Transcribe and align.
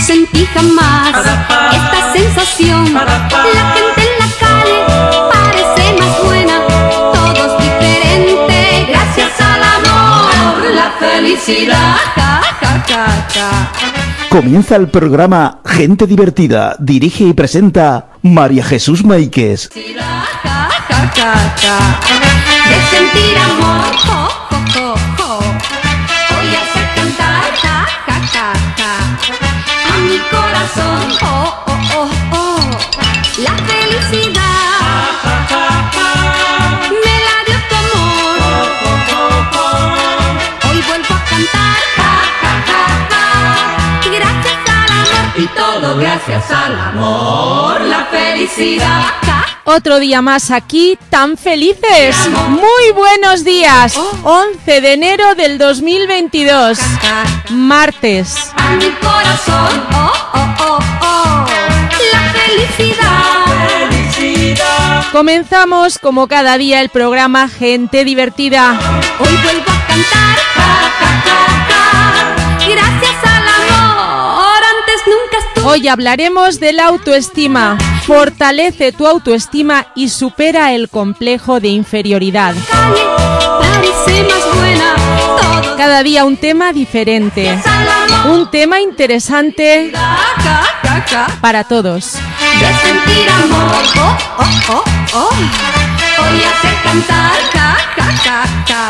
sentí 0.00 0.46
jamás 0.46 1.14
esta 1.72 2.12
sensación. 2.12 2.92
La 2.94 3.30
gente 3.74 4.02
en 4.02 4.14
la 4.18 4.28
calle 4.40 4.78
parece 5.32 5.82
más 5.98 6.14
buena, 6.24 6.56
todos 7.12 7.62
diferentes. 7.62 8.88
Gracias 8.88 9.40
al 9.40 9.62
amor, 9.62 10.70
la 10.74 10.90
felicidad. 10.98 11.96
Comienza 14.30 14.76
el 14.76 14.88
programa 14.88 15.60
Gente 15.64 16.06
Divertida. 16.06 16.76
Dirige 16.78 17.24
y 17.24 17.32
presenta 17.32 18.10
María 18.22 18.64
Jesús 18.64 19.04
Maíquez. 19.04 19.70
De 19.70 19.80
sentir 22.90 23.36
amor, 23.38 24.49
mi 30.10 30.18
corazón, 30.28 31.12
oh, 31.22 31.64
oh, 31.66 31.78
oh, 31.94 32.10
oh. 32.32 32.70
La 33.38 33.56
felicidad. 33.58 34.29
Todo 45.80 45.96
gracias 45.96 46.50
al 46.50 46.78
amor. 46.78 47.80
La 47.82 48.04
felicidad. 48.06 49.04
Otro 49.64 49.98
día 49.98 50.20
más 50.20 50.50
aquí, 50.50 50.98
tan 51.10 51.36
felices. 51.36 52.16
Muy 52.48 52.92
buenos 52.94 53.44
días. 53.44 53.98
11 54.22 54.80
de 54.80 54.92
enero 54.92 55.34
del 55.34 55.58
2022. 55.58 56.78
Martes. 57.50 58.52
a 58.56 58.70
mi 58.70 58.90
corazón. 58.92 59.84
Oh, 59.92 60.12
oh, 60.34 60.54
oh, 60.60 60.78
oh. 61.02 61.46
La 62.12 62.32
felicidad. 62.32 63.40
Comenzamos 65.12 65.98
como 65.98 66.28
cada 66.28 66.56
día 66.58 66.80
el 66.80 66.88
programa 66.88 67.48
Gente 67.48 68.04
Divertida. 68.04 68.78
Hoy 69.18 69.36
vuelvo 69.42 69.70
a 69.70 69.86
cantar. 69.86 70.29
Hoy 75.70 75.86
hablaremos 75.86 76.58
de 76.58 76.72
la 76.72 76.86
autoestima. 76.86 77.78
Fortalece 78.04 78.90
tu 78.90 79.06
autoestima 79.06 79.86
y 79.94 80.08
supera 80.08 80.72
el 80.72 80.88
complejo 80.88 81.60
de 81.60 81.68
inferioridad. 81.68 82.56
Cada 85.76 86.02
día 86.02 86.24
un 86.24 86.36
tema 86.38 86.72
diferente. 86.72 87.56
Un 88.28 88.50
tema 88.50 88.80
interesante 88.80 89.92
para 91.40 91.62
todos. 91.62 92.14
Voy 92.48 92.64
a 92.64 92.70
hacer 96.50 96.74
cantar. 96.82 97.30
Ja, 97.52 98.44
ja. 98.66 98.88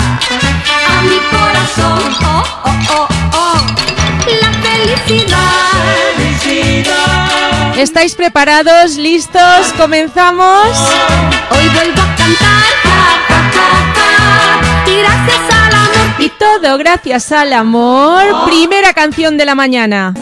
A 0.89 1.03
mi 1.03 1.19
corazón. 1.31 2.17
Oh, 2.25 2.43
oh, 2.65 3.09
oh. 3.35 4.00
La 4.41 4.53
felicidad. 4.53 5.51
¿Estáis 7.77 8.15
preparados? 8.15 8.97
¿Listos? 8.97 9.73
¿Comenzamos? 9.79 10.69
Hoy 11.51 11.69
vuelvo 11.75 12.03
a 12.03 12.15
cantar. 12.15 12.71
Ja, 12.83 13.23
ja, 13.27 13.51
ja, 13.55 13.71
ja. 13.95 14.91
Y 14.91 14.99
gracias 14.99 15.41
al 15.51 15.73
amor. 15.73 16.21
Y 16.21 16.29
todo 16.29 16.79
gracias 16.79 17.33
al 17.33 17.53
amor. 17.55 18.23
Primera 18.47 18.93
canción 18.93 19.39
de 19.39 19.47
la 19.47 19.55
mañana. 19.55 20.15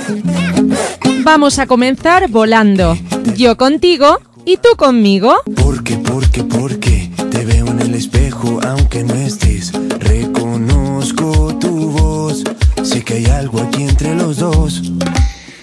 Vamos 1.24 1.58
a 1.58 1.66
comenzar 1.66 2.28
volando. 2.28 2.96
Yo 3.36 3.56
contigo 3.56 4.20
y 4.44 4.56
tú 4.58 4.68
conmigo. 4.76 5.34
Porque, 5.56 5.96
porque, 5.96 6.44
porque 6.44 7.10
te 7.30 7.44
veo 7.44 7.66
en 7.66 7.80
el 7.80 7.94
espejo 7.94 8.60
aunque 8.66 9.02
no 9.02 9.14
estés. 9.14 9.72
Reconozco 9.98 11.56
tu 11.58 11.90
voz. 11.90 12.44
Sé 12.84 13.02
que 13.02 13.14
hay 13.14 13.26
algo 13.26 13.60
aquí 13.60 13.87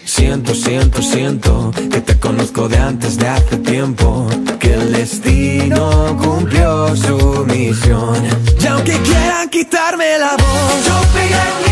Siento, 0.06 0.56
siento, 0.56 1.00
siento 1.00 1.72
que 1.92 2.02
te 2.02 2.20
conozco 2.20 2.68
de 2.68 2.80
antes 2.80 3.16
de 3.18 3.28
hace 3.28 3.58
tiempo. 3.58 4.28
Que 4.60 4.74
el 4.74 4.92
destino 4.92 6.18
cumplió 6.20 6.96
su 6.96 7.46
misión. 7.46 8.24
Y 8.60 8.66
aunque 8.66 8.98
quieran 9.02 9.50
quitarme 9.50 10.18
la 10.18 10.32
voz, 10.32 10.86
yo 10.88 11.14
pegaré 11.14 11.65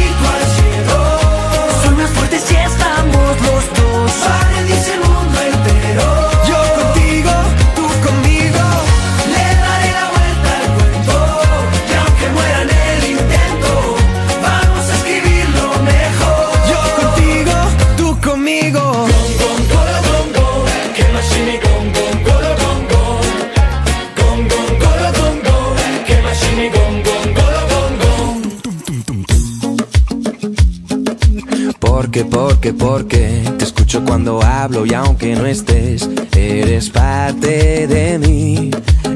Porque, 32.13 32.25
porque, 32.25 32.73
porque 32.73 33.43
te 33.57 33.65
escucho 33.65 34.05
cuando 34.05 34.39
hablo 34.43 34.85
y 34.85 34.93
aunque 34.93 35.35
no 35.35 35.47
estés, 35.47 36.07
eres 36.35 36.91
parte 36.91 37.87
de 37.87 38.19
mí 38.19 38.69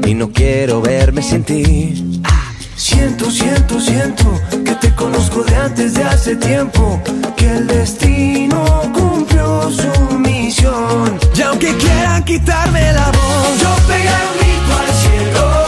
y 0.04 0.14
no 0.14 0.32
quiero 0.32 0.82
verme 0.82 1.22
sin 1.22 1.44
ti. 1.44 2.20
Siento, 2.74 3.30
siento, 3.30 3.80
siento 3.80 4.24
que 4.64 4.74
te 4.74 4.92
conozco 4.96 5.44
de 5.44 5.54
antes 5.54 5.94
de 5.94 6.02
hace 6.02 6.34
tiempo, 6.34 7.00
que 7.36 7.48
el 7.48 7.68
destino 7.68 8.64
cumplió 8.92 9.70
su 9.70 10.18
misión. 10.18 11.20
Y 11.36 11.42
aunque 11.42 11.76
quieran 11.76 12.24
quitarme 12.24 12.92
la 12.94 13.12
voz, 13.12 13.60
yo 13.60 13.76
pegaré 13.86 14.26
un 14.26 14.38
grito 14.40 14.76
al 14.76 14.94
cielo. 14.94 15.67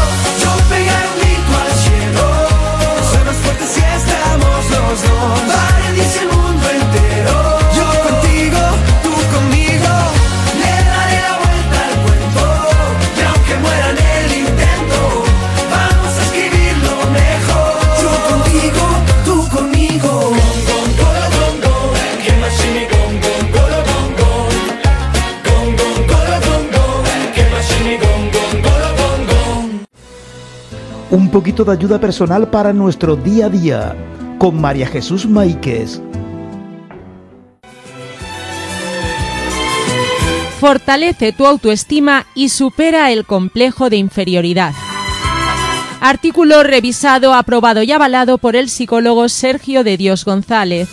Poquito 31.31 31.63
de 31.63 31.71
ayuda 31.71 31.99
personal 31.99 32.49
para 32.49 32.73
nuestro 32.73 33.15
día 33.15 33.45
a 33.45 33.49
día. 33.49 33.95
con 34.37 34.59
María 34.59 34.87
Jesús 34.87 35.27
Maíquez. 35.27 36.01
Fortalece 40.59 41.31
tu 41.31 41.45
autoestima 41.45 42.25
y 42.33 42.49
supera 42.49 43.11
el 43.11 43.25
complejo 43.25 43.91
de 43.91 43.97
inferioridad. 43.97 44.73
Artículo 46.01 46.63
revisado, 46.63 47.35
aprobado 47.35 47.83
y 47.83 47.91
avalado 47.91 48.39
por 48.39 48.55
el 48.55 48.67
psicólogo 48.67 49.29
Sergio 49.29 49.83
de 49.83 49.97
Dios 49.97 50.25
González. 50.25 50.89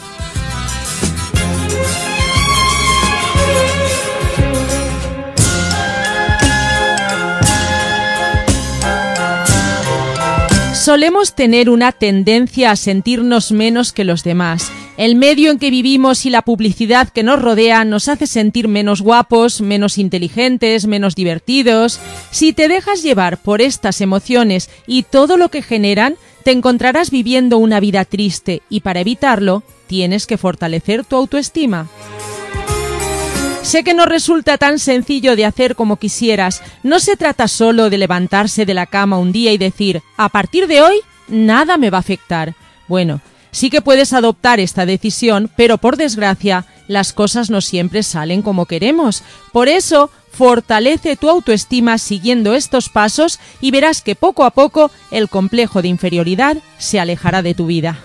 Solemos 10.89 11.35
tener 11.35 11.69
una 11.69 11.93
tendencia 11.93 12.71
a 12.71 12.77
sentirnos 12.77 13.53
menos 13.53 13.93
que 13.93 14.05
los 14.05 14.25
demás. 14.25 14.73
El 14.97 15.17
medio 15.17 15.51
en 15.51 15.59
que 15.59 15.69
vivimos 15.69 16.25
y 16.25 16.31
la 16.31 16.41
publicidad 16.41 17.11
que 17.11 17.23
nos 17.23 17.43
rodea 17.43 17.85
nos 17.85 18.09
hace 18.09 18.27
sentir 18.27 18.69
menos 18.69 19.03
guapos, 19.03 19.61
menos 19.61 19.99
inteligentes, 19.99 20.87
menos 20.87 21.15
divertidos. 21.15 22.01
Si 22.31 22.55
te 22.55 22.69
dejas 22.69 23.03
llevar 23.03 23.37
por 23.37 23.61
estas 23.61 24.01
emociones 24.01 24.71
y 24.87 25.03
todo 25.03 25.37
lo 25.37 25.51
que 25.51 25.61
generan, 25.61 26.15
te 26.43 26.53
encontrarás 26.53 27.11
viviendo 27.11 27.59
una 27.59 27.81
vida 27.81 28.07
triste 28.07 28.63
y 28.71 28.81
para 28.81 29.01
evitarlo 29.01 29.65
tienes 29.89 30.27
que 30.27 30.39
fortalecer 30.39 31.05
tu 31.05 31.17
autoestima. 31.17 31.87
Sé 33.63 33.85
que 33.85 33.93
no 33.93 34.07
resulta 34.07 34.57
tan 34.57 34.79
sencillo 34.79 35.37
de 35.37 35.45
hacer 35.45 35.75
como 35.75 35.97
quisieras. 35.97 36.63
No 36.83 37.01
se 37.01 37.17
trata 37.17 37.49
solo 37.49 37.91
de 37.91 37.99
levantarse 37.99 38.65
de 38.65 38.75
la 38.75 38.87
cama 38.87 39.19
un 39.19 39.33
día 39.33 39.53
y 39.53 39.59
decir, 39.59 40.03
a 40.17 40.29
partir 40.29 40.67
de 40.67 40.81
hoy, 40.81 41.01
nada 41.29 41.77
me 41.77 41.91
va 41.91 41.99
a 41.99 42.01
afectar. 42.01 42.55
Bueno, 42.87 43.21
sí 43.51 43.69
que 43.69 43.83
puedes 43.83 44.13
adoptar 44.13 44.59
esta 44.59 44.87
decisión, 44.87 45.51
pero 45.55 45.77
por 45.77 45.97
desgracia, 45.97 46.65
las 46.87 47.13
cosas 47.13 47.51
no 47.51 47.61
siempre 47.61 48.03
salen 48.03 48.41
como 48.41 48.65
queremos. 48.65 49.23
Por 49.53 49.69
eso, 49.69 50.11
fortalece 50.33 51.17
tu 51.17 51.29
autoestima 51.29 51.99
siguiendo 51.99 52.55
estos 52.55 52.89
pasos 52.89 53.39
y 53.61 53.71
verás 53.71 54.01
que 54.01 54.15
poco 54.15 54.45
a 54.45 54.51
poco 54.51 54.91
el 55.11 55.29
complejo 55.29 55.83
de 55.83 55.89
inferioridad 55.89 56.57
se 56.79 57.01
alejará 57.01 57.43
de 57.43 57.55
tu 57.55 57.67
vida. 57.67 57.99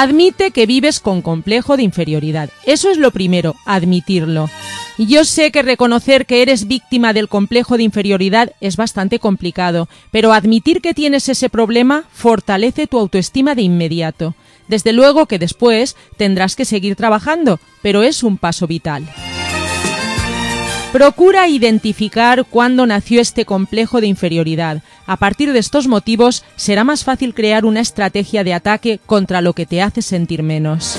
Admite 0.00 0.52
que 0.52 0.64
vives 0.64 1.00
con 1.00 1.22
complejo 1.22 1.76
de 1.76 1.82
inferioridad. 1.82 2.50
Eso 2.64 2.88
es 2.88 2.98
lo 2.98 3.10
primero, 3.10 3.56
admitirlo. 3.64 4.48
Yo 4.96 5.24
sé 5.24 5.50
que 5.50 5.62
reconocer 5.62 6.24
que 6.24 6.40
eres 6.40 6.68
víctima 6.68 7.12
del 7.12 7.28
complejo 7.28 7.76
de 7.76 7.82
inferioridad 7.82 8.52
es 8.60 8.76
bastante 8.76 9.18
complicado, 9.18 9.88
pero 10.12 10.32
admitir 10.32 10.82
que 10.82 10.94
tienes 10.94 11.28
ese 11.28 11.50
problema 11.50 12.04
fortalece 12.12 12.86
tu 12.86 12.96
autoestima 12.96 13.56
de 13.56 13.62
inmediato. 13.62 14.36
Desde 14.68 14.92
luego 14.92 15.26
que 15.26 15.40
después 15.40 15.96
tendrás 16.16 16.54
que 16.54 16.64
seguir 16.64 16.94
trabajando, 16.94 17.58
pero 17.82 18.04
es 18.04 18.22
un 18.22 18.38
paso 18.38 18.68
vital. 18.68 19.04
Procura 20.92 21.48
identificar 21.48 22.46
cuándo 22.46 22.86
nació 22.86 23.20
este 23.20 23.44
complejo 23.44 24.00
de 24.00 24.06
inferioridad. 24.06 24.82
A 25.06 25.18
partir 25.18 25.52
de 25.52 25.58
estos 25.58 25.86
motivos 25.86 26.44
será 26.56 26.82
más 26.82 27.04
fácil 27.04 27.34
crear 27.34 27.66
una 27.66 27.80
estrategia 27.80 28.42
de 28.42 28.54
ataque 28.54 28.98
contra 29.04 29.42
lo 29.42 29.52
que 29.52 29.66
te 29.66 29.82
hace 29.82 30.00
sentir 30.00 30.42
menos. 30.42 30.98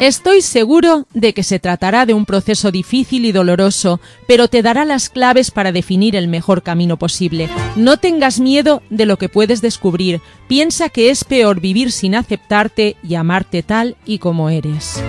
Estoy 0.00 0.42
seguro 0.42 1.06
de 1.14 1.32
que 1.32 1.42
se 1.42 1.58
tratará 1.58 2.04
de 2.04 2.12
un 2.12 2.26
proceso 2.26 2.70
difícil 2.70 3.24
y 3.24 3.32
doloroso, 3.32 3.98
pero 4.28 4.46
te 4.46 4.60
dará 4.60 4.84
las 4.84 5.08
claves 5.08 5.50
para 5.50 5.72
definir 5.72 6.16
el 6.16 6.28
mejor 6.28 6.62
camino 6.62 6.98
posible. 6.98 7.48
No 7.76 7.96
tengas 7.96 8.38
miedo 8.38 8.82
de 8.90 9.06
lo 9.06 9.16
que 9.16 9.30
puedes 9.30 9.62
descubrir. 9.62 10.20
Piensa 10.48 10.90
que 10.90 11.08
es 11.08 11.24
peor 11.24 11.62
vivir 11.62 11.92
sin 11.92 12.14
aceptarte 12.14 12.96
y 13.02 13.14
amarte 13.14 13.62
tal 13.62 13.96
y 14.04 14.18
como 14.18 14.50
eres. 14.50 15.02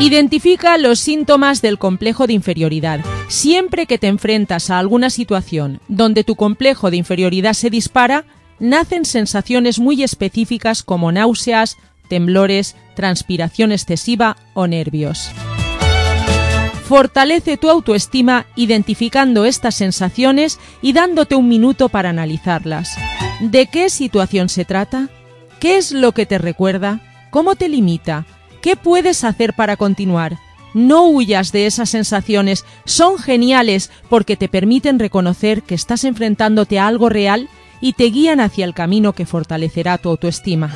Identifica 0.00 0.76
los 0.76 0.98
síntomas 0.98 1.62
del 1.62 1.78
complejo 1.78 2.26
de 2.26 2.32
inferioridad. 2.32 2.98
Siempre 3.28 3.86
que 3.86 3.98
te 3.98 4.08
enfrentas 4.08 4.70
a 4.70 4.80
alguna 4.80 5.08
situación 5.08 5.78
donde 5.86 6.24
tu 6.24 6.34
complejo 6.34 6.90
de 6.90 6.96
inferioridad 6.96 7.52
se 7.52 7.70
dispara, 7.70 8.24
nacen 8.62 9.04
sensaciones 9.04 9.80
muy 9.80 10.04
específicas 10.04 10.84
como 10.84 11.10
náuseas, 11.10 11.76
temblores, 12.08 12.76
transpiración 12.94 13.72
excesiva 13.72 14.36
o 14.54 14.68
nervios. 14.68 15.30
Fortalece 16.84 17.56
tu 17.56 17.68
autoestima 17.70 18.46
identificando 18.54 19.46
estas 19.46 19.74
sensaciones 19.74 20.60
y 20.80 20.92
dándote 20.92 21.34
un 21.34 21.48
minuto 21.48 21.88
para 21.88 22.10
analizarlas. 22.10 22.96
¿De 23.40 23.66
qué 23.66 23.90
situación 23.90 24.48
se 24.48 24.64
trata? 24.64 25.08
¿Qué 25.58 25.76
es 25.76 25.90
lo 25.90 26.12
que 26.12 26.24
te 26.26 26.38
recuerda? 26.38 27.00
¿Cómo 27.30 27.56
te 27.56 27.68
limita? 27.68 28.26
¿Qué 28.60 28.76
puedes 28.76 29.24
hacer 29.24 29.54
para 29.54 29.76
continuar? 29.76 30.38
No 30.72 31.06
huyas 31.08 31.50
de 31.50 31.66
esas 31.66 31.90
sensaciones, 31.90 32.64
son 32.84 33.18
geniales 33.18 33.90
porque 34.08 34.36
te 34.36 34.48
permiten 34.48 35.00
reconocer 35.00 35.62
que 35.62 35.74
estás 35.74 36.04
enfrentándote 36.04 36.78
a 36.78 36.86
algo 36.86 37.08
real 37.08 37.48
y 37.82 37.92
te 37.94 38.04
guían 38.04 38.40
hacia 38.40 38.64
el 38.64 38.72
camino 38.72 39.12
que 39.12 39.26
fortalecerá 39.26 39.98
tu 39.98 40.08
autoestima. 40.08 40.72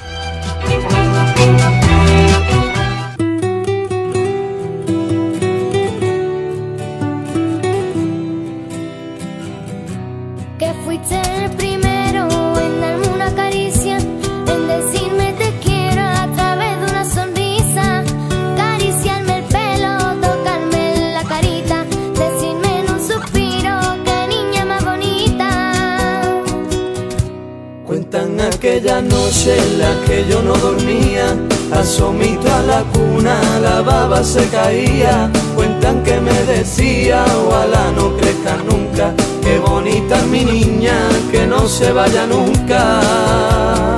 Cuentan 28.37 28.55
aquella 28.55 29.01
noche 29.01 29.57
en 29.57 29.79
la 29.79 30.05
que 30.05 30.27
yo 30.29 30.43
no 30.43 30.53
dormía, 30.57 31.35
asomito 31.73 32.53
a 32.53 32.61
la 32.61 32.83
cuna, 32.93 33.41
la 33.61 33.81
baba 33.81 34.23
se 34.23 34.47
caía. 34.49 35.31
Cuentan 35.55 36.03
que 36.03 36.21
me 36.21 36.45
decía, 36.45 37.25
ojalá 37.47 37.91
no 37.93 38.15
crezca 38.19 38.59
nunca, 38.59 39.15
qué 39.43 39.59
bonita 39.59 40.19
es 40.19 40.27
mi 40.27 40.45
niña, 40.45 40.99
que 41.31 41.47
no 41.47 41.67
se 41.67 41.93
vaya 41.93 42.27
nunca. 42.27 43.96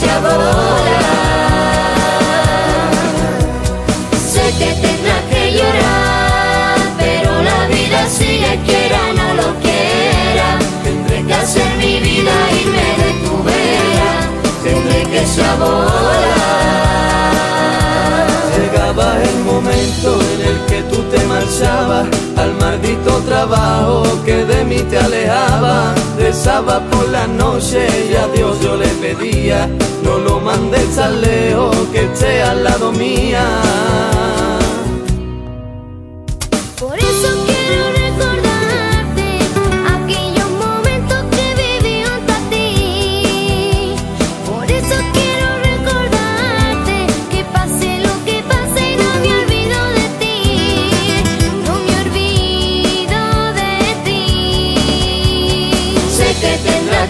Que 0.00 0.06
volar. 0.06 0.92
Sé 4.32 4.44
que 4.58 4.70
tendrás 4.80 5.22
que 5.30 5.42
llorar, 5.58 6.78
pero 6.98 7.30
la 7.42 7.66
vida 7.66 8.08
sigue 8.08 8.60
quiera 8.64 8.98
o 9.10 9.12
no 9.14 9.28
lo 9.34 9.48
quiera. 9.58 10.48
Tendré 10.84 11.24
que 11.26 11.34
hacer 11.34 11.70
mi 11.78 11.98
vida 11.98 12.32
irme 12.62 12.88
de 13.02 13.10
tu 13.24 13.34
vera. 13.42 14.10
Tendré 14.62 15.00
que 15.10 15.22
volar. 15.58 16.18
Llegaba 18.56 19.06
el 19.20 19.38
momento 19.50 20.08
en 20.32 20.40
el 20.50 20.56
que 20.66 20.80
tú 20.90 20.98
te 21.10 21.20
marchabas 21.26 22.17
maldito 22.78 23.20
trabajo 23.22 24.04
que 24.24 24.44
de 24.44 24.64
mí 24.64 24.78
te 24.90 24.98
alejaba. 24.98 25.94
Rezaba 26.18 26.80
por 26.90 27.08
la 27.08 27.26
noche 27.26 27.86
y 28.10 28.14
a 28.14 28.28
Dios 28.28 28.60
yo 28.60 28.76
le 28.76 28.88
pedía, 28.88 29.68
no 30.02 30.18
lo 30.18 30.40
mandes 30.40 30.94
tan 30.94 31.20
lejos 31.20 31.76
que 31.92 32.04
esté 32.04 32.42
al 32.42 32.64
lado 32.64 32.92
mía. 32.92 33.44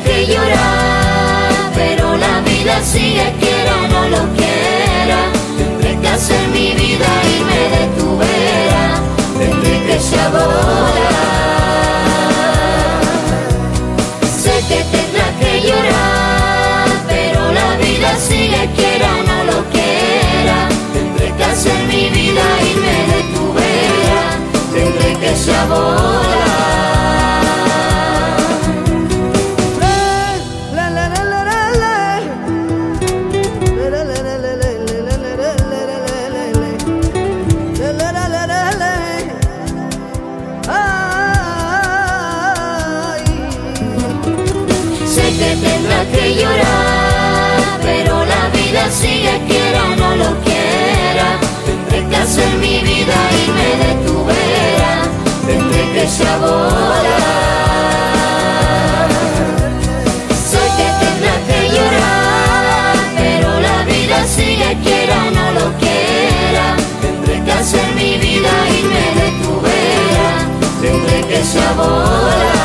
Que 0.05 0.27
llorar, 0.27 1.73
pero 1.75 2.17
la 2.17 2.41
vida 2.41 2.83
sigue, 2.83 3.35
quiera 3.41 3.73
o 3.85 3.89
no 3.89 4.09
lo 4.09 4.23
quiera. 4.35 5.21
Tendré 5.57 5.99
que 6.01 6.09
hacer 6.09 6.49
mi 6.49 6.73
vida, 6.73 7.07
irme 7.37 7.61
de 7.77 7.85
tu 7.99 8.19
vera, 8.19 8.87
tendré 9.39 9.83
que 9.87 10.01
saborar. 10.01 10.89
Sé 14.43 14.55
que 14.69 14.81
tendrás 14.97 15.33
que 15.41 15.61
llorar, 15.67 16.89
pero 17.09 17.53
la 17.53 17.77
vida 17.77 18.17
sigue, 18.17 18.71
quiera 18.77 19.09
o 19.19 19.23
no 19.31 19.45
lo 19.51 19.59
quiera. 19.71 20.69
Tendré 20.93 21.33
que 21.37 21.45
hacer 21.45 21.79
mi 21.87 22.09
vida, 22.11 22.43
irme 22.73 22.97
de 23.13 23.21
tu 23.35 23.53
vera, 23.53 24.21
tendré 24.73 25.11
que 25.21 25.37
saborar. 25.37 26.48
Llorar, 46.35 47.79
pero 47.83 48.25
la 48.25 48.49
vida 48.57 48.91
sigue, 48.91 49.41
quiera 49.47 49.85
o 49.85 49.97
no 49.97 50.17
lo 50.17 50.41
quiera. 50.43 51.39
Tendré 51.67 52.09
que 52.09 52.17
hacer 52.17 52.49
mi 52.59 52.81
vida, 52.81 53.17
irme 53.45 53.69
de 53.85 53.91
tu 54.07 54.25
vera, 54.25 54.93
tendré 55.47 55.93
que 55.93 56.07
saborar. 56.07 57.19
Sé 60.51 60.63
que 60.77 60.89
tendrás 61.03 61.41
que 61.49 61.61
llorar, 61.75 62.97
pero 63.17 63.61
la 63.61 63.85
vida 63.85 64.25
sigue, 64.27 64.77
quiera 64.83 65.17
o 65.27 65.31
no 65.31 65.47
lo 65.59 65.67
quiera. 65.79 66.77
Tendré 67.01 67.43
que 67.45 67.53
hacer 67.53 67.87
mi 67.95 68.19
vida, 68.19 68.51
irme 68.81 69.05
de 69.21 69.29
tu 69.43 69.61
vera, 69.61 70.29
tendré 70.81 71.19
que 71.29 71.45
saborar. 71.45 72.49
Y 72.55 72.58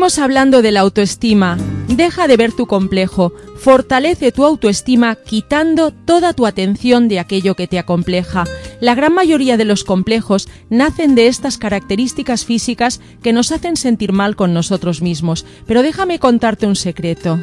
seguimos 0.00 0.18
hablando 0.18 0.62
de 0.62 0.72
la 0.72 0.80
autoestima. 0.80 1.58
Deja 1.88 2.26
de 2.26 2.38
ver 2.38 2.52
tu 2.52 2.66
complejo, 2.66 3.34
fortalece 3.58 4.32
tu 4.32 4.46
autoestima 4.46 5.14
quitando 5.14 5.90
toda 5.90 6.32
tu 6.32 6.46
atención 6.46 7.06
de 7.06 7.18
aquello 7.18 7.54
que 7.54 7.66
te 7.66 7.78
acompleja. 7.78 8.44
La 8.80 8.94
gran 8.94 9.12
mayoría 9.12 9.58
de 9.58 9.66
los 9.66 9.84
complejos 9.84 10.48
nacen 10.70 11.14
de 11.14 11.26
estas 11.26 11.58
características 11.58 12.46
físicas 12.46 13.02
que 13.22 13.34
nos 13.34 13.52
hacen 13.52 13.76
sentir 13.76 14.12
mal 14.12 14.36
con 14.36 14.54
nosotros 14.54 15.02
mismos. 15.02 15.44
Pero 15.66 15.82
déjame 15.82 16.18
contarte 16.18 16.66
un 16.66 16.76
secreto. 16.76 17.38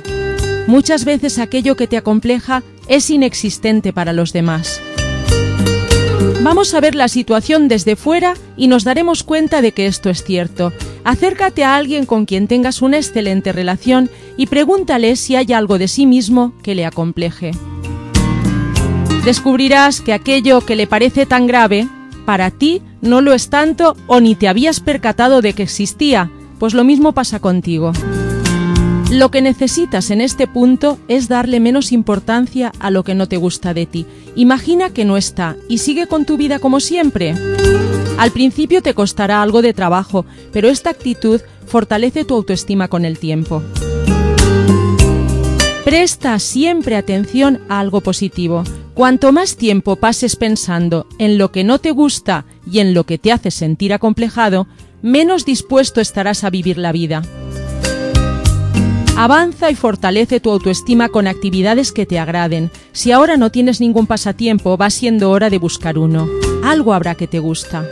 Muchas 0.65 1.05
veces 1.05 1.37
aquello 1.37 1.75
que 1.75 1.85
te 1.85 1.97
acompleja 1.97 2.63
es 2.87 3.07
inexistente 3.11 3.93
para 3.93 4.13
los 4.13 4.33
demás. 4.33 4.81
Vamos 6.43 6.73
a 6.75 6.79
ver 6.79 6.93
la 6.93 7.07
situación 7.07 7.67
desde 7.67 7.95
fuera 7.95 8.35
y 8.55 8.67
nos 8.67 8.83
daremos 8.83 9.23
cuenta 9.23 9.61
de 9.61 9.71
que 9.71 9.87
esto 9.87 10.09
es 10.09 10.23
cierto. 10.23 10.71
Acércate 11.03 11.63
a 11.63 11.75
alguien 11.75 12.05
con 12.05 12.25
quien 12.25 12.47
tengas 12.47 12.81
una 12.81 12.97
excelente 12.97 13.51
relación 13.51 14.09
y 14.37 14.45
pregúntale 14.45 15.15
si 15.15 15.35
hay 15.35 15.51
algo 15.51 15.77
de 15.79 15.87
sí 15.87 16.05
mismo 16.05 16.53
que 16.61 16.75
le 16.75 16.85
acompleje. 16.85 17.51
Descubrirás 19.25 19.99
que 19.99 20.13
aquello 20.13 20.61
que 20.61 20.75
le 20.75 20.87
parece 20.87 21.25
tan 21.25 21.47
grave, 21.47 21.87
para 22.25 22.51
ti 22.51 22.81
no 23.01 23.21
lo 23.21 23.33
es 23.33 23.49
tanto 23.49 23.97
o 24.05 24.19
ni 24.19 24.35
te 24.35 24.47
habías 24.47 24.79
percatado 24.79 25.41
de 25.41 25.53
que 25.53 25.63
existía, 25.63 26.29
pues 26.59 26.73
lo 26.73 26.83
mismo 26.83 27.13
pasa 27.13 27.39
contigo. 27.39 27.93
Lo 29.11 29.31
que 29.31 29.41
necesitas 29.41 30.11
en 30.11 30.19
este 30.19 30.47
punto 30.47 30.99
es 31.07 31.29
darle 31.29 31.61
menos 31.61 31.93
importancia 31.93 32.73
a 32.79 32.91
lo 32.91 33.05
que 33.05 33.15
no 33.15 33.27
te 33.27 33.37
gusta 33.37 33.73
de 33.73 33.85
ti. 33.85 34.05
Imagina 34.35 34.89
que 34.89 35.05
no 35.05 35.15
está 35.15 35.55
y 35.69 35.77
sigue 35.77 36.07
con 36.07 36.25
tu 36.25 36.35
vida 36.35 36.59
como 36.59 36.81
siempre. 36.81 37.33
Al 38.17 38.31
principio 38.31 38.81
te 38.81 38.93
costará 38.93 39.41
algo 39.41 39.61
de 39.61 39.73
trabajo, 39.73 40.25
pero 40.51 40.67
esta 40.67 40.89
actitud 40.89 41.39
fortalece 41.65 42.25
tu 42.25 42.35
autoestima 42.35 42.89
con 42.89 43.05
el 43.05 43.17
tiempo. 43.17 43.63
Presta 45.85 46.37
siempre 46.39 46.97
atención 46.97 47.61
a 47.69 47.79
algo 47.79 48.01
positivo. 48.01 48.65
Cuanto 48.93 49.31
más 49.31 49.55
tiempo 49.55 49.95
pases 49.95 50.35
pensando 50.35 51.07
en 51.17 51.37
lo 51.37 51.53
que 51.53 51.63
no 51.63 51.79
te 51.79 51.91
gusta 51.91 52.43
y 52.69 52.79
en 52.79 52.93
lo 52.93 53.05
que 53.05 53.17
te 53.17 53.31
hace 53.31 53.51
sentir 53.51 53.93
acomplejado, 53.93 54.67
menos 55.01 55.45
dispuesto 55.45 56.01
estarás 56.01 56.43
a 56.43 56.49
vivir 56.49 56.77
la 56.77 56.91
vida. 56.91 57.21
Avanza 59.19 59.71
y 59.71 59.75
fortalece 59.75 60.39
tu 60.39 60.51
autoestima 60.51 61.09
con 61.09 61.25
actividades 61.25 61.91
que 61.91 62.05
te 62.05 62.19
agraden. 62.19 62.69
Si 62.91 63.11
ahora 63.11 63.35
no 63.35 63.49
tienes 63.49 63.81
ningún 63.81 64.05
pasatiempo, 64.05 64.77
va 64.77 64.91
siendo 64.91 65.31
hora 65.31 65.49
de 65.49 65.57
buscar 65.57 65.97
uno. 65.97 66.27
Algo 66.63 66.93
habrá 66.93 67.15
que 67.15 67.25
te 67.25 67.39
gusta. 67.39 67.89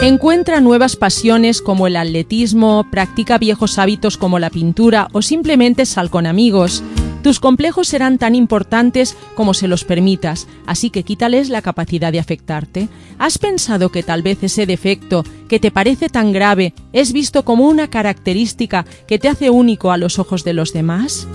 Encuentra 0.00 0.62
nuevas 0.62 0.96
pasiones 0.96 1.60
como 1.60 1.86
el 1.86 1.96
atletismo, 1.96 2.86
practica 2.90 3.36
viejos 3.36 3.78
hábitos 3.78 4.16
como 4.16 4.38
la 4.38 4.48
pintura 4.48 5.08
o 5.12 5.20
simplemente 5.20 5.84
sal 5.84 6.08
con 6.08 6.24
amigos. 6.24 6.82
Tus 7.22 7.38
complejos 7.38 7.88
serán 7.88 8.16
tan 8.18 8.34
importantes 8.34 9.16
como 9.34 9.52
se 9.52 9.68
los 9.68 9.84
permitas, 9.84 10.48
así 10.66 10.90
que 10.90 11.02
quítales 11.02 11.50
la 11.50 11.60
capacidad 11.60 12.12
de 12.12 12.18
afectarte. 12.18 12.88
¿Has 13.18 13.36
pensado 13.36 13.90
que 13.90 14.02
tal 14.02 14.22
vez 14.22 14.42
ese 14.42 14.64
defecto, 14.64 15.24
que 15.48 15.60
te 15.60 15.70
parece 15.70 16.08
tan 16.08 16.32
grave, 16.32 16.72
es 16.92 17.12
visto 17.12 17.44
como 17.44 17.68
una 17.68 17.88
característica 17.88 18.86
que 19.06 19.18
te 19.18 19.28
hace 19.28 19.50
único 19.50 19.92
a 19.92 19.98
los 19.98 20.18
ojos 20.18 20.44
de 20.44 20.54
los 20.54 20.72
demás? 20.72 21.28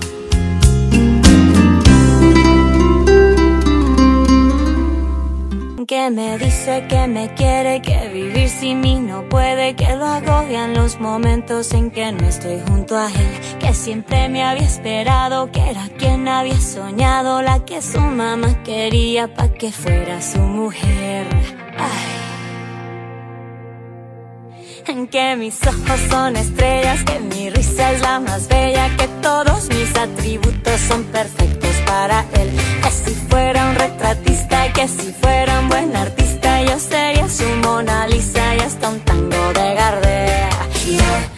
Que 5.86 6.10
me 6.10 6.38
dice 6.38 6.86
que 6.88 7.08
me 7.08 7.34
quiere, 7.36 7.82
que 7.82 8.10
vivir 8.10 8.50
sin 8.50 8.80
mí 8.82 9.00
no 9.00 9.28
puede, 9.30 9.76
que 9.76 9.96
lo 9.96 10.06
agobian 10.06 10.74
los 10.74 11.00
momentos 11.00 11.74
en 11.74 11.92
que 11.92 12.12
no 12.12 12.28
estoy 12.28 12.60
junto 12.68 12.98
a 12.98 13.08
él, 13.08 13.60
que 13.60 13.74
siempre 13.74 14.28
me 14.30 14.44
había 14.44 14.66
esperado, 14.66 15.52
que 15.52 15.70
era 15.70 15.88
quien 15.98 16.28
había 16.28 16.60
soñado, 16.60 17.42
la 17.42 17.64
que 17.66 17.82
su 17.82 18.00
mamá 18.00 18.64
quería 18.64 19.34
pa' 19.34 19.50
que 19.50 19.72
fuera 19.72 20.22
su 20.22 20.40
mujer. 20.40 21.28
Ay. 21.78 22.26
Que 25.12 25.36
mis 25.36 25.66
ojos 25.66 26.00
son 26.10 26.36
estrellas, 26.36 27.04
que 27.04 27.20
mi 27.20 27.50
risa 27.50 27.92
es 27.92 28.02
la 28.02 28.20
más 28.20 28.48
bella, 28.48 28.90
que 28.98 29.08
todos 29.22 29.70
mis 29.70 29.96
atributos 29.96 30.80
son 30.82 31.04
perfectos 31.06 31.75
para 31.86 32.26
él. 32.34 32.52
Que 32.84 32.92
si 32.92 33.14
fuera 33.30 33.70
un 33.70 33.76
retratista, 33.76 34.74
que 34.74 34.88
si 34.88 35.14
fuera 35.22 35.60
un 35.60 35.70
buen 35.70 35.96
artista, 35.96 36.62
yo 36.64 36.80
sería 36.80 37.28
su 37.30 37.48
Mona 37.64 38.08
Lisa 38.08 38.56
y 38.56 38.60
hasta 38.60 38.90
un 38.90 39.00
tango 39.02 39.54
de 39.54 39.74
Gardea. 39.74 40.50
Y 40.86 40.96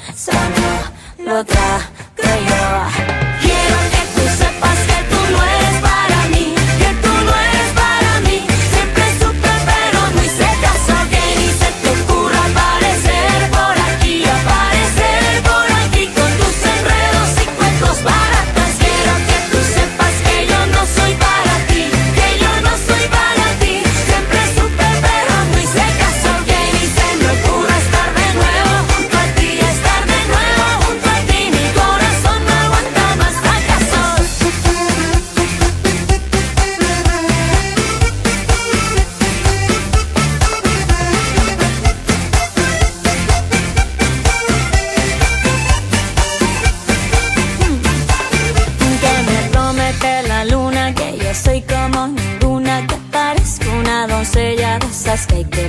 eso 0.09 0.31
no 0.33 1.31
lo 1.31 1.45
trato 1.45 2.23
yo. 2.23 3.26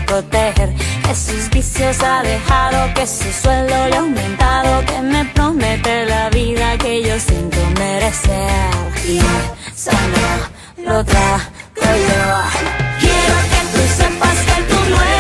Proteger, 0.09 0.75
que 1.05 1.15
sus 1.15 1.51
vicios 1.51 2.03
ha 2.03 2.23
dejado, 2.23 2.93
que 2.95 3.07
su 3.07 3.31
sueldo 3.31 3.87
le 3.89 3.97
ha 3.97 4.01
aumentado, 4.01 4.85
que 4.87 5.01
me 5.03 5.25
promete 5.27 6.07
la 6.07 6.31
vida 6.31 6.77
que 6.79 7.03
yo 7.03 7.19
siento 7.21 7.59
merecer. 7.79 8.61
Y 9.07 9.19
eso 9.19 9.93
no 10.15 10.91
lo 10.91 11.05
trago 11.05 11.91
yo. 12.09 12.23
Quiero 13.01 13.37
que 13.53 13.61
tú 13.73 13.81
sepas 13.99 14.37
que 14.49 14.63
tú 14.63 14.79
no 14.91 14.97
eres 15.03 15.18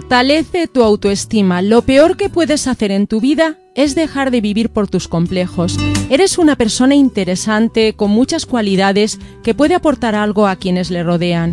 Fortalece 0.00 0.66
tu 0.66 0.82
autoestima. 0.82 1.60
Lo 1.60 1.82
peor 1.82 2.16
que 2.16 2.30
puedes 2.30 2.66
hacer 2.66 2.90
en 2.90 3.06
tu 3.06 3.20
vida 3.20 3.58
es 3.74 3.94
dejar 3.94 4.30
de 4.30 4.40
vivir 4.40 4.70
por 4.70 4.88
tus 4.88 5.08
complejos. 5.08 5.76
Eres 6.08 6.38
una 6.38 6.56
persona 6.56 6.94
interesante, 6.94 7.92
con 7.92 8.10
muchas 8.10 8.46
cualidades, 8.46 9.18
que 9.42 9.54
puede 9.54 9.74
aportar 9.74 10.14
algo 10.14 10.46
a 10.46 10.56
quienes 10.56 10.90
le 10.90 11.02
rodean. 11.02 11.52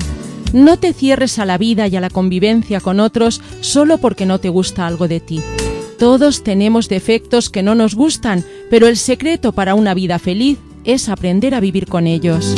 No 0.54 0.80
te 0.80 0.94
cierres 0.94 1.40
a 1.40 1.46
la 1.46 1.58
vida 1.58 1.88
y 1.88 1.98
a 1.98 2.02
la 2.02 2.10
convivencia 2.10 2.80
con 2.80 3.02
otros 3.02 3.42
solo 3.60 3.98
porque 3.98 4.26
no 4.26 4.40
te 4.40 4.48
gusta 4.48 4.88
algo 4.88 5.10
de 5.10 5.20
ti. 5.20 5.42
Todos 6.00 6.42
tenemos 6.42 6.88
defectos 6.88 7.50
que 7.50 7.64
no 7.64 7.76
nos 7.76 7.96
gustan, 7.96 8.46
pero 8.70 8.88
el 8.88 8.96
secreto 8.96 9.52
para 9.52 9.76
una 9.76 9.94
vida 9.94 10.20
feliz 10.20 10.58
es 10.86 11.10
aprender 11.10 11.54
a 11.54 11.60
vivir 11.60 11.86
con 11.86 12.08
ellos. 12.08 12.56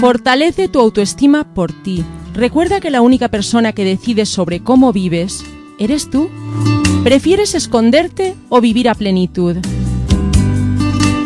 Fortalece 0.00 0.68
tu 0.68 0.78
autoestima 0.78 1.54
por 1.54 1.72
ti. 1.72 2.04
Recuerda 2.38 2.78
que 2.78 2.92
la 2.92 3.00
única 3.00 3.26
persona 3.26 3.72
que 3.72 3.84
decide 3.84 4.24
sobre 4.24 4.60
cómo 4.60 4.92
vives 4.92 5.44
eres 5.76 6.08
tú. 6.08 6.30
¿Prefieres 7.02 7.56
esconderte 7.56 8.36
o 8.48 8.60
vivir 8.60 8.88
a 8.88 8.94
plenitud? 8.94 9.56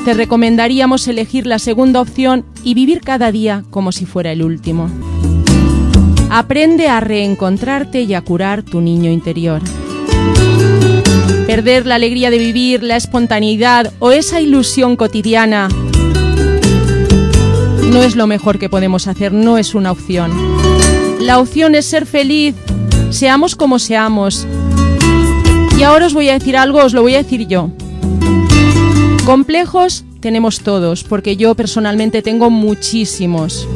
Te 0.06 0.14
recomendaríamos 0.14 1.06
elegir 1.08 1.46
la 1.46 1.58
segunda 1.58 2.00
opción 2.00 2.46
y 2.64 2.72
vivir 2.72 3.02
cada 3.02 3.30
día 3.30 3.62
como 3.68 3.92
si 3.92 4.06
fuera 4.06 4.32
el 4.32 4.42
último. 4.42 4.88
Aprende 6.30 6.88
a 6.88 7.00
reencontrarte 7.00 8.00
y 8.00 8.14
a 8.14 8.22
curar 8.22 8.62
tu 8.62 8.80
niño 8.80 9.10
interior. 9.10 9.60
Perder 11.46 11.84
la 11.84 11.96
alegría 11.96 12.30
de 12.30 12.38
vivir, 12.38 12.82
la 12.82 12.96
espontaneidad 12.96 13.92
o 13.98 14.12
esa 14.12 14.40
ilusión 14.40 14.96
cotidiana 14.96 15.68
no 17.92 18.02
es 18.02 18.16
lo 18.16 18.26
mejor 18.26 18.58
que 18.58 18.70
podemos 18.70 19.06
hacer, 19.08 19.34
no 19.34 19.58
es 19.58 19.74
una 19.74 19.92
opción. 19.92 20.71
La 21.22 21.38
opción 21.38 21.76
es 21.76 21.86
ser 21.86 22.04
feliz, 22.04 22.56
seamos 23.10 23.54
como 23.54 23.78
seamos. 23.78 24.44
Y 25.78 25.84
ahora 25.84 26.06
os 26.06 26.14
voy 26.14 26.28
a 26.28 26.32
decir 26.32 26.56
algo, 26.56 26.80
os 26.80 26.92
lo 26.94 27.02
voy 27.02 27.14
a 27.14 27.22
decir 27.22 27.46
yo. 27.46 27.70
Complejos 29.24 30.04
tenemos 30.18 30.60
todos, 30.60 31.04
porque 31.04 31.36
yo 31.36 31.54
personalmente 31.54 32.22
tengo 32.22 32.50
muchísimos. 32.50 33.68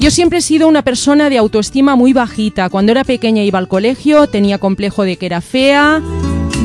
Yo 0.00 0.10
siempre 0.10 0.38
he 0.38 0.42
sido 0.42 0.68
una 0.68 0.80
persona 0.80 1.28
de 1.28 1.36
autoestima 1.36 1.96
muy 1.96 2.14
bajita. 2.14 2.70
Cuando 2.70 2.92
era 2.92 3.04
pequeña 3.04 3.44
iba 3.44 3.58
al 3.58 3.68
colegio, 3.68 4.26
tenía 4.26 4.56
complejo 4.56 5.02
de 5.02 5.18
que 5.18 5.26
era 5.26 5.42
fea, 5.42 6.00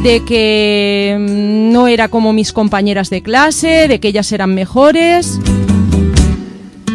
de 0.02 0.24
que 0.24 1.18
mm, 1.20 1.74
no 1.74 1.90
era 1.90 2.08
como 2.08 2.32
mis 2.32 2.54
compañeras 2.54 3.10
de 3.10 3.22
clase, 3.22 3.90
de 3.90 4.00
que 4.00 4.08
ellas 4.08 4.32
eran 4.32 4.56
mejores. 4.56 5.40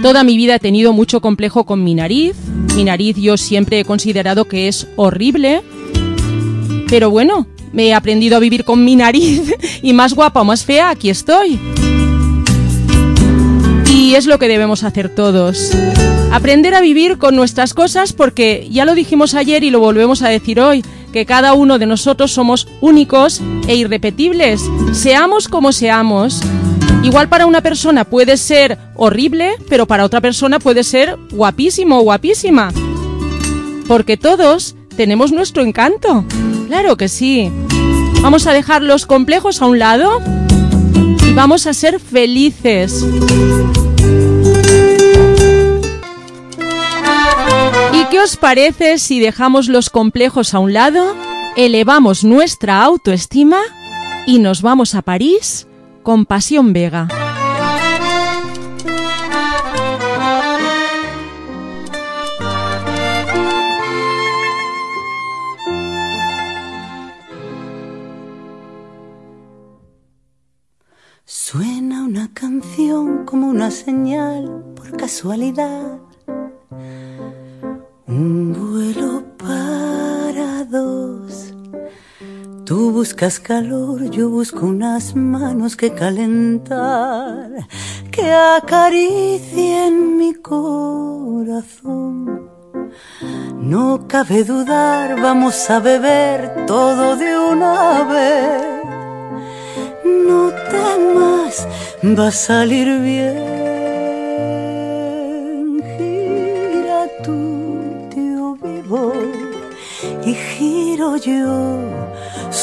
Toda 0.02 0.24
mi 0.24 0.38
vida 0.38 0.54
he 0.54 0.58
tenido 0.58 0.94
mucho 0.94 1.20
complejo 1.20 1.64
con 1.64 1.84
mi 1.84 1.94
nariz. 1.94 2.34
Mi 2.74 2.84
nariz 2.84 3.16
yo 3.16 3.36
siempre 3.36 3.80
he 3.80 3.84
considerado 3.84 4.46
que 4.46 4.66
es 4.66 4.86
horrible. 4.96 5.62
Pero 6.88 7.10
bueno, 7.10 7.46
me 7.72 7.88
he 7.88 7.94
aprendido 7.94 8.36
a 8.36 8.40
vivir 8.40 8.64
con 8.64 8.82
mi 8.82 8.96
nariz 8.96 9.54
y 9.82 9.92
más 9.92 10.14
guapa 10.14 10.40
o 10.40 10.44
más 10.44 10.64
fea, 10.64 10.88
aquí 10.88 11.10
estoy. 11.10 11.60
Y 13.92 14.14
es 14.14 14.26
lo 14.26 14.38
que 14.38 14.48
debemos 14.48 14.84
hacer 14.84 15.14
todos. 15.14 15.70
Aprender 16.32 16.74
a 16.74 16.80
vivir 16.80 17.18
con 17.18 17.36
nuestras 17.36 17.74
cosas 17.74 18.14
porque 18.14 18.66
ya 18.70 18.86
lo 18.86 18.94
dijimos 18.94 19.34
ayer 19.34 19.64
y 19.64 19.70
lo 19.70 19.80
volvemos 19.80 20.22
a 20.22 20.28
decir 20.28 20.60
hoy, 20.60 20.82
que 21.12 21.26
cada 21.26 21.52
uno 21.52 21.78
de 21.78 21.86
nosotros 21.86 22.32
somos 22.32 22.68
únicos 22.80 23.42
e 23.68 23.74
irrepetibles, 23.76 24.62
seamos 24.92 25.48
como 25.48 25.72
seamos. 25.72 26.40
Igual 27.02 27.28
para 27.28 27.46
una 27.46 27.62
persona 27.62 28.04
puede 28.04 28.36
ser 28.36 28.78
horrible, 28.94 29.56
pero 29.68 29.86
para 29.86 30.04
otra 30.04 30.20
persona 30.20 30.58
puede 30.58 30.84
ser 30.84 31.16
guapísimo 31.30 31.98
o 31.98 32.02
guapísima. 32.02 32.72
Porque 33.88 34.16
todos 34.16 34.76
tenemos 34.96 35.32
nuestro 35.32 35.62
encanto. 35.62 36.24
Claro 36.68 36.96
que 36.96 37.08
sí. 37.08 37.50
Vamos 38.20 38.46
a 38.46 38.52
dejar 38.52 38.82
los 38.82 39.06
complejos 39.06 39.62
a 39.62 39.66
un 39.66 39.78
lado 39.78 40.20
y 41.26 41.32
vamos 41.32 41.66
a 41.66 41.72
ser 41.72 41.98
felices. 41.98 43.04
¿Y 47.92 48.04
qué 48.10 48.20
os 48.20 48.36
parece 48.36 48.98
si 48.98 49.20
dejamos 49.20 49.68
los 49.68 49.88
complejos 49.88 50.52
a 50.52 50.58
un 50.58 50.74
lado, 50.74 51.16
elevamos 51.56 52.24
nuestra 52.24 52.82
autoestima 52.82 53.58
y 54.26 54.38
nos 54.38 54.60
vamos 54.60 54.94
a 54.94 55.02
París 55.02 55.66
con 56.02 56.26
Pasión 56.26 56.72
Vega? 56.72 57.08
Suena 71.24 72.04
una 72.04 72.32
canción 72.32 73.24
como 73.24 73.48
una 73.48 73.70
señal 73.70 74.64
por 74.76 74.96
casualidad. 74.96 75.98
Un 78.06 78.52
vuelo 78.52 79.24
para 79.36 80.64
dos. 80.64 81.54
Tú 82.70 82.92
buscas 82.92 83.40
calor, 83.40 84.10
yo 84.12 84.30
busco 84.30 84.64
unas 84.64 85.16
manos 85.16 85.74
que 85.76 85.92
calentar, 85.92 87.50
que 88.12 88.32
acaricien 88.32 90.16
mi 90.16 90.34
corazón. 90.34 90.88
No 93.58 94.06
cabe 94.06 94.44
dudar, 94.44 95.20
vamos 95.20 95.68
a 95.68 95.80
beber 95.80 96.64
todo 96.66 97.16
de 97.16 97.36
una 97.36 98.04
vez. 98.04 98.84
No 100.04 100.52
temas, 100.70 101.66
va 102.16 102.28
a 102.28 102.30
salir 102.30 103.00
bien. 103.00 103.42
Gira 105.98 107.08
tu 107.24 108.06
tío 108.10 108.54
vivo 108.62 109.12
y 110.24 110.34
giro 110.34 111.16
yo 111.16 111.99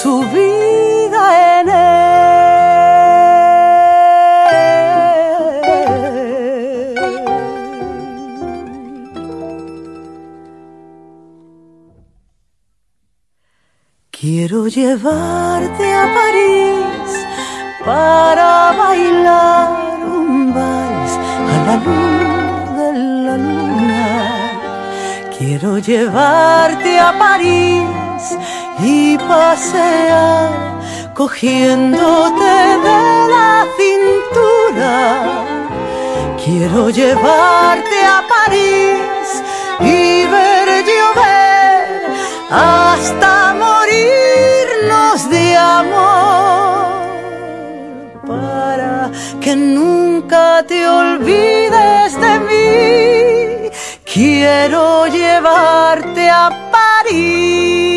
su 0.02 0.20
vida 0.20 1.24
en 1.60 1.70
él. 1.70 1.78
Quiero 14.12 14.68
llevarte 14.68 15.86
a 15.94 16.06
París 16.20 17.10
para 17.84 18.74
bailar 18.78 20.00
un 20.06 20.54
vals 20.54 21.14
a 21.54 21.58
la 21.68 21.76
luz 21.86 22.78
de 22.78 22.90
la 23.26 23.36
luna. 23.38 24.06
Quiero 25.36 25.80
llevarte 25.80 27.00
a 27.00 27.18
París 27.18 27.97
y 28.80 29.18
pasear 29.18 30.50
cogiéndote 31.14 32.56
de 32.88 33.28
la 33.34 33.66
cintura. 33.78 35.46
Quiero 36.44 36.90
llevarte 36.90 38.06
a 38.06 38.24
París 38.28 39.44
y 39.80 40.26
ver 40.26 40.68
llover 40.86 42.02
hasta 42.50 43.56
morirnos 43.56 45.30
de 45.30 45.58
amor 45.58 46.98
para 48.28 49.12
que 49.42 49.56
nunca 49.56 50.64
te 50.68 50.88
olvides 50.88 52.20
de 52.22 52.40
mí. 52.48 53.72
Quiero 54.06 55.08
llevarte 55.08 56.30
a 56.30 56.72
París. 56.72 57.97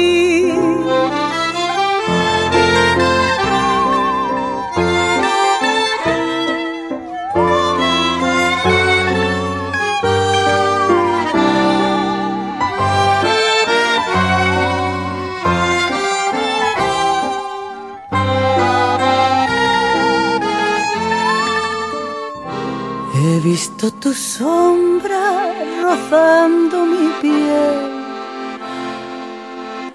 He 23.41 23.43
visto 23.43 23.91
tu 23.91 24.13
sombra 24.13 25.55
rozando 25.83 26.85
mi 26.85 27.09
piel. 27.23 27.79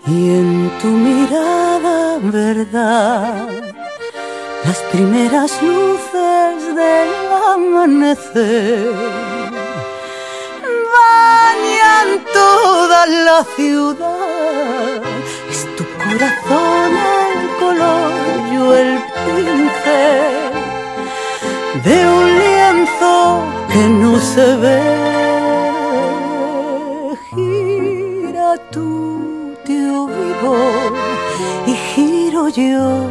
Y 0.07 0.29
en 0.39 0.71
tu 0.81 0.87
mirada 0.87 2.17
verdad 2.23 3.47
las 4.65 4.79
primeras 4.91 5.51
luces 5.61 6.75
del 6.79 7.09
amanecer 7.53 8.91
bañan 10.95 12.25
toda 12.33 13.05
la 13.05 13.43
ciudad. 13.55 15.03
Es 15.51 15.61
tu 15.75 15.83
corazón 15.99 16.64
se 24.35 24.55
ve. 24.57 24.79
Gira 27.31 28.57
tú, 28.71 29.55
tío 29.65 30.07
vivo, 30.07 30.55
y 31.65 31.73
giro 31.89 32.49
yo 32.49 33.09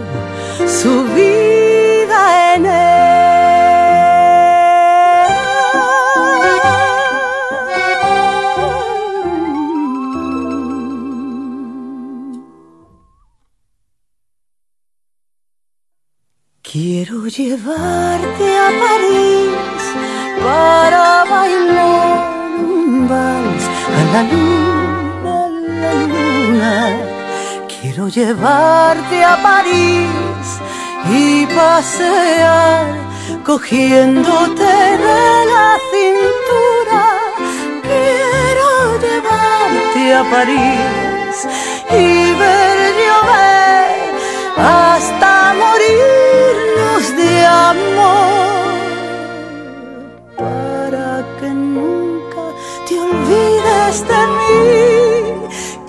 Y 29.67 31.47
pasear 31.47 32.87
cogiéndote 33.45 34.75
de 35.07 35.23
la 35.53 35.79
cintura. 35.93 37.03
Quiero 37.83 38.71
llevarte 39.05 40.15
a 40.15 40.23
París 40.35 41.37
y 41.91 42.35
ver 42.41 42.95
llover 43.03 44.15
hasta 44.57 45.55
morirnos 45.63 47.03
de 47.17 47.47
amor 47.47 48.75
para 50.37 51.25
que 51.39 51.49
nunca 51.49 52.45
te 52.89 52.95
olvides 52.99 53.97
de 54.11 54.23
mí. 54.39 54.65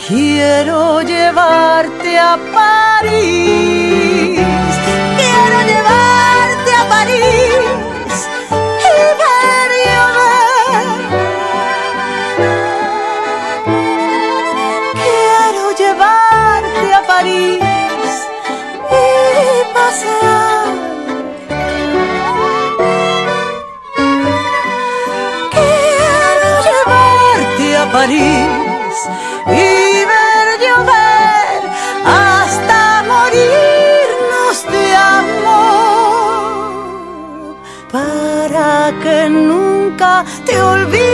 Quiero 0.07 1.01
llevarte 1.01 2.19
a 2.19 2.37
París. 2.53 3.64
Te 40.45 40.61
olvides 40.61 41.04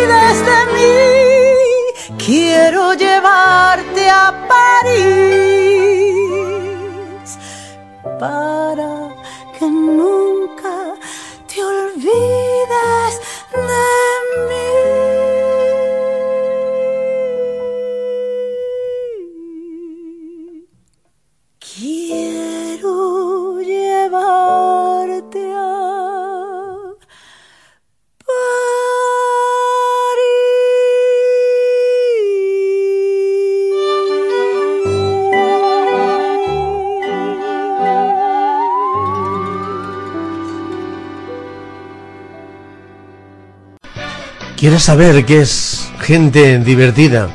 ¿Quieres 44.81 44.99
saber 44.99 45.25
qué 45.25 45.41
es 45.41 45.91
gente 45.99 46.57
divertida? 46.57 47.29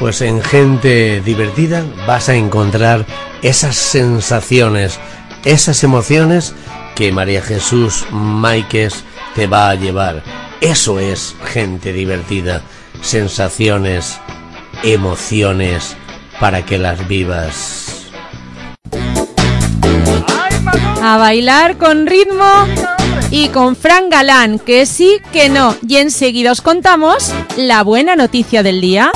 Pues 0.00 0.20
en 0.20 0.42
gente 0.42 1.20
divertida 1.20 1.84
vas 2.08 2.28
a 2.28 2.34
encontrar 2.34 3.06
esas 3.40 3.76
sensaciones, 3.76 4.98
esas 5.44 5.84
emociones 5.84 6.56
que 6.96 7.12
María 7.12 7.40
Jesús 7.40 8.04
Máiquez 8.10 9.04
te 9.36 9.46
va 9.46 9.70
a 9.70 9.76
llevar. 9.76 10.24
Eso 10.60 10.98
es 10.98 11.36
gente 11.44 11.92
divertida. 11.92 12.62
Sensaciones, 13.00 14.18
emociones 14.82 15.96
para 16.40 16.66
que 16.66 16.78
las 16.78 17.06
vivas. 17.06 18.08
A 21.00 21.16
bailar 21.16 21.78
con 21.78 22.08
ritmo 22.08 22.66
y 23.32 23.48
con 23.48 23.74
Fran 23.74 24.10
Galán, 24.10 24.58
que 24.58 24.84
sí, 24.84 25.20
que 25.32 25.48
no. 25.48 25.74
Y 25.88 25.96
enseguida 25.96 26.52
os 26.52 26.60
contamos 26.60 27.32
la 27.56 27.82
buena 27.82 28.14
noticia 28.14 28.62
del 28.62 28.82
día. 28.82 29.10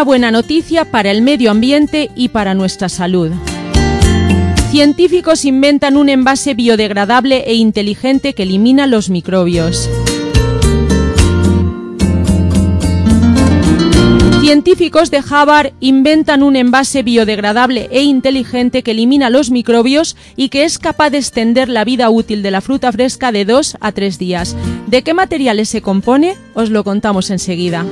Una 0.00 0.06
buena 0.06 0.30
noticia 0.30 0.86
para 0.86 1.10
el 1.10 1.20
medio 1.20 1.50
ambiente 1.50 2.10
y 2.16 2.30
para 2.30 2.54
nuestra 2.54 2.88
salud. 2.88 3.32
Científicos 4.70 5.44
inventan 5.44 5.98
un 5.98 6.08
envase 6.08 6.54
biodegradable 6.54 7.44
e 7.46 7.52
inteligente 7.52 8.32
que 8.32 8.44
elimina 8.44 8.86
los 8.86 9.10
microbios. 9.10 9.90
Científicos 14.40 15.10
de 15.10 15.22
Harvard 15.28 15.74
inventan 15.80 16.42
un 16.42 16.56
envase 16.56 17.02
biodegradable 17.02 17.90
e 17.92 18.00
inteligente 18.00 18.82
que 18.82 18.92
elimina 18.92 19.28
los 19.28 19.50
microbios 19.50 20.16
y 20.34 20.48
que 20.48 20.64
es 20.64 20.78
capaz 20.78 21.10
de 21.10 21.18
extender 21.18 21.68
la 21.68 21.84
vida 21.84 22.08
útil 22.08 22.42
de 22.42 22.50
la 22.50 22.62
fruta 22.62 22.90
fresca 22.90 23.32
de 23.32 23.44
2 23.44 23.76
a 23.80 23.92
3 23.92 24.18
días. 24.18 24.56
¿De 24.86 25.02
qué 25.02 25.12
materiales 25.12 25.68
se 25.68 25.82
compone? 25.82 26.36
Os 26.54 26.70
lo 26.70 26.84
contamos 26.84 27.28
enseguida. 27.28 27.84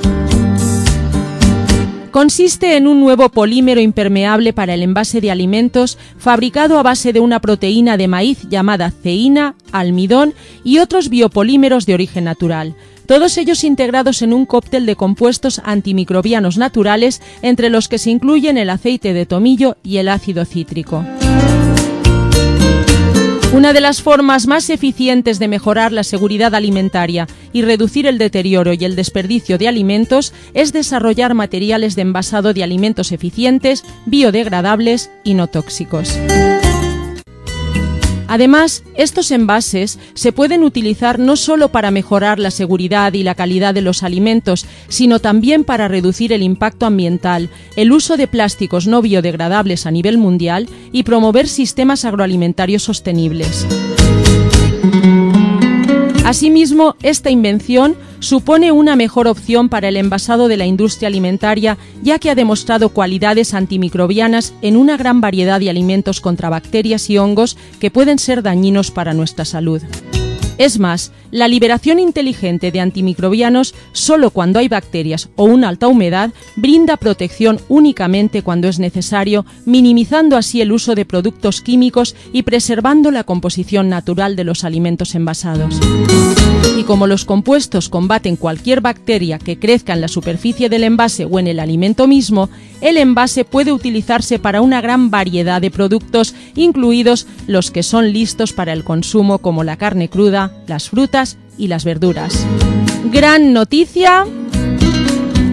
Consiste 2.11 2.77
en 2.77 2.87
un 2.87 3.01
nuevo 3.01 3.29
polímero 3.29 3.81
impermeable 3.83 4.55
para 4.55 4.73
el 4.73 4.83
envase 4.83 5.21
de 5.21 5.31
alimentos 5.31 5.99
fabricado 6.17 6.79
a 6.79 6.83
base 6.83 7.13
de 7.13 7.21
una 7.21 7.41
proteína 7.41 7.99
de 7.99 8.09
maíz 8.09 8.49
llamada 8.49 8.91
ceína, 8.91 9.57
almidón 9.73 10.33
y 10.65 10.79
otros 10.79 11.11
biopolímeros 11.11 11.85
de 11.85 11.95
origen 11.95 12.25
natural. 12.25 12.75
Todos 13.07 13.37
ellos 13.37 13.63
integrados 13.63 14.23
en 14.23 14.33
un 14.33 14.47
cóctel 14.47 14.87
de 14.87 14.97
compuestos 14.97 15.61
antimicrobianos 15.65 16.57
naturales 16.57 17.21
entre 17.43 17.69
los 17.69 17.89
que 17.89 17.99
se 17.99 18.11
incluyen 18.11 18.57
el 18.57 18.71
aceite 18.71 19.13
de 19.13 19.27
tomillo 19.27 19.77
y 19.83 19.99
el 19.99 20.09
ácido 20.09 20.45
cítrico. 20.45 21.05
Una 23.53 23.73
de 23.73 23.81
las 23.81 24.03
formas 24.03 24.47
más 24.47 24.69
eficientes 24.69 25.39
de 25.39 25.49
mejorar 25.49 25.91
la 25.91 26.05
seguridad 26.05 26.55
alimentaria 26.55 27.27
y 27.53 27.63
reducir 27.63 28.07
el 28.07 28.19
deterioro 28.19 28.75
y 28.75 28.85
el 28.85 28.95
desperdicio 28.95 29.57
de 29.57 29.69
alimentos 29.69 30.35
es 30.53 30.73
desarrollar 30.75 31.33
materiales 31.33 31.97
de 31.97 32.03
envasado 32.03 32.53
de 32.53 32.63
alimentos 32.63 33.11
eficientes, 33.11 33.85
biodegradables 34.05 35.11
y 35.25 35.33
no 35.33 35.47
tóxicos. 35.47 36.19
Además, 38.29 38.85
estos 38.95 39.31
envases 39.31 39.99
se 40.15 40.33
pueden 40.33 40.63
utilizar 40.63 41.19
no 41.19 41.35
solo 41.35 41.71
para 41.71 41.91
mejorar 41.91 42.39
la 42.39 42.51
seguridad 42.51 43.15
y 43.15 43.23
la 43.23 43.35
calidad 43.35 43.75
de 43.75 43.81
los 43.81 44.03
alimentos, 44.03 44.67
sino 44.89 45.19
también 45.19 45.65
para 45.65 45.89
reducir 45.89 46.33
el 46.33 46.43
impacto 46.43 46.87
ambiental, 46.87 47.49
el 47.75 47.91
uso 47.91 48.17
de 48.19 48.29
plásticos 48.29 48.87
no 48.87 49.03
biodegradables 49.03 49.87
a 49.87 49.91
nivel 49.91 50.19
mundial 50.19 50.69
y 50.93 51.03
promover 51.03 51.49
sistemas 51.49 52.05
agroalimentarios 52.05 52.83
sostenibles. 52.83 53.67
Asimismo, 56.29 56.95
esta 57.03 57.31
invención 57.31 57.97
supone 58.19 58.71
una 58.71 58.97
mejor 58.97 59.29
opción 59.29 59.71
para 59.71 59.89
el 59.89 59.97
envasado 59.97 60.47
de 60.47 60.59
la 60.59 60.67
industria 60.67 61.07
alimentaria, 61.07 61.79
ya 62.03 62.19
que 62.19 62.29
ha 62.29 62.35
demostrado 62.35 62.91
cualidades 62.91 63.55
antimicrobianas 63.55 64.53
en 64.61 64.77
una 64.77 64.99
gran 64.99 65.23
variedad 65.23 65.59
de 65.59 65.71
alimentos 65.71 66.21
contra 66.21 66.51
bacterias 66.51 67.09
y 67.09 67.17
hongos 67.17 67.57
que 67.81 67.91
pueden 67.91 68.19
ser 68.19 68.43
dañinos 68.43 68.91
para 68.91 69.15
nuestra 69.15 69.47
salud. 69.47 69.81
Es 70.59 70.81
más, 70.81 71.13
la 71.31 71.47
liberación 71.47 72.01
inteligente 72.01 72.73
de 72.73 72.81
antimicrobianos 72.81 73.75
solo 73.93 74.31
cuando 74.31 74.59
hay 74.59 74.69
bacterias 74.69 75.29
o 75.37 75.45
una 75.45 75.69
alta 75.69 75.87
humedad 75.87 76.31
brinda 76.57 76.97
protección 76.97 77.61
únicamente 77.69 78.43
cuando 78.43 78.67
es 78.67 78.81
necesario, 78.81 79.47
minimizando 79.65 80.37
así 80.37 80.61
el 80.61 80.73
uso 80.73 80.97
de 80.97 81.05
productos 81.05 81.61
químicos 81.61 82.17
y 82.33 82.43
preservando 82.43 83.13
la 83.13 83.25
composición 83.25 83.89
natural 83.89 84.35
de 84.35 84.45
los 84.45 84.65
alimentos 84.65 85.15
envasados. 85.15 85.79
Y 86.77 86.85
como 86.85 87.07
los 87.07 87.25
compuestos 87.25 87.89
combaten 87.89 88.37
cualquier 88.37 88.81
bacteria 88.81 89.39
que 89.39 89.59
crezca 89.59 89.93
en 89.93 90.01
la 90.01 90.09
superficie 90.09 90.69
del 90.69 90.85
envase 90.85 91.25
o 91.25 91.39
en 91.39 91.47
el 91.47 91.61
alimento 91.61 92.07
mismo, 92.07 92.51
el 92.81 92.97
envase 92.97 93.45
puede 93.45 93.73
utilizarse 93.73 94.39
para 94.39 94.61
una 94.61 94.81
gran 94.81 95.11
variedad 95.11 95.61
de 95.61 95.71
productos, 95.71 96.35
incluidos 96.55 97.27
los 97.47 97.71
que 97.71 97.83
son 97.83 98.13
listos 98.13 98.53
para 98.53 98.73
el 98.73 98.85
consumo 98.85 99.39
como 99.39 99.65
la 99.65 99.77
carne 99.77 100.09
cruda, 100.09 100.48
las 100.67 100.91
frutas 100.91 101.39
y 101.57 101.69
las 101.69 101.85
verduras. 101.85 102.45
Gran 103.11 103.53
noticia 103.53 104.27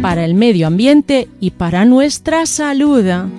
para 0.02 0.26
el 0.26 0.34
medio 0.36 0.68
ambiente 0.68 1.28
y 1.40 1.52
para 1.52 1.86
nuestra 1.86 2.46
salud. 2.46 3.06
Una 3.06 3.30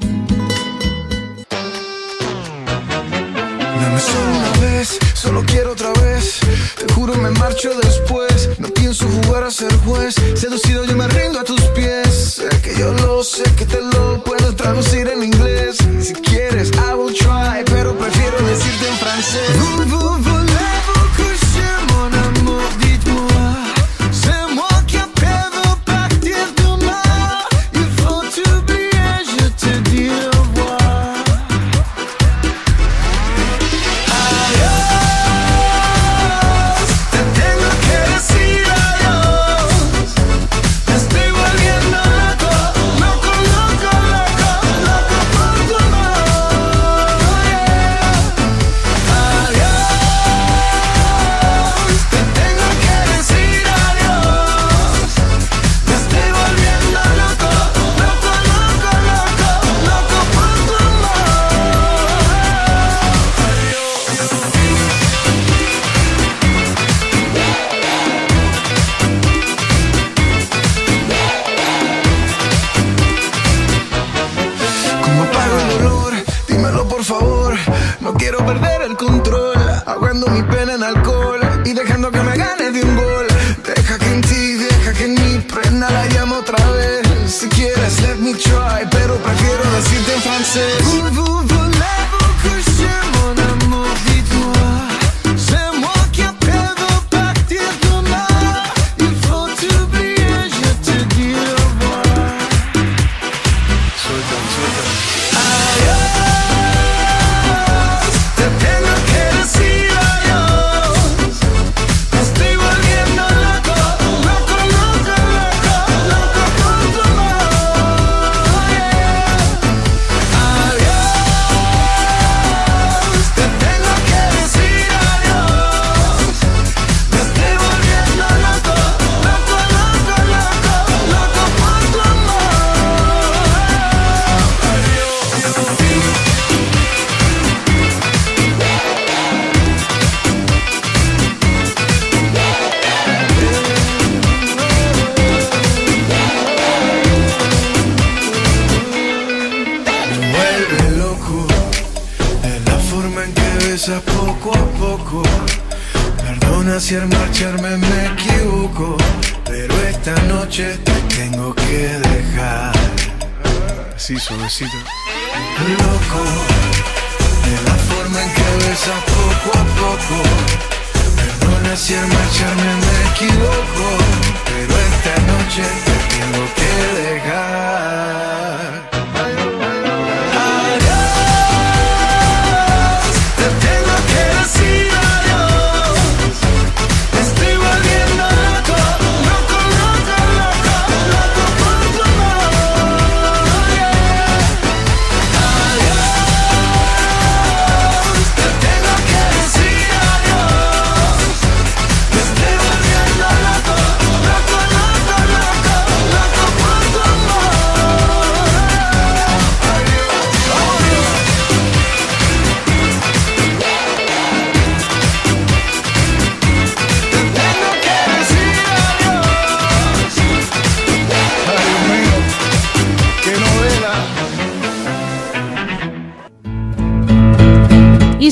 vez, 4.61 4.99
solo 5.15 5.43
quiero 5.47 5.73
otra 5.73 5.93
vez. 6.03 6.41
Te 6.77 6.93
juro 6.93 7.15
me 7.15 7.31
marcho 7.31 7.71
después. 7.83 8.51
No 8.59 8.69
pienso 8.69 9.07
jugar 9.07 9.45
a 9.45 9.51
ser 9.51 9.73
juez. 9.85 10.15
Seducido 10.35 10.85
yo 10.85 10.97
me 10.97 11.07
rindo 11.09 11.41
a 11.41 11.45
tus 11.45 11.61
pies. 11.77 12.37
Sé 12.37 12.49
que 12.63 12.79
yo 12.79 12.93
lo 12.95 13.23
sé 13.23 13.45
que 13.57 13.65
te 13.65 13.81
lo 13.81 14.23
puedo 14.25 14.55
traducir 14.55 15.09
en 15.09 15.23
inglés. 15.23 15.79
Si 16.01 16.13
quieres, 16.15 16.71
I 16.73 16.95
will 16.95 17.15
try, 17.15 17.63
pero 17.67 17.97
prefiero 17.97 18.39
decirte 18.43 18.89
en 18.89 18.97
francés. 18.97 20.36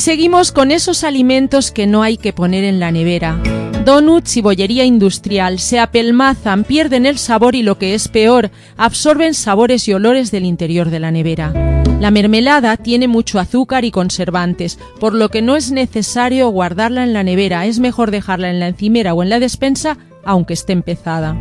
Seguimos 0.05 0.53
con 0.53 0.71
esos 0.71 1.03
alimentos 1.03 1.71
que 1.71 1.87
no 1.87 2.03
hay 2.03 2.19
que 2.19 2.35
poner 2.35 2.63
en 2.65 2.79
la 2.79 2.93
nevera. 2.93 3.41
Donuts 3.87 4.37
y 4.37 4.43
bollería 4.43 4.85
industrial 4.85 5.59
se 5.59 5.81
apelmazan, 5.81 6.65
pierden 6.65 7.07
el 7.07 7.17
sabor 7.17 7.55
y 7.55 7.63
lo 7.63 7.79
que 7.79 7.95
es 7.95 8.09
peor, 8.09 8.51
absorben 8.77 9.33
sabores 9.33 9.89
y 9.89 9.95
olores 9.95 10.31
del 10.31 10.45
interior 10.45 10.91
de 10.91 11.01
la 11.01 11.11
nevera. 11.11 11.55
La 12.01 12.11
mermelada 12.11 12.77
tiene 12.77 13.09
mucho 13.09 13.39
azúcar 13.39 13.87
y 13.87 13.91
conservantes, 13.91 14.79
por 15.01 15.15
lo 15.15 15.31
que 15.31 15.41
no 15.41 15.57
es 15.57 15.73
necesario 15.73 16.51
guardarla 16.51 17.03
en 17.03 17.15
la 17.15 17.23
nevera, 17.23 17.65
es 17.65 17.79
mejor 17.79 18.11
dejarla 18.11 18.51
en 18.51 18.61
la 18.61 18.69
encimera 18.69 19.15
o 19.15 19.23
en 19.23 19.31
la 19.31 19.41
despensa, 19.41 19.97
aunque 20.23 20.53
esté 20.53 20.75
empezada. 20.75 21.35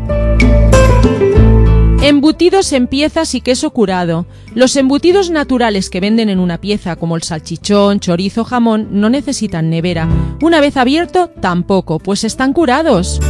Embutidos 2.05 2.73
en 2.73 2.87
piezas 2.87 3.33
y 3.33 3.39
queso 3.39 3.71
curado. 3.71 4.25
Los 4.53 4.75
embutidos 4.75 5.29
naturales 5.29 5.89
que 5.89 6.01
venden 6.01 6.27
en 6.27 6.39
una 6.39 6.59
pieza, 6.59 6.97
como 6.97 7.15
el 7.15 7.23
salchichón, 7.23 8.01
chorizo, 8.01 8.43
jamón, 8.43 8.89
no 8.91 9.09
necesitan 9.09 9.69
nevera. 9.69 10.09
Una 10.41 10.59
vez 10.59 10.75
abierto, 10.75 11.29
tampoco, 11.39 11.99
pues 11.99 12.25
están 12.25 12.51
curados. 12.51 13.21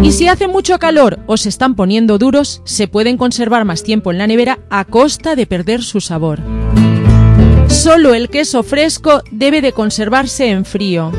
Y 0.00 0.12
si 0.12 0.28
hace 0.28 0.46
mucho 0.46 0.78
calor 0.78 1.18
o 1.26 1.36
se 1.36 1.48
están 1.48 1.74
poniendo 1.74 2.18
duros, 2.18 2.62
se 2.64 2.86
pueden 2.86 3.16
conservar 3.16 3.64
más 3.64 3.82
tiempo 3.82 4.12
en 4.12 4.18
la 4.18 4.28
nevera 4.28 4.60
a 4.70 4.84
costa 4.84 5.34
de 5.34 5.44
perder 5.44 5.82
su 5.82 6.00
sabor. 6.00 6.38
Solo 7.66 8.14
el 8.14 8.30
queso 8.30 8.62
fresco 8.62 9.22
debe 9.32 9.60
de 9.60 9.72
conservarse 9.72 10.50
en 10.50 10.64
frío. 10.64 11.10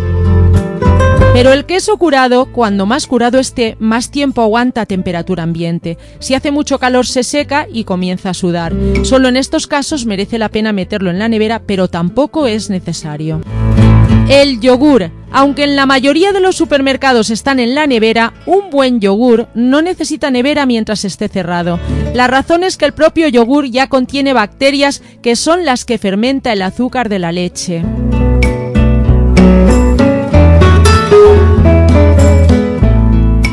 Pero 1.37 1.53
el 1.53 1.67
queso 1.67 1.95
curado, 1.97 2.51
cuando 2.51 2.87
más 2.87 3.05
curado 3.05 3.37
esté, 3.37 3.77
más 3.77 4.09
tiempo 4.09 4.41
aguanta 4.41 4.81
a 4.81 4.85
temperatura 4.87 5.43
ambiente. 5.43 5.99
Si 6.17 6.33
hace 6.33 6.49
mucho 6.49 6.79
calor 6.79 7.05
se 7.05 7.21
seca 7.21 7.67
y 7.71 7.83
comienza 7.83 8.31
a 8.31 8.33
sudar. 8.33 8.73
Solo 9.03 9.27
en 9.27 9.37
estos 9.37 9.67
casos 9.67 10.07
merece 10.07 10.39
la 10.39 10.49
pena 10.49 10.73
meterlo 10.73 11.11
en 11.11 11.19
la 11.19 11.29
nevera, 11.29 11.61
pero 11.63 11.89
tampoco 11.89 12.47
es 12.47 12.71
necesario. 12.71 13.41
El 14.27 14.59
yogur. 14.61 15.11
Aunque 15.31 15.63
en 15.63 15.75
la 15.75 15.85
mayoría 15.85 16.31
de 16.31 16.39
los 16.39 16.55
supermercados 16.55 17.29
están 17.29 17.59
en 17.59 17.75
la 17.75 17.85
nevera, 17.85 18.33
un 18.47 18.71
buen 18.71 18.99
yogur 18.99 19.47
no 19.53 19.83
necesita 19.83 20.31
nevera 20.31 20.65
mientras 20.65 21.05
esté 21.05 21.27
cerrado. 21.27 21.79
La 22.15 22.25
razón 22.25 22.63
es 22.63 22.77
que 22.77 22.85
el 22.85 22.93
propio 22.93 23.27
yogur 23.27 23.65
ya 23.67 23.89
contiene 23.89 24.33
bacterias 24.33 25.03
que 25.21 25.35
son 25.35 25.65
las 25.65 25.85
que 25.85 25.99
fermenta 25.99 26.51
el 26.51 26.63
azúcar 26.63 27.09
de 27.09 27.19
la 27.19 27.31
leche. 27.31 27.83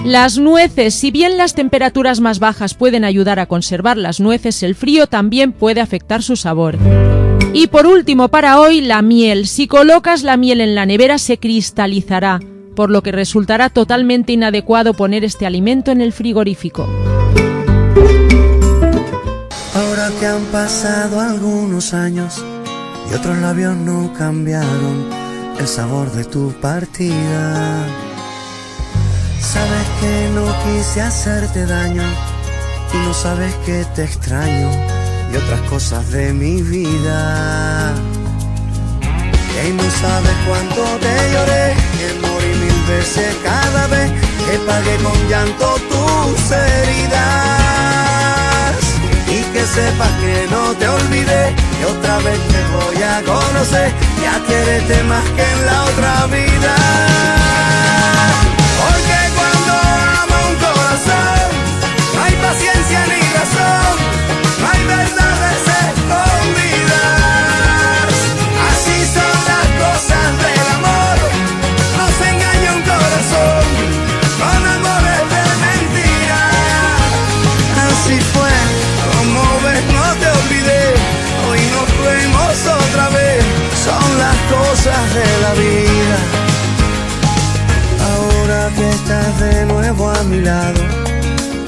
Las 0.04 0.36
nueces, 0.36 0.94
si 0.94 1.10
bien 1.10 1.38
las 1.38 1.54
temperaturas 1.54 2.20
más 2.20 2.38
bajas 2.38 2.74
pueden 2.74 3.04
ayudar 3.04 3.38
a 3.38 3.46
conservar 3.46 3.96
las 3.96 4.20
nueces, 4.20 4.62
el 4.62 4.74
frío 4.74 5.06
también 5.06 5.52
puede 5.52 5.80
afectar 5.80 6.22
su 6.22 6.36
sabor. 6.36 6.76
Y 7.54 7.68
por 7.68 7.86
último, 7.86 8.28
para 8.28 8.60
hoy, 8.60 8.82
la 8.82 9.00
miel. 9.00 9.46
Si 9.46 9.66
colocas 9.66 10.22
la 10.22 10.36
miel 10.36 10.60
en 10.60 10.74
la 10.74 10.84
nevera 10.84 11.16
se 11.16 11.38
cristalizará, 11.38 12.38
por 12.76 12.90
lo 12.90 13.02
que 13.02 13.12
resultará 13.12 13.70
totalmente 13.70 14.32
inadecuado 14.32 14.92
poner 14.92 15.24
este 15.24 15.46
alimento 15.46 15.90
en 15.90 16.02
el 16.02 16.12
frigorífico. 16.12 16.86
Ahora 19.74 20.10
que 20.20 20.26
han 20.26 20.44
pasado 20.52 21.18
algunos 21.18 21.94
años 21.94 22.44
y 23.10 23.14
otros 23.14 23.38
labios 23.38 23.74
no 23.74 24.12
cambiaron 24.12 25.06
el 25.58 25.66
sabor 25.66 26.12
de 26.12 26.24
tu 26.24 26.52
partida. 26.60 27.86
Sabes 29.52 29.86
que 30.00 30.30
no 30.34 30.46
quise 30.64 31.02
hacerte 31.02 31.66
daño 31.66 32.02
y 32.92 32.96
no 33.06 33.14
sabes 33.14 33.54
que 33.66 33.84
te 33.94 34.04
extraño 34.04 34.70
y 35.32 35.36
otras 35.36 35.60
cosas 35.70 36.10
de 36.10 36.32
mi 36.32 36.62
vida. 36.62 37.94
Y 39.66 39.72
no 39.72 39.82
sabes 39.82 40.36
cuánto 40.46 40.82
te 40.98 41.32
lloré, 41.32 41.74
que 41.98 42.08
morí 42.20 42.52
mil 42.64 42.80
veces 42.88 43.34
cada 43.42 43.86
vez 43.86 44.10
que 44.46 44.58
pagué 44.66 44.96
con 44.96 45.28
llanto 45.28 45.76
tus 45.90 46.50
heridas. 46.50 47.14
Y 49.28 49.42
que 49.52 49.64
sepas 49.64 50.10
que 50.20 50.46
no 50.50 50.74
te 50.74 50.88
olvidé, 50.88 51.54
que 51.78 51.86
otra 51.86 52.18
vez 52.18 52.38
te 52.48 52.60
voy 52.76 53.02
a 53.02 53.22
conocer, 53.22 53.92
ya 54.22 54.38
quierete 54.46 55.02
más 55.04 55.24
que 55.36 55.42
en 55.42 55.66
la 55.66 55.84
otra 55.84 56.26
vida. 56.26 56.74
De 85.14 85.40
la 85.42 85.52
vida. 85.54 86.18
Ahora 88.10 88.70
que 88.74 88.90
estás 88.90 89.40
de 89.40 89.66
nuevo 89.66 90.10
a 90.10 90.22
mi 90.24 90.40
lado, 90.40 90.80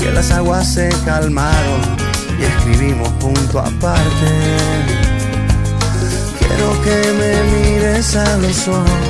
que 0.00 0.10
las 0.10 0.30
aguas 0.32 0.66
se 0.74 0.88
calmaron 1.04 1.80
y 2.40 2.44
escribimos 2.44 3.08
punto 3.20 3.60
aparte. 3.60 4.30
Quiero 6.38 6.68
que 6.82 6.98
me 7.20 7.32
mires 7.52 8.16
a 8.16 8.36
los 8.38 8.68
ojos, 8.68 9.06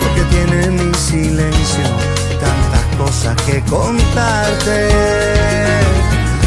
porque 0.00 0.22
tiene 0.30 0.70
mi 0.70 0.94
silencio 0.94 1.84
tantas 2.40 2.96
cosas 2.96 3.36
que 3.42 3.60
contarte. 3.62 4.88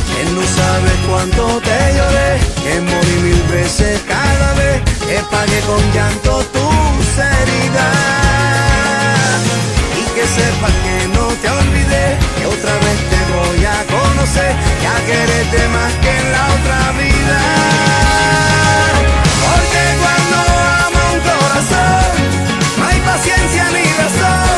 Que 0.09 0.23
no 0.33 0.41
sabes 0.57 0.97
cuánto 1.07 1.61
te 1.67 1.79
lloré, 1.97 2.31
que 2.63 2.81
morí 2.81 3.15
mil 3.25 3.43
veces 3.51 4.01
cada 4.07 4.53
vez 4.55 4.90
que 5.11 5.19
pagué 5.23 5.59
con 5.67 5.83
llanto 5.91 6.31
tus 6.55 7.05
heridas. 7.17 7.87
Y 9.99 10.03
que 10.15 10.25
sepas 10.37 10.75
que 10.85 10.97
no 11.15 11.25
te 11.41 11.49
olvidé, 11.49 12.07
que 12.37 12.45
otra 12.45 12.73
vez 12.85 12.97
te 13.11 13.19
voy 13.35 13.61
a 13.65 13.77
conocer, 13.95 14.51
ya 14.83 14.95
quererte 15.09 15.59
más 15.75 15.91
que 16.01 16.11
en 16.21 16.25
la 16.35 16.43
otra 16.57 16.79
vida. 17.01 17.39
Porque 19.45 19.83
cuando 20.01 20.37
ama 20.87 21.03
un 21.15 21.21
corazón, 21.31 22.11
no 22.77 22.83
hay 22.87 22.99
paciencia 23.11 23.63
ni 23.75 23.85
razón, 24.01 24.50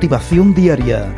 Motivación 0.00 0.54
diaria. 0.54 1.14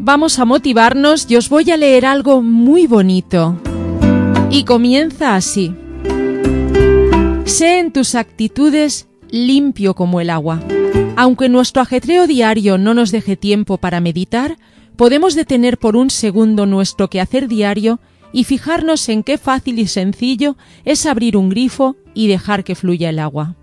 Vamos 0.00 0.40
a 0.40 0.44
motivarnos 0.44 1.30
y 1.30 1.36
os 1.36 1.48
voy 1.48 1.70
a 1.70 1.76
leer 1.76 2.04
algo 2.04 2.42
muy 2.42 2.88
bonito. 2.88 3.56
Y 4.50 4.64
comienza 4.64 5.36
así. 5.36 5.76
Sé 7.44 7.78
en 7.78 7.92
tus 7.92 8.16
actitudes 8.16 9.06
limpio 9.30 9.94
como 9.94 10.20
el 10.20 10.30
agua. 10.30 10.58
Aunque 11.14 11.48
nuestro 11.48 11.82
ajetreo 11.82 12.26
diario 12.26 12.78
no 12.78 12.94
nos 12.94 13.12
deje 13.12 13.36
tiempo 13.36 13.78
para 13.78 14.00
meditar, 14.00 14.56
podemos 14.96 15.36
detener 15.36 15.78
por 15.78 15.94
un 15.94 16.10
segundo 16.10 16.66
nuestro 16.66 17.08
quehacer 17.08 17.46
diario 17.46 18.00
y 18.32 18.42
fijarnos 18.42 19.08
en 19.08 19.22
qué 19.22 19.38
fácil 19.38 19.78
y 19.78 19.86
sencillo 19.86 20.56
es 20.84 21.06
abrir 21.06 21.36
un 21.36 21.48
grifo 21.48 21.94
y 22.12 22.26
dejar 22.26 22.64
que 22.64 22.74
fluya 22.74 23.08
el 23.10 23.20
agua. 23.20 23.54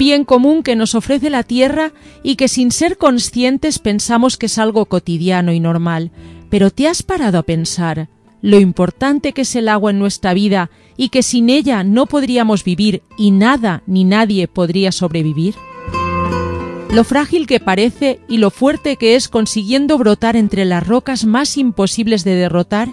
Bien 0.00 0.24
común 0.24 0.62
que 0.62 0.76
nos 0.76 0.94
ofrece 0.94 1.28
la 1.28 1.42
tierra 1.42 1.92
y 2.22 2.36
que 2.36 2.48
sin 2.48 2.70
ser 2.70 2.96
conscientes 2.96 3.78
pensamos 3.78 4.38
que 4.38 4.46
es 4.46 4.56
algo 4.56 4.86
cotidiano 4.86 5.52
y 5.52 5.60
normal. 5.60 6.10
Pero 6.48 6.70
¿te 6.70 6.88
has 6.88 7.02
parado 7.02 7.36
a 7.36 7.42
pensar 7.42 8.08
lo 8.40 8.58
importante 8.58 9.34
que 9.34 9.42
es 9.42 9.54
el 9.56 9.68
agua 9.68 9.90
en 9.90 9.98
nuestra 9.98 10.32
vida 10.32 10.70
y 10.96 11.10
que 11.10 11.22
sin 11.22 11.50
ella 11.50 11.84
no 11.84 12.06
podríamos 12.06 12.64
vivir 12.64 13.02
y 13.18 13.30
nada 13.30 13.82
ni 13.86 14.04
nadie 14.04 14.48
podría 14.48 14.90
sobrevivir? 14.90 15.54
Lo 16.90 17.04
frágil 17.04 17.46
que 17.46 17.60
parece 17.60 18.20
y 18.26 18.38
lo 18.38 18.50
fuerte 18.50 18.96
que 18.96 19.16
es 19.16 19.28
consiguiendo 19.28 19.98
brotar 19.98 20.34
entre 20.34 20.64
las 20.64 20.86
rocas 20.86 21.26
más 21.26 21.58
imposibles 21.58 22.24
de 22.24 22.36
derrotar, 22.36 22.88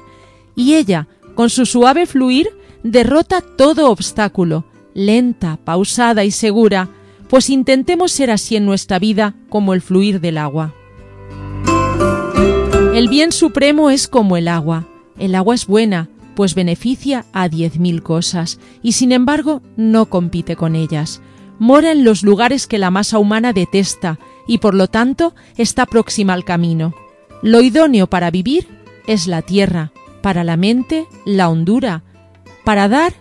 y 0.58 0.74
ella, 0.74 1.08
con 1.36 1.49
su 1.49 1.66
suave 1.66 2.05
fluir, 2.05 2.49
derrota 2.84 3.39
todo 3.39 3.91
obstáculo, 3.91 4.66
lenta, 4.93 5.58
pausada 5.64 6.26
y 6.26 6.32
segura, 6.32 6.89
pues 7.30 7.49
intentemos 7.49 8.11
ser 8.11 8.32
así 8.32 8.55
en 8.55 8.65
nuestra 8.65 8.99
vida 8.99 9.36
como 9.49 9.73
el 9.73 9.82
fluir 9.82 10.21
del 10.21 10.38
agua. 10.38 10.73
El 12.93 13.09
bien 13.09 13.32
supremo 13.32 13.89
es 13.89 14.07
como 14.07 14.38
el 14.38 14.47
agua. 14.47 14.88
El 15.19 15.36
agua 15.36 15.55
es 15.55 15.67
buena, 15.67 16.09
pues 16.36 16.55
beneficia 16.55 17.25
a 17.34 17.49
diez 17.49 17.80
mil 17.80 18.03
cosas, 18.03 18.59
y 18.82 18.93
sin 18.93 19.11
embargo 19.11 19.61
no 19.75 20.07
compite 20.07 20.55
con 20.55 20.75
ellas. 20.75 21.21
Mora 21.59 21.91
en 21.91 22.03
los 22.03 22.23
lugares 22.23 22.67
que 22.67 22.78
la 22.78 22.91
masa 22.91 23.19
humana 23.19 23.53
detesta, 23.53 24.19
y 24.47 24.59
por 24.59 24.73
lo 24.73 24.88
tanto 24.88 25.34
está 25.57 25.86
próxima 25.86 26.34
al 26.34 26.45
camino. 26.45 26.93
Lo 27.41 27.61
idóneo 27.61 28.07
para 28.07 28.32
vivir 28.32 28.67
es 29.07 29.28
la 29.28 29.41
tierra, 29.41 29.91
para 30.21 30.43
la 30.43 30.57
mente 30.57 31.07
la 31.25 31.49
hondura, 31.49 32.03
para 32.63 32.88
dar 32.88 33.13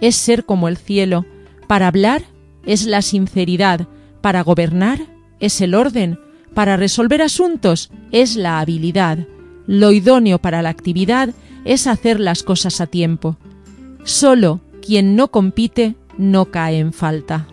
es 0.00 0.16
ser 0.16 0.44
como 0.44 0.68
el 0.68 0.76
cielo, 0.76 1.26
para 1.66 1.86
hablar 1.86 2.24
es 2.66 2.86
la 2.86 3.02
sinceridad, 3.02 3.88
para 4.20 4.42
gobernar 4.42 5.00
es 5.40 5.60
el 5.60 5.74
orden, 5.74 6.18
para 6.54 6.76
resolver 6.76 7.22
asuntos 7.22 7.90
es 8.10 8.36
la 8.36 8.60
habilidad, 8.60 9.26
lo 9.66 9.92
idóneo 9.92 10.38
para 10.38 10.62
la 10.62 10.68
actividad 10.68 11.30
es 11.64 11.86
hacer 11.86 12.20
las 12.20 12.42
cosas 12.42 12.80
a 12.80 12.86
tiempo. 12.86 13.36
Solo 14.04 14.60
quien 14.84 15.14
no 15.16 15.28
compite 15.28 15.96
no 16.18 16.46
cae 16.46 16.78
en 16.78 16.92
falta. 16.92 17.46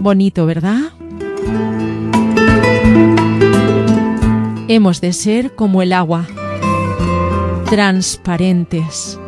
Bonito, 0.00 0.46
¿verdad? 0.46 0.80
Hemos 4.68 5.00
de 5.00 5.12
ser 5.12 5.54
como 5.54 5.82
el 5.82 5.92
agua, 5.92 6.26
transparentes. 7.70 9.18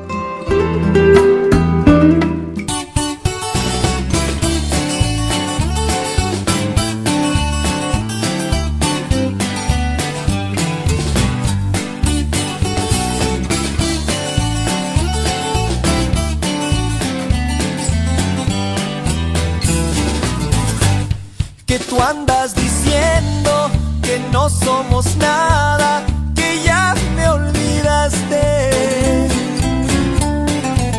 Tú 21.96 22.02
andas 22.02 22.54
diciendo 22.54 23.70
que 24.02 24.18
no 24.32 24.50
somos 24.50 25.16
nada, 25.16 26.02
que 26.34 26.62
ya 26.62 26.94
me 27.14 27.28
olvidaste, 27.28 29.28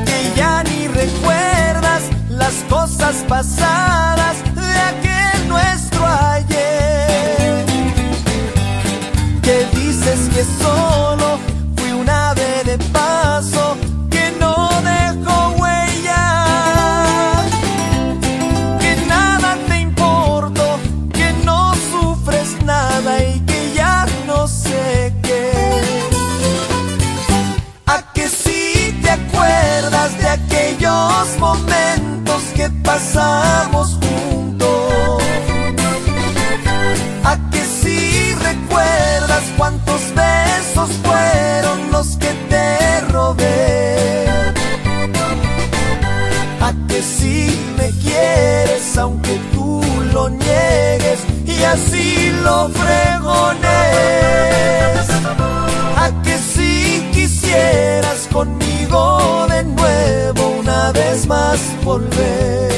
que 0.06 0.34
ya 0.36 0.64
ni 0.64 0.88
recuerdas 0.88 2.04
las 2.30 2.54
cosas 2.70 3.24
pasadas 3.28 4.38
aunque 49.08 49.40
tú 49.54 49.82
lo 50.14 50.30
niegues 50.30 51.20
y 51.46 51.64
así 51.64 52.30
lo 52.44 52.70
fregones. 52.70 53.68
A 56.04 56.12
que 56.24 56.38
si 56.38 57.10
quisieras 57.14 58.28
conmigo 58.32 59.48
de 59.50 59.64
nuevo 59.64 60.42
una 60.60 60.92
vez 60.92 61.26
más 61.26 61.60
volver 61.86 62.77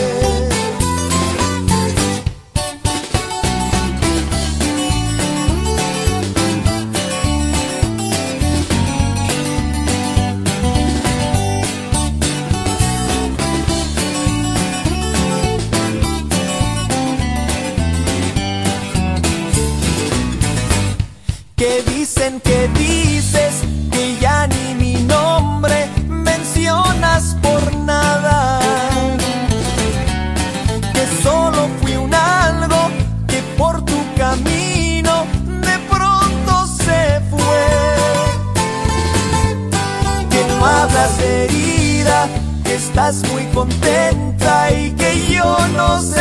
muy 43.12 43.44
contenta 43.56 44.72
y 44.72 44.92
que 44.92 45.34
yo 45.34 45.58
no 45.70 46.00
sé 46.00 46.19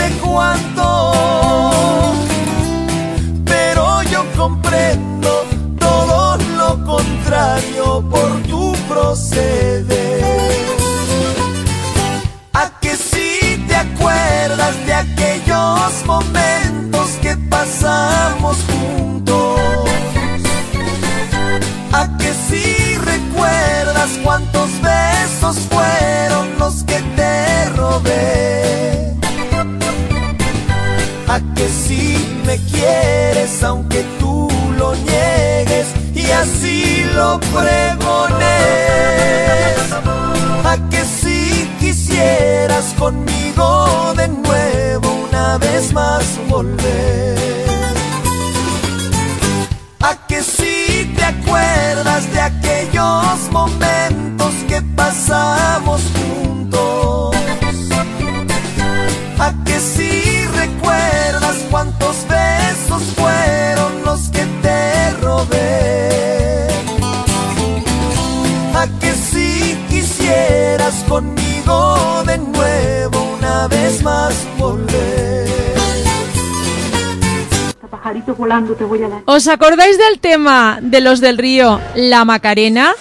te 78.78 78.84
voy 78.84 79.02
a 79.02 79.08
dar. 79.08 79.22
¿Os 79.26 79.48
acordáis 79.48 79.98
del 79.98 80.20
tema 80.20 80.78
de 80.80 81.00
los 81.00 81.20
del 81.20 81.36
río 81.36 81.80
La 81.94 82.24
Macarena? 82.24 82.94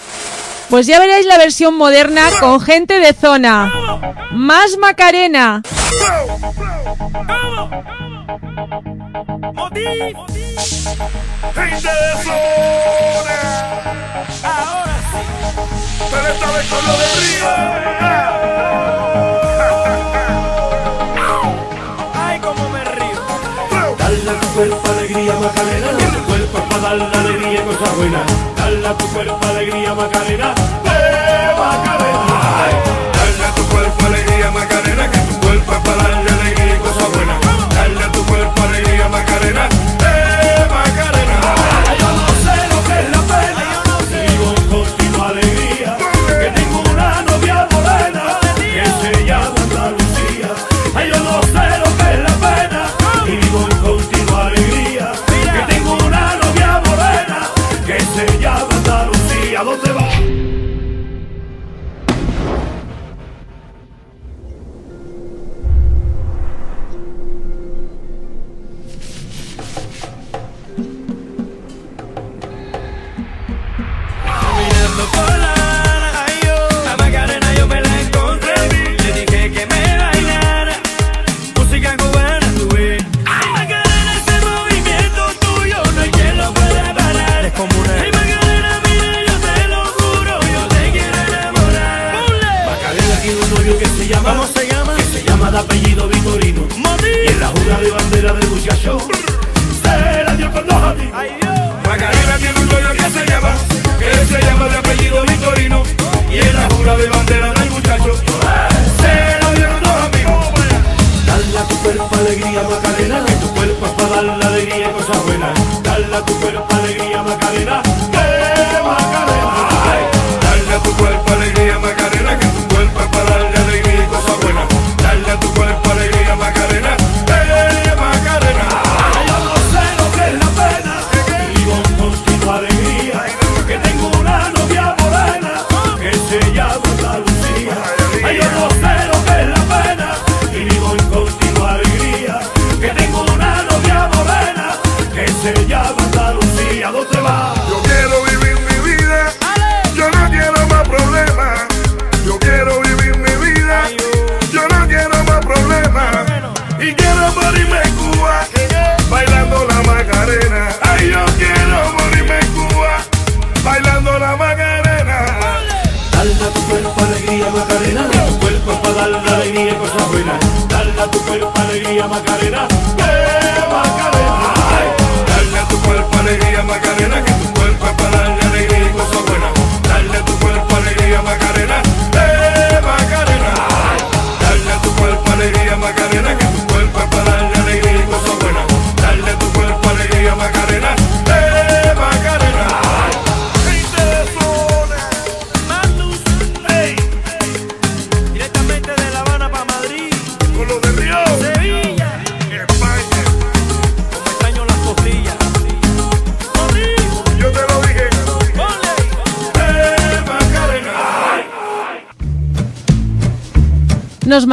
Pues 0.69 0.85
ya 0.87 0.99
veréis 0.99 1.25
la 1.25 1.37
versión 1.37 1.75
moderna 1.75 2.23
con 2.41 2.59
gente 2.59 2.99
de 2.99 3.13
zona. 3.13 3.71
Más 4.31 4.77
Macarena. 4.77 5.61
Gente 11.53 11.89
de 11.89 12.13
zona. 12.23 13.37
Ahora 14.43 14.97
sí. 15.11 15.21
Pero 16.11 16.27
esta 16.27 16.51
vez 16.51 16.67
con 16.67 16.85
lo 16.85 16.93
de 16.97 17.07
río. 17.21 17.47
Ay, 22.13 22.39
cómo 22.39 22.69
me 22.69 22.83
río. 22.83 23.21
Dale 23.97 24.29
a 24.29 24.39
tu 24.39 24.47
cuerpo 24.47 24.96
alegría 25.29 25.47
Macarena, 25.47 25.87
tu 26.13 26.23
cuerpo 26.25 26.57
para 26.69 26.81
darle 26.81 27.17
alegría 27.17 27.61
y 27.61 27.65
cosas 27.65 27.95
buenas. 27.97 28.21
Dale 28.55 28.87
a 28.87 28.97
tu 28.97 29.07
cuerpo 29.07 29.47
alegría 29.47 29.93
Macarena, 29.93 30.53
eh 30.85 31.51
Macarena. 31.57 32.21
Dale 33.13 33.45
a 33.45 33.55
tu 33.55 33.63
cuerpo 33.63 34.05
alegría 34.05 34.51
Macarena, 34.51 35.11
que 35.11 35.19
tu 35.19 35.39
cuerpo 35.39 35.73
es 35.73 35.79
para 35.79 36.03
darle 36.03 36.31
alegría 36.31 36.75
y 36.75 36.79
cosas 36.79 37.11
buenas. 37.13 37.37
Dale 37.75 38.03
a 38.03 38.11
tu 38.11 38.23
cuerpo 38.25 38.61
alegría 38.63 39.09
Macarena, 39.09 39.69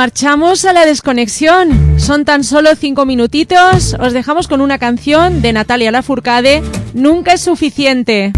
marchamos 0.04 0.66
a 0.66 0.74
la 0.74 0.84
desconexión. 0.84 1.98
Son 1.98 2.26
tan 2.26 2.44
solo 2.44 2.76
cinco 2.76 3.06
minutitos. 3.06 3.96
Os 3.98 4.12
dejamos 4.12 4.48
con 4.48 4.60
una 4.60 4.76
canción 4.76 5.40
de 5.40 5.54
Natalia 5.54 5.90
Lafourcade. 5.90 6.62
Nunca 6.92 7.32
es 7.32 7.40
suficiente. 7.40 8.30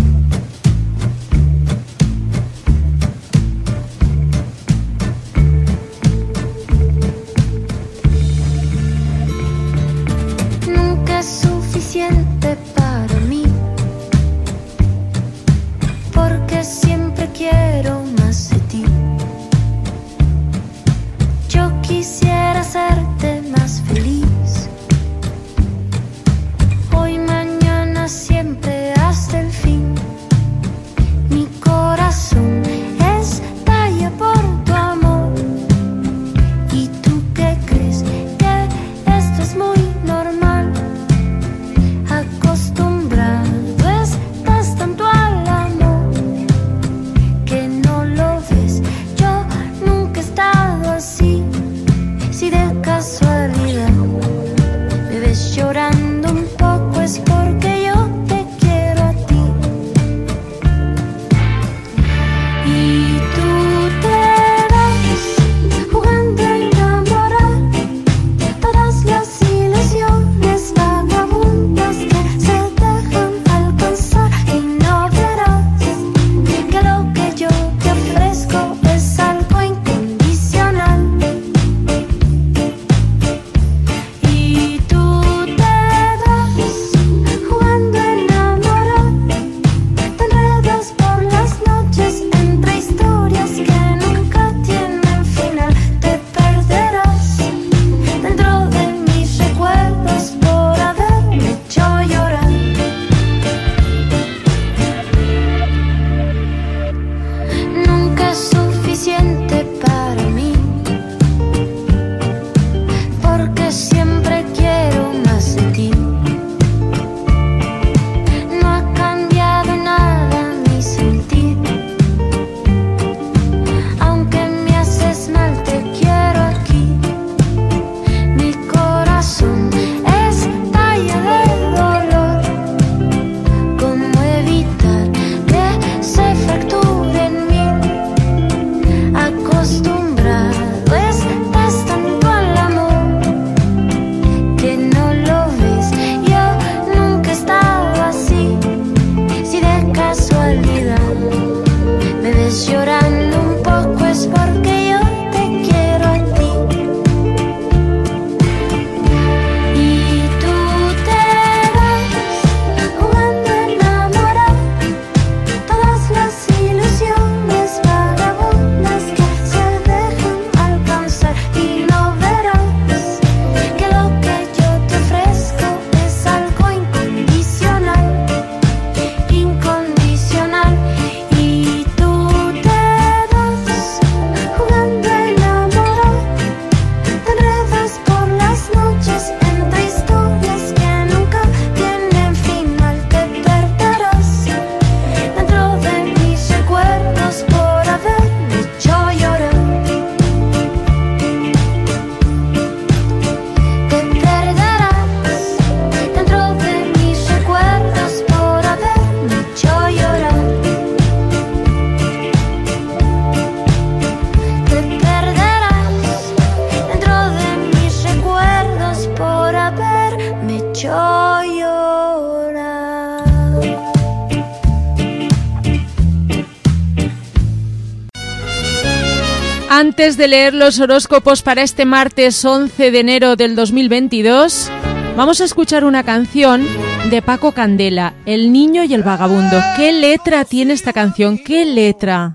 Antes 230.07 230.19
de 230.19 230.29
leer 230.29 230.55
los 230.55 230.79
horóscopos 230.79 231.43
para 231.43 231.63
este 231.63 231.85
martes 231.85 232.45
11 232.45 232.93
de 232.93 233.01
enero 233.01 233.35
del 233.35 233.57
2022, 233.57 234.71
vamos 235.17 235.41
a 235.41 235.45
escuchar 235.45 235.85
una 235.85 236.05
canción 236.05 236.65
de 237.11 237.23
Paco 237.23 237.51
Candela, 237.51 238.15
El 238.25 238.53
niño 238.53 238.85
y 238.85 238.95
el 238.95 239.03
vagabundo. 239.03 239.61
¿Qué 239.77 239.91
letra 239.91 240.45
tiene 240.45 240.75
esta 240.75 240.93
canción? 240.93 241.39
¿Qué 241.39 241.65
letra? 241.65 242.35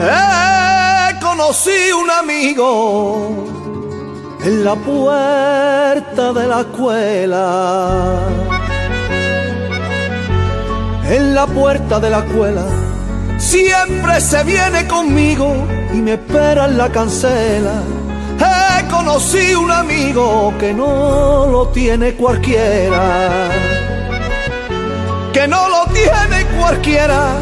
Eh, 0.00 1.18
conocí 1.20 1.92
un 1.92 2.10
amigo 2.10 3.49
en 4.42 4.64
la 4.64 4.74
puerta 4.74 6.32
de 6.32 6.46
la 6.46 6.60
escuela. 6.60 8.20
En 11.10 11.34
la 11.34 11.46
puerta 11.46 11.98
de 11.98 12.10
la 12.10 12.20
escuela 12.20 12.66
siempre 13.36 14.20
se 14.20 14.44
viene 14.44 14.86
conmigo 14.86 15.54
y 15.92 15.96
me 15.96 16.12
espera 16.12 16.66
en 16.66 16.78
la 16.78 16.88
cancela. 16.90 17.82
Eh, 18.38 18.84
conocí 18.90 19.54
un 19.54 19.70
amigo 19.70 20.54
que 20.58 20.72
no 20.72 21.46
lo 21.46 21.68
tiene 21.68 22.14
cualquiera. 22.14 23.48
Que 25.32 25.46
no 25.46 25.68
lo 25.68 25.92
tiene 25.92 26.46
cualquiera. 26.58 27.34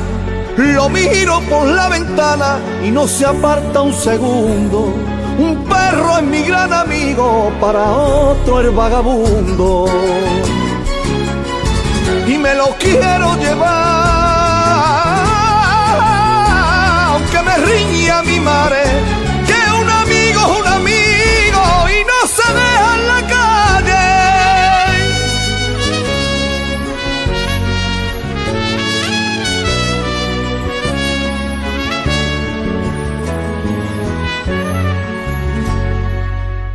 Lo 0.56 0.88
miro 0.88 1.40
por 1.48 1.68
la 1.68 1.88
ventana 1.88 2.58
y 2.84 2.90
no 2.90 3.06
se 3.06 3.24
aparta 3.26 3.82
un 3.82 3.92
segundo. 3.92 5.07
Un 5.38 5.64
perro 5.64 6.18
es 6.18 6.24
mi 6.24 6.42
gran 6.42 6.72
amigo, 6.72 7.52
para 7.60 7.92
otro 7.92 8.60
el 8.60 8.70
vagabundo. 8.70 9.86
Y 12.26 12.36
me 12.36 12.54
lo 12.56 12.74
quiero 12.78 13.36
llevar, 13.36 13.68
aunque 17.12 17.42
me 17.42 17.56
riña 17.58 18.22
mi 18.24 18.40
madre, 18.40 18.82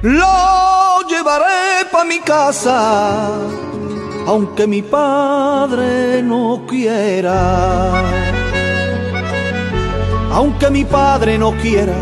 Lo 0.04 1.02
llevaré 1.08 1.86
pa' 1.90 2.04
mi 2.04 2.20
casa, 2.20 3.30
aunque 4.28 4.68
mi 4.68 4.82
padre 4.82 6.22
no 6.22 6.66
quiera. 6.68 8.04
Aunque 10.34 10.70
mi 10.72 10.84
padre 10.84 11.38
no 11.38 11.54
quiera, 11.54 11.96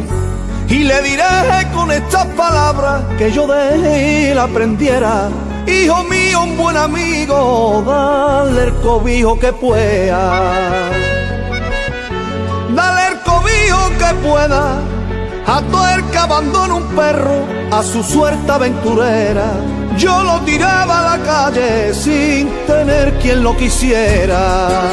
y 0.68 0.84
le 0.84 1.00
diré 1.04 1.70
con 1.76 1.92
estas 1.92 2.26
palabras 2.30 3.04
que 3.20 3.32
yo 3.32 3.46
de 3.46 4.32
él 4.32 4.40
aprendiera. 4.40 5.30
Hijo 5.68 6.04
mío, 6.06 6.42
un 6.42 6.58
buen 6.58 6.78
amigo, 6.78 7.84
dale 7.86 8.64
el 8.64 8.74
cobijo 8.78 9.38
que 9.38 9.54
pueda. 9.54 10.90
Dale 12.74 13.08
el 13.10 13.20
cobijo 13.20 13.90
que 14.00 14.28
pueda 14.28 14.80
a 15.46 15.62
todo 15.70 15.88
el 15.90 16.04
que 16.06 16.18
abandona 16.18 16.74
un 16.74 16.88
perro 16.96 17.61
a 17.72 17.82
su 17.82 18.04
suerte 18.04 18.52
aventurera. 18.52 19.54
Yo 19.98 20.24
lo 20.24 20.42
tiraba 20.42 21.00
a 21.00 21.18
la 21.18 21.24
calle 21.24 21.94
sin 21.94 22.50
tener 22.68 23.14
quien 23.20 23.44
lo 23.44 23.56
quisiera. 23.56 24.91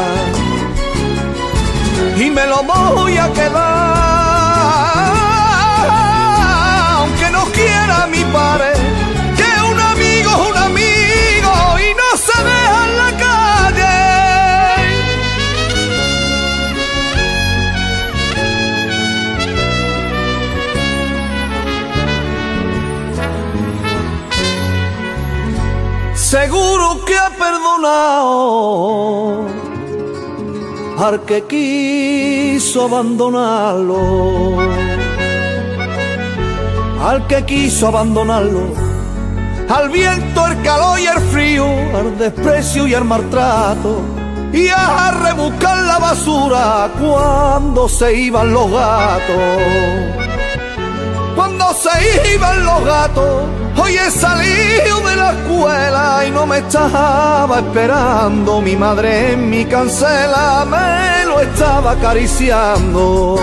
Al 30.99 31.21
que 31.25 31.45
quiso 31.45 32.85
abandonarlo, 32.85 34.59
al 37.03 37.27
que 37.27 37.45
quiso 37.45 37.89
abandonarlo, 37.89 38.73
al 39.69 39.89
viento, 39.91 40.47
el 40.47 40.63
calor 40.63 40.99
y 40.99 41.07
el 41.07 41.21
frío, 41.31 41.67
al 41.97 42.19
desprecio 42.19 42.87
y 42.87 42.95
al 42.95 43.05
maltrato, 43.05 44.01
y 44.53 44.69
a 44.69 45.11
rebuscar 45.13 45.79
la 45.85 45.99
basura 45.99 46.91
cuando 46.99 47.89
se 47.89 48.15
iban 48.15 48.53
los 48.53 48.71
gatos. 48.71 49.35
Cuando 51.37 51.73
se 51.75 52.35
iban 52.35 52.65
los 52.65 52.85
gatos, 52.85 53.43
hoy 53.81 53.97
he 53.97 54.11
salido 54.11 55.01
de 55.09 55.17
la 55.17 55.33
escuela 55.33 56.25
y 56.27 56.31
no 56.31 56.47
me 56.47 56.59
estaba 56.59 57.59
esperando. 57.59 58.61
Mi 58.61 58.77
madre 58.77 59.33
en 59.33 59.51
mi 59.51 59.65
cancela 59.65 60.65
me 60.65 61.25
lo 61.27 61.41
estaba 61.41 61.93
acariciando. 61.93 63.37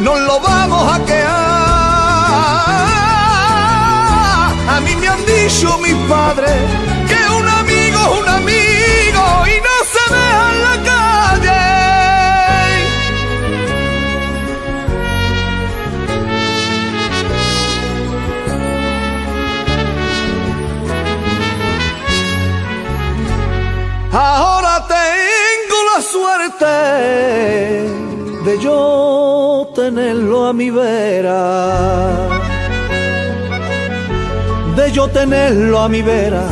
Nos 0.00 0.20
lo 0.20 0.40
vamos 0.40 0.94
a 0.94 1.04
quedar. 1.04 1.60
A 4.68 4.80
mí 4.80 4.96
me 4.96 5.08
han 5.08 5.24
dicho 5.26 5.78
mis 5.78 5.94
padres 6.08 6.56
que 7.08 7.30
un 7.38 7.48
amigo 7.48 7.98
es 8.00 8.20
un 8.20 8.28
amigo 8.28 9.22
y 9.46 9.60
no 9.66 9.74
se 9.92 10.04
deja 10.14 10.52
en 10.52 10.62
la 10.62 10.79
Ahora 24.12 24.84
tengo 24.88 25.76
la 25.94 26.02
suerte 26.02 26.66
de 28.44 28.58
yo 28.60 29.70
tenerlo 29.72 30.46
a 30.46 30.52
mi 30.52 30.68
vera. 30.68 32.28
De 34.74 34.90
yo 34.90 35.06
tenerlo 35.08 35.78
a 35.78 35.88
mi 35.88 36.02
vera. 36.02 36.42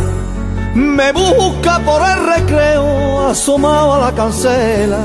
Me 0.74 1.10
busca 1.10 1.80
por 1.80 2.00
el 2.08 2.26
recreo 2.26 3.28
asomado 3.28 3.94
a 3.94 3.98
la 4.06 4.12
cancela. 4.12 5.00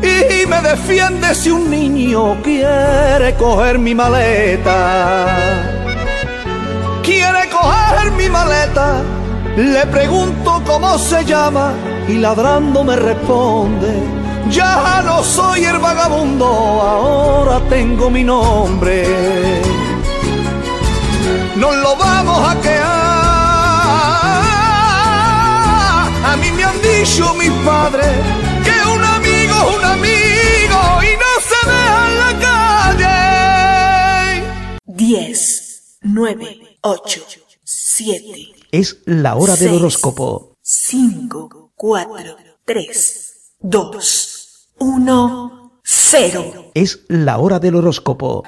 Y 0.00 0.46
me 0.46 0.60
defiende 0.62 1.34
si 1.34 1.50
un 1.50 1.68
niño 1.68 2.40
quiere 2.40 3.34
coger 3.36 3.80
mi 3.80 3.96
maleta. 3.96 5.26
Quiere 7.02 7.48
coger 7.50 8.12
mi 8.12 8.28
maleta. 8.28 9.02
Le 9.56 9.84
pregunto 9.86 10.62
cómo 10.64 10.98
se 10.98 11.24
llama 11.24 11.72
y 12.08 12.18
ladrando 12.18 12.84
me 12.84 12.96
responde, 12.96 13.92
ya 14.50 15.02
no 15.04 15.22
soy 15.24 15.64
el 15.64 15.78
vagabundo, 15.78 16.46
ahora 16.46 17.60
tengo 17.68 18.10
mi 18.10 18.22
nombre. 18.22 19.04
Nos 21.56 21.74
lo 21.76 21.96
vamos 21.96 22.48
a 22.48 22.60
quedar. 22.60 22.86
A 26.24 26.36
mí 26.36 26.50
me 26.52 26.64
han 26.64 26.80
dicho 26.82 27.34
mis 27.34 27.50
padres 27.64 28.14
que 28.62 28.88
un 28.94 29.02
amigo 29.02 29.54
es 29.54 29.76
un 29.76 29.84
amigo 29.84 30.78
y 31.02 31.16
no 31.22 31.32
se 31.48 31.60
deja 31.70 32.00
en 32.08 32.14
la 32.24 32.32
calle. 32.98 34.44
10, 34.86 35.98
9, 36.02 36.78
8, 36.82 37.20
7, 37.64 38.54
Es 38.70 38.98
la 39.06 39.36
hora 39.36 39.56
del 39.56 39.74
horóscopo. 39.74 40.56
5, 40.62 41.65
4, 41.78 42.36
3, 42.64 43.54
2, 43.60 44.68
1, 44.78 45.80
0. 45.84 46.70
Es 46.72 47.04
la 47.08 47.36
hora 47.36 47.58
del 47.58 47.74
horóscopo. 47.74 48.44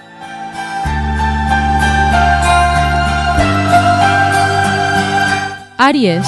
Aries. 5.77 6.27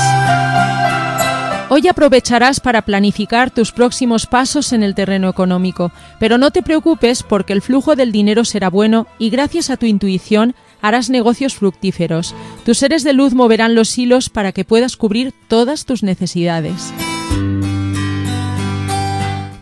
Hoy 1.70 1.88
aprovecharás 1.88 2.61
para 2.61 2.82
planificar 2.82 3.51
tus 3.51 3.72
próximos 3.72 4.26
pasos 4.26 4.74
en 4.74 4.82
el 4.82 4.94
terreno 4.94 5.30
económico, 5.30 5.92
pero 6.18 6.36
no 6.36 6.51
te 6.51 6.62
preocupes 6.62 7.22
porque 7.22 7.55
el 7.55 7.62
flujo 7.62 7.96
del 7.96 8.12
dinero 8.12 8.44
será 8.44 8.68
bueno 8.68 9.07
y 9.18 9.30
gracias 9.30 9.70
a 9.70 9.78
tu 9.78 9.86
intuición 9.86 10.55
harás 10.83 11.11
negocios 11.11 11.55
fructíferos. 11.55 12.35
Tus 12.64 12.78
seres 12.78 13.05
de 13.05 13.12
luz 13.12 13.35
moverán 13.35 13.74
los 13.74 13.97
hilos 13.99 14.28
para 14.28 14.53
que 14.53 14.64
puedas 14.64 14.97
cubrir 14.97 15.33
todas 15.49 15.85
tus 15.85 16.03
necesidades. 16.03 16.93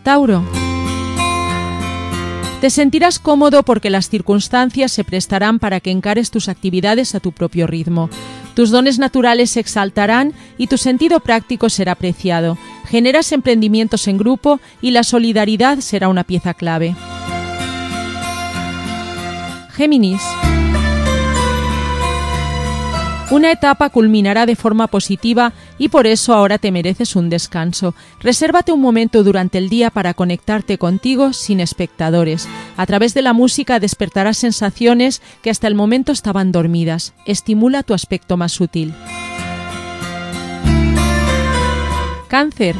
Tauro. 0.03 0.43
Te 2.61 2.69
sentirás 2.69 3.19
cómodo 3.19 3.63
porque 3.63 3.89
las 3.89 4.09
circunstancias 4.09 4.91
se 4.91 5.05
prestarán 5.05 5.59
para 5.59 5.79
que 5.79 5.91
encares 5.91 6.29
tus 6.29 6.49
actividades 6.49 7.15
a 7.15 7.21
tu 7.21 7.31
propio 7.31 7.67
ritmo. 7.67 8.09
Tus 8.53 8.69
dones 8.69 8.99
naturales 8.99 9.51
se 9.51 9.61
exaltarán 9.61 10.33
y 10.57 10.67
tu 10.67 10.77
sentido 10.77 11.21
práctico 11.21 11.69
será 11.69 11.93
apreciado. 11.93 12.57
Generas 12.85 13.31
emprendimientos 13.31 14.07
en 14.09 14.17
grupo 14.17 14.59
y 14.81 14.91
la 14.91 15.03
solidaridad 15.03 15.79
será 15.79 16.09
una 16.09 16.25
pieza 16.25 16.53
clave. 16.53 16.95
Géminis. 19.71 20.21
Una 23.31 23.51
etapa 23.51 23.91
culminará 23.91 24.47
de 24.47 24.55
forma 24.55 24.87
positiva 24.87 25.53
y 25.77 25.89
por 25.89 26.07
eso 26.07 26.33
ahora 26.33 26.57
te 26.57 26.71
mereces 26.71 27.15
un 27.15 27.29
descanso. 27.29 27.93
Resérvate 28.21 28.71
un 28.71 28.81
momento 28.81 29.23
durante 29.23 29.59
el 29.59 29.69
día 29.69 29.91
para 29.91 30.15
conectarte 30.15 30.79
contigo 30.79 31.31
sin 31.31 31.59
espectadores. 31.59 32.47
A 32.75 32.87
través 32.87 33.13
de 33.13 33.21
la 33.21 33.33
música 33.33 33.79
despertarás 33.79 34.37
sensaciones 34.37 35.21
que 35.43 35.51
hasta 35.51 35.67
el 35.67 35.75
momento 35.75 36.11
estaban 36.11 36.51
dormidas. 36.51 37.13
Estimula 37.25 37.83
tu 37.83 37.93
aspecto 37.93 38.35
más 38.35 38.51
sutil. 38.51 38.95
Cáncer. 42.29 42.75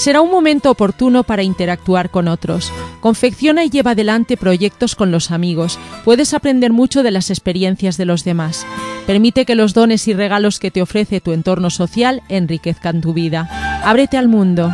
Será 0.00 0.22
un 0.22 0.30
momento 0.30 0.70
oportuno 0.70 1.24
para 1.24 1.42
interactuar 1.42 2.08
con 2.08 2.26
otros. 2.26 2.72
Confecciona 3.00 3.64
y 3.64 3.68
lleva 3.68 3.90
adelante 3.90 4.38
proyectos 4.38 4.94
con 4.94 5.10
los 5.10 5.30
amigos. 5.30 5.78
Puedes 6.06 6.32
aprender 6.32 6.72
mucho 6.72 7.02
de 7.02 7.10
las 7.10 7.28
experiencias 7.28 7.98
de 7.98 8.06
los 8.06 8.24
demás. 8.24 8.66
Permite 9.06 9.44
que 9.44 9.54
los 9.54 9.74
dones 9.74 10.08
y 10.08 10.14
regalos 10.14 10.58
que 10.58 10.70
te 10.70 10.80
ofrece 10.80 11.20
tu 11.20 11.32
entorno 11.32 11.68
social 11.68 12.22
enriquezcan 12.30 13.02
tu 13.02 13.12
vida. 13.12 13.50
Ábrete 13.84 14.16
al 14.16 14.28
mundo. 14.28 14.72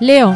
Leo. 0.00 0.34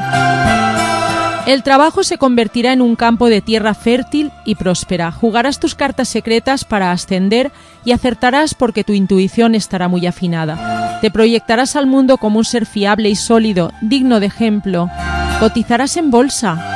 El 1.46 1.62
trabajo 1.62 2.02
se 2.02 2.18
convertirá 2.18 2.72
en 2.72 2.82
un 2.82 2.96
campo 2.96 3.28
de 3.28 3.40
tierra 3.40 3.72
fértil 3.74 4.32
y 4.44 4.56
próspera. 4.56 5.12
Jugarás 5.12 5.60
tus 5.60 5.76
cartas 5.76 6.08
secretas 6.08 6.64
para 6.64 6.90
ascender 6.90 7.52
y 7.84 7.92
acertarás 7.92 8.54
porque 8.54 8.82
tu 8.82 8.92
intuición 8.94 9.54
estará 9.54 9.86
muy 9.86 10.08
afinada. 10.08 10.98
Te 11.00 11.12
proyectarás 11.12 11.76
al 11.76 11.86
mundo 11.86 12.18
como 12.18 12.38
un 12.38 12.44
ser 12.44 12.66
fiable 12.66 13.10
y 13.10 13.14
sólido, 13.14 13.70
digno 13.80 14.18
de 14.18 14.26
ejemplo. 14.26 14.90
Cotizarás 15.38 15.96
en 15.96 16.10
bolsa. 16.10 16.72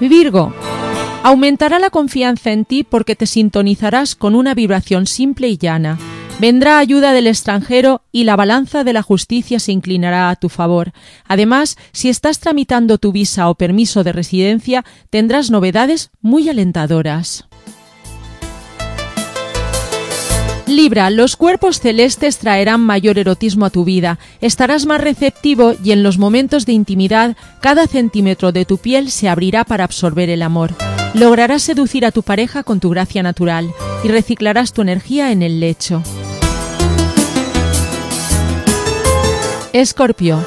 Virgo. 0.00 0.54
Aumentará 1.24 1.78
la 1.78 1.90
confianza 1.90 2.50
en 2.50 2.64
ti 2.64 2.82
porque 2.82 3.14
te 3.14 3.26
sintonizarás 3.26 4.16
con 4.16 4.34
una 4.34 4.54
vibración 4.54 5.06
simple 5.06 5.48
y 5.48 5.56
llana. 5.56 5.98
Vendrá 6.40 6.78
ayuda 6.78 7.12
del 7.12 7.28
extranjero 7.28 8.02
y 8.10 8.24
la 8.24 8.34
balanza 8.34 8.82
de 8.82 8.92
la 8.92 9.02
justicia 9.02 9.60
se 9.60 9.70
inclinará 9.70 10.30
a 10.30 10.36
tu 10.36 10.48
favor. 10.48 10.92
Además, 11.28 11.76
si 11.92 12.08
estás 12.08 12.40
tramitando 12.40 12.98
tu 12.98 13.12
visa 13.12 13.48
o 13.48 13.54
permiso 13.54 14.02
de 14.02 14.10
residencia, 14.10 14.84
tendrás 15.10 15.52
novedades 15.52 16.10
muy 16.20 16.48
alentadoras. 16.48 17.46
Libra, 20.66 21.10
los 21.10 21.36
cuerpos 21.36 21.78
celestes 21.80 22.38
traerán 22.38 22.80
mayor 22.80 23.18
erotismo 23.18 23.66
a 23.66 23.70
tu 23.70 23.84
vida, 23.84 24.18
estarás 24.40 24.86
más 24.86 25.00
receptivo 25.00 25.74
y 25.84 25.92
en 25.92 26.02
los 26.02 26.18
momentos 26.18 26.66
de 26.66 26.72
intimidad 26.72 27.36
cada 27.60 27.86
centímetro 27.86 28.50
de 28.50 28.64
tu 28.64 28.78
piel 28.78 29.10
se 29.10 29.28
abrirá 29.28 29.64
para 29.64 29.84
absorber 29.84 30.30
el 30.30 30.42
amor. 30.42 30.74
Lograrás 31.14 31.62
seducir 31.62 32.06
a 32.06 32.10
tu 32.10 32.22
pareja 32.22 32.62
con 32.62 32.80
tu 32.80 32.88
gracia 32.88 33.22
natural 33.22 33.70
y 34.02 34.08
reciclarás 34.08 34.72
tu 34.72 34.80
energía 34.80 35.30
en 35.30 35.42
el 35.42 35.60
lecho. 35.60 36.02
Escorpio. 39.74 40.38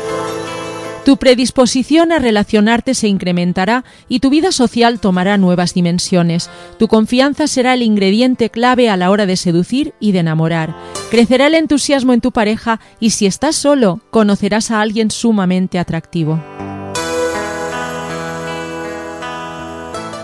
Tu 1.06 1.18
predisposición 1.18 2.12
a 2.12 2.18
relacionarte 2.18 2.96
se 2.96 3.08
incrementará 3.08 3.86
y 4.10 4.22
tu 4.22 4.32
vida 4.32 4.52
social 4.52 5.00
tomará 5.00 5.38
nuevas 5.38 5.76
dimensiones. 5.76 6.50
Tu 6.80 6.88
confianza 6.88 7.46
será 7.46 7.76
el 7.76 7.84
ingrediente 7.84 8.50
clave 8.50 8.90
a 8.90 8.98
la 8.98 9.12
hora 9.12 9.28
de 9.28 9.38
seducir 9.38 9.94
y 10.00 10.14
de 10.14 10.20
enamorar. 10.20 10.76
Crecerá 11.12 11.46
el 11.46 11.54
entusiasmo 11.54 12.12
en 12.12 12.22
tu 12.22 12.32
pareja 12.32 12.80
y 13.00 13.12
si 13.12 13.28
estás 13.28 13.56
solo, 13.56 14.02
conocerás 14.10 14.72
a 14.72 14.82
alguien 14.82 15.12
sumamente 15.12 15.78
atractivo. 15.78 16.42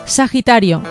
Sagitario. 0.05 0.81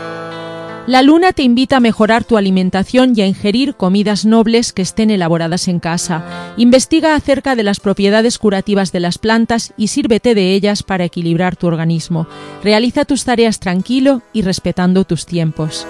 La 0.86 1.02
luna 1.02 1.32
te 1.32 1.42
invita 1.42 1.76
a 1.76 1.80
mejorar 1.80 2.24
tu 2.24 2.36
alimentación 2.36 3.12
y 3.14 3.20
a 3.20 3.26
ingerir 3.26 3.74
comidas 3.74 4.24
nobles 4.24 4.72
que 4.72 4.82
estén 4.82 5.10
elaboradas 5.10 5.68
en 5.68 5.78
casa. 5.78 6.52
Investiga 6.56 7.14
acerca 7.14 7.54
de 7.54 7.62
las 7.62 7.80
propiedades 7.80 8.38
curativas 8.38 8.90
de 8.90 9.00
las 9.00 9.18
plantas 9.18 9.72
y 9.76 9.88
sírvete 9.88 10.34
de 10.34 10.52
ellas 10.54 10.82
para 10.82 11.04
equilibrar 11.04 11.54
tu 11.56 11.66
organismo. 11.66 12.26
Realiza 12.64 13.04
tus 13.04 13.24
tareas 13.24 13.60
tranquilo 13.60 14.22
y 14.32 14.42
respetando 14.42 15.04
tus 15.04 15.26
tiempos. 15.26 15.86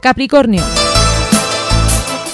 Capricornio. 0.00 0.62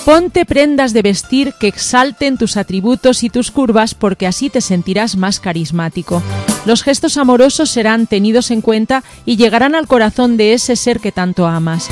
Ponte 0.05 0.45
prendas 0.45 0.93
de 0.93 1.01
vestir 1.01 1.55
que 1.59 1.67
exalten 1.67 2.37
tus 2.37 2.59
atributos 2.59 3.25
y 3.25 3.31
tus 3.31 3.51
curvas 3.51 3.95
porque 3.95 4.27
así 4.27 4.51
te 4.51 4.61
sentirás 4.61 5.17
más 5.17 5.41
carismático. 5.41 6.23
Los 6.67 6.83
gestos 6.83 7.17
amorosos 7.17 7.71
serán 7.71 8.07
tenidos 8.07 8.51
en 8.51 8.61
cuenta 8.61 9.05
y 9.27 9.37
llegarán 9.37 9.75
al 9.75 9.87
corazón 9.87 10.37
de 10.37 10.55
ese 10.55 10.77
ser 10.77 11.01
que 11.01 11.13
tanto 11.13 11.47
amas. 11.47 11.89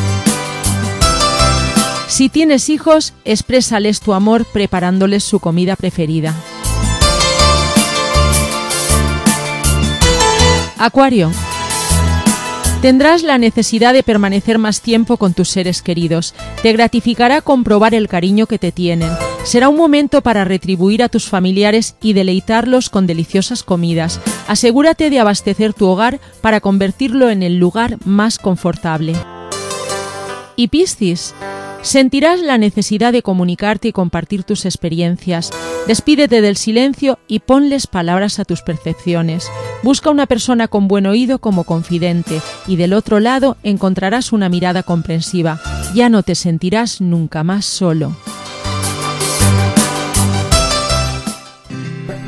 Si 2.09 2.29
tienes 2.29 2.68
hijos, 2.68 3.14
exprésales 3.25 4.01
tu 4.01 4.12
amor 4.12 4.45
preparándoles 4.45 5.25
su 5.25 5.41
comida 5.41 5.77
preferida. 5.77 6.35
Acuario. 10.79 11.31
Tendrás 12.83 13.23
la 13.23 13.39
necesidad 13.39 13.93
de 13.95 14.03
permanecer 14.03 14.59
más 14.59 14.81
tiempo 14.81 15.16
con 15.16 15.35
tus 15.35 15.49
seres 15.49 15.81
queridos. 15.81 16.35
Te 16.62 16.73
gratificará 16.73 17.41
comprobar 17.41 17.95
el 17.95 18.09
cariño 18.09 18.47
que 18.47 18.59
te 18.59 18.73
tienen. 18.73 19.11
Será 19.45 19.68
un 19.68 19.76
momento 19.76 20.22
para 20.22 20.45
retribuir 20.45 21.03
a 21.03 21.09
tus 21.09 21.28
familiares 21.28 21.97
y 22.01 22.12
deleitarlos 22.12 22.88
con 22.88 23.09
deliciosas 23.09 23.64
comidas. 23.64 24.20
Asegúrate 24.47 25.11
de 25.11 25.18
abastecer 25.18 25.74
tu 25.74 25.88
hogar 25.88 26.20
para 26.40 26.61
convertirlo 26.61 27.28
en 27.28 27.43
el 27.43 27.59
lugar 27.59 27.99
más 28.05 28.38
confortable. 28.38 29.14
Y 30.55 30.68
Piscis. 30.68 31.34
Sentirás 31.82 32.40
la 32.40 32.59
necesidad 32.59 33.12
de 33.12 33.22
comunicarte 33.22 33.88
y 33.88 33.93
compartir 33.93 34.45
tus 34.45 34.64
experiencias. 34.64 35.51
Despídete 35.88 36.40
del 36.40 36.57
silencio 36.57 37.18
y 37.26 37.40
ponles 37.40 37.88
palabras 37.88 38.38
a 38.38 38.45
tus 38.45 38.62
percepciones. 38.62 39.51
Busca 39.82 40.11
una 40.11 40.26
persona 40.26 40.68
con 40.68 40.86
buen 40.86 41.07
oído 41.07 41.40
como 41.40 41.64
confidente 41.64 42.40
y 42.68 42.76
del 42.76 42.93
otro 42.93 43.18
lado 43.18 43.57
encontrarás 43.64 44.32
una 44.32 44.49
mirada 44.49 44.84
comprensiva. 44.84 45.61
Ya 45.93 46.09
no 46.09 46.22
te 46.22 46.36
sentirás 46.36 47.01
nunca 47.01 47.43
más 47.43 47.64
solo. 47.64 48.14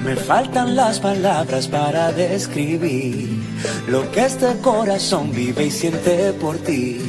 Me 0.05 0.17
faltan 0.17 0.77
las 0.77 1.01
palabras 1.01 1.67
para 1.67 2.13
describir 2.13 3.43
lo 3.89 4.11
que 4.13 4.27
este 4.27 4.55
corazón 4.61 5.33
vive 5.33 5.65
y 5.65 5.71
siente 5.71 6.35
por 6.35 6.59
ti. 6.59 7.01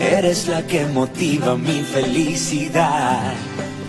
Eres 0.00 0.46
la 0.46 0.64
que 0.64 0.86
motiva 0.86 1.56
mi 1.56 1.82
felicidad, 1.82 3.34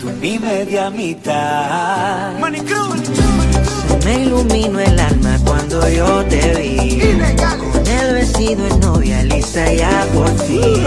tú 0.00 0.10
mi 0.20 0.40
media 0.40 0.90
mitad. 0.90 2.32
Me 4.04 4.22
iluminó 4.22 4.80
el 4.80 4.98
alma 4.98 5.38
cuando 5.44 5.88
yo 5.88 6.24
te 6.24 6.54
vi. 6.56 7.00
Con 7.72 7.86
el 7.86 8.14
vestido 8.14 8.66
en 8.66 8.80
novia 8.80 9.22
lista 9.22 9.72
ya 9.72 10.04
por 10.12 10.36
fin. 10.40 10.84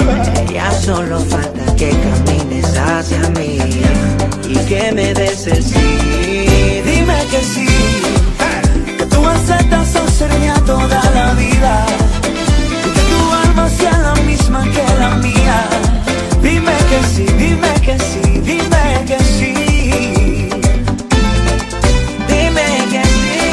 Ya 0.53 0.69
solo 0.73 1.21
falta 1.21 1.73
que 1.77 1.91
camines 1.91 2.77
hacia 2.77 3.29
mí 3.29 3.59
y 4.45 4.55
que 4.67 4.91
me 4.91 5.13
des 5.13 5.47
el 5.47 5.63
sí. 5.63 6.74
Que 7.31 7.43
sí, 7.43 7.67
que 8.97 9.05
tú 9.07 9.27
aceptas 9.27 9.89
ser 10.17 10.31
mía 10.39 10.53
toda 10.65 11.01
la 11.13 11.33
vida. 11.33 11.85
Que 12.93 13.01
tu 13.11 13.33
alma 13.33 13.69
sea 13.69 13.97
la 13.97 14.13
misma 14.21 14.63
que 14.63 14.85
la 14.99 15.15
mía. 15.15 15.67
Dime 16.41 16.75
que 16.89 16.99
sí, 17.13 17.25
dime 17.37 17.73
que 17.85 17.97
sí, 17.99 18.21
dime 18.41 19.05
que 19.07 19.19
sí. 19.35 20.49
Dime 22.29 22.67
que 22.91 23.03
sí, 23.15 23.43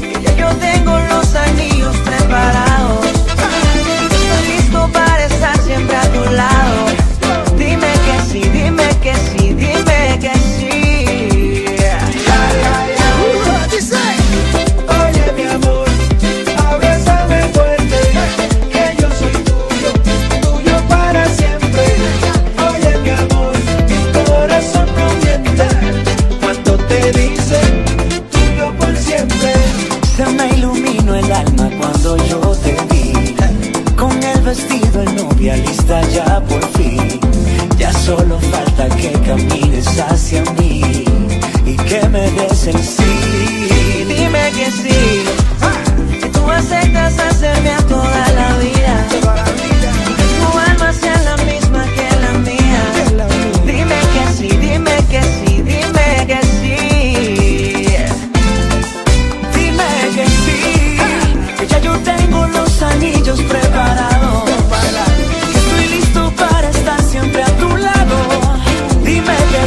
que 0.00 0.20
ya 0.24 0.36
yo 0.36 0.48
tengo 0.56 0.98
los 1.10 1.34
anillos 1.34 1.96
preparados. 1.98 2.73
Ya 35.44 36.40
por 36.48 36.64
fin. 36.78 37.20
Ya 37.76 37.92
solo 37.92 38.38
falta 38.40 38.88
que 38.96 39.12
camines 39.26 39.86
hacia 40.00 40.42
mí 40.52 41.04
y 41.66 41.76
que 41.76 42.08
me 42.08 42.30
des 42.30 42.66
el 42.66 42.78
sí. 42.78 44.06
Dime 44.08 44.50
que 44.52 44.70
sí, 44.70 45.24
que 46.20 46.28
tú 46.28 46.50
aceptas 46.50 47.18
hacerme 47.18 47.70
a 47.70 47.82
toda 47.86 48.33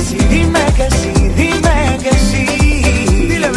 Dime 0.10 0.24
que 0.24 0.24
sí, 0.24 0.32
dime 0.32 0.68
que 0.78 0.90
sí, 0.90 1.14
dime 1.36 1.98
que 2.02 2.12
sí. 2.18 2.46
Dile, 3.28 3.50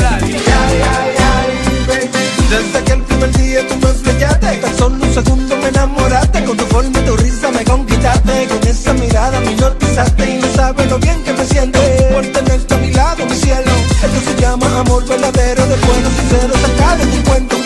Desde 2.51 2.85
que 2.85 2.93
el 2.93 3.03
primer 3.03 3.37
día 3.37 3.69
tú 3.69 3.75
me 3.77 3.93
brillaste 3.93 4.57
Tan 4.57 4.77
solo 4.77 4.97
un 4.97 5.15
segundo 5.15 5.57
me 5.59 5.69
enamoraste. 5.69 6.45
Con 6.45 6.57
tu 6.57 6.65
forma 6.65 6.99
y 6.99 7.05
tu 7.05 7.17
risa 7.17 7.53
me 7.53 7.65
conquistaste. 7.65 8.49
Con 8.49 8.69
esa 8.69 8.93
mirada 8.95 9.39
me 9.41 9.53
hipnotizaste 9.53 10.29
Y 10.29 10.39
no 10.39 10.53
sabes 10.55 10.91
lo 10.91 10.99
bien 10.99 11.23
que 11.23 11.33
me 11.35 11.45
siento. 11.45 11.79
Por 12.13 12.27
tenerte 12.27 12.75
a 12.75 12.79
mi 12.79 12.91
lado, 12.93 13.27
mi 13.27 13.37
cielo. 13.37 13.71
Esto 14.03 14.21
se 14.33 14.41
llama 14.41 14.67
amor 14.81 15.07
verdadero. 15.07 15.65
De 15.67 15.77
bueno, 15.87 16.09
sincero, 16.19 16.55
sacado 16.67 17.05
de 17.05 17.17
tu 17.17 17.31
cuento 17.31 17.57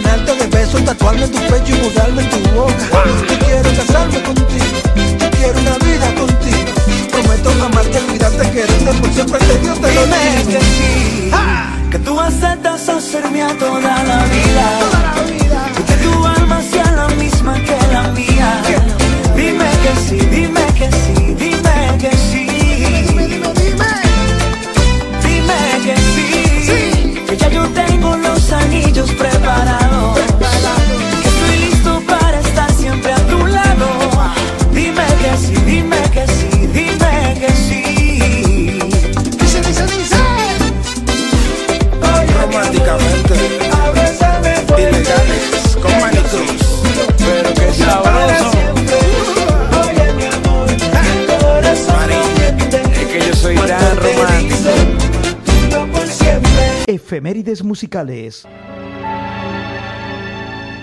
llenarte 0.00 0.34
de 0.34 0.46
besos 0.46 0.84
Tatuarme 0.84 1.24
en 1.24 1.32
tu 1.32 1.38
pecho 1.38 1.76
y 1.76 1.80
mudarme 1.82 2.22
en 2.22 2.30
tu 2.30 2.50
boca. 2.50 2.74
Yo 3.28 3.38
quiero 3.38 3.70
casarme 3.76 4.22
contigo 4.22 4.64
Yo 5.18 5.30
quiero 5.30 5.60
una 5.60 5.78
vida 5.78 6.14
contigo. 6.14 6.72
Prometo 7.10 7.50
amarte, 7.64 7.98
cuidarte, 8.00 8.50
quererte 8.50 8.92
Por 9.00 9.12
siempre 9.12 9.38
te 9.38 9.58
Dios 9.58 9.80
te 9.80 9.94
lo 9.94 10.06
digo 10.06 10.48
que 10.48 10.60
sí, 10.60 11.30
que 11.90 11.98
tú 11.98 12.20
aceptas 12.20 12.88
hacerme 12.88 13.42
a 13.42 13.56
toda 13.58 13.80
la 13.80 14.24
vida. 14.26 14.99
Efemérides 56.90 57.62
musicales. 57.62 58.44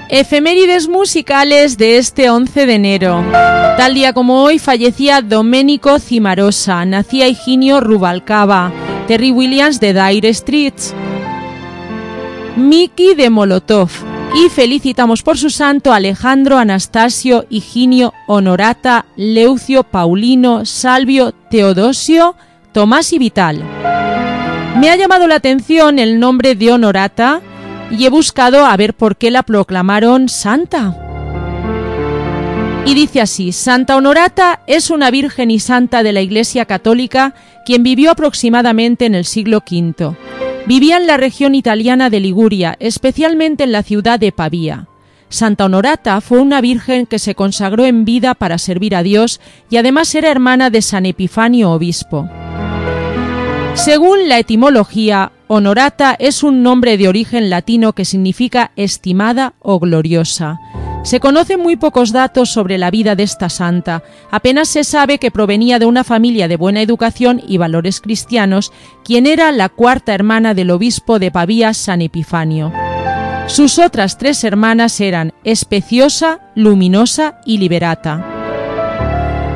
Efemérides 0.10 0.88
musicales 0.88 1.78
de 1.78 1.98
este 1.98 2.30
11 2.30 2.66
de 2.66 2.76
enero. 2.76 3.24
Tal 3.32 3.94
día 3.94 4.14
como 4.14 4.42
hoy 4.42 4.58
fallecía 4.58 5.22
Domenico 5.22 6.00
Cimarosa, 6.00 6.86
nacía 6.86 7.28
Higinio 7.28 7.82
Rubalcaba, 7.82 8.72
Terry 9.06 9.32
Williams 9.32 9.82
de 9.82 9.94
Dire 9.94 10.34
Streets, 10.34 10.94
Miki 12.56 13.14
de 13.14 13.30
Molotov 13.30 13.90
y 14.34 14.48
felicitamos 14.48 15.24
por 15.24 15.38
su 15.38 15.50
santo 15.50 15.92
Alejandro, 15.92 16.58
Anastasio, 16.58 17.46
Higinio, 17.50 18.14
Honorata, 18.28 19.08
Leucio, 19.18 19.84
Paulino, 19.84 20.66
Salvio, 20.66 21.34
Teodosio, 21.34 22.36
Tomás 22.72 23.12
y 23.12 23.20
Vital. 23.20 24.17
Me 24.80 24.92
ha 24.92 24.96
llamado 24.96 25.28
la 25.28 25.36
atención 25.36 25.98
el 25.98 26.20
nombre 26.20 26.54
de 26.54 26.72
Honorata 26.72 27.42
y 27.90 28.06
he 28.06 28.10
buscado 28.10 28.64
a 28.64 28.78
ver 28.78 28.94
por 28.94 29.18
qué 29.18 29.32
la 29.32 29.42
proclamaron 29.42 30.30
santa. 30.30 30.96
Y 32.86 32.94
dice 32.94 33.20
así, 33.20 33.54
Santa 33.54 33.98
Honorata 33.98 34.62
es 34.68 34.92
una 34.92 35.10
virgen 35.10 35.50
y 35.50 35.60
santa 35.60 36.04
de 36.04 36.14
la 36.14 36.22
Iglesia 36.22 36.66
Católica 36.66 37.34
quien 37.66 37.82
vivió 37.82 38.12
aproximadamente 38.12 39.08
en 39.08 39.16
el 39.16 39.26
siglo 39.26 39.64
V. 39.68 40.16
Vivía 40.68 40.98
en 40.98 41.08
la 41.08 41.18
región 41.18 41.56
italiana 41.56 42.12
de 42.12 42.20
Liguria, 42.20 42.78
especialmente 42.80 43.64
en 43.64 43.72
la 43.72 43.82
ciudad 43.82 44.20
de 44.20 44.32
Pavía. 44.32 44.88
Santa 45.28 45.66
Honorata 45.66 46.22
fue 46.22 46.40
una 46.40 46.62
virgen 46.62 47.08
que 47.08 47.18
se 47.18 47.34
consagró 47.34 47.84
en 47.84 48.06
vida 48.06 48.36
para 48.36 48.60
servir 48.60 48.96
a 48.96 49.02
Dios 49.02 49.42
y 49.72 49.78
además 49.78 50.14
era 50.14 50.30
hermana 50.30 50.70
de 50.70 50.84
San 50.84 51.08
Epifanio 51.08 51.72
Obispo. 51.72 52.30
Según 53.78 54.28
la 54.28 54.40
etimología, 54.40 55.32
Honorata 55.46 56.16
es 56.18 56.42
un 56.42 56.64
nombre 56.64 56.98
de 56.98 57.08
origen 57.08 57.52
latino 57.52 57.94
que 57.94 58.06
significa 58.06 58.72
estimada 58.76 59.54
o 59.60 59.80
gloriosa. 59.80 60.60
Se 61.04 61.20
conocen 61.20 61.62
muy 61.62 61.76
pocos 61.76 62.12
datos 62.12 62.50
sobre 62.50 62.80
la 62.80 62.90
vida 62.90 63.16
de 63.16 63.22
esta 63.22 63.50
santa. 63.50 64.04
Apenas 64.32 64.68
se 64.68 64.84
sabe 64.84 65.20
que 65.20 65.30
provenía 65.30 65.78
de 65.78 65.86
una 65.86 66.04
familia 66.04 66.48
de 66.48 66.58
buena 66.58 66.82
educación 66.82 67.40
y 67.48 67.58
valores 67.58 68.02
cristianos, 68.02 68.74
quien 69.06 69.28
era 69.28 69.52
la 69.52 69.70
cuarta 69.70 70.14
hermana 70.16 70.56
del 70.56 70.72
obispo 70.72 71.20
de 71.20 71.30
Pavía, 71.30 71.76
San 71.76 72.02
Epifanio. 72.02 72.74
Sus 73.46 73.78
otras 73.78 74.18
tres 74.18 74.44
hermanas 74.44 75.00
eran 75.00 75.34
Especiosa, 75.44 76.40
Luminosa 76.56 77.40
y 77.46 77.60
Liberata. 77.60 78.34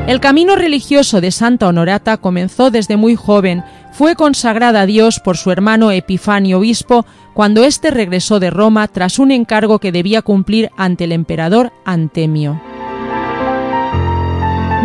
El 0.08 0.18
camino 0.18 0.56
religioso 0.56 1.20
de 1.20 1.30
Santa 1.30 1.68
Honorata 1.68 2.16
comenzó 2.16 2.72
desde 2.72 2.96
muy 2.96 3.14
joven. 3.14 3.62
Fue 3.92 4.16
consagrada 4.16 4.80
a 4.80 4.86
Dios 4.86 5.20
por 5.20 5.36
su 5.36 5.50
hermano 5.50 5.90
Epifanio 5.90 6.58
Obispo 6.58 7.04
cuando 7.34 7.62
éste 7.64 7.90
regresó 7.90 8.40
de 8.40 8.48
Roma 8.50 8.88
tras 8.88 9.18
un 9.18 9.30
encargo 9.30 9.78
que 9.78 9.92
debía 9.92 10.22
cumplir 10.22 10.70
ante 10.76 11.04
el 11.04 11.12
emperador 11.12 11.72
Antemio. 11.84 12.60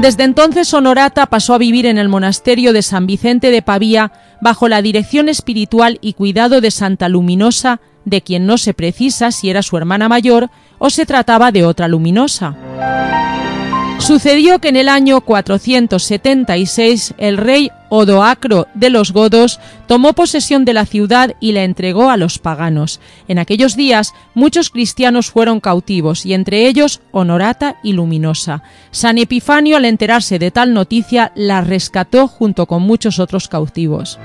Desde 0.01 0.25
entonces 0.25 0.73
Honorata 0.73 1.25
pasó 1.25 1.55
a 1.55 1.57
vivir 1.57 1.85
en 1.85 1.97
el 1.97 2.09
monasterio 2.09 2.71
de 2.71 2.83
San 2.83 3.07
Vicente 3.07 3.49
de 3.49 3.61
Pavía 3.61 4.11
bajo 4.41 4.67
la 4.67 4.81
dirección 4.81 5.29
espiritual 5.29 5.97
y 6.01 6.13
cuidado 6.13 6.61
de 6.61 6.69
Santa 6.69 7.09
Luminosa, 7.09 7.79
de 8.05 8.21
quien 8.21 8.45
no 8.45 8.57
se 8.57 8.73
precisa 8.73 9.31
si 9.31 9.49
era 9.49 9.63
su 9.63 9.75
hermana 9.75 10.07
mayor 10.07 10.49
o 10.77 10.89
se 10.89 11.05
trataba 11.05 11.51
de 11.51 11.65
otra 11.65 11.87
luminosa. 11.87 12.55
Sucedió 13.99 14.59
que 14.59 14.69
en 14.69 14.77
el 14.77 14.89
año 14.89 15.21
476 15.21 17.15
el 17.17 17.37
rey 17.37 17.71
Odoacro 17.89 18.67
de 18.73 18.89
los 18.89 19.11
godos 19.11 19.59
tomó 19.87 20.13
posesión 20.13 20.65
de 20.65 20.73
la 20.73 20.85
ciudad 20.85 21.35
y 21.39 21.51
la 21.51 21.63
entregó 21.63 22.09
a 22.09 22.17
los 22.17 22.39
paganos. 22.39 22.99
En 23.27 23.39
aquellos 23.39 23.75
días 23.75 24.13
muchos 24.33 24.69
cristianos 24.69 25.31
fueron 25.31 25.59
cautivos 25.59 26.25
y 26.25 26.33
entre 26.33 26.67
ellos 26.67 27.01
Honorata 27.11 27.77
y 27.83 27.93
Luminosa. 27.93 28.63
San 28.91 29.17
Epifanio 29.17 29.77
al 29.77 29.85
enterarse 29.85 30.39
de 30.39 30.51
tal 30.51 30.73
noticia 30.73 31.31
la 31.35 31.61
rescató 31.61 32.27
junto 32.27 32.65
con 32.65 32.83
muchos 32.83 33.19
otros 33.19 33.47
cautivos. 33.47 34.19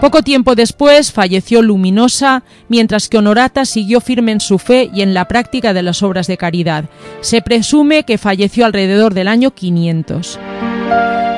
Poco 0.00 0.22
tiempo 0.22 0.54
después 0.54 1.10
falleció 1.10 1.62
Luminosa, 1.62 2.42
mientras 2.68 3.08
que 3.08 3.18
Honorata 3.18 3.64
siguió 3.64 4.00
firme 4.00 4.32
en 4.32 4.40
su 4.40 4.58
fe 4.58 4.90
y 4.92 5.02
en 5.02 5.14
la 5.14 5.26
práctica 5.26 5.72
de 5.72 5.82
las 5.82 6.02
obras 6.02 6.26
de 6.26 6.36
caridad. 6.36 6.84
Se 7.22 7.40
presume 7.40 8.04
que 8.04 8.18
falleció 8.18 8.66
alrededor 8.66 9.14
del 9.14 9.26
año 9.26 9.52
500. 9.52 10.38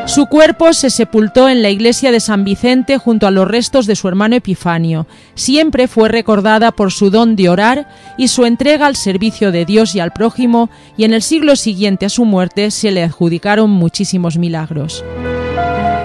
Su 0.07 0.27
cuerpo 0.27 0.73
se 0.73 0.89
sepultó 0.89 1.49
en 1.51 1.63
la 1.63 1.69
iglesia 1.69 2.11
de 2.11 2.21
San 2.21 2.43
Vicente 2.43 2.97
junto 2.97 3.27
a 3.27 3.31
los 3.31 3.47
restos 3.47 3.87
de 3.87 3.95
su 3.95 4.09
hermano 4.09 4.37
Epifanio. 4.37 5.07
Siempre 5.35 5.87
fue 5.87 6.09
recordada 6.09 6.73
por 6.73 6.93
su 6.93 7.11
don 7.11 7.37
de 7.37 7.51
orar 7.51 7.89
y 8.17 8.29
su 8.29 8.47
entrega 8.47 8.87
al 8.87 8.97
servicio 8.97 9.53
de 9.53 9.67
Dios 9.67 9.95
y 9.95 10.01
al 10.01 10.13
prójimo, 10.13 10.71
y 10.97 11.05
en 11.05 11.13
el 11.13 11.23
siglo 11.23 11.57
siguiente 11.57 12.07
a 12.07 12.09
su 12.09 12.25
muerte 12.25 12.71
se 12.71 12.91
le 12.91 13.03
adjudicaron 13.03 13.71
muchísimos 13.71 14.39
milagros. 14.39 15.05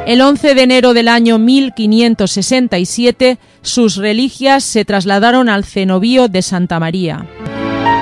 El 0.05 0.19
11 0.19 0.53
de 0.53 0.63
enero 0.63 0.93
del 0.93 1.07
año 1.07 1.39
1567, 1.39 3.37
sus 3.61 3.95
reliquias 3.95 4.65
se 4.65 4.83
trasladaron 4.83 5.47
al 5.47 5.63
cenobío 5.63 6.27
de 6.27 6.41
Santa 6.41 6.77
María. 6.77 7.25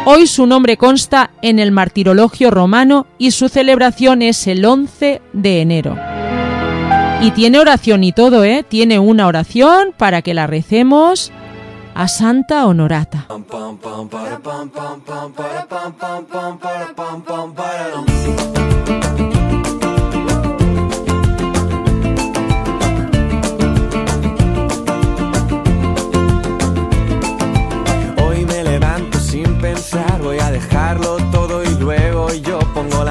Hoy 0.06 0.26
su 0.26 0.48
nombre 0.48 0.78
consta 0.78 1.30
en 1.44 1.60
el 1.60 1.72
martirologio 1.72 2.50
romano 2.50 3.06
y 3.20 3.30
su 3.30 3.50
celebración 3.50 4.24
es 4.24 4.48
el 4.48 4.66
11 4.66 5.22
de 5.32 5.62
enero. 5.62 5.96
Y 7.22 7.30
tiene 7.32 7.60
oración 7.60 8.04
y 8.04 8.12
todo, 8.14 8.44
¿eh? 8.44 8.66
Tiene 8.68 8.98
una 8.98 9.28
oración 9.28 9.94
para 9.96 10.24
que 10.24 10.34
la 10.34 10.48
recemos 10.48 11.32
a 11.94 12.08
Santa 12.08 12.66
Honorata. 12.66 13.28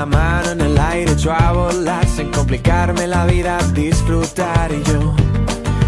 La 0.01 0.07
mano 0.07 0.53
en 0.53 0.61
el 0.63 0.79
aire, 0.79 1.13
echo 1.13 1.31
a 1.31 1.53
volar 1.53 2.07
sin 2.07 2.31
complicarme 2.31 3.07
la 3.07 3.27
vida, 3.27 3.59
disfrutar. 3.75 4.73
Y 4.73 4.83
yo, 4.83 4.99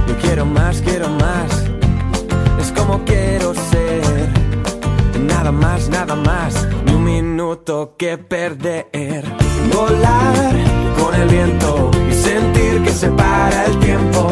yo 0.06 0.14
quiero 0.20 0.44
más, 0.44 0.82
quiero 0.82 1.08
más, 1.08 1.50
es 2.60 2.72
como 2.72 3.02
quiero 3.06 3.54
ser, 3.54 4.28
nada 5.18 5.50
más, 5.50 5.88
nada 5.88 6.14
más, 6.14 6.68
ni 6.84 6.92
un 6.92 7.04
minuto 7.04 7.94
que 7.96 8.18
perder, 8.18 9.24
volar 9.72 10.52
con 11.00 11.14
el 11.14 11.28
viento 11.28 11.90
y 12.10 12.12
sentir 12.12 12.82
que 12.82 12.92
se 12.92 13.08
para 13.08 13.64
el 13.64 13.78
tiempo, 13.78 14.28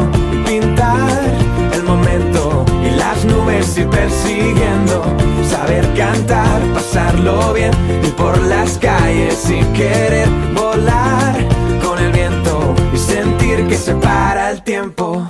nubes 3.41 3.79
persiguiendo, 3.89 5.03
saber 5.49 5.87
cantar, 5.95 6.61
pasarlo 6.73 7.53
bien, 7.53 7.71
ir 8.03 8.13
por 8.15 8.37
las 8.43 8.77
calles 8.77 9.35
sin 9.35 9.65
querer 9.73 10.27
volar 10.53 11.35
con 11.83 11.99
el 11.99 12.11
viento 12.11 12.75
y 12.93 12.97
sentir 12.97 13.67
que 13.67 13.75
se 13.75 13.93
para 13.95 14.51
el 14.51 14.61
tiempo. 14.63 15.25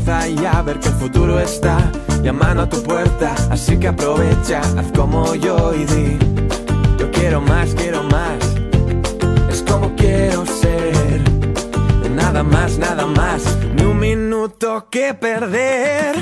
Sido 0.00 0.26
y 0.28 0.46
a 0.46 0.62
ver 0.62 0.78
que 0.78 0.88
el 0.88 0.94
futuro 0.94 1.40
está 1.40 1.90
llamando 2.22 2.62
a 2.62 2.68
tu 2.68 2.82
puerta. 2.82 3.34
Así 3.50 3.78
que 3.78 3.88
aprovecha, 3.88 4.60
haz 4.60 4.92
como 4.96 5.34
yo 5.34 5.72
y 5.74 5.84
di: 5.84 6.18
Yo 6.98 7.10
quiero 7.10 7.40
más, 7.40 7.74
quiero 7.74 8.02
más. 8.04 8.38
Es 9.50 9.62
como 9.62 9.94
quiero 9.96 10.44
ser. 10.46 11.20
Nada 12.14 12.42
más, 12.42 12.78
nada 12.78 13.06
más. 13.06 13.42
Ni 13.74 13.82
un 13.84 13.98
minuto 13.98 14.86
que 14.90 15.14
perder. 15.14 16.14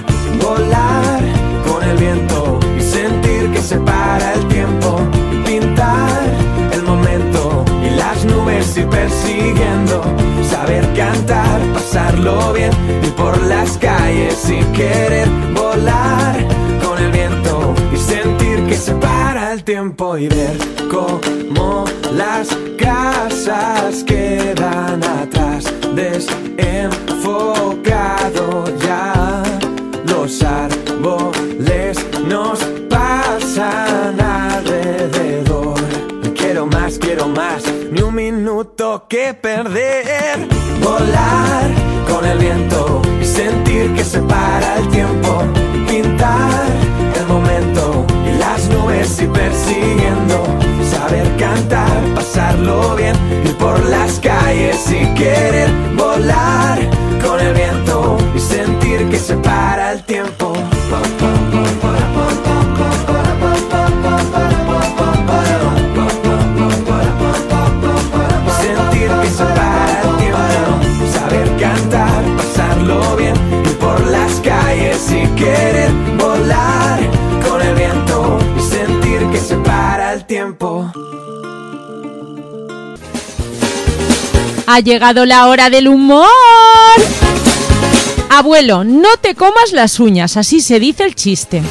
Volar 0.42 1.20
con 1.66 1.82
el 1.82 1.96
viento 1.96 2.60
y 2.76 2.80
sentir 2.80 3.52
que 3.52 3.60
se 3.60 3.78
para 3.78 4.34
el 4.34 4.46
tiempo. 4.48 5.00
Pintar 5.44 6.22
el 6.72 6.82
momento 6.82 7.57
las 8.08 8.24
nubes 8.24 8.76
ir 8.76 8.88
persiguiendo. 8.88 10.02
Saber 10.50 10.84
cantar, 10.94 11.60
pasarlo 11.74 12.52
bien, 12.54 12.70
ir 13.02 13.12
por 13.14 13.40
las 13.42 13.76
calles 13.76 14.34
sin 14.34 14.64
querer 14.72 15.28
volar 15.54 16.36
con 16.82 16.98
el 17.04 17.12
viento 17.12 17.74
y 17.92 17.96
sentir 17.96 18.66
que 18.66 18.76
se 18.76 18.94
para 18.94 19.52
el 19.52 19.62
tiempo 19.62 20.16
y 20.16 20.28
ver 20.28 20.56
cómo 20.90 21.84
las 22.14 22.48
casas 22.78 24.02
quedan 24.04 25.04
atrás, 25.04 25.64
desenfocado 25.94 28.64
ya. 28.86 29.42
Los 30.06 30.42
árboles 30.42 31.98
nos 32.26 32.58
pasan 32.88 34.18
alrededor. 34.20 35.78
Quiero 36.34 36.66
más, 36.66 36.98
quiero 36.98 37.28
más, 37.28 37.62
minuto 38.78 39.06
que 39.08 39.34
perder. 39.34 40.48
Volar 40.82 41.70
con 42.08 42.24
el 42.24 42.38
viento 42.38 43.02
y 43.20 43.24
sentir 43.24 43.92
que 43.94 44.04
se 44.04 44.20
para 44.20 44.76
el 44.76 44.88
tiempo. 44.88 45.42
Pintar 45.88 46.66
el 47.18 47.26
momento 47.26 48.06
y 48.26 48.38
las 48.38 48.68
nubes 48.68 49.20
ir 49.20 49.30
persiguiendo. 49.30 50.44
Saber 50.90 51.36
cantar, 51.36 52.14
pasarlo 52.14 52.94
bien, 52.96 53.16
ir 53.44 53.56
por 53.56 53.84
las 53.86 54.20
calles 54.20 54.76
sin 54.76 55.14
querer 55.14 55.70
volar 55.96 56.78
con 57.24 57.40
el 57.40 57.54
viento 57.54 58.16
y 58.34 58.38
sentir 58.38 59.08
que 59.10 59.18
se 59.18 59.34
para 59.36 59.92
el 59.92 60.04
tiempo. 60.04 60.47
Ha 84.66 84.80
llegado 84.80 85.24
la 85.24 85.46
hora 85.46 85.70
del 85.70 85.88
humor. 85.88 86.26
Abuelo, 88.30 88.84
no 88.84 89.08
te 89.20 89.34
comas 89.34 89.72
las 89.72 89.98
uñas, 89.98 90.36
así 90.36 90.60
se 90.60 90.78
dice 90.78 91.04
el 91.04 91.14
chiste. 91.14 91.62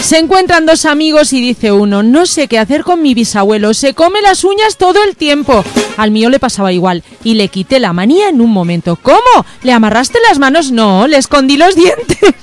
Se 0.00 0.18
encuentran 0.18 0.66
dos 0.66 0.84
amigos 0.84 1.32
y 1.32 1.40
dice 1.40 1.72
uno, 1.72 2.02
no 2.02 2.26
sé 2.26 2.48
qué 2.48 2.58
hacer 2.58 2.82
con 2.82 3.02
mi 3.02 3.14
bisabuelo, 3.14 3.72
se 3.72 3.94
come 3.94 4.20
las 4.20 4.44
uñas 4.44 4.76
todo 4.76 5.02
el 5.04 5.16
tiempo. 5.16 5.64
Al 5.96 6.10
mío 6.10 6.28
le 6.28 6.40
pasaba 6.40 6.72
igual 6.72 7.02
y 7.22 7.34
le 7.34 7.48
quité 7.48 7.78
la 7.80 7.92
manía 7.92 8.28
en 8.28 8.40
un 8.40 8.50
momento. 8.50 8.96
¿Cómo? 9.00 9.46
¿Le 9.62 9.72
amarraste 9.72 10.18
las 10.28 10.38
manos? 10.38 10.72
No, 10.72 11.06
le 11.06 11.18
escondí 11.18 11.56
los 11.56 11.74
dientes. 11.76 12.34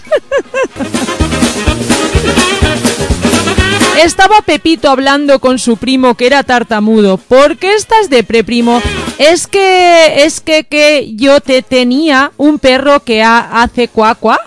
Estaba 4.03 4.41
Pepito 4.41 4.89
hablando 4.89 5.39
con 5.39 5.59
su 5.59 5.76
primo 5.77 6.15
que 6.15 6.27
era 6.27 6.43
tartamudo. 6.43 7.17
¿Por 7.17 7.57
qué 7.57 7.73
estás 7.76 8.09
de 8.09 8.23
primo? 8.23 8.81
Es 9.17 9.45
que 9.47 10.23
es 10.23 10.39
que 10.41 10.63
que 10.63 11.11
yo 11.15 11.41
te 11.41 11.61
tenía 11.61 12.31
un 12.38 12.59
perro 12.59 13.01
que 13.03 13.21
ha- 13.23 13.61
hace 13.61 13.88
cuacua. 13.89 14.39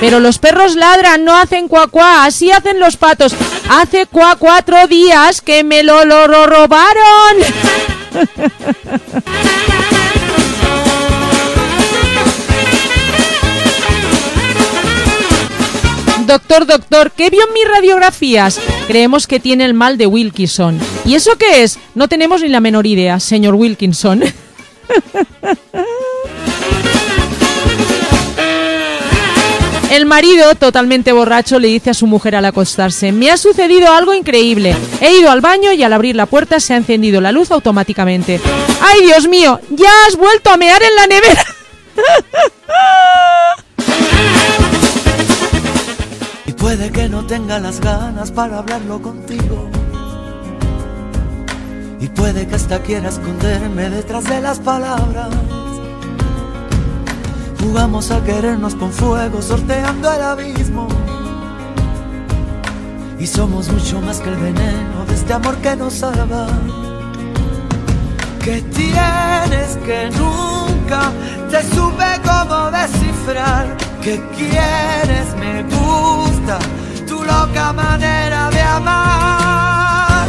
Pero 0.00 0.18
los 0.20 0.38
perros 0.38 0.74
ladran, 0.74 1.24
no 1.24 1.36
hacen 1.36 1.68
cuacua, 1.68 2.24
así 2.24 2.50
hacen 2.50 2.80
los 2.80 2.96
patos. 2.96 3.34
Hace 3.70 4.06
cua 4.06 4.36
cuatro 4.38 4.86
días 4.88 5.40
que 5.40 5.62
me 5.62 5.82
lo, 5.84 6.04
lo, 6.04 6.26
lo 6.26 6.46
robaron. 6.46 7.36
Doctor, 16.26 16.66
doctor, 16.66 17.10
¿qué 17.10 17.28
vio 17.28 17.46
en 17.46 17.52
mis 17.52 17.68
radiografías? 17.68 18.58
Creemos 18.86 19.26
que 19.26 19.40
tiene 19.40 19.64
el 19.64 19.74
mal 19.74 19.98
de 19.98 20.06
Wilkinson. 20.06 20.78
¿Y 21.04 21.16
eso 21.16 21.36
qué 21.36 21.62
es? 21.62 21.78
No 21.94 22.08
tenemos 22.08 22.42
ni 22.42 22.48
la 22.48 22.60
menor 22.60 22.86
idea, 22.86 23.20
señor 23.20 23.54
Wilkinson. 23.54 24.24
El 29.90 30.06
marido, 30.06 30.54
totalmente 30.56 31.12
borracho, 31.12 31.60
le 31.60 31.68
dice 31.68 31.90
a 31.90 31.94
su 31.94 32.08
mujer 32.08 32.34
al 32.34 32.46
acostarse, 32.46 33.12
me 33.12 33.30
ha 33.30 33.36
sucedido 33.36 33.92
algo 33.92 34.12
increíble. 34.12 34.74
He 35.00 35.18
ido 35.18 35.30
al 35.30 35.40
baño 35.40 35.72
y 35.72 35.84
al 35.84 35.92
abrir 35.92 36.16
la 36.16 36.26
puerta 36.26 36.58
se 36.58 36.74
ha 36.74 36.78
encendido 36.78 37.20
la 37.20 37.30
luz 37.30 37.52
automáticamente. 37.52 38.40
¡Ay, 38.80 39.02
Dios 39.02 39.28
mío! 39.28 39.60
¡Ya 39.70 39.90
has 40.08 40.16
vuelto 40.16 40.50
a 40.50 40.56
mear 40.56 40.82
en 40.82 40.94
la 40.96 41.06
nevera! 41.06 41.44
Y 46.46 46.52
puede 46.52 46.90
que 46.90 47.08
no 47.08 47.24
tenga 47.26 47.58
las 47.58 47.80
ganas 47.80 48.30
para 48.30 48.58
hablarlo 48.58 49.00
contigo. 49.00 49.70
Y 52.00 52.08
puede 52.08 52.46
que 52.46 52.54
hasta 52.54 52.80
quiera 52.80 53.08
esconderme 53.08 53.88
detrás 53.88 54.24
de 54.24 54.40
las 54.40 54.58
palabras. 54.58 55.30
Jugamos 57.60 58.10
a 58.10 58.22
querernos 58.22 58.74
con 58.74 58.92
fuego, 58.92 59.40
sorteando 59.40 60.12
el 60.12 60.22
abismo. 60.22 60.86
Y 63.18 63.26
somos 63.26 63.70
mucho 63.70 64.02
más 64.02 64.20
que 64.20 64.28
el 64.28 64.36
veneno 64.36 65.06
de 65.08 65.14
este 65.14 65.32
amor 65.32 65.56
que 65.56 65.74
nos 65.74 65.94
salva. 65.94 66.46
Que 68.44 68.60
tienes 68.60 69.78
que 69.86 70.10
nunca 70.10 71.10
te 71.50 71.62
supe 71.74 72.04
cómo 72.22 72.70
descifrar. 72.70 73.93
Que 74.04 74.20
quieres, 74.36 75.34
me 75.40 75.62
gusta 75.62 76.58
tu 77.08 77.24
loca 77.24 77.72
manera 77.72 78.50
de 78.50 78.60
amar. 78.60 80.26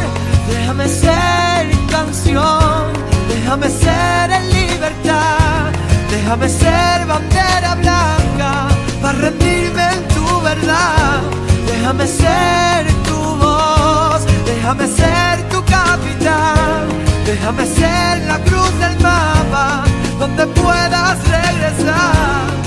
Déjame 0.48 0.88
ser 0.88 1.70
canción, 1.90 2.84
déjame 3.28 3.68
ser 3.68 4.30
en 4.30 4.50
libertad. 4.50 5.72
Déjame 6.10 6.48
ser 6.48 7.06
bandera 7.06 7.74
blanca 7.74 8.68
para 9.02 9.18
rendirme 9.18 9.82
en 9.92 10.08
tu 10.08 10.40
verdad. 10.40 11.20
Déjame 11.66 12.06
ser 12.06 12.86
tu 13.04 13.18
voz, 13.44 14.24
déjame 14.46 14.86
ser 14.86 15.48
tu 15.50 15.62
capitán, 15.66 16.88
déjame 17.26 17.66
ser 17.66 18.24
la 18.26 18.38
cruz 18.38 18.72
del 18.80 18.98
mapa 19.02 19.84
donde 20.18 20.46
puedas 20.46 21.18
regresar. 21.28 22.65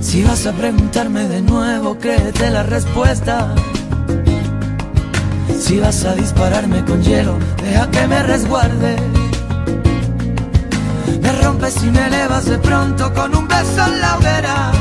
Si 0.00 0.22
vas 0.22 0.46
a 0.46 0.52
preguntarme 0.52 1.28
de 1.28 1.42
nuevo, 1.42 1.98
créete 1.98 2.50
la 2.50 2.62
respuesta. 2.62 3.54
Si 5.58 5.78
vas 5.78 6.04
a 6.04 6.14
dispararme 6.14 6.84
con 6.84 7.02
hielo, 7.02 7.38
deja 7.62 7.90
que 7.90 8.06
me 8.08 8.22
resguarde. 8.22 8.96
Me 11.22 11.32
rompes 11.42 11.82
y 11.84 11.90
me 11.90 12.06
elevas 12.06 12.46
de 12.46 12.58
pronto 12.58 13.12
con 13.14 13.36
un 13.36 13.46
beso 13.46 13.86
en 13.86 14.00
la 14.00 14.16
hoguera. 14.16 14.72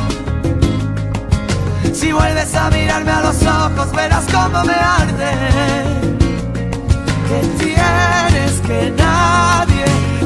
Si 1.93 2.11
vuelves 2.11 2.55
a 2.55 2.69
mirarme 2.69 3.11
a 3.11 3.21
los 3.21 3.43
ojos, 3.43 3.91
verás 3.93 4.25
cómo 4.31 4.63
me 4.63 4.73
arde. 4.73 5.31
Que 7.27 7.39
tienes 7.63 8.53
que 8.65 8.93
nadie 8.97 9.85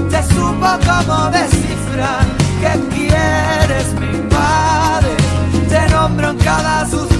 te 0.09 0.23
supo 0.33 0.67
cómo 0.85 1.29
descifrar. 1.31 2.25
Que 2.61 2.95
quieres 2.95 3.87
invade, 3.93 4.32
te 6.03 6.09
nombro 6.09 6.31
en 6.31 6.37
cada 6.37 6.85
suspirar, 6.85 7.12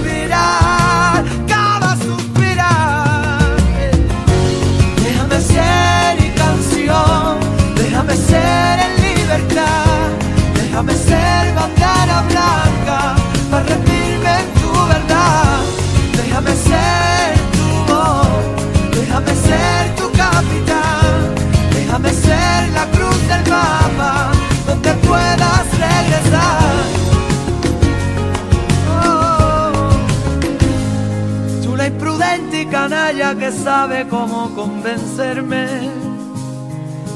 canalla 32.88 33.34
que 33.34 33.50
sabe 33.50 34.06
cómo 34.08 34.54
convencerme. 34.54 35.66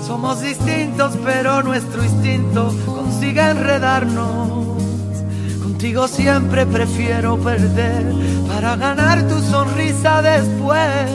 Somos 0.06 0.40
distintos, 0.40 1.12
pero 1.22 1.62
nuestro 1.62 2.02
instinto 2.02 2.74
consigue 2.86 3.42
enredarnos. 3.42 4.82
Contigo 5.62 6.08
siempre 6.08 6.64
prefiero 6.64 7.36
perder 7.36 8.02
para 8.48 8.76
ganar 8.76 9.22
tu 9.28 9.38
sonrisa 9.42 10.22
después. 10.22 11.10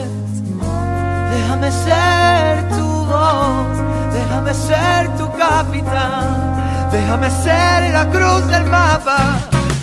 Déjame 1.34 1.70
ser 1.72 2.68
tu 2.76 2.86
voz, 3.12 3.76
déjame 4.18 4.54
ser 4.54 5.08
tu 5.18 5.26
capitán, 5.36 6.90
déjame 6.92 7.28
ser 7.42 7.92
la 7.92 8.08
cruz 8.08 8.46
del 8.46 8.64
mapa 8.66 9.18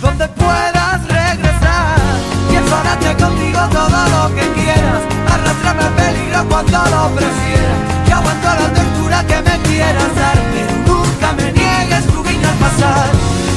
donde 0.00 0.26
puedas 0.28 0.98
regresar. 1.08 1.98
Y 2.50 2.56
enfadarte 2.56 3.14
contigo 3.22 3.60
todo 3.70 4.00
lo 4.14 4.34
que 4.34 4.41
quieras, 4.82 5.02
arrastrarme 5.34 5.82
al 5.84 5.94
peligro 5.94 6.48
cuando 6.48 6.78
lo 6.90 7.14
prefieras. 7.14 7.78
Y 8.06 8.10
aguanto 8.10 8.48
la 8.60 8.68
tortura 8.78 9.26
que 9.26 9.38
me 9.48 9.56
quieras 9.68 10.10
dar, 10.16 10.38
nunca 10.86 11.32
me 11.38 11.52
niegues 11.52 12.06
tu 12.06 12.22
guiño 12.22 12.48
al 12.48 12.58
pasar. 12.64 13.08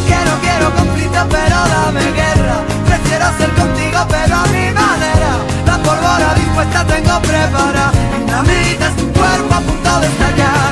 Que 0.07 0.17
no 0.27 0.33
quiero 0.41 0.73
conflicto, 0.75 1.21
pero 1.29 1.57
dame 1.73 2.05
guerra. 2.21 2.57
Prefiero 2.85 3.25
ser 3.37 3.51
contigo, 3.61 3.99
pero 4.09 4.35
a 4.35 4.45
mi 4.47 4.65
manera. 4.81 5.31
La 5.65 5.77
pólvora 5.83 6.33
dispuesta 6.35 6.85
tengo 6.85 7.19
preparada. 7.21 7.91
Dinamita 8.17 8.87
es 8.89 8.95
tu 8.97 9.07
cuerpo 9.13 9.53
a 9.53 9.61
punto 9.61 9.99
de 10.01 10.07
estallar. 10.07 10.71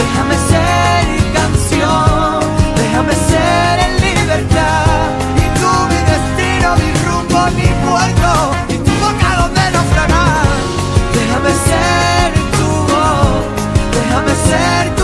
Déjame 0.00 0.36
ser 0.50 1.02
y 1.18 1.22
canción, 1.38 2.40
déjame 2.76 3.14
ser 3.30 3.74
en 3.86 3.92
libertad. 4.06 5.08
Y 5.42 5.46
tú 5.58 5.70
mi 5.90 6.00
destino, 6.12 6.68
mi 6.80 6.90
rumbo, 7.04 7.40
mi 7.56 7.68
puerto. 7.84 8.19
Ser 14.50 14.99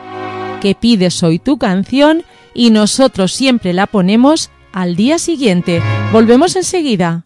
que 0.60 0.76
pides 0.76 1.24
hoy 1.24 1.40
tu 1.40 1.58
canción 1.58 2.26
y 2.54 2.72
nosotros 2.72 3.32
siempre 3.32 3.72
la 3.72 3.88
ponemos 3.88 4.50
al 4.74 4.98
día 4.98 5.18
siguiente. 5.18 5.82
Volvemos 6.12 6.58
enseguida. 6.58 7.24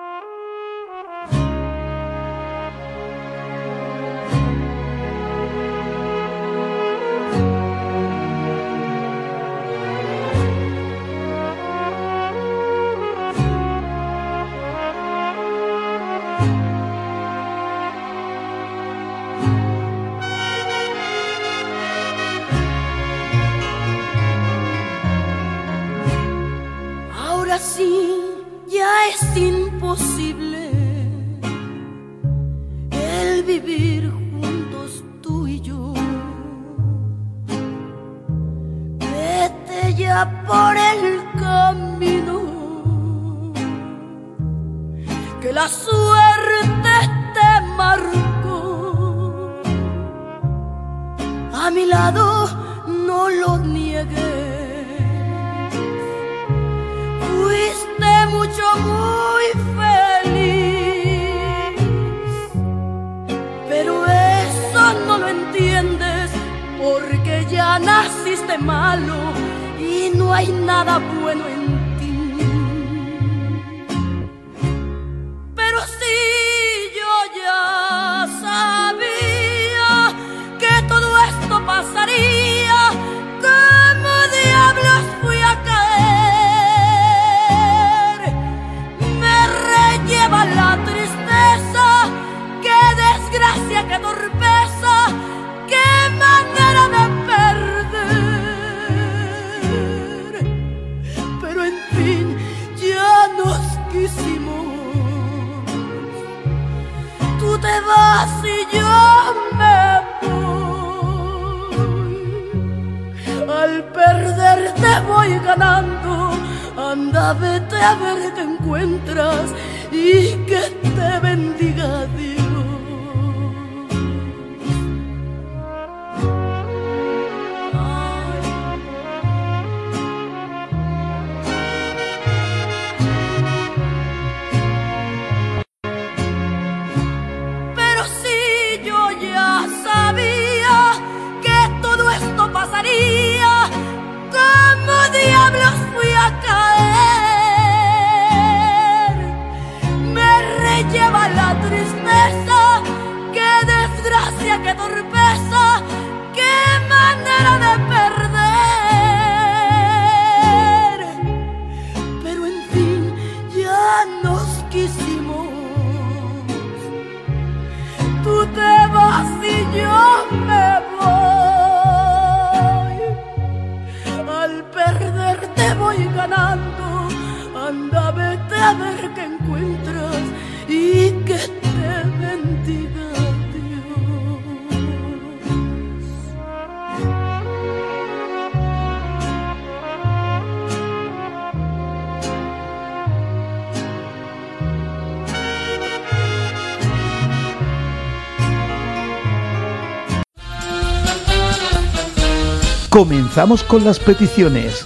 Comenzamos 203.34 203.64
con 203.64 203.86
las 203.86 203.98
peticiones. 203.98 204.86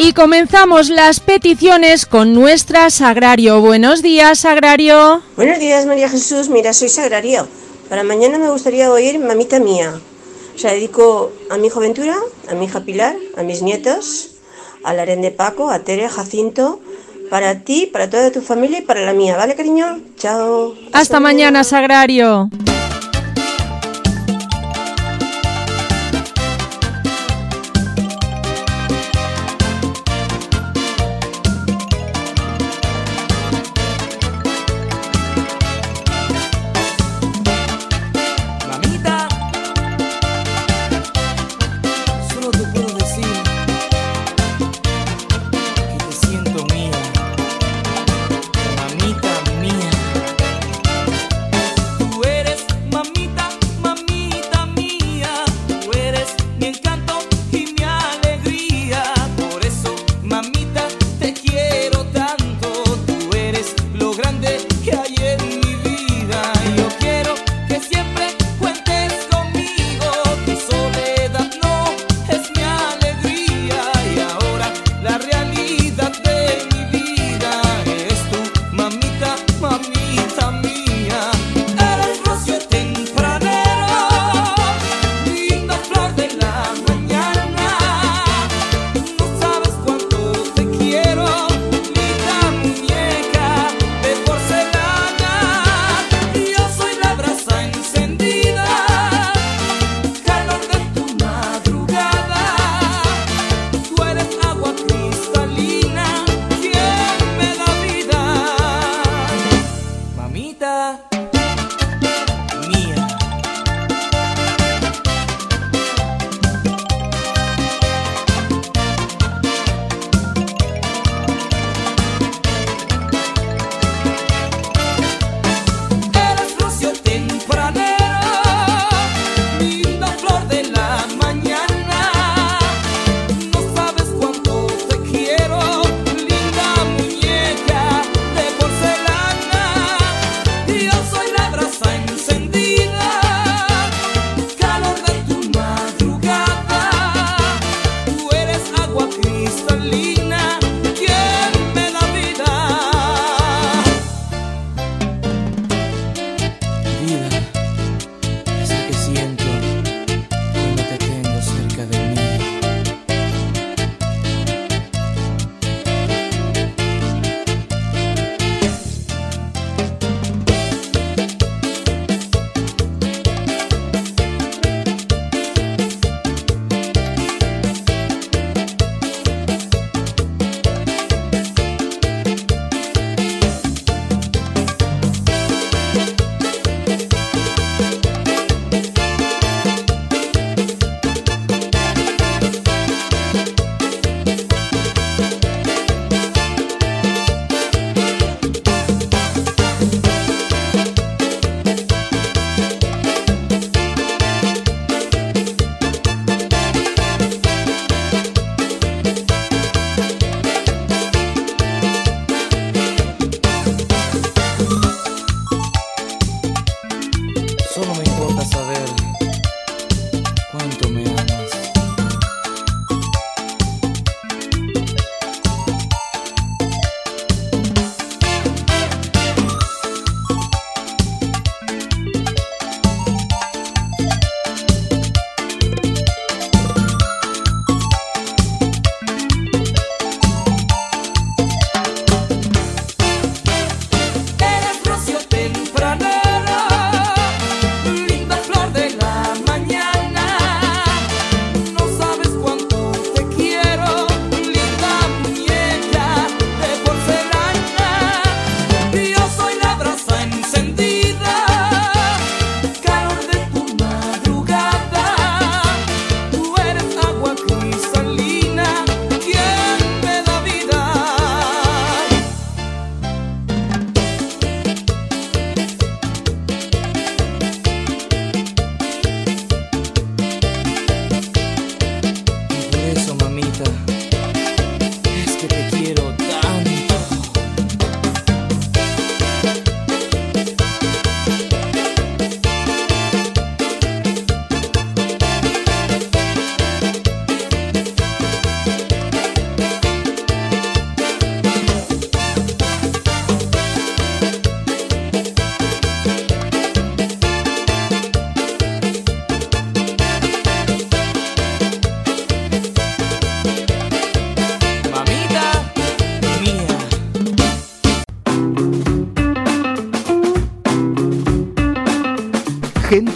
Y 0.00 0.12
comenzamos 0.12 0.88
las 0.88 1.20
peticiones 1.20 2.04
con 2.04 2.34
nuestra 2.34 2.90
Sagrario. 2.90 3.60
Buenos 3.60 4.02
días, 4.02 4.40
Sagrario. 4.40 5.22
Buenos 5.36 5.60
días, 5.60 5.86
María 5.86 6.08
Jesús. 6.08 6.48
Mira, 6.48 6.72
soy 6.72 6.88
Sagrario. 6.88 7.46
Para 7.88 8.02
mañana 8.02 8.38
me 8.38 8.50
gustaría 8.50 8.90
oír 8.90 9.20
Mamita 9.20 9.60
Mía. 9.60 9.94
O 10.56 10.58
sea, 10.58 10.72
dedico 10.72 11.30
a 11.48 11.56
mi 11.56 11.68
hijo 11.68 11.78
Ventura, 11.78 12.16
a 12.50 12.54
mi 12.56 12.64
hija 12.64 12.80
Pilar, 12.80 13.14
a 13.36 13.44
mis 13.44 13.62
nietos, 13.62 14.30
al 14.82 14.98
Aren 14.98 15.22
de 15.22 15.30
Paco, 15.30 15.70
a 15.70 15.78
Tere, 15.78 16.08
Jacinto, 16.08 16.80
para 17.30 17.60
ti, 17.60 17.86
para 17.86 18.10
toda 18.10 18.32
tu 18.32 18.42
familia 18.42 18.80
y 18.80 18.82
para 18.82 19.02
la 19.02 19.12
mía. 19.12 19.36
¿Vale, 19.36 19.54
cariño? 19.54 20.00
Chao. 20.16 20.74
Hasta 20.92 21.20
mañana, 21.20 21.62
Sagrario. 21.62 22.50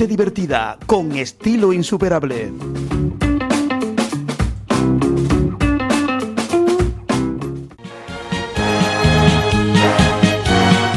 Divertida, 0.06 0.78
con 0.86 1.16
estilo 1.16 1.72
insuperable. 1.72 2.52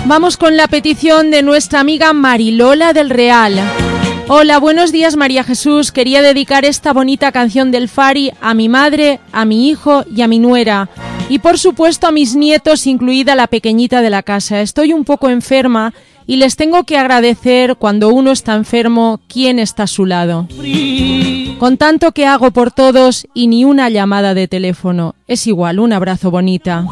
Vamos 0.05 0.38
con 0.38 0.57
la 0.57 0.67
petición 0.67 1.31
de 1.31 1.41
nuestra 1.41 1.79
amiga 1.79 2.13
Marilola 2.13 2.93
del 2.93 3.09
Real. 3.09 3.59
Hola, 4.29 4.57
buenos 4.59 4.91
días 4.91 5.15
María 5.15 5.43
Jesús. 5.43 5.91
Quería 5.91 6.21
dedicar 6.21 6.65
esta 6.65 6.91
bonita 6.91 7.31
canción 7.31 7.71
del 7.71 7.88
Fari 7.88 8.31
a 8.41 8.53
mi 8.53 8.67
madre, 8.67 9.21
a 9.31 9.45
mi 9.45 9.69
hijo 9.69 10.03
y 10.13 10.21
a 10.21 10.27
mi 10.27 10.39
nuera. 10.39 10.89
Y 11.29 11.39
por 11.39 11.59
supuesto 11.59 12.07
a 12.07 12.11
mis 12.11 12.35
nietos, 12.35 12.88
incluida 12.88 13.35
la 13.35 13.47
pequeñita 13.47 14.01
de 14.01 14.09
la 14.09 14.23
casa. 14.23 14.61
Estoy 14.61 14.93
un 14.93 15.03
poco 15.03 15.29
enferma 15.29 15.93
y 16.28 16.36
les 16.36 16.58
tengo 16.58 16.84
que 16.84 16.98
agradecer 16.98 17.78
cuando 17.78 18.10
uno 18.10 18.32
está 18.32 18.54
enfermo 18.54 19.22
quién 19.28 19.58
está 19.60 19.84
a 19.84 19.88
su 19.88 20.06
lado. 20.06 20.48
Con 21.58 21.78
tanto 21.78 22.12
que 22.12 22.26
hago 22.26 22.52
por 22.52 22.72
todos 22.72 23.26
y 23.34 23.48
ni 23.48 23.66
una 23.66 23.90
llamada 23.90 24.34
de 24.34 24.48
teléfono. 24.48 25.16
Es 25.26 25.48
igual, 25.48 25.80
un 25.80 25.94
abrazo 25.94 26.30
bonita. 26.30 26.86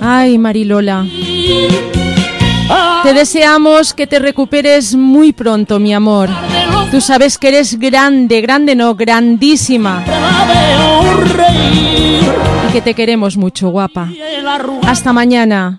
Ay, 0.00 0.38
Marilola. 0.38 1.06
Te 3.02 3.12
deseamos 3.12 3.94
que 3.94 4.06
te 4.06 4.18
recuperes 4.18 4.94
muy 4.96 5.32
pronto, 5.32 5.78
mi 5.78 5.94
amor. 5.94 6.30
Tú 6.90 7.00
sabes 7.00 7.38
que 7.38 7.48
eres 7.48 7.78
grande, 7.78 8.40
grande 8.40 8.74
no, 8.74 8.94
grandísima. 8.94 10.04
Y 12.68 12.72
que 12.72 12.80
te 12.80 12.94
queremos 12.94 13.36
mucho, 13.36 13.68
guapa. 13.68 14.10
Hasta 14.86 15.12
mañana. 15.12 15.76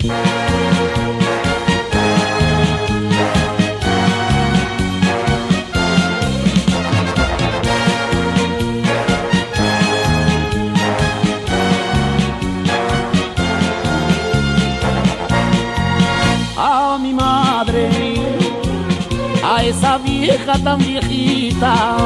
Vieja 20.29 20.53
tan 20.63 20.77
viejita 20.77 21.97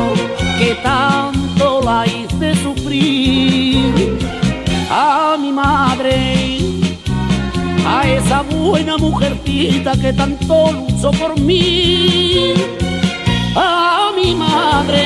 que 0.57 0.75
tanto 0.75 1.81
la 1.81 2.05
hice 2.07 2.55
sufrir, 2.55 4.17
a 4.89 5.35
mi 5.37 5.51
madre, 5.51 6.59
a 7.85 8.07
esa 8.07 8.41
buena 8.43 8.95
mujercita 8.97 9.91
que 9.97 10.13
tanto 10.13 10.71
luchó 10.71 11.11
por 11.11 11.37
mí, 11.37 12.53
a 13.55 14.11
mi 14.15 14.33
madre, 14.35 15.03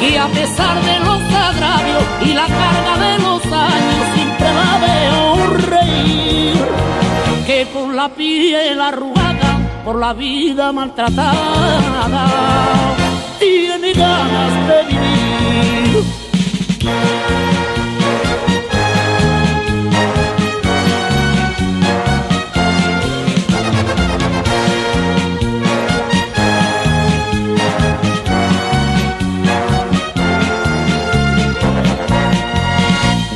que 0.00 0.18
a 0.18 0.26
pesar 0.26 0.76
de 0.82 0.98
los 0.98 1.20
agravios 1.50 2.04
y 2.26 2.32
la 2.34 2.46
carga 2.46 2.94
de 3.06 3.18
los 3.26 3.44
años 3.44 4.02
siempre 4.14 4.48
la 4.58 4.72
veo 4.86 5.46
reír. 5.70 6.66
Que 7.46 7.66
con 7.72 7.94
la 7.94 8.08
piel 8.08 8.80
arrugada 8.80 9.59
por 9.84 9.98
la 9.98 10.12
vida 10.12 10.72
maltratada 10.72 12.26
tiene 13.38 13.92
ganas 13.92 14.68
de 14.68 14.84
vivir. 14.88 16.04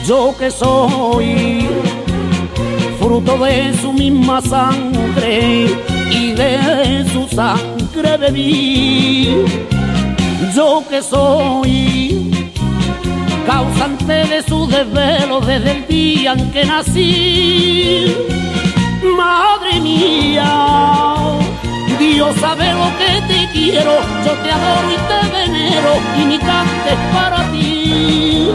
Yo 0.07 0.35
que 0.39 0.51
soy 0.51 1.67
fruto 2.99 3.39
de 3.39 3.75
su 3.81 3.93
misma 3.93 4.43
sangre 4.43 5.94
y 6.11 6.33
de 6.33 7.05
su 7.13 7.27
sangre 7.29 8.17
bebí. 8.17 9.45
Yo 10.55 10.83
que 10.89 11.03
soy 11.03 12.31
causante 13.47 14.13
de 14.27 14.43
su 14.43 14.67
desvelo 14.67 15.41
desde 15.41 15.73
el 15.73 15.87
día 15.87 16.33
en 16.33 16.51
que 16.51 16.65
nací. 16.65 18.15
Madre 19.17 19.81
mía, 19.81 21.15
Dios 21.99 22.35
sabe 22.37 22.73
lo 22.73 22.91
que 22.99 23.21
te 23.29 23.49
quiero, 23.53 23.93
yo 24.25 24.33
te 24.43 24.51
adoro 24.51 24.89
y 24.91 24.99
te 25.11 25.21
venero 25.37 25.91
y 26.21 26.25
mi 26.25 26.39
cante 26.39 26.91
es 26.91 27.15
para 27.15 27.51
ti. 27.53 28.51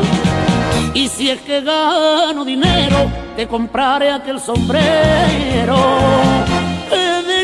Y 0.94 1.08
si 1.08 1.30
es 1.30 1.40
que 1.42 1.62
gano 1.62 2.44
dinero, 2.44 3.12
te 3.36 3.48
compraré 3.48 4.12
aquel 4.12 4.40
sombrero 4.40 5.78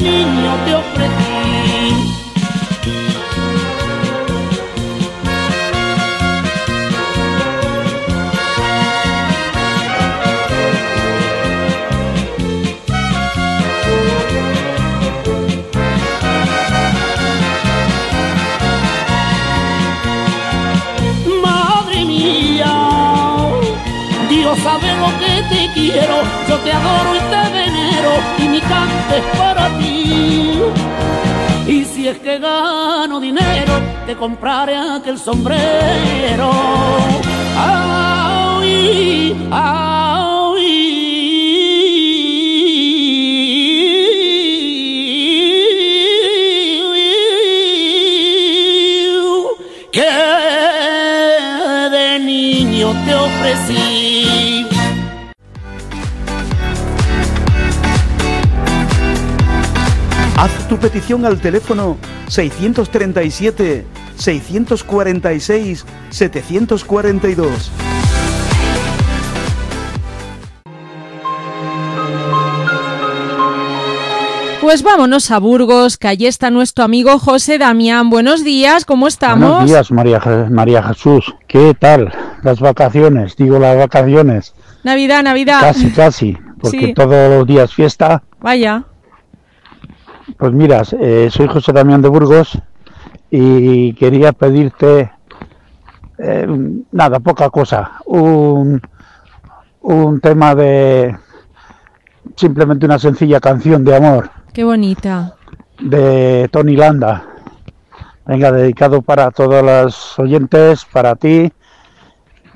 niño 0.06 0.52
te 0.66 0.76
ofrecí. 0.76 1.35
Te 25.50 25.70
quiero, 25.74 26.22
yo 26.48 26.58
te 26.58 26.72
adoro 26.72 27.16
y 27.16 27.20
te 27.20 27.50
venero 27.52 28.12
y 28.38 28.48
mi 28.48 28.62
cante 28.62 29.18
es 29.18 29.38
para 29.38 29.68
ti. 29.80 30.62
Y 31.68 31.84
si 31.86 32.08
es 32.08 32.20
que 32.20 32.38
gano 32.38 33.20
dinero, 33.20 33.74
te 34.06 34.16
compraré 34.16 34.76
aquel 34.78 35.18
sombrero. 35.18 36.52
Ay, 37.58 39.36
ay, 39.52 40.05
tu 60.76 60.82
petición 60.82 61.26
al 61.26 61.40
teléfono 61.40 61.98
637 62.28 63.86
646 64.18 65.86
742. 66.10 67.72
Pues 74.62 74.82
vámonos 74.84 75.30
a 75.32 75.40
Burgos, 75.40 75.98
que 75.98 76.08
allí 76.08 76.26
está 76.26 76.50
nuestro 76.50 76.84
amigo 76.84 77.20
José 77.20 77.58
Damián. 77.60 78.10
Buenos 78.10 78.44
días, 78.44 78.84
¿cómo 78.84 79.08
estamos? 79.08 79.50
Buenos 79.50 79.70
días, 79.70 79.92
María, 79.92 80.20
María 80.50 80.82
Jesús. 80.84 81.36
¿Qué 81.48 81.74
tal? 81.80 82.12
Las 82.42 82.60
vacaciones, 82.60 83.36
digo 83.38 83.60
las 83.60 83.78
vacaciones. 83.78 84.56
Navidad, 84.84 85.24
Navidad. 85.24 85.60
Casi, 85.62 85.92
casi, 85.92 86.38
porque 86.60 86.88
Sí. 86.88 86.94
todos 86.96 87.30
los 87.30 87.48
días 87.48 87.74
fiesta. 87.74 88.24
Vaya. 88.42 88.86
Pues 90.38 90.52
mira, 90.52 90.82
eh, 91.00 91.30
soy 91.32 91.48
José 91.48 91.72
Damián 91.72 92.02
de 92.02 92.10
Burgos 92.10 92.58
y 93.32 93.94
quería 93.94 94.34
pedirte, 94.34 95.12
eh, 96.18 96.48
nada, 96.92 97.20
poca 97.20 97.50
cosa, 97.50 97.94
un, 98.06 98.82
un 99.82 100.20
tema 100.20 100.54
de 100.56 101.16
simplemente 102.36 102.86
una 102.86 103.00
sencilla 103.00 103.40
canción 103.40 103.86
de 103.86 103.96
amor 103.96 104.30
Qué 104.54 104.64
bonita. 104.64 105.36
de 105.80 106.50
Tony 106.52 106.76
Landa. 106.76 107.24
Venga, 108.26 108.52
dedicado 108.52 109.02
para 109.02 109.32
todos 109.32 109.64
los 109.64 110.20
oyentes, 110.20 110.84
para 110.92 111.16
ti 111.16 111.52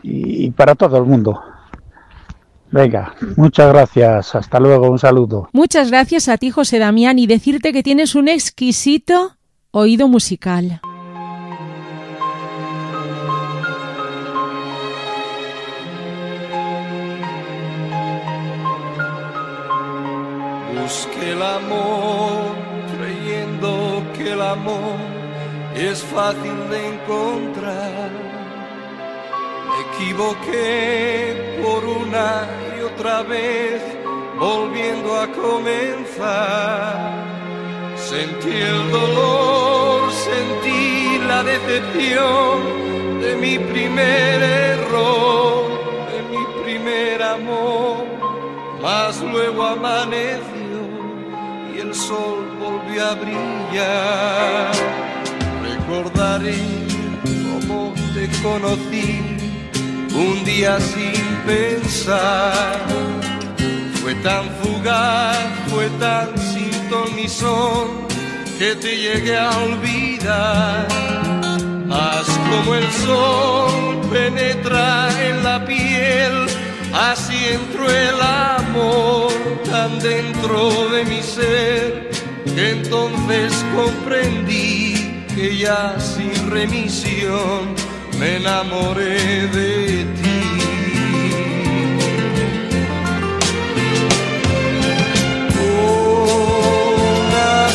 y 0.02 0.50
para 0.52 0.76
todo 0.76 0.98
el 0.98 1.04
mundo. 1.04 1.42
Venga, 2.72 3.16
muchas 3.36 3.72
gracias. 3.74 4.36
Hasta 4.36 4.60
luego, 4.60 4.90
un 4.90 5.00
saludo. 5.00 5.50
Muchas 5.54 5.90
gracias 5.90 6.30
a 6.30 6.38
ti, 6.38 6.52
José 6.52 6.80
Damián, 6.80 7.20
y 7.20 7.28
decirte 7.28 7.74
que 7.74 7.84
tienes 7.84 8.16
un 8.16 8.28
exquisito 8.28 9.36
oído 9.72 10.08
musical. 10.08 10.82
Busqué 20.82 21.34
el 21.34 21.42
amor 21.42 22.56
creyendo 22.98 23.90
amor 24.42 24.98
es 25.76 26.02
fácil 26.04 26.70
de 26.70 26.94
encontrar. 26.94 28.19
Equivoqué 30.00 31.60
por 31.62 31.84
una 31.84 32.48
y 32.78 32.82
otra 32.84 33.22
vez, 33.22 33.82
volviendo 34.40 35.20
a 35.20 35.28
comenzar. 35.28 36.96
Sentí 37.98 38.50
el 38.50 38.92
dolor, 38.92 40.10
sentí 40.10 41.20
la 41.28 41.44
decepción 41.44 43.20
de 43.20 43.36
mi 43.36 43.60
primer 43.60 44.42
error, 44.42 45.68
de 46.14 46.22
mi 46.32 46.64
primer 46.64 47.22
amor. 47.22 48.06
Mas 48.82 49.22
luego 49.22 49.64
amaneció 49.64 50.80
y 51.76 51.80
el 51.80 51.94
sol 51.94 52.48
volvió 52.58 53.06
a 53.06 53.16
brillar. 53.16 54.72
Recordaré 55.62 56.56
cómo 57.68 57.94
te 58.14 58.30
conocí 58.42 59.39
un 60.14 60.44
día 60.44 60.80
sin 60.80 61.24
pensar. 61.46 62.78
Fue 64.02 64.16
tan 64.16 64.50
fugaz, 64.62 65.38
fue 65.68 65.90
tan 66.00 66.38
sin 66.38 66.90
ton 66.90 67.16
ni 67.16 67.28
son 67.28 68.08
que 68.58 68.76
te 68.76 68.98
llegué 68.98 69.38
a 69.38 69.52
olvidar. 69.58 70.88
Haz 71.92 72.28
como 72.50 72.76
el 72.76 72.92
sol 73.06 74.02
penetra 74.12 75.10
en 75.28 75.44
la 75.44 75.66
piel, 75.66 76.48
así 76.94 77.38
entró 77.54 77.90
el 77.90 78.22
amor 78.22 79.32
tan 79.70 80.00
dentro 80.00 80.90
de 80.90 81.06
mi 81.06 81.22
ser, 81.22 82.10
que 82.44 82.72
entonces 82.72 83.54
comprendí 83.76 85.24
que 85.36 85.58
ya 85.58 85.96
sin 86.00 86.50
remisión 86.50 87.79
me 88.20 88.36
enamoré 88.36 89.48
de 89.48 90.06
ti. 90.20 90.40
Una 97.22 97.70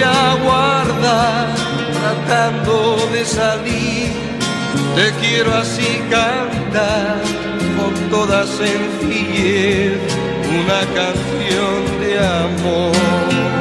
ya 0.00 0.34
guardar, 0.42 1.48
tratando 1.92 2.96
de 3.12 3.24
salir. 3.24 4.08
Te 4.96 5.06
quiero 5.20 5.54
así 5.54 5.90
cantar 6.10 7.20
con 7.76 7.92
toda 8.10 8.46
sencillez 8.46 9.98
una 10.60 10.80
canción 10.98 11.78
de 12.02 12.12
amor. 12.18 13.59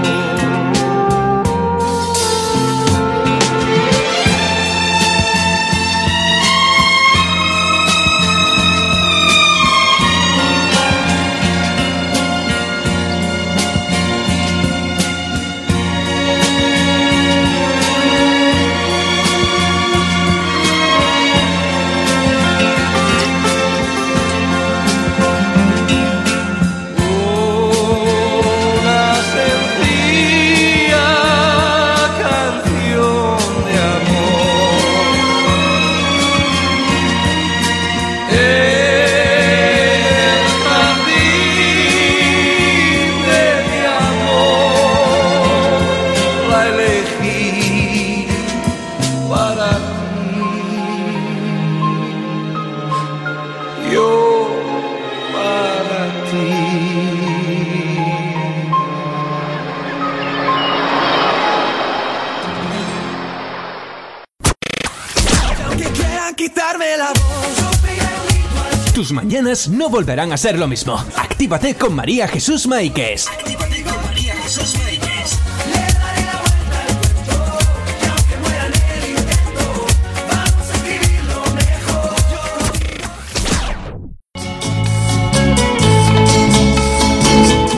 No 69.68 69.90
volverán 69.90 70.32
a 70.32 70.38
ser 70.38 70.58
lo 70.58 70.68
mismo. 70.68 70.96
Actívate 71.16 71.76
con 71.76 71.94
María 71.94 72.28
Jesús 72.28 72.68
Maíquez. 72.68 73.26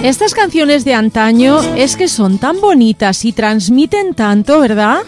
Estas 0.03 0.33
canciones 0.33 0.83
de 0.83 0.93
antaño 0.93 1.61
es 1.75 1.95
que 1.95 2.07
son 2.07 2.37
tan 2.37 2.59
bonitas 2.59 3.23
y 3.23 3.31
transmiten 3.31 4.13
tanto, 4.13 4.59
¿verdad? 4.59 5.03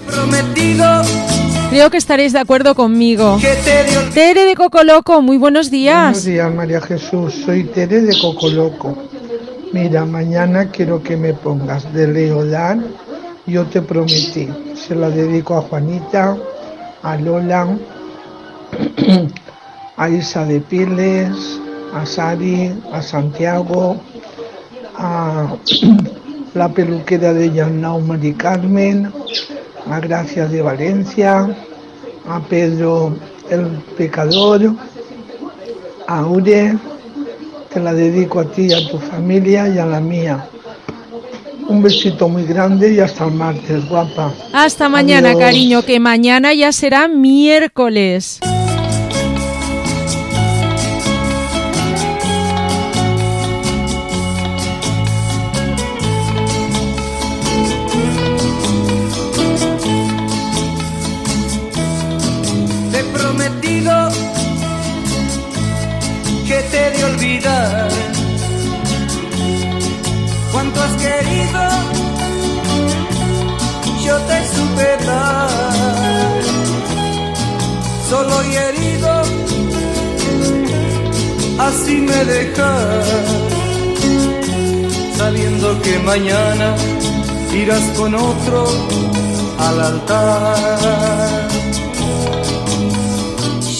Creo 1.73 1.89
que 1.89 1.97
estaréis 1.97 2.33
de 2.33 2.39
acuerdo 2.39 2.75
conmigo. 2.75 3.39
Tere 4.13 4.45
de 4.45 4.55
Coco 4.55 4.83
Loco, 4.83 5.23
muy 5.23 5.37
buenos 5.37 5.71
Buenos 5.71 5.71
días. 5.71 6.23
días, 6.23 6.53
María 6.53 6.79
Jesús. 6.79 7.33
Soy 7.33 7.63
Tere 7.63 8.01
de 8.01 8.15
Cocoloco. 8.19 8.95
Mira, 9.71 10.05
mañana 10.05 10.69
quiero 10.69 11.01
que 11.01 11.17
me 11.17 11.33
pongas 11.33 11.91
de 11.91 12.09
Leolán. 12.09 12.85
Yo 13.47 13.65
te 13.65 13.81
prometí. 13.81 14.49
Se 14.75 14.93
la 14.93 15.09
dedico 15.09 15.57
a 15.57 15.61
Juanita, 15.61 16.37
a 17.01 17.17
Lola, 17.17 17.75
a 19.97 20.09
Isa 20.11 20.45
de 20.45 20.59
Piles, 20.61 21.59
a 21.91 22.05
Sari, 22.05 22.71
a 22.91 23.01
Santiago, 23.01 23.99
a 24.95 25.55
la 26.53 26.69
peluquera 26.69 27.33
de 27.33 27.51
Yanao 27.51 27.99
Mari 27.99 28.33
Carmen, 28.35 29.11
a 29.89 29.99
Gracia 29.99 30.47
de 30.47 30.61
Valencia, 30.61 31.55
a 32.27 32.39
Pedro 32.41 33.15
el 33.49 33.65
Pecador, 33.97 34.73
a 36.07 36.19
Aure, 36.19 36.75
te 37.71 37.79
la 37.79 37.93
dedico 37.93 38.39
a 38.39 38.45
ti 38.45 38.71
a 38.73 38.87
tu 38.89 38.97
familia 38.97 39.67
y 39.67 39.77
a 39.77 39.85
la 39.85 39.99
mía. 39.99 40.47
Un 41.67 41.81
besito 41.81 42.27
muy 42.27 42.43
grande 42.43 42.93
y 42.93 42.99
hasta 42.99 43.25
el 43.25 43.33
martes, 43.33 43.87
guapa. 43.87 44.33
Hasta 44.51 44.89
mañana, 44.89 45.29
Adiós. 45.29 45.41
cariño, 45.41 45.81
que 45.81 45.99
mañana 45.99 46.53
ya 46.53 46.71
será 46.71 47.07
miércoles. 47.07 48.39
Así 81.59 81.97
me 81.97 82.25
dejas, 82.25 83.07
sabiendo 85.17 85.81
que 85.81 85.99
mañana 85.99 86.75
irás 87.53 87.83
con 87.97 88.15
otro 88.15 88.65
al 89.59 89.81
altar. 89.81 91.47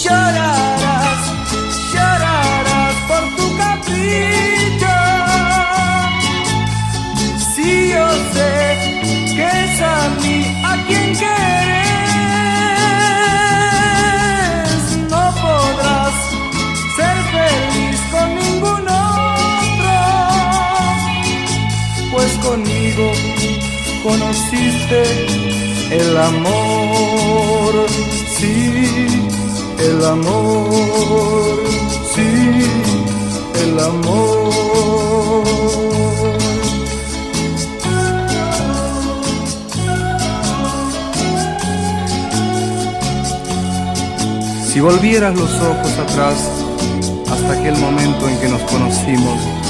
Llorarás, 0.03 1.21
llorarás 1.93 2.95
por 3.09 3.23
tu 3.37 3.57
capricho. 3.57 4.95
Si 7.53 7.89
yo 7.89 8.07
sé 8.33 8.53
que 9.35 9.47
es 9.63 9.81
a 9.81 10.09
mí 10.21 10.37
a 10.63 10.73
quien 10.87 11.15
conociste 24.03 25.03
el 25.89 26.17
amor, 26.17 27.87
sí, 28.37 29.07
el 29.79 30.05
amor, 30.05 31.63
sí, 32.13 32.65
el 33.63 33.79
amor. 33.79 34.33
Si 44.67 44.79
volvieras 44.79 45.33
los 45.35 45.51
ojos 45.61 45.91
atrás 45.99 46.49
hasta 47.31 47.53
aquel 47.53 47.77
momento 47.77 48.27
en 48.27 48.37
que 48.39 48.49
nos 48.49 48.61
conocimos, 48.63 49.62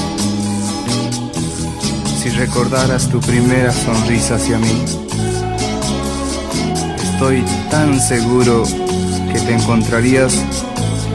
si 2.24 2.30
recordaras 2.30 3.10
tu 3.10 3.20
primera 3.20 3.70
sonrisa 3.70 4.36
hacia 4.36 4.58
mí, 4.58 4.82
estoy 7.02 7.44
tan 7.70 8.00
seguro 8.00 8.62
que 9.30 9.38
te 9.40 9.52
encontrarías 9.52 10.32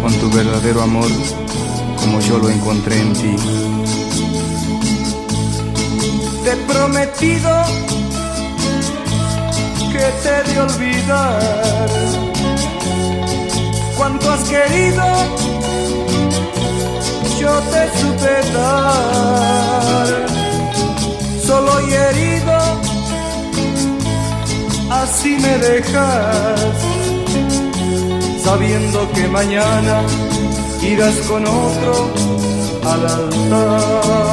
con 0.03 0.14
tu 0.19 0.30
verdadero 0.30 0.84
amor 0.84 1.10
como 1.99 2.19
yo 2.19 2.38
lo 2.38 2.52
encontré 2.52 2.99
en 2.99 3.14
ti. 3.14 3.36
Te 6.44 6.52
he 6.52 6.57
prometido 6.72 7.64
que 9.91 10.06
te 10.22 10.52
de 10.52 10.61
olvidar 10.61 11.90
cuanto 13.98 14.31
has 14.31 14.44
querido, 14.44 15.06
yo 17.40 17.60
te 17.72 17.99
supe 17.99 18.53
dar. 18.53 20.28
Solo 21.49 21.81
y 21.81 21.93
herido, 21.93 22.59
así 24.91 25.35
me 25.41 25.57
dejas, 25.57 26.59
sabiendo 28.43 29.11
que 29.13 29.27
mañana 29.30 30.03
irás 30.84 31.15
con 31.27 31.43
otro 31.47 32.13
al 32.85 33.03
altar. 33.03 34.30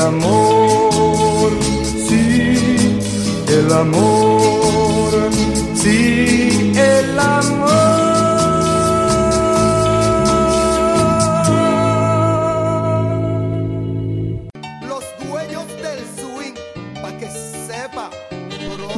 El 0.00 0.06
amor, 0.06 1.52
sí, 2.08 2.98
el 3.48 3.70
amor, 3.70 5.30
sí, 5.74 6.72
el 6.74 7.18
amor. 7.18 7.68
Los 14.88 15.04
dueños 15.28 15.66
del 15.82 16.00
swing, 16.16 16.54
pa' 17.02 17.18
que 17.18 17.28
sepa. 17.68 18.10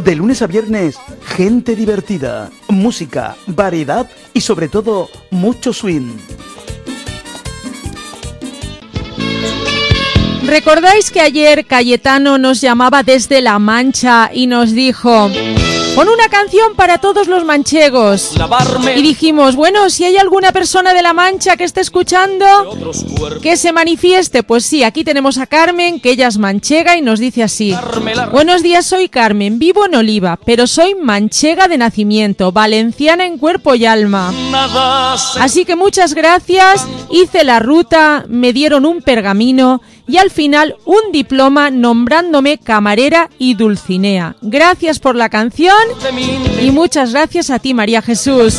De 0.05 0.15
lunes 0.15 0.41
a 0.43 0.47
viernes, 0.47 0.99
gente 1.37 1.75
divertida, 1.75 2.51
música, 2.69 3.35
variedad 3.49 4.09
y 4.35 4.41
sobre 4.41 4.69
todo 4.69 5.09
mucho 5.31 5.73
swing. 5.73 6.17
¿Recordáis 10.53 11.11
que 11.11 11.23
ayer 11.23 11.65
Cayetano 11.65 12.37
nos 12.37 12.61
llamaba 12.61 13.03
desde 13.03 13.41
La 13.41 13.59
Mancha 13.59 14.31
y 14.35 14.47
nos 14.47 14.73
dijo, 14.73 15.31
pon 15.95 16.09
una 16.11 16.29
canción 16.29 16.75
para 16.77 16.99
todos 16.99 17.27
los 17.27 17.47
manchegos? 17.47 18.37
Lavarme. 18.37 18.99
Y 18.99 19.03
dijimos, 19.03 19.57
bueno, 19.57 19.89
si 19.89 20.05
hay 20.05 20.19
alguna 20.19 20.53
persona 20.53 20.93
de 20.93 21.01
La 21.01 21.15
Mancha 21.15 21.57
que 21.57 21.65
esté 21.65 21.81
escuchando, 21.81 22.45
que 23.41 23.57
se 23.57 23.73
manifieste. 23.73 24.43
Pues 24.43 24.67
sí, 24.67 24.85
aquí 24.85 25.05
tenemos 25.05 25.39
a 25.39 25.47
Carmen, 25.47 26.01
que 26.01 26.11
ella 26.11 26.29
es 26.29 26.37
manchega 26.37 26.99
y 26.99 27.01
nos 27.01 27.19
dice 27.19 27.43
así. 27.43 27.75
Buenos 28.31 28.63
días, 28.63 28.85
soy 28.85 29.09
Carmen, 29.09 29.59
vivo 29.59 29.87
en 29.87 29.95
Oliva, 29.95 30.39
pero 30.45 30.67
soy 30.67 30.95
manchega 30.95 31.67
de 31.67 31.79
nacimiento, 31.79 32.53
valenciana 32.53 33.25
en 33.25 33.39
cuerpo 33.39 33.75
y 33.75 33.87
alma. 33.87 34.35
Así 35.41 35.65
que 35.65 35.77
muchas 35.77 36.13
gracias, 36.13 36.87
hice 37.11 37.43
la 37.43 37.59
ruta, 37.59 38.27
me 38.29 38.53
dieron 38.53 38.85
un 38.85 39.01
pergamino 39.01 39.81
y 40.07 40.19
al 40.19 40.31
final 40.31 40.77
un 40.85 41.13
diploma 41.13 41.71
nombrándome 41.71 42.59
camarera 42.59 43.31
y 43.39 43.55
dulcinea. 43.55 44.37
Gracias 44.41 44.99
por 44.99 45.17
la 45.17 45.29
canción 45.29 45.75
y 46.61 46.71
muchas 46.71 47.13
gracias 47.13 47.51
a 47.51 47.59
ti 47.59 47.75
María 47.75 48.03
Jesús. 48.03 48.59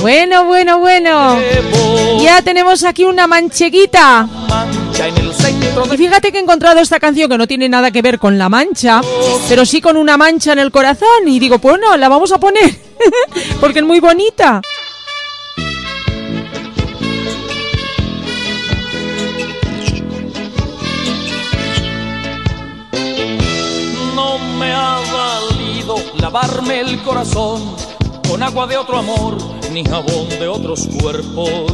Bueno, 0.00 0.46
bueno, 0.46 0.78
bueno. 0.78 1.38
Ya 2.20 2.42
tenemos 2.42 2.84
aquí 2.84 3.04
una 3.04 3.26
mancheguita. 3.26 4.28
Y 5.92 5.96
fíjate 5.96 6.32
que 6.32 6.38
he 6.38 6.40
encontrado 6.40 6.80
esta 6.80 6.98
canción 6.98 7.28
que 7.28 7.38
no 7.38 7.46
tiene 7.46 7.68
nada 7.68 7.90
que 7.90 8.02
ver 8.02 8.18
con 8.18 8.38
la 8.38 8.48
mancha, 8.48 9.02
pero 9.48 9.66
sí 9.66 9.80
con 9.80 9.96
una 9.96 10.16
mancha 10.16 10.52
en 10.52 10.58
el 10.58 10.70
corazón. 10.70 11.26
Y 11.26 11.38
digo, 11.38 11.58
pues 11.58 11.78
no, 11.80 11.96
la 11.96 12.08
vamos 12.08 12.32
a 12.32 12.38
poner, 12.38 12.74
porque 13.60 13.80
es 13.80 13.84
muy 13.84 14.00
bonita. 14.00 14.62
Lavarme 26.26 26.80
el 26.80 27.00
corazón 27.04 27.62
con 28.28 28.42
agua 28.42 28.66
de 28.66 28.76
otro 28.76 28.98
amor 28.98 29.38
ni 29.70 29.84
jabón 29.84 30.28
de 30.28 30.48
otros 30.48 30.88
cuerpos. 31.00 31.72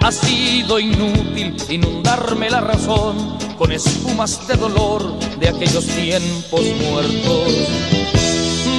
Ha 0.00 0.12
sido 0.12 0.78
inútil 0.78 1.56
inundarme 1.68 2.48
la 2.48 2.60
razón 2.60 3.36
con 3.58 3.72
espumas 3.72 4.46
de 4.46 4.54
dolor 4.54 5.02
de 5.40 5.48
aquellos 5.48 5.86
tiempos 5.86 6.62
muertos. 6.88 7.52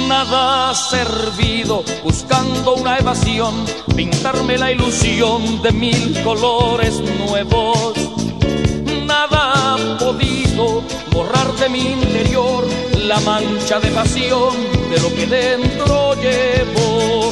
Nada 0.08 0.70
ha 0.70 0.74
servido 0.74 1.84
buscando 2.02 2.76
una 2.76 2.96
evasión, 2.96 3.66
pintarme 3.94 4.56
la 4.56 4.72
ilusión 4.72 5.60
de 5.60 5.72
mil 5.72 6.22
colores 6.22 7.02
nuevos. 7.18 8.19
Nada 9.20 9.74
ha 9.74 9.98
podido 9.98 10.82
borrar 11.12 11.52
de 11.56 11.68
mi 11.68 11.92
interior 11.92 12.66
la 13.04 13.20
mancha 13.20 13.78
de 13.78 13.90
pasión 13.90 14.54
de 14.90 14.98
lo 14.98 15.14
que 15.14 15.26
dentro 15.26 16.14
llevo. 16.14 17.30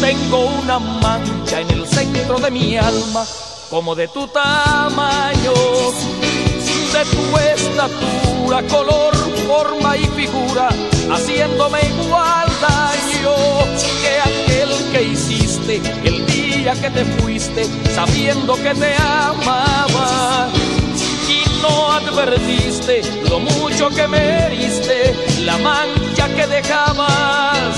Tengo 0.00 0.38
una 0.62 0.78
mancha 0.78 1.60
en 1.60 1.70
el 1.72 1.84
centro 1.88 2.38
de 2.38 2.52
mi 2.52 2.76
alma, 2.76 3.26
como 3.68 3.96
de 3.96 4.06
tu 4.06 4.28
tamaño, 4.28 5.54
de 6.92 7.04
tu 7.14 7.24
estatura, 7.36 8.62
color, 8.68 9.16
forma 9.48 9.96
y 9.96 10.04
figura, 10.20 10.68
haciéndome 11.10 11.80
igual 11.82 12.48
daño 12.60 13.34
que 14.02 14.20
aquel 14.20 14.70
que 14.92 15.02
hiciste 15.02 15.82
día 16.60 16.74
que 16.74 16.90
te 16.90 17.04
fuiste, 17.04 17.64
sabiendo 17.94 18.54
que 18.54 18.74
te 18.74 18.94
amaba. 18.96 20.48
Y 21.28 21.62
no 21.62 21.92
advertiste 21.92 23.00
lo 23.28 23.38
mucho 23.40 23.88
que 23.88 24.06
me 24.06 24.18
heriste, 24.44 25.14
la 25.44 25.56
mancha 25.58 26.28
que 26.36 26.46
dejabas. 26.46 27.76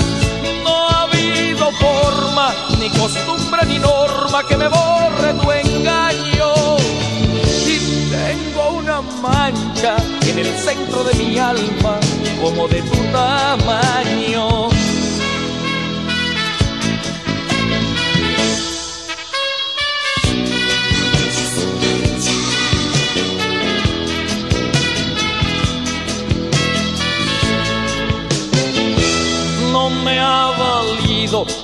No 0.63 0.89
ha 0.89 1.03
habido 1.03 1.71
forma, 1.71 2.53
ni 2.79 2.89
costumbre, 2.89 3.65
ni 3.67 3.79
norma 3.79 4.45
que 4.47 4.57
me 4.57 4.67
borre 4.67 5.33
tu 5.41 5.51
engaño. 5.51 6.77
Y 7.65 7.77
tengo 8.11 8.69
una 8.79 9.01
mancha 9.21 9.95
en 10.27 10.39
el 10.39 10.51
centro 10.57 11.03
de 11.05 11.13
mi 11.15 11.37
alma, 11.37 11.99
como 12.41 12.67
de 12.67 12.81
tu 12.81 12.97
tamaño. 13.13 14.52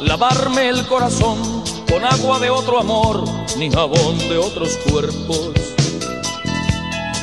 Lavarme 0.02 0.70
el 0.70 0.88
corazón 0.88 1.38
con 1.90 2.06
agua 2.06 2.40
de 2.40 2.50
otro 2.50 2.80
amor, 2.80 3.26
ni 3.58 3.70
jabón 3.70 4.18
de 4.18 4.38
otros 4.38 4.78
cuerpos. 4.90 5.52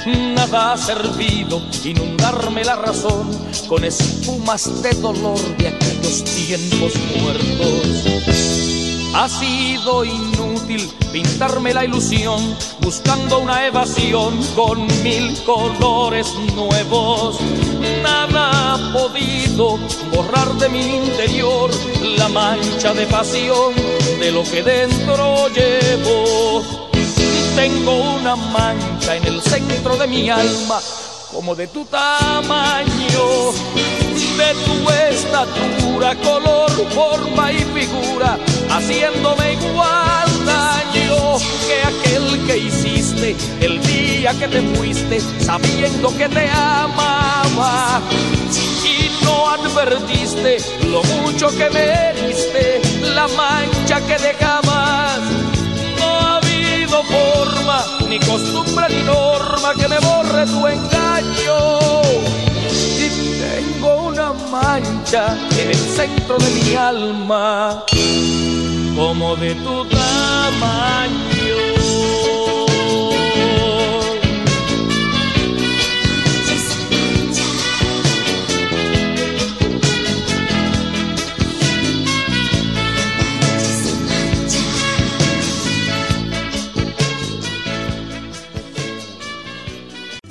Nada 0.06 0.74
ha 0.74 0.76
servido 0.76 1.62
inundarme 1.82 2.62
la 2.62 2.76
razón 2.76 3.30
con 3.66 3.84
espumas 3.84 4.82
de 4.82 4.90
dolor 5.00 5.40
de 5.56 5.68
aquellos 5.68 6.24
tiempos 6.24 6.92
muertos. 7.18 8.55
Ha 9.18 9.30
sido 9.30 10.04
inútil 10.04 10.92
pintarme 11.10 11.72
la 11.72 11.86
ilusión 11.86 12.54
buscando 12.80 13.38
una 13.38 13.66
evasión 13.66 14.38
con 14.54 14.86
mil 15.02 15.34
colores 15.44 16.26
nuevos. 16.54 17.38
Nada 18.02 18.74
ha 18.74 18.92
podido 18.92 19.78
borrar 20.14 20.52
de 20.56 20.68
mi 20.68 20.96
interior 20.96 21.70
la 22.18 22.28
mancha 22.28 22.92
de 22.92 23.06
pasión 23.06 23.74
de 24.20 24.32
lo 24.32 24.42
que 24.42 24.62
dentro 24.62 25.48
llevo. 25.48 26.62
Tengo 27.56 28.16
una 28.18 28.36
mancha 28.36 29.16
en 29.16 29.24
el 29.24 29.40
centro 29.40 29.96
de 29.96 30.06
mi 30.08 30.28
alma, 30.28 30.78
como 31.32 31.54
de 31.54 31.68
tu 31.68 31.86
tamaño, 31.86 33.24
de 34.36 34.54
tu 34.66 34.90
estatura, 34.90 36.14
color, 36.16 36.70
forma 36.92 37.50
y 37.50 37.64
figura, 37.64 38.38
haciéndome 38.76 39.54
igual 39.54 40.28
daño 40.44 41.38
que 41.66 41.82
aquel 41.82 42.46
que 42.46 42.58
hiciste 42.58 43.36
el 43.60 43.80
día 43.82 44.32
que 44.38 44.48
te 44.48 44.60
fuiste, 44.74 45.20
sabiendo 45.40 46.14
que 46.16 46.28
te 46.28 46.48
amaba. 46.50 48.00
Y 48.84 49.24
no 49.24 49.48
advertiste 49.50 50.58
lo 50.90 51.02
mucho 51.22 51.48
que 51.56 51.70
me 51.70 51.84
heriste, 52.10 52.82
la 53.14 53.26
mancha 53.28 54.00
que 54.06 54.18
dejabas. 54.18 55.20
No 55.98 56.06
ha 56.06 56.36
habido 56.36 57.02
forma, 57.04 57.84
ni 58.08 58.18
costumbre, 58.20 58.86
ni 58.90 59.02
norma 59.02 59.74
que 59.74 59.88
me 59.88 59.98
borre 60.00 60.46
tu 60.46 60.66
engaño. 60.66 62.02
Y 62.98 63.08
tengo 63.40 64.08
una 64.08 64.32
mancha 64.50 65.36
en 65.58 65.70
el 65.70 65.76
centro 65.76 66.36
de 66.38 66.50
mi 66.50 66.74
alma, 66.74 67.84
como 68.96 69.36
de 69.36 69.54
tu 69.56 69.84
tamaño. 69.84 71.12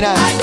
no 0.00 0.39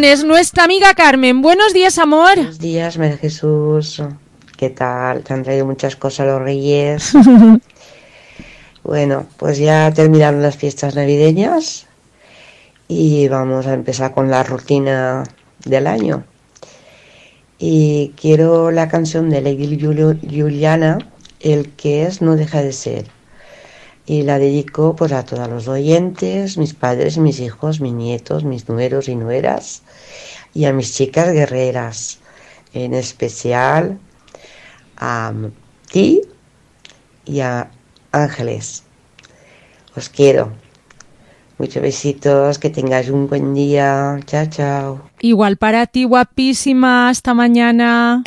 Nuestra 0.00 0.64
amiga 0.64 0.94
Carmen. 0.94 1.42
Buenos 1.42 1.74
días, 1.74 1.98
amor. 1.98 2.36
Buenos 2.36 2.58
días, 2.58 2.96
María 2.96 3.18
Jesús. 3.18 4.02
¿Qué 4.56 4.70
tal? 4.70 5.22
Te 5.22 5.34
han 5.34 5.42
traído 5.42 5.66
muchas 5.66 5.96
cosas 5.96 6.26
los 6.26 6.40
reyes. 6.40 7.12
bueno, 8.82 9.26
pues 9.36 9.58
ya 9.58 9.92
terminaron 9.92 10.40
las 10.40 10.56
fiestas 10.56 10.94
navideñas 10.94 11.88
y 12.88 13.28
vamos 13.28 13.66
a 13.66 13.74
empezar 13.74 14.14
con 14.14 14.30
la 14.30 14.42
rutina 14.42 15.24
del 15.66 15.86
año. 15.86 16.24
Y 17.58 18.14
quiero 18.18 18.70
la 18.70 18.88
canción 18.88 19.28
de 19.28 19.42
Lady 19.42 19.78
Juli- 19.78 20.20
Juliana, 20.26 21.00
El 21.38 21.68
que 21.68 22.06
es 22.06 22.22
no 22.22 22.36
deja 22.36 22.62
de 22.62 22.72
ser. 22.72 23.04
Y 24.04 24.22
la 24.22 24.38
dedico 24.38 24.96
pues 24.96 25.12
a 25.12 25.24
todos 25.24 25.48
los 25.48 25.68
oyentes, 25.68 26.58
mis 26.58 26.74
padres, 26.74 27.18
mis 27.18 27.38
hijos, 27.40 27.80
mis 27.80 27.92
nietos, 27.92 28.44
mis 28.44 28.68
nueros 28.68 29.08
y 29.08 29.14
nueras, 29.14 29.82
y 30.54 30.64
a 30.64 30.72
mis 30.72 30.94
chicas 30.94 31.32
guerreras, 31.32 32.18
en 32.74 32.94
especial 32.94 33.98
a 34.96 35.32
ti 35.90 36.22
y 37.24 37.40
a 37.40 37.70
Ángeles. 38.10 38.84
Os 39.96 40.08
quiero. 40.08 40.52
Muchos 41.58 41.82
besitos, 41.82 42.58
que 42.58 42.70
tengáis 42.70 43.08
un 43.08 43.28
buen 43.28 43.54
día. 43.54 44.18
Chao, 44.26 44.46
chao. 44.46 45.10
Igual 45.20 45.56
para 45.58 45.86
ti, 45.86 46.04
guapísima. 46.04 47.08
Hasta 47.08 47.34
mañana. 47.34 48.24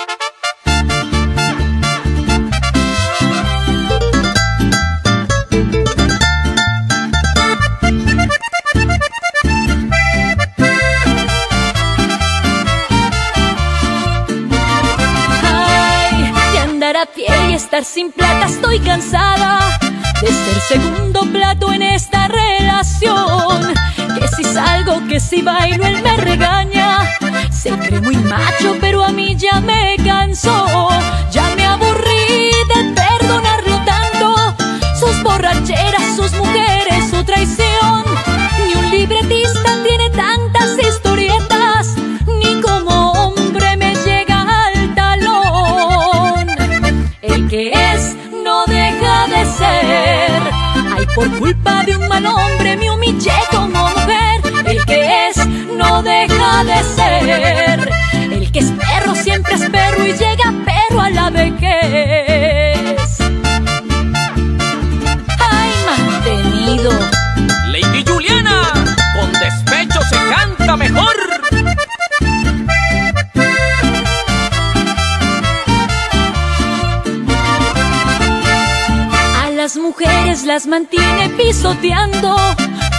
Sin 17.83 18.11
plata 18.11 18.45
estoy 18.45 18.79
cansada 18.79 19.59
de 20.21 20.27
ser 20.27 20.59
segundo 20.61 21.21
plato 21.31 21.73
en 21.73 21.81
esta 21.81 22.27
relación. 22.27 23.73
Que 24.17 24.27
si 24.29 24.43
salgo, 24.45 25.05
que 25.07 25.19
si 25.19 25.41
bailo, 25.41 25.85
él 25.85 26.01
me 26.01 26.15
regaña. 26.15 26.99
Se 27.51 27.71
cree 27.71 27.99
muy 27.99 28.15
macho, 28.15 28.77
pero 28.79 29.03
a 29.03 29.09
mí 29.11 29.35
ya 29.35 29.59
me 29.59 29.97
cansó. 30.05 30.89
Ya 31.31 31.53
me 31.55 31.65
aburrí 31.65 32.14
El 57.27 58.51
que 58.51 58.59
es 58.59 58.71
perro 58.71 59.15
siempre 59.15 59.55
es 59.55 59.69
perro 59.69 60.05
y 60.05 60.13
llega 60.13 60.53
perro 60.63 61.01
a 61.01 61.09
la 61.09 61.29
vejez. 61.31 63.19
Ay, 65.39 65.71
mantenido. 65.87 66.91
Lady 67.71 68.05
Juliana, 68.07 68.61
con 69.15 69.31
despecho 69.33 70.01
se 70.03 70.15
canta 70.29 70.77
mejor. 70.77 71.15
A 79.43 79.49
las 79.49 79.77
mujeres 79.77 80.43
las 80.43 80.67
mantiene 80.67 81.29
pisoteando. 81.29 82.35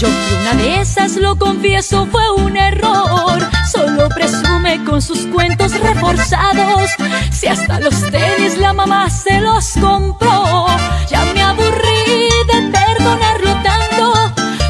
Yo 0.01 0.09
fui 0.09 0.37
una 0.41 0.55
de 0.55 0.81
esas, 0.81 1.17
lo 1.17 1.37
confieso, 1.37 2.07
fue 2.07 2.23
un 2.33 2.57
error. 2.57 3.39
Solo 3.71 4.09
presume 4.11 4.85
con 4.85 5.01
sus 5.01 5.27
cuentos 5.27 5.73
reforzados. 5.81 6.91
Si 7.31 7.47
hasta 7.47 7.81
los 7.81 7.95
tenis 8.11 8.59
la 8.59 8.73
mamá 8.75 9.09
se 9.09 9.41
los 9.41 9.73
compró. 9.81 10.67
Ya 11.09 11.25
me 11.33 11.43
aburrí 11.43 12.29
de 12.53 12.71
perdonarlo 12.73 13.53
tanto. 13.63 14.13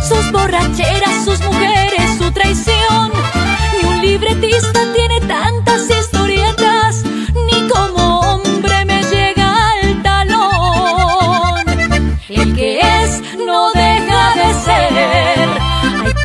Sus 0.07 0.31
borracheras, 0.31 1.24
sus 1.24 1.40
mujeres, 1.40 2.19
su 2.19 2.31
traición. 2.31 3.12
Ni 3.73 3.89
un 3.89 4.01
libretista 4.01 4.81
tiene 4.94 5.06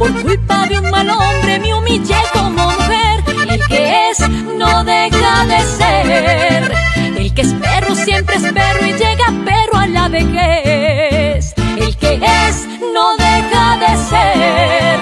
por 0.01 0.21
culpa 0.23 0.65
de 0.65 0.79
un 0.79 0.89
mal 0.89 1.07
hombre 1.11 1.59
me 1.59 1.75
humillé 1.75 2.21
como 2.33 2.49
mujer. 2.49 3.23
El 3.47 3.61
que 3.67 4.09
es 4.09 4.19
no 4.57 4.83
deja 4.83 5.45
de 5.45 5.59
ser. 5.77 6.71
El 7.17 7.33
que 7.35 7.41
es 7.43 7.53
perro 7.53 7.93
siempre 7.93 8.35
es 8.37 8.43
perro 8.51 8.83
y 8.83 8.93
llega 8.93 9.27
perro 9.45 9.77
a 9.77 9.87
la 9.87 10.07
vejez. 10.09 11.53
El 11.77 11.95
que 11.97 12.15
es 12.15 12.55
no 12.95 13.05
deja 13.25 13.65
de 13.83 13.93
ser. 14.09 14.99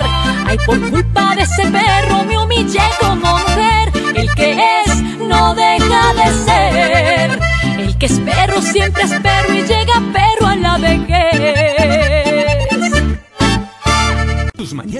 Ay, 0.47 0.57
por 0.65 0.77
culpa 0.89 1.33
de 1.35 1.43
ese 1.43 1.65
perro 1.67 2.25
me 2.25 2.37
humillé 2.37 2.87
como 2.99 3.37
mujer. 3.37 3.91
El 4.15 4.29
que 4.35 4.81
es 4.81 5.01
no 5.31 5.55
deja 5.55 6.13
de 6.19 6.27
ser. 6.45 7.39
El 7.79 7.97
que 7.97 8.05
es 8.07 8.19
perro 8.19 8.61
siempre 8.61 9.03
es 9.03 9.11
perro 9.11 9.53
y 9.53 9.61
llega 9.61 9.93
perro 9.93 10.08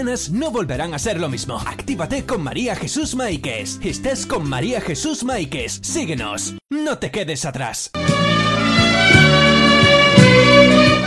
No 0.10 0.50
volverán 0.50 0.96
a 0.96 1.00
ser 1.00 1.20
lo 1.20 1.30
mismo. 1.30 1.60
Actívate 1.60 2.26
con 2.26 2.42
María 2.42 2.76
Jesús 2.76 3.14
Maikes. 3.14 3.80
Estás 3.84 4.26
con 4.26 4.50
María 4.50 4.82
Jesús 4.82 5.24
Maikes. 5.24 5.82
Síguenos. 5.84 6.56
No 6.72 6.98
te 6.98 7.12
quedes 7.12 7.46
atrás. 7.46 7.92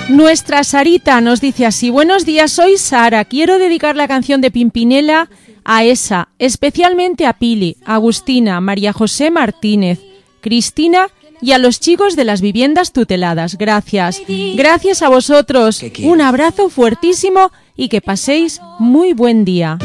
Nuestra 0.09 0.63
Sarita 0.63 1.21
nos 1.21 1.41
dice 1.41 1.67
así, 1.67 1.91
buenos 1.91 2.25
días, 2.25 2.53
soy 2.53 2.77
Sara, 2.77 3.25
quiero 3.25 3.59
dedicar 3.59 3.97
la 3.97 4.07
canción 4.07 4.41
de 4.41 4.53
Pimpinela 4.53 5.29
a 5.65 5.83
esa, 5.83 6.29
especialmente 6.39 7.27
a 7.27 7.33
Pili, 7.33 7.79
Agustina, 7.85 8.61
María 8.61 8.93
José 8.93 9.33
Martínez, 9.33 9.99
Cristina 10.41 11.09
y 11.41 11.53
a 11.53 11.59
los 11.59 11.81
chicos 11.81 12.15
de 12.15 12.25
las 12.25 12.41
viviendas 12.41 12.93
tuteladas. 12.93 13.59
Gracias. 13.59 14.23
Gracias 14.55 15.03
a 15.03 15.09
vosotros. 15.09 15.83
Un 16.05 16.21
abrazo 16.21 16.69
fuertísimo 16.69 17.51
y 17.77 17.89
que 17.89 18.01
paséis 18.01 18.61
muy 18.79 19.13
buen 19.13 19.45
día. 19.45 19.79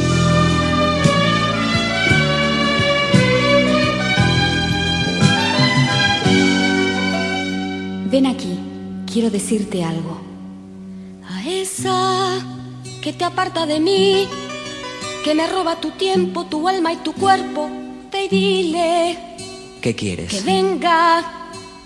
Ven 8.10 8.26
aquí, 8.26 8.58
quiero 9.12 9.30
decirte 9.30 9.84
algo. 9.84 10.22
A 11.30 11.48
esa 11.48 12.40
que 13.02 13.14
te 13.14 13.26
aparta 13.26 13.66
de 13.66 13.80
mí, 13.80 14.28
que 15.24 15.36
me 15.36 15.48
roba 15.48 15.76
tu 15.76 15.92
tiempo, 15.92 16.46
tu 16.46 16.68
alma 16.68 16.94
y 16.94 16.98
tu 16.98 17.14
cuerpo, 17.14 17.70
y 18.24 18.28
dile 18.30 19.18
¿Qué 19.82 19.96
quieres? 19.96 20.30
que 20.30 20.42
venga, 20.42 21.24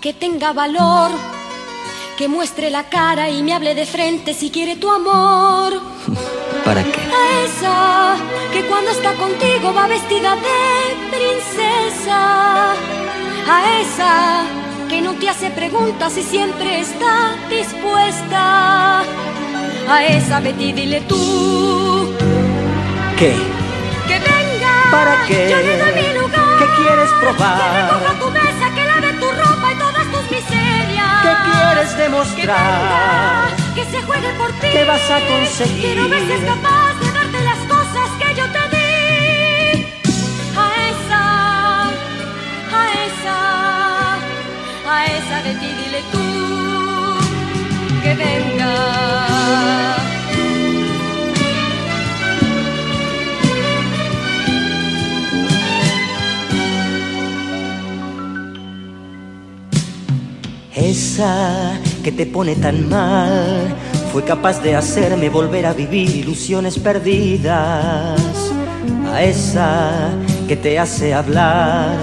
que 0.00 0.12
tenga 0.12 0.52
valor, 0.52 1.10
que 2.16 2.28
muestre 2.28 2.70
la 2.70 2.84
cara 2.84 3.30
y 3.30 3.42
me 3.42 3.52
hable 3.54 3.74
de 3.74 3.86
frente 3.86 4.34
si 4.34 4.50
quiere 4.50 4.76
tu 4.76 4.90
amor. 4.90 5.72
¿Para 6.64 6.82
qué? 6.84 7.00
A 7.00 7.44
esa 7.44 8.16
que 8.52 8.62
cuando 8.66 8.90
está 8.90 9.12
contigo 9.14 9.72
va 9.74 9.86
vestida 9.86 10.36
de 10.36 11.16
princesa. 11.16 12.72
A 13.48 13.80
esa 13.80 14.44
que 14.88 15.00
no 15.00 15.14
te 15.14 15.28
hace 15.28 15.50
preguntas 15.50 16.16
y 16.18 16.22
siempre 16.22 16.80
está 16.80 17.34
dispuesta. 17.50 19.00
A 19.88 20.04
esa 20.06 20.40
Betty 20.40 20.72
dile 20.72 21.00
tú 21.02 22.12
¿Qué? 23.18 23.34
que 24.06 24.14
venga. 24.18 24.90
¿Para 24.90 25.24
qué? 25.26 25.48
Yo 25.50 25.56
le 25.56 25.78
doy 25.78 26.02
mi 26.02 26.18
lugar. 26.20 26.58
¿Qué 26.58 26.66
quieres 26.82 27.10
Que 27.10 27.20
probar? 27.20 27.90
recoja 27.90 28.18
tu 28.20 28.30
mesa, 28.30 28.74
que 28.74 28.84
lave 28.84 29.12
tu 29.14 29.26
ropa 29.26 29.72
y 29.72 29.78
todas 29.78 30.06
tus 30.12 30.30
miserias. 30.30 30.91
¿Qué 31.72 31.78
quieres 31.78 31.94
Que 31.94 32.02
demostrar? 32.02 33.50
venga, 33.56 33.74
que 33.74 33.84
se 33.86 34.02
juegue 34.02 34.32
por 34.34 34.52
ti. 34.52 34.66
¿Qué 34.72 34.84
vas 34.84 35.10
a 35.10 35.20
conseguir? 35.26 35.80
Quiero 35.82 36.08
ver 36.08 36.26
si 36.26 36.32
es 36.32 36.44
capaz 36.44 36.94
de 37.00 37.12
darte 37.12 37.40
las 37.40 37.58
cosas 37.74 38.08
que 38.20 38.34
yo 38.34 38.44
te 38.56 38.76
di. 38.76 39.86
A 40.56 40.66
esa, 40.90 41.88
a 42.78 42.82
esa, 43.06 43.38
a 44.94 45.06
esa 45.06 45.42
de 45.42 45.54
ti 45.60 45.66
dile 45.66 46.02
tú 46.12 47.18
que 48.02 48.14
venga. 48.14 49.31
Esa 60.92 61.80
que 62.04 62.12
te 62.12 62.26
pone 62.26 62.54
tan 62.54 62.86
mal 62.86 63.74
fue 64.12 64.24
capaz 64.24 64.60
de 64.60 64.76
hacerme 64.76 65.30
volver 65.30 65.64
a 65.64 65.72
vivir 65.72 66.14
ilusiones 66.16 66.78
perdidas. 66.78 68.20
A 69.10 69.22
esa 69.22 70.10
que 70.46 70.54
te 70.54 70.78
hace 70.78 71.14
hablar, 71.14 71.96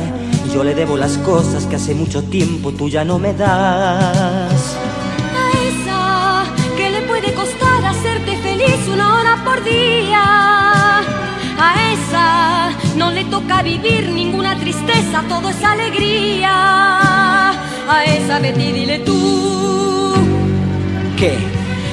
yo 0.52 0.64
le 0.64 0.74
debo 0.74 0.98
las 0.98 1.20
cosas 1.20 1.68
que 1.68 1.76
hace 1.76 1.94
mucho 1.94 2.24
tiempo 2.24 2.72
tú 2.72 2.90
ya 2.90 3.06
no 3.06 3.20
me 3.20 3.32
das. 3.36 4.76
A 5.44 5.46
esa 5.70 6.46
que 6.76 6.90
le 6.90 7.04
puede 7.04 7.32
costar 7.36 7.86
hacerte 7.86 8.38
feliz 8.38 8.88
una 8.92 9.20
hora 9.20 9.44
por 9.46 9.64
día. 9.64 10.24
A 11.60 11.70
esa 11.94 12.72
no 12.98 13.12
le 13.12 13.24
toca 13.26 13.62
vivir 13.62 14.10
ninguna 14.10 14.58
tristeza, 14.60 15.24
todo 15.30 15.50
es 15.50 15.64
alegría. 15.64 16.90
A 17.92 18.04
esa 18.06 18.40
Betty 18.40 18.72
dile 18.72 19.00
tú 19.00 20.14
¿Qué? 21.18 21.38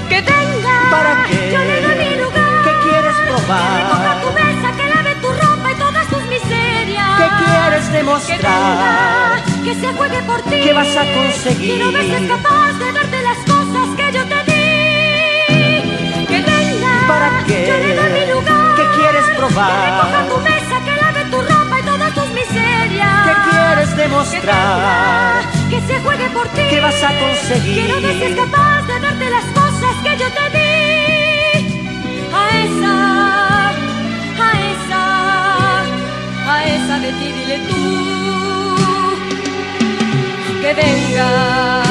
que 0.09 0.21
venga. 0.21 0.91
¿Para 0.91 1.25
qué? 1.27 1.51
Yo 1.53 1.59
le 1.59 1.81
doy 1.83 1.97
mi 2.05 2.17
lugar. 2.23 2.63
¿Qué 2.65 2.73
quieres 2.89 3.15
Que 3.17 3.23
recoja 3.23 3.47
probar? 3.47 4.23
tu 4.23 4.31
mesa, 4.41 4.69
que 4.77 4.87
lave 4.95 5.15
tu 5.23 5.29
ropa 5.29 5.73
y 5.73 5.75
todas 5.75 6.07
tus 6.09 6.23
miserias. 6.27 7.11
¿Qué 7.19 7.29
quieres 7.45 7.85
Que 7.89 7.97
demostrar? 7.97 8.39
venga, 8.39 9.65
que 9.65 9.75
se 9.75 9.89
juegue 9.97 10.23
por 10.23 10.41
ti. 10.43 10.61
¿Qué 10.63 10.73
vas 10.73 10.97
a 10.97 11.05
conseguir? 11.17 11.75
Quiero 11.75 11.93
ver 11.93 12.05
si 12.05 12.13
es 12.25 12.31
capaz 12.31 12.73
de 12.79 12.93
darte 12.93 13.23
las 13.23 13.39
cosas 13.53 13.87
que 13.97 14.07
yo 14.17 14.23
te 14.33 14.39
di. 14.53 16.27
Que 16.31 16.39
venga. 16.51 16.93
¿Para 17.09 17.29
qué? 17.47 17.61
Yo 17.69 17.77
le 17.85 17.91
doy 17.97 18.11
mi 18.21 18.25
lugar. 18.33 18.77
¿Qué 18.77 18.85
quieres 19.01 19.25
Que 19.25 19.33
recoja 19.33 19.49
probar? 19.49 20.29
tu 20.29 20.37
mesa, 20.49 20.66
miserias. 22.61 23.27
¿Qué 23.27 23.35
quieres 23.51 23.89
Que 23.91 24.03
demostrar? 24.03 25.43
que 25.71 25.81
se 25.89 26.01
juegue 26.01 26.29
por 26.31 26.47
ti. 26.49 26.63
¿Qué 26.71 26.81
vas 26.81 27.03
a 27.03 27.11
conseguir? 27.19 27.87
Ver 28.03 28.13
si 28.19 28.23
es 28.25 28.37
capaz 28.37 28.83
de 28.87 29.01
darte 29.01 29.31
las 29.31 29.45
cosas 29.61 29.95
que 30.05 30.13
yo 30.21 30.27
te 30.39 30.45
di. 30.57 30.67
A 32.41 32.43
esa, 32.65 32.95
a 34.47 34.51
esa, 34.73 35.03
a 36.53 36.65
esa 36.75 36.95
de 37.05 37.11
ti 37.19 37.33
dile 37.37 37.59
tú 37.69 37.83
que 40.63 40.75
venga. 40.75 41.86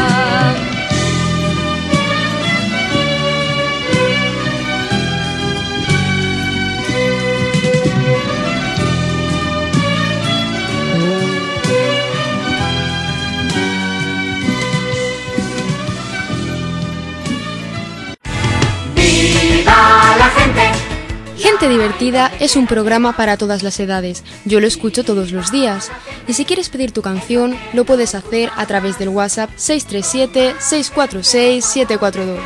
Gente 21.57 21.69
Divertida 21.69 22.31
es 22.41 22.57
un 22.57 22.67
programa 22.67 23.15
para 23.15 23.37
todas 23.37 23.63
las 23.63 23.79
edades. 23.79 24.25
Yo 24.43 24.59
lo 24.59 24.67
escucho 24.67 25.05
todos 25.05 25.31
los 25.31 25.53
días. 25.53 25.89
Y 26.27 26.33
si 26.33 26.43
quieres 26.43 26.67
pedir 26.67 26.91
tu 26.91 27.01
canción, 27.01 27.55
lo 27.71 27.85
puedes 27.85 28.13
hacer 28.13 28.49
a 28.57 28.65
través 28.65 28.99
del 28.99 29.07
WhatsApp 29.07 29.51
637-646-742. 29.51 32.39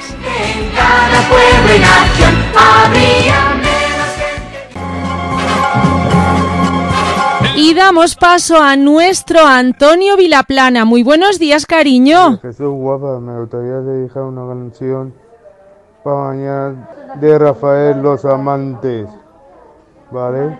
Cada 0.75 1.27
pueblo 1.27 1.75
y 1.75 1.79
nación 1.79 2.35
habría 2.55 3.35
Y 7.55 7.73
damos 7.73 8.15
paso 8.15 8.61
a 8.61 8.75
nuestro 8.75 9.43
Antonio 9.43 10.17
Vilaplana. 10.17 10.85
Muy 10.85 11.01
buenos 11.01 11.39
días, 11.39 11.65
cariño. 11.65 12.37
Jesús 12.43 12.69
guapa, 12.69 13.19
me 13.19 13.39
gustaría 13.39 13.79
dedicar 13.79 14.21
una 14.21 14.47
canción 14.47 15.15
mañana 16.15 16.89
de 17.15 17.39
Rafael 17.39 18.01
Los 18.01 18.25
Amantes, 18.25 19.09
¿vale? 20.11 20.59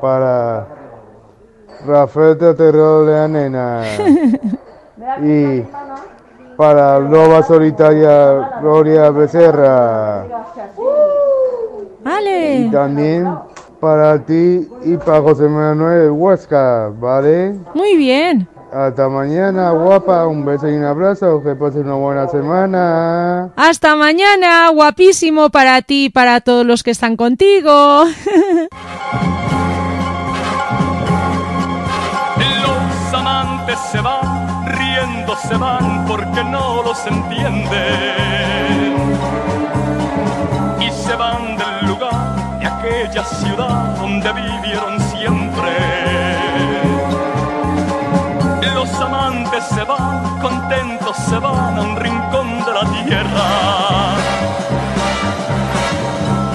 Para 0.00 0.66
Rafael 1.86 2.38
Teaterro 2.38 3.04
de 3.04 3.12
la 3.12 3.28
Nena 3.28 3.82
y 5.22 5.64
para 6.56 6.98
Loba 6.98 7.42
Solitaria 7.42 8.58
Gloria 8.60 9.10
Becerra 9.10 10.24
Vale. 12.04 12.56
y 12.56 12.70
también 12.70 13.28
para 13.80 14.16
ti 14.18 14.68
y 14.84 14.96
para 14.96 15.20
José 15.20 15.48
Manuel 15.48 16.10
Huesca, 16.10 16.92
¿vale? 17.00 17.56
Muy 17.74 17.96
bien. 17.96 18.48
Hasta 18.72 19.06
mañana, 19.10 19.70
guapa. 19.72 20.26
Un 20.26 20.46
beso 20.46 20.66
y 20.66 20.72
un 20.72 20.84
abrazo. 20.84 21.42
Que 21.42 21.54
pases 21.54 21.82
una 21.84 21.94
buena 21.94 22.26
semana. 22.26 23.50
Hasta 23.54 23.96
mañana, 23.96 24.70
guapísimo 24.70 25.50
para 25.50 25.82
ti 25.82 26.06
y 26.06 26.08
para 26.08 26.40
todos 26.40 26.64
los 26.64 26.82
que 26.82 26.90
están 26.90 27.16
contigo. 27.16 28.04
Los 32.62 33.14
amantes 33.14 33.78
se 33.90 34.00
van, 34.00 34.66
riendo 34.66 35.36
se 35.36 35.56
van 35.56 36.06
porque 36.06 36.42
no 36.44 36.82
los 36.82 37.06
entienden. 37.06 37.68
Y 40.80 40.90
se 40.90 41.14
van 41.14 41.58
del 41.58 41.86
lugar 41.88 42.58
de 42.58 42.66
aquella 42.66 43.24
ciudad 43.24 43.96
donde 43.98 44.32
vivieron 44.32 44.98
se 51.14 51.38
van 51.38 51.76
a 51.76 51.82
un 51.82 51.96
rincón 51.96 52.64
de 52.64 52.72
la 52.72 52.84
tierra. 53.04 53.48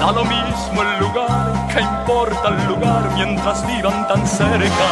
Da 0.00 0.12
lo 0.12 0.24
mismo 0.24 0.82
el 0.82 0.98
lugar, 0.98 1.52
que 1.72 1.80
importa 1.80 2.48
el 2.48 2.66
lugar 2.66 3.10
mientras 3.14 3.64
vivan 3.66 4.08
tan 4.08 4.26
cerca. 4.26 4.88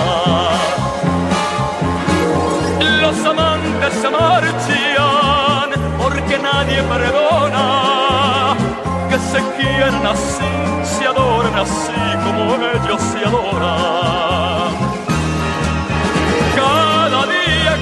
Los 3.01 3.25
amantes 3.25 3.95
se 4.01 4.11
marchan 4.11 5.71
porque 6.01 6.39
nadie 6.39 6.83
perdona. 6.83 8.55
Que 9.09 9.19
se 9.19 9.41
quieran 9.57 10.07
así, 10.07 10.53
se 10.85 11.07
adoran 11.07 11.55
así 11.59 12.01
como 12.25 12.55
ellos 12.55 13.01
se 13.03 13.19
adoran. 13.27 14.96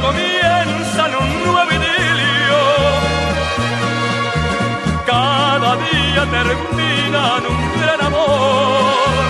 Comienzan 0.05 1.13
un 1.23 1.31
nuevo 1.47 1.71
idilio. 1.79 2.61
Cada 5.07 5.71
día 5.77 6.23
terminan 6.39 7.43
un 7.55 7.63
gran 7.81 8.01
amor. 8.09 9.23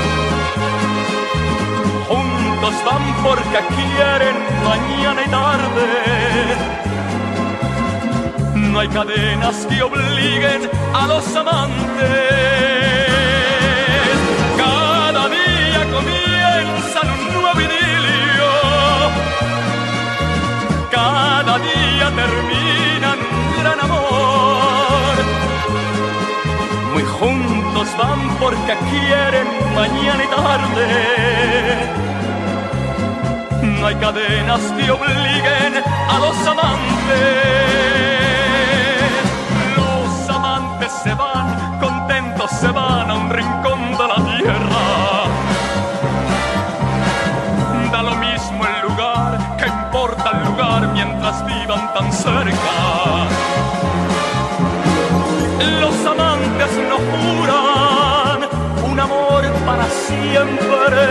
Juntos 2.08 2.74
van 2.86 3.04
porque 3.22 3.58
quieren 3.76 4.36
mañana 4.70 5.20
y 5.26 5.28
tarde. 5.38 5.88
No 8.54 8.80
hay 8.80 8.88
cadenas 8.88 9.56
que 9.68 9.80
obliguen 9.80 10.62
a 10.92 11.06
los 11.06 11.36
amantes. 11.36 12.08
Cada 14.56 15.22
día 15.28 15.80
comienzan 15.96 17.06
un 17.16 17.22
nuevo 17.34 17.60
idilio. 17.60 18.23
día 21.58 22.10
terminan 22.14 23.18
un 23.18 23.62
gran 23.62 23.80
amor. 23.80 25.14
Muy 26.92 27.02
juntos 27.04 27.88
van 27.98 28.36
porque 28.40 28.74
quieren 28.90 29.46
mañana 29.74 30.24
y 30.24 30.28
tarde. 30.28 30.86
No 33.62 33.86
hay 33.86 33.94
cadenas 33.96 34.60
que 34.76 34.90
obliguen 34.90 35.82
a 36.08 36.18
los 36.18 36.36
amantes. 36.46 37.24
Los 39.76 40.30
amantes 40.30 40.92
se 41.02 41.14
van, 41.14 41.78
contentos 41.80 42.50
se 42.50 42.68
van 42.68 43.10
a 43.10 43.14
un 43.14 43.30
rincón 43.30 43.92
de 43.92 44.08
la 44.08 44.38
tierra. 44.38 45.23
Vivan 51.42 51.92
tan 51.94 52.12
cerca. 52.12 52.74
Los 55.80 55.96
amantes 56.06 56.72
no 56.90 56.96
juran 57.10 58.38
un 58.90 59.00
amor 59.00 59.42
para 59.66 59.86
siempre, 60.08 61.04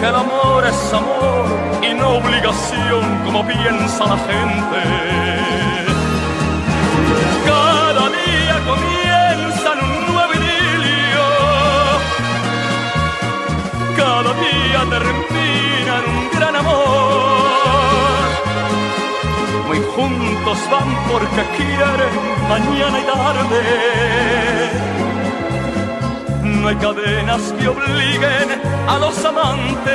que 0.00 0.06
el 0.06 0.16
amor 0.26 0.64
es 0.66 0.92
amor 0.92 1.44
y 1.82 1.94
no 1.94 2.06
obligación 2.18 3.04
como 3.24 3.46
piensa 3.46 4.02
la 4.06 4.18
gente. 4.28 4.80
Cada 7.46 8.04
día 8.20 8.56
comienza 8.70 9.68
un 9.72 10.14
nuevo 10.14 10.32
idilio, 10.40 11.26
cada 13.96 14.30
día 14.44 14.80
termina 14.94 15.92
en 16.00 16.06
un 16.16 16.24
gran 16.36 16.43
Muy 19.74 19.82
juntos 19.96 20.58
van 20.70 20.90
porque 21.10 21.42
quieren 21.56 22.14
mañana 22.48 23.00
y 23.00 23.04
tarde. 23.12 23.62
No 26.44 26.68
hay 26.68 26.76
cadenas 26.76 27.42
que 27.58 27.66
obliguen 27.66 28.48
a 28.86 28.98
los 29.00 29.24
amantes. 29.24 29.94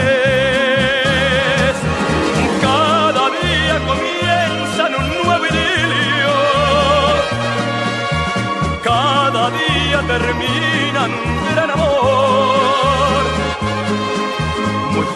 Cada 2.62 3.30
día 3.40 3.80
comienza 3.88 4.88
en 4.88 4.96
un 4.96 5.08
nuevo 5.24 5.46
idilio. 5.46 6.36
Cada 8.84 9.50
día 9.52 10.02
termina 10.08 11.06
en 11.06 11.14
un 11.14 11.56
gran 11.56 11.72
amor. 11.72 13.49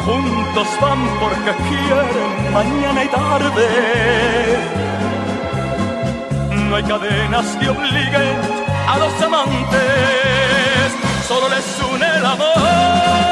Juntos 0.05 0.67
van 0.81 0.99
porque 1.19 1.51
quieren 1.69 2.53
mañana 2.53 3.03
y 3.03 3.07
tarde. 3.07 3.67
No 6.69 6.75
hay 6.75 6.83
cadenas 6.83 7.45
que 7.59 7.69
obliguen 7.69 8.37
a 8.87 8.97
los 8.97 9.21
amantes, 9.21 10.89
solo 11.27 11.47
les 11.47 11.65
une 11.93 12.17
el 12.17 12.25
amor. 12.25 13.23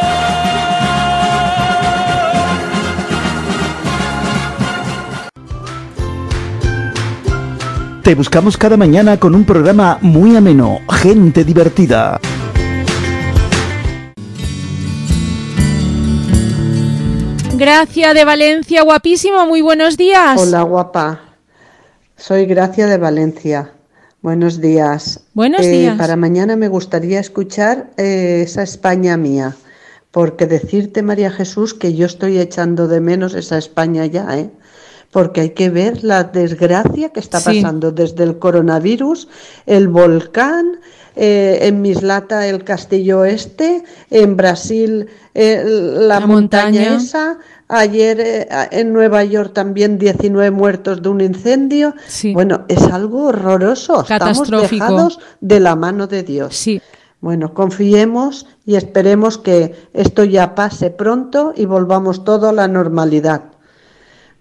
Te 8.02 8.16
buscamos 8.16 8.58
cada 8.58 8.78
mañana 8.78 9.18
con 9.18 9.36
un 9.36 9.44
programa 9.44 9.98
muy 10.02 10.36
ameno, 10.36 10.80
gente 10.90 11.44
divertida. 11.44 12.20
Gracia 17.76 18.14
de 18.14 18.26
Valencia, 18.26 18.84
guapísimo, 18.84 19.46
muy 19.46 19.62
buenos 19.62 19.96
días. 19.96 20.38
Hola, 20.38 20.62
guapa. 20.64 21.22
Soy 22.18 22.46
Gracia 22.46 22.86
de 22.86 22.98
Valencia. 22.98 23.72
Buenos 24.22 24.60
días. 24.60 25.22
Buenos 25.34 25.62
Eh, 25.62 25.70
días. 25.72 25.98
Para 25.98 26.18
mañana 26.18 26.58
me 26.58 26.68
gustaría 26.68 27.22
escuchar 27.22 27.92
eh, 27.96 28.42
esa 28.46 28.62
España 28.64 29.16
mía, 29.16 29.56
porque 30.12 30.48
decirte, 30.48 31.02
María 31.02 31.32
Jesús, 31.32 31.74
que 31.74 31.94
yo 31.94 32.08
estoy 32.08 32.40
echando 32.40 32.90
de 32.90 33.00
menos 33.00 33.36
esa 33.36 33.58
España 33.58 34.06
ya, 34.06 34.38
¿eh? 34.38 34.50
Porque 35.10 35.40
hay 35.40 35.50
que 35.52 35.70
ver 35.70 36.04
la 36.04 36.26
desgracia 36.26 37.10
que 37.14 37.22
está 37.22 37.40
Sí. 37.40 37.62
pasando 37.62 37.94
desde 37.94 38.26
el 38.26 38.38
coronavirus, 38.38 39.30
el 39.66 39.88
volcán, 39.88 40.82
eh, 41.16 41.60
en 41.64 41.82
Mislata 41.82 42.48
el 42.48 42.64
castillo 42.64 43.26
este, 43.26 43.84
en 44.10 44.38
Brasil 44.38 45.08
eh, 45.34 45.62
la, 45.66 46.20
La 46.22 46.28
montaña, 46.28 46.72
montaña. 46.72 46.96
esa, 46.98 47.38
ayer 47.72 48.20
eh, 48.20 48.48
en 48.72 48.94
Nueva 48.94 49.24
York 49.24 49.54
también 49.54 49.98
19 49.98 50.52
muertos 50.52 51.02
de 51.02 51.10
un 51.10 51.22
incendio. 51.22 51.96
Bueno, 52.34 52.66
es 52.68 52.84
algo 52.84 53.28
horroroso. 53.28 54.02
Estamos 54.02 54.50
dejados 54.50 55.20
de 55.40 55.60
la 55.60 55.76
mano 55.76 56.08
de 56.08 56.24
Dios. 56.24 56.66
Bueno, 57.22 57.54
confiemos 57.54 58.48
y 58.66 58.76
esperemos 58.76 59.38
que 59.38 59.76
esto 59.94 60.24
ya 60.24 60.56
pase 60.56 60.90
pronto 60.90 61.54
y 61.56 61.66
volvamos 61.66 62.24
todo 62.24 62.50
a 62.50 62.54
la 62.54 62.68
normalidad. 62.68 63.44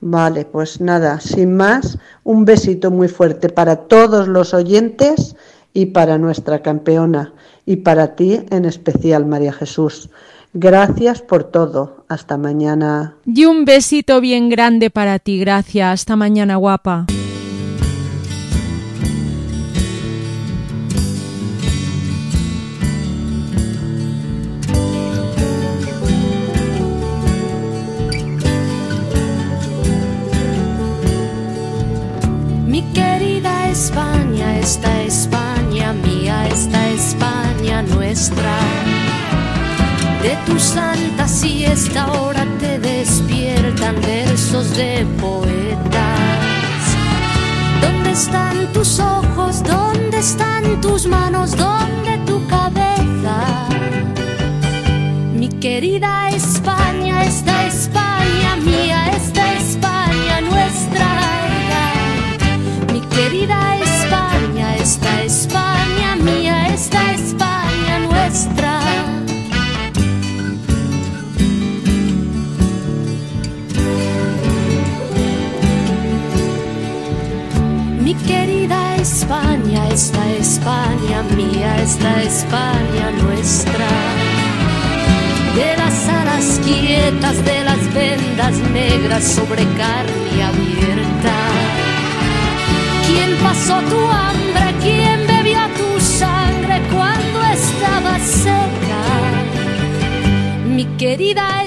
Vale, 0.00 0.46
pues 0.46 0.80
nada, 0.80 1.20
sin 1.20 1.54
más, 1.56 1.98
un 2.24 2.46
besito 2.46 2.90
muy 2.90 3.08
fuerte 3.08 3.50
para 3.50 3.76
todos 3.76 4.28
los 4.28 4.54
oyentes 4.54 5.36
y 5.74 5.86
para 5.86 6.16
nuestra 6.16 6.62
campeona 6.62 7.34
y 7.66 7.76
para 7.76 8.16
ti 8.16 8.40
en 8.50 8.64
especial, 8.64 9.26
María 9.26 9.52
Jesús. 9.52 10.08
Gracias 10.52 11.22
por 11.22 11.44
todo. 11.44 12.04
Hasta 12.08 12.36
mañana. 12.36 13.14
Y 13.24 13.44
un 13.44 13.64
besito 13.64 14.20
bien 14.20 14.48
grande 14.48 14.90
para 14.90 15.18
ti, 15.18 15.38
gracias. 15.38 16.00
Hasta 16.00 16.16
mañana, 16.16 16.56
guapa. 16.56 17.06
Santa 41.40 41.46
siesta 41.46 42.02
ahora 42.04 42.46
te 42.58 42.78
despiertan 42.78 44.00
versos 44.02 44.76
de 44.76 45.06
poetas. 45.20 46.96
¿Dónde 47.80 48.10
están 48.10 48.72
tus 48.72 49.00
ojos? 49.00 49.62
¿Dónde 49.62 50.18
están 50.18 50.80
tus 50.80 51.06
manos? 51.06 51.56
¿Dónde 51.56 52.18
tu 52.26 52.46
cabeza? 52.46 53.68
Mi 55.34 55.48
querida 55.48 56.30
España, 56.30 57.24
esta 57.24 57.66
España 57.66 58.56
mía, 58.56 59.10
esta 59.16 59.54
España 59.54 60.40
nuestra. 60.42 61.08
Mi 62.92 63.00
querida 63.00 63.76
España, 63.76 64.76
esta 64.76 65.22
España 65.22 65.29
querida 78.26 78.96
España, 78.96 79.88
esta 79.88 80.28
España 80.36 81.22
mía, 81.36 81.82
esta 81.82 82.22
España 82.22 83.10
nuestra. 83.22 83.88
De 85.54 85.76
las 85.76 86.08
alas 86.08 86.60
quietas, 86.64 87.44
de 87.44 87.64
las 87.64 87.94
vendas 87.94 88.56
negras 88.72 89.24
sobre 89.24 89.64
carne 89.76 90.42
abierta. 90.50 91.36
¿Quién 93.06 93.36
pasó 93.42 93.80
tu 93.90 93.98
hambre? 93.98 94.74
¿Quién 94.82 95.26
bebió 95.26 95.60
tu 95.78 96.00
sangre 96.00 96.80
cuando 96.92 97.38
estaba 97.58 98.18
seca? 98.18 99.02
Mi 100.66 100.84
querida 100.96 101.64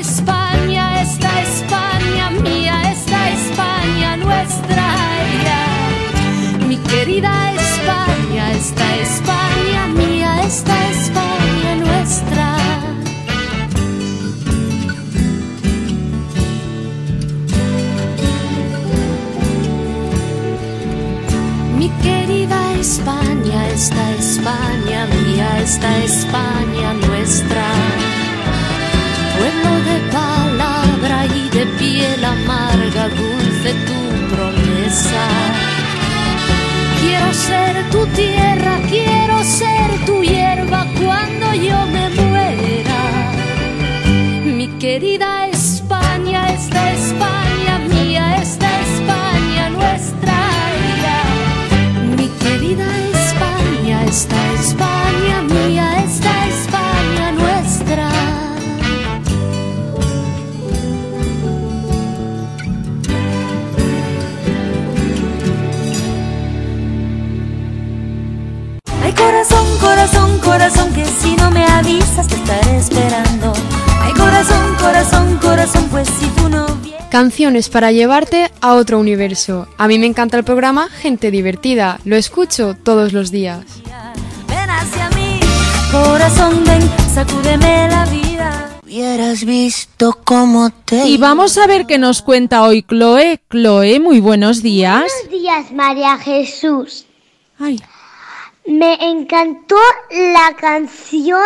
canciones 77.34 77.68
para 77.68 77.91
llevarte 77.91 78.51
a 78.61 78.76
otro 78.76 78.99
universo. 78.99 79.68
A 79.80 79.88
mí 79.88 79.97
me 79.97 80.05
encanta 80.05 80.38
el 80.38 80.43
programa 80.43 80.88
Gente 80.88 81.31
Divertida, 81.31 81.99
lo 82.05 82.15
escucho 82.15 82.76
todos 82.76 83.11
los 83.11 83.31
días. 83.31 83.65
Ven 84.47 84.69
hacia 84.69 85.10
mí, 85.18 85.39
corazón, 85.91 86.64
ven, 86.64 86.88
sacúdeme 87.11 87.89
la 87.89 88.05
vida. 88.05 88.80
Hubieras 88.84 89.45
visto 89.45 90.19
cómo 90.23 90.69
te... 90.69 91.07
Y 91.07 91.18
vamos 91.18 91.57
a 91.57 91.65
ver 91.65 91.88
qué 91.88 91.97
nos 91.97 92.22
cuenta 92.22 92.61
hoy 92.61 92.84
Chloe. 92.84 93.41
Chloe, 93.49 93.99
muy 93.99 94.19
buenos 94.19 94.61
días. 94.61 95.11
Buenos 95.23 95.41
días, 95.41 95.72
María 95.72 96.19
Jesús. 96.19 97.07
Ay. 97.57 97.81
Me 98.68 98.93
encantó 99.10 99.77
la 100.11 100.55
canción 100.55 101.41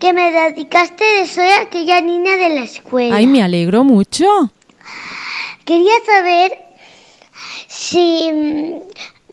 que 0.00 0.12
me 0.14 0.32
dedicaste 0.32 1.04
de 1.04 1.26
Soy 1.26 1.48
aquella 1.50 2.00
niña 2.00 2.36
de 2.36 2.48
la 2.48 2.62
escuela. 2.62 3.14
Ay, 3.14 3.26
me 3.26 3.42
alegro 3.42 3.84
mucho. 3.84 4.50
Quería 5.64 5.92
saber 6.04 6.52
si 7.68 8.32
mm, 8.32 8.80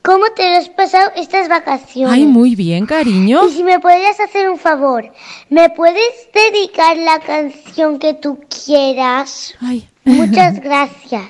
cómo 0.03 0.26
te 0.35 0.52
lo 0.52 0.57
has 0.57 0.69
pasado 0.69 1.11
estas 1.15 1.48
vacaciones. 1.48 2.14
Ay, 2.14 2.26
muy 2.26 2.53
bien, 2.56 2.85
cariño. 2.85 3.48
Y 3.48 3.53
si 3.53 3.64
me 3.64 3.80
podrías 3.80 4.19
hacer 4.19 4.49
un 4.49 4.60
favor, 4.60 5.11
¿me 5.49 5.69
puedes 5.69 6.30
dedicar 6.34 6.98
la 6.98 7.19
canción 7.22 7.98
que 7.98 8.14
tú 8.14 8.39
quieras? 8.65 9.56
Ay. 9.61 9.88
Muchas 10.03 10.60
gracias. 10.61 11.23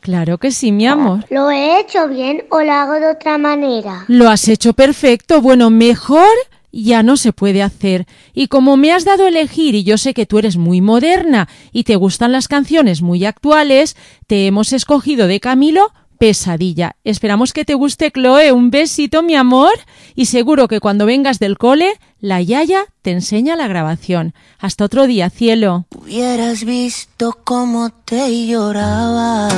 Claro 0.00 0.38
que 0.38 0.50
sí, 0.50 0.72
mi 0.72 0.86
amor. 0.86 1.26
¿Lo 1.30 1.50
he 1.50 1.78
hecho 1.78 2.08
bien 2.08 2.44
o 2.50 2.60
lo 2.60 2.72
hago 2.72 2.94
de 2.94 3.08
otra 3.08 3.38
manera? 3.38 4.04
Lo 4.08 4.28
has 4.28 4.48
hecho 4.48 4.72
perfecto. 4.72 5.40
Bueno, 5.40 5.70
mejor 5.70 6.26
ya 6.72 7.02
no 7.02 7.16
se 7.16 7.32
puede 7.32 7.62
hacer. 7.62 8.06
Y 8.34 8.48
como 8.48 8.76
me 8.76 8.92
has 8.92 9.04
dado 9.04 9.24
a 9.24 9.28
elegir 9.28 9.74
y 9.74 9.84
yo 9.84 9.98
sé 9.98 10.14
que 10.14 10.26
tú 10.26 10.38
eres 10.38 10.56
muy 10.56 10.80
moderna 10.80 11.48
y 11.72 11.84
te 11.84 11.96
gustan 11.96 12.32
las 12.32 12.48
canciones 12.48 13.02
muy 13.02 13.24
actuales, 13.24 13.96
te 14.26 14.46
hemos 14.46 14.72
escogido 14.72 15.26
de 15.26 15.40
Camilo 15.40 15.92
Pesadilla. 16.20 16.96
Esperamos 17.02 17.54
que 17.54 17.64
te 17.64 17.72
guste, 17.72 18.10
Chloe. 18.10 18.52
Un 18.52 18.70
besito, 18.70 19.22
mi 19.22 19.36
amor. 19.36 19.72
Y 20.14 20.26
seguro 20.26 20.68
que 20.68 20.78
cuando 20.78 21.06
vengas 21.06 21.38
del 21.38 21.56
cole, 21.56 21.98
la 22.20 22.42
Yaya 22.42 22.84
te 23.00 23.10
enseña 23.10 23.56
la 23.56 23.68
grabación. 23.68 24.34
Hasta 24.58 24.84
otro 24.84 25.06
día, 25.06 25.30
cielo. 25.30 25.86
Hubieras 25.96 26.64
visto 26.64 27.38
cómo 27.42 27.88
te 28.04 28.46
lloraba. 28.46 29.48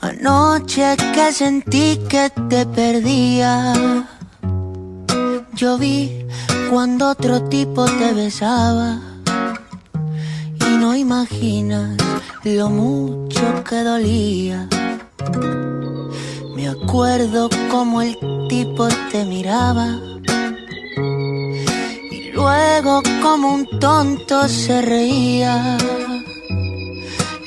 Anoche 0.00 0.96
que 1.14 1.32
sentí 1.32 2.00
que 2.08 2.32
te 2.48 2.66
perdía. 2.66 4.18
Yo 5.60 5.76
vi 5.76 6.10
cuando 6.70 7.10
otro 7.10 7.42
tipo 7.42 7.84
te 7.84 8.14
besaba. 8.14 8.98
Y 10.58 10.78
no 10.78 10.96
imaginas 10.96 11.98
lo 12.44 12.70
mucho 12.70 13.62
que 13.68 13.82
dolía. 13.82 14.66
Me 16.56 16.66
acuerdo 16.66 17.50
como 17.70 18.00
el 18.00 18.16
tipo 18.48 18.88
te 19.12 19.26
miraba. 19.26 20.00
Y 22.10 22.32
luego 22.32 23.02
como 23.22 23.52
un 23.52 23.68
tonto 23.78 24.48
se 24.48 24.80
reía. 24.80 25.76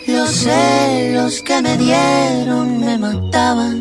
Los 0.05 0.29
celos 0.29 1.41
que 1.41 1.63
me 1.63 1.77
dieron 1.79 2.79
me 2.79 2.95
mataban. 2.95 3.79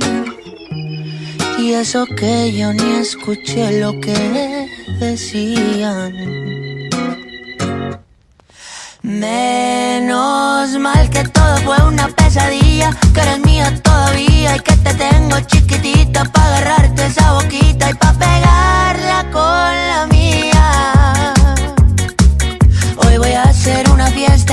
Y 1.59 1.73
eso 1.73 2.07
que 2.07 2.53
yo 2.53 2.73
ni 2.73 2.93
escuché 2.97 3.81
lo 3.81 3.99
que 4.01 4.69
decían. 4.99 6.13
Menos 9.03 10.79
mal 10.79 11.11
que 11.11 11.25
todo 11.25 11.57
fue 11.59 11.77
una 11.87 12.09
pesadilla, 12.09 12.91
que 13.13 13.21
eres 13.21 13.41
mía 13.41 13.83
todavía 13.83 14.57
y 14.57 14.61
que 14.61 14.77
te 14.77 14.95
tengo 14.95 15.41
chiquitita 15.41 16.25
para 16.27 16.59
agarrarte 16.59 17.07
esa 17.07 17.33
boquita 17.33 17.91
y 17.91 17.95
para 17.95 18.19
pegarla 18.19 19.31
con 19.33 19.43
la 19.43 20.07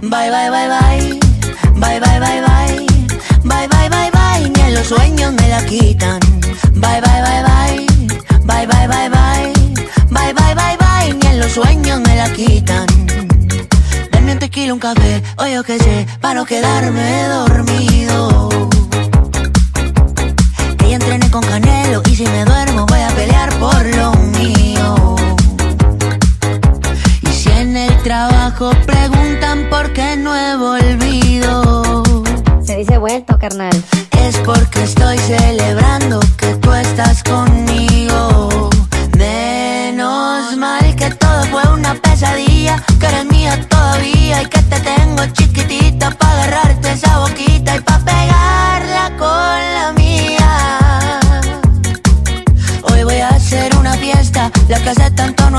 Bye, 0.00 0.30
bye, 0.30 0.50
bye, 0.50 0.68
bye. 0.68 1.18
Bye, 1.74 2.00
bye, 2.00 2.20
bye, 2.20 2.40
bye. 2.40 2.86
Bye, 3.44 3.66
bye, 3.68 3.88
bye, 3.88 4.10
bye. 4.12 4.48
Ni 4.48 4.60
en 4.60 4.74
los 4.74 4.86
sueños 4.86 5.32
me 5.32 5.48
la 5.48 5.64
quitan. 5.64 6.20
Bye, 6.74 7.00
bye, 7.00 7.22
bye, 7.22 7.42
bye. 7.42 7.86
Bye, 8.44 8.66
bye, 8.66 8.86
bye, 8.86 9.08
bye. 9.08 9.52
Bye, 10.10 10.32
bye, 10.32 10.54
bye, 10.54 10.76
bye. 10.78 11.14
Ni 11.14 11.26
en 11.26 11.40
los 11.40 11.52
sueños 11.52 12.00
me 12.00 12.16
la 12.16 12.32
quitan. 12.32 12.86
Dame 14.12 14.32
un 14.32 14.38
tequila, 14.38 14.72
un 14.72 14.78
café, 14.78 15.22
o 15.36 15.46
yo 15.46 15.62
qué 15.64 15.78
sé, 15.78 16.06
para 16.20 16.34
no 16.34 16.46
quedarme 16.46 17.24
dormido. 17.24 18.48
Que 20.78 20.94
entrené 20.94 21.30
con 21.30 21.42
Canelo 21.42 22.02
y 22.08 22.14
si 22.16 22.24
me 22.24 22.44
duermo 22.44 22.86
voy 22.86 23.00
a 23.00 23.08
pelear 23.08 23.50
por 23.58 23.84
lo 23.96 24.12
mío. 24.14 25.16
Y 27.22 27.32
si 27.32 27.50
en 27.50 27.76
el 27.76 28.02
trabajo 28.02 28.70
preguntan 28.86 29.17
por 29.78 29.92
qué 29.92 30.16
no 30.16 30.34
he 30.34 30.56
volvido, 30.56 32.02
Se 32.64 32.78
dice 32.78 32.98
vuelto, 32.98 33.38
carnal. 33.38 33.76
es 34.26 34.36
porque 34.38 34.82
estoy 34.82 35.16
celebrando 35.18 36.18
que 36.36 36.48
tú 36.56 36.72
estás 36.72 37.22
conmigo. 37.22 38.70
Menos 39.16 40.56
mal 40.56 40.96
que 40.96 41.10
todo 41.10 41.44
fue 41.44 41.62
una 41.72 41.94
pesadilla, 41.94 42.82
que 42.98 43.06
eres 43.06 43.26
mía 43.26 43.54
todavía 43.68 44.42
y 44.42 44.46
que 44.46 44.62
te 44.62 44.80
tengo 44.80 45.24
chiquitita 45.32 46.10
para 46.10 46.27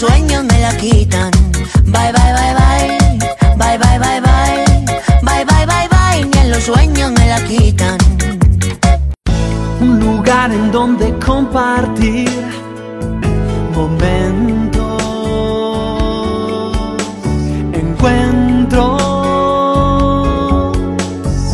los 0.00 0.10
sueños 0.10 0.44
me 0.44 0.60
la 0.60 0.76
quitan. 0.76 1.30
Bye, 1.86 2.12
bye, 2.12 2.32
bye, 2.38 2.54
bye. 2.60 2.98
Bye, 3.56 3.78
bye, 3.78 3.98
bye, 3.98 4.20
bye. 4.20 4.64
Bye, 5.22 5.44
bye, 5.46 5.66
bye, 5.66 5.88
bye. 5.88 6.22
Ni 6.22 6.38
en 6.38 6.50
los 6.50 6.64
sueños 6.64 7.12
me 7.12 7.26
la 7.26 7.42
quitan. 7.44 7.96
un 9.80 9.98
lugar 10.00 10.52
en 10.52 10.70
donde 10.70 11.14
compartir 11.24 12.28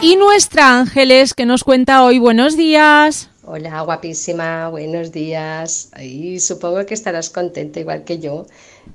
Y 0.02 0.18
nuestra 0.18 0.80
Ángeles 0.80 1.34
que 1.34 1.46
nos 1.46 1.64
cuenta 1.64 2.04
hoy 2.04 2.20
buenos 2.20 2.58
días. 2.58 3.29
Hola, 3.52 3.82
guapísima, 3.82 4.70
buenos 4.70 5.12
días. 5.12 5.90
Y 6.00 6.40
supongo 6.40 6.86
que 6.86 6.94
estarás 6.94 7.32
contenta, 7.32 7.80
igual 7.80 8.04
que 8.04 8.20
yo, 8.20 8.46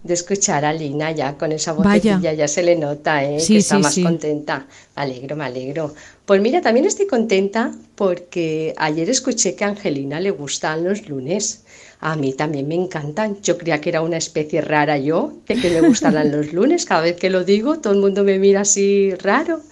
de 0.05 0.15
escuchar 0.15 0.65
a 0.65 0.73
Lina 0.73 1.11
ya 1.11 1.37
con 1.37 1.51
esa 1.51 1.73
vocecilla, 1.73 2.33
ya 2.33 2.47
se 2.47 2.63
le 2.63 2.77
nota, 2.77 3.25
¿eh? 3.25 3.41
Sí, 3.41 3.55
que 3.55 3.59
está 3.59 3.79
sí, 3.79 3.83
más 3.83 3.95
sí. 3.95 4.05
contenta. 4.05 4.69
Me 4.95 5.03
alegro, 5.03 5.35
me 5.35 5.45
alegro. 5.45 5.93
Pues 6.25 6.41
mira, 6.41 6.61
también 6.61 6.87
estoy 6.87 7.09
contenta 7.09 7.73
porque 7.97 8.73
ayer 8.77 9.11
escuché 9.11 9.57
que 9.57 9.65
a 9.65 9.71
Angelina 9.71 10.21
le 10.21 10.31
gustan 10.31 10.85
los 10.85 11.09
lunes. 11.09 11.65
A 11.99 12.15
mí 12.15 12.33
también 12.33 12.69
me 12.69 12.77
encantan. 12.77 13.43
Yo 13.43 13.59
creía 13.59 13.81
que 13.81 13.89
era 13.89 14.03
una 14.03 14.19
especie 14.19 14.61
rara 14.61 14.99
yo, 14.99 15.33
de 15.49 15.57
que 15.57 15.69
me 15.71 15.81
gustaran 15.81 16.31
los 16.31 16.53
lunes. 16.59 16.85
Cada 16.85 17.01
vez 17.01 17.17
que 17.17 17.29
lo 17.29 17.43
digo, 17.43 17.81
todo 17.81 17.93
el 17.93 17.99
mundo 17.99 18.23
me 18.23 18.39
mira 18.39 18.61
así 18.61 19.13
raro. 19.17 19.63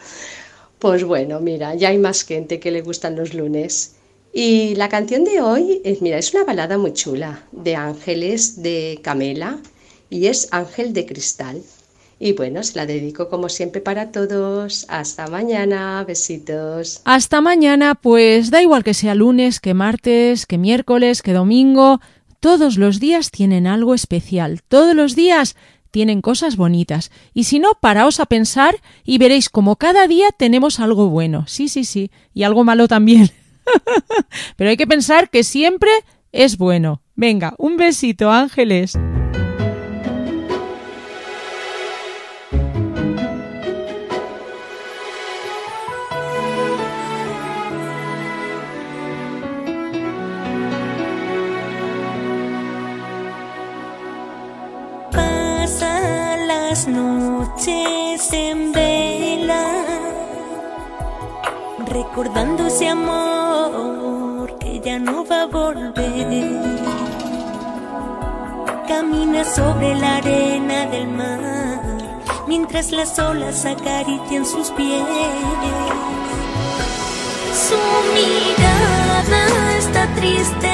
Pues 0.81 1.05
bueno, 1.05 1.39
mira, 1.39 1.77
ya 1.77 1.91
hay 1.91 1.99
más 1.99 2.25
gente 2.25 2.59
que 2.59 2.73
le 2.73 2.83
gustan 2.83 3.15
los 3.15 3.33
lunes. 3.33 3.93
Y 4.33 4.75
la 4.77 4.89
canción 4.89 5.25
de 5.25 5.43
hoy 5.43 5.83
es, 5.85 6.01
mira, 6.01 6.17
es 6.17 6.33
una 6.33 6.45
balada 6.45 6.79
muy 6.79 6.95
chula 6.95 7.45
de 7.53 7.77
Ángeles 7.77 8.63
de 8.63 8.99
Camela 9.03 9.59
y 10.09 10.27
es 10.27 10.49
Ángel 10.53 10.95
de 10.95 11.05
Cristal. 11.05 11.63
Y 12.19 12.33
bueno, 12.33 12.63
se 12.63 12.77
la 12.77 12.87
dedico 12.87 13.29
como 13.29 13.49
siempre 13.49 13.81
para 13.81 14.11
todos. 14.11 14.87
Hasta 14.89 15.27
mañana, 15.27 16.05
besitos. 16.07 17.03
Hasta 17.05 17.41
mañana, 17.41 17.95
pues 17.97 18.51
da 18.51 18.63
igual 18.63 18.85
que 18.85 18.95
sea 18.95 19.15
lunes, 19.15 19.61
que 19.61 19.75
martes, 19.75 20.47
que 20.47 20.57
miércoles, 20.57 21.21
que 21.21 21.33
domingo. 21.33 22.01
Todos 22.41 22.79
los 22.79 23.01
días 23.01 23.33
tienen 23.33 23.67
algo 23.67 23.93
especial. 23.93 24.63
Todos 24.69 24.95
los 24.95 25.15
días 25.15 25.57
tienen 25.91 26.23
cosas 26.23 26.57
bonitas. 26.57 27.11
Y 27.35 27.45
si 27.45 27.59
no, 27.59 27.73
paraos 27.81 28.19
a 28.19 28.27
pensar 28.27 28.77
y 29.05 29.19
veréis 29.19 29.49
como 29.49 29.77
cada 29.77 30.07
día 30.07 30.29
tenemos 30.31 30.81
algo 30.81 31.09
bueno. 31.09 31.45
Sí, 31.49 31.69
sí, 31.69 31.85
sí. 31.85 32.11
Y 32.33 32.45
algo 32.45 32.65
malo 32.65 32.89
también. 32.89 33.31
Pero 34.57 34.71
hay 34.71 34.77
que 34.77 34.87
pensar 34.87 35.31
que 35.31 35.45
siempre 35.45 35.91
es 36.33 36.57
bueno. 36.57 37.03
Venga, 37.15 37.55
un 37.59 37.77
besito, 37.77 38.31
ángeles. 38.31 38.99
Pasa 55.13 56.37
las 56.47 56.89
noches 56.89 58.33
en 58.33 58.73
vela, 58.73 59.12
recordando 61.93 62.67
ese 62.67 62.89
amor 62.89 64.59
que 64.59 64.81
ya 64.81 64.99
no 64.99 65.25
va 65.25 65.43
a 65.43 65.47
volver. 65.47 66.61
Camina 68.89 69.45
sobre 69.45 69.95
la 69.97 70.17
arena 70.17 70.87
del 70.87 71.09
mar, 71.09 71.81
mientras 72.49 72.93
las 72.93 73.19
olas 73.19 73.65
acarician 73.67 74.47
sus 74.47 74.71
pies. 74.71 75.05
Su 77.69 77.79
mirada 78.15 79.77
está 79.79 80.07
triste 80.15 80.71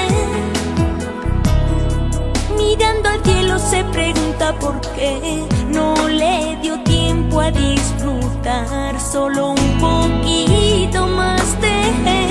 mirando 2.56 3.08
al 3.08 3.24
cielo 3.24 3.58
se 3.58 3.84
pregunta 3.84 4.54
por 4.60 4.80
qué 4.94 5.44
no 5.68 5.94
le 6.08 6.56
dio 6.62 6.80
tiempo 6.84 7.40
a 7.40 7.50
disfrutar 7.50 8.27
solo 8.98 9.50
un 9.50 9.78
poquito 9.80 11.06
más 11.06 11.60
de 11.60 12.27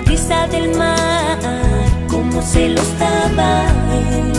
la 0.00 0.06
brisa 0.06 0.46
del 0.46 0.74
mar 0.76 1.38
como 2.08 2.40
se 2.42 2.68
los 2.68 2.88
daba 2.98 3.64
él. 3.92 4.32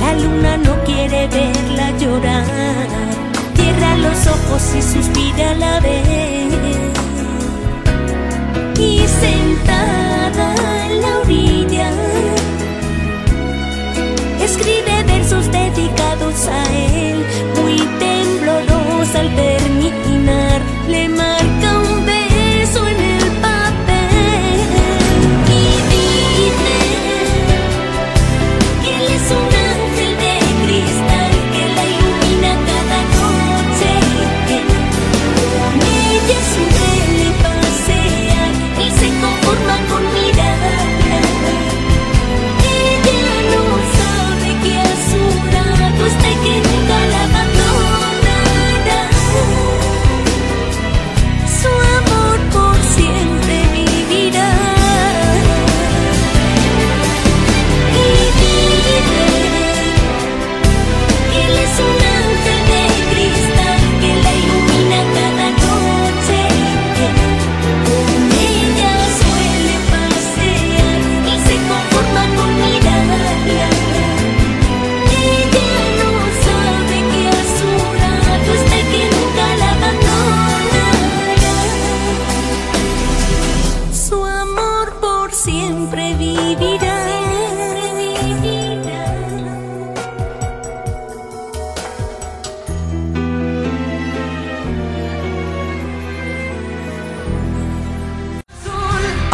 La 0.00 0.14
luna 0.14 0.56
no 0.56 0.72
quiere 0.84 1.28
verla 1.28 1.90
llorar, 1.98 2.86
cierra 3.54 3.96
los 3.96 4.26
ojos 4.26 4.62
y 4.78 4.82
suspira 4.82 5.50
a 5.50 5.54
la 5.54 5.80
vez. 5.80 6.54
Y 8.78 9.00
sentada 9.20 10.54
en 10.86 11.02
la 11.02 11.18
orilla, 11.18 11.90
escribe 14.40 15.02
versos 15.06 15.50
dedicados 15.50 16.48
a 16.48 16.62
él, 16.72 17.24
muy 17.56 17.76
temblorosa 17.98 19.20
al 19.20 19.34
terminar, 19.34 20.60
le 20.88 21.08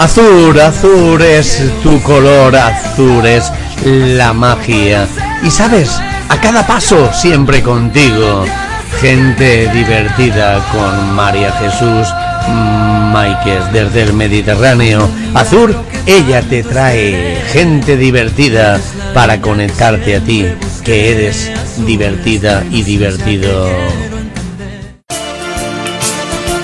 Azur, 0.03 0.61
azul 0.61 1.23
es 1.23 1.63
tu 1.81 2.03
color, 2.03 2.57
azul 2.57 3.25
es 3.25 3.53
la 3.85 4.33
magia. 4.33 5.07
Y 5.45 5.49
sabes, 5.49 5.91
a 6.29 6.41
cada 6.41 6.67
paso 6.67 7.13
siempre 7.13 7.63
contigo. 7.63 8.45
gente 9.01 9.71
divertida 9.73 10.61
con 10.73 11.15
María 11.15 11.53
Jesús 11.53 12.13
Máiquez 13.13 13.73
desde 13.73 14.03
el 14.03 14.13
Mediterráneo. 14.13 15.09
Azur, 15.35 15.73
ella 16.05 16.43
te 16.43 16.65
trae 16.65 17.41
gente 17.53 17.97
divertida 17.97 18.81
para 19.15 19.41
conectarte 19.41 20.17
a 20.17 20.21
ti, 20.21 20.47
que 20.85 21.13
eres 21.13 21.49
divertida 21.87 22.65
y 22.73 22.83
divertido. 22.83 23.69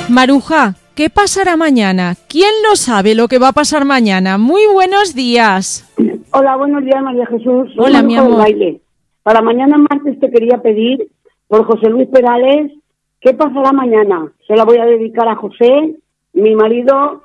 Maruja, 0.08 0.74
¿qué 0.98 1.10
pasará 1.10 1.56
mañana? 1.56 2.16
¿Quién 2.28 2.50
no 2.68 2.74
sabe 2.74 3.14
lo 3.14 3.28
que 3.28 3.38
va 3.38 3.50
a 3.50 3.52
pasar 3.52 3.84
mañana? 3.84 4.36
Muy 4.36 4.62
buenos 4.72 5.14
días. 5.14 5.86
Hola, 6.32 6.56
buenos 6.56 6.82
días, 6.84 7.00
María 7.00 7.24
Jesús. 7.26 7.72
Soy 7.76 7.84
Hola, 7.86 8.02
mi 8.02 8.16
amor. 8.16 8.38
Baile. 8.38 8.80
Para 9.22 9.40
mañana 9.40 9.78
martes 9.78 10.18
te 10.18 10.28
quería 10.28 10.58
pedir 10.60 11.06
por 11.46 11.64
José 11.66 11.88
Luis 11.88 12.08
Perales, 12.08 12.72
¿qué 13.20 13.32
pasará 13.32 13.70
mañana? 13.72 14.32
Se 14.48 14.56
la 14.56 14.64
voy 14.64 14.78
a 14.78 14.86
dedicar 14.86 15.28
a 15.28 15.36
José, 15.36 15.94
mi 16.32 16.56
marido, 16.56 17.22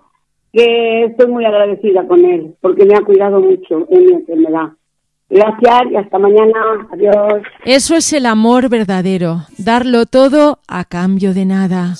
que 0.51 1.05
estoy 1.05 1.31
muy 1.31 1.43
agradecida 1.43 2.05
con 2.05 2.23
él, 2.25 2.53
porque 2.61 2.85
me 2.85 2.95
ha 2.95 3.01
cuidado 3.01 3.41
mucho 3.41 3.87
en 3.89 4.05
mi 4.05 4.13
enfermedad. 4.13 4.73
Gracias 5.33 5.91
y 5.91 5.95
hasta 5.95 6.19
mañana. 6.19 6.87
Adiós. 6.91 7.41
Eso 7.65 7.95
es 7.95 8.13
el 8.13 8.27
amor 8.27 8.69
verdadero, 8.69 9.47
darlo 9.57 10.05
todo 10.05 10.59
a 10.67 10.85
cambio 10.85 11.33
de 11.33 11.45
nada. 11.45 11.95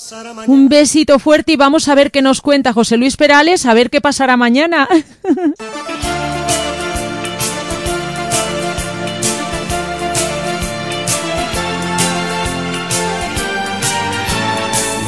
Un 0.46 0.70
besito 0.70 1.18
fuerte 1.18 1.54
y 1.54 1.56
vamos 1.56 1.90
a 1.90 1.96
ver 1.96 2.12
qué 2.12 2.22
nos 2.22 2.42
cuenta 2.42 2.74
José 2.74 2.96
Luis 2.96 3.18
Perales, 3.18 3.66
a 3.66 3.74
ver 3.74 3.90
qué 3.90 4.02
pasará 4.02 4.38
mañana. 4.38 4.88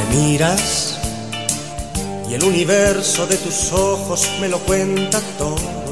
Me 0.09 0.15
miras 0.17 0.99
y 2.27 2.33
el 2.33 2.43
universo 2.43 3.27
de 3.27 3.37
tus 3.37 3.71
ojos 3.71 4.27
me 4.41 4.49
lo 4.49 4.57
cuenta 4.57 5.21
todo. 5.37 5.84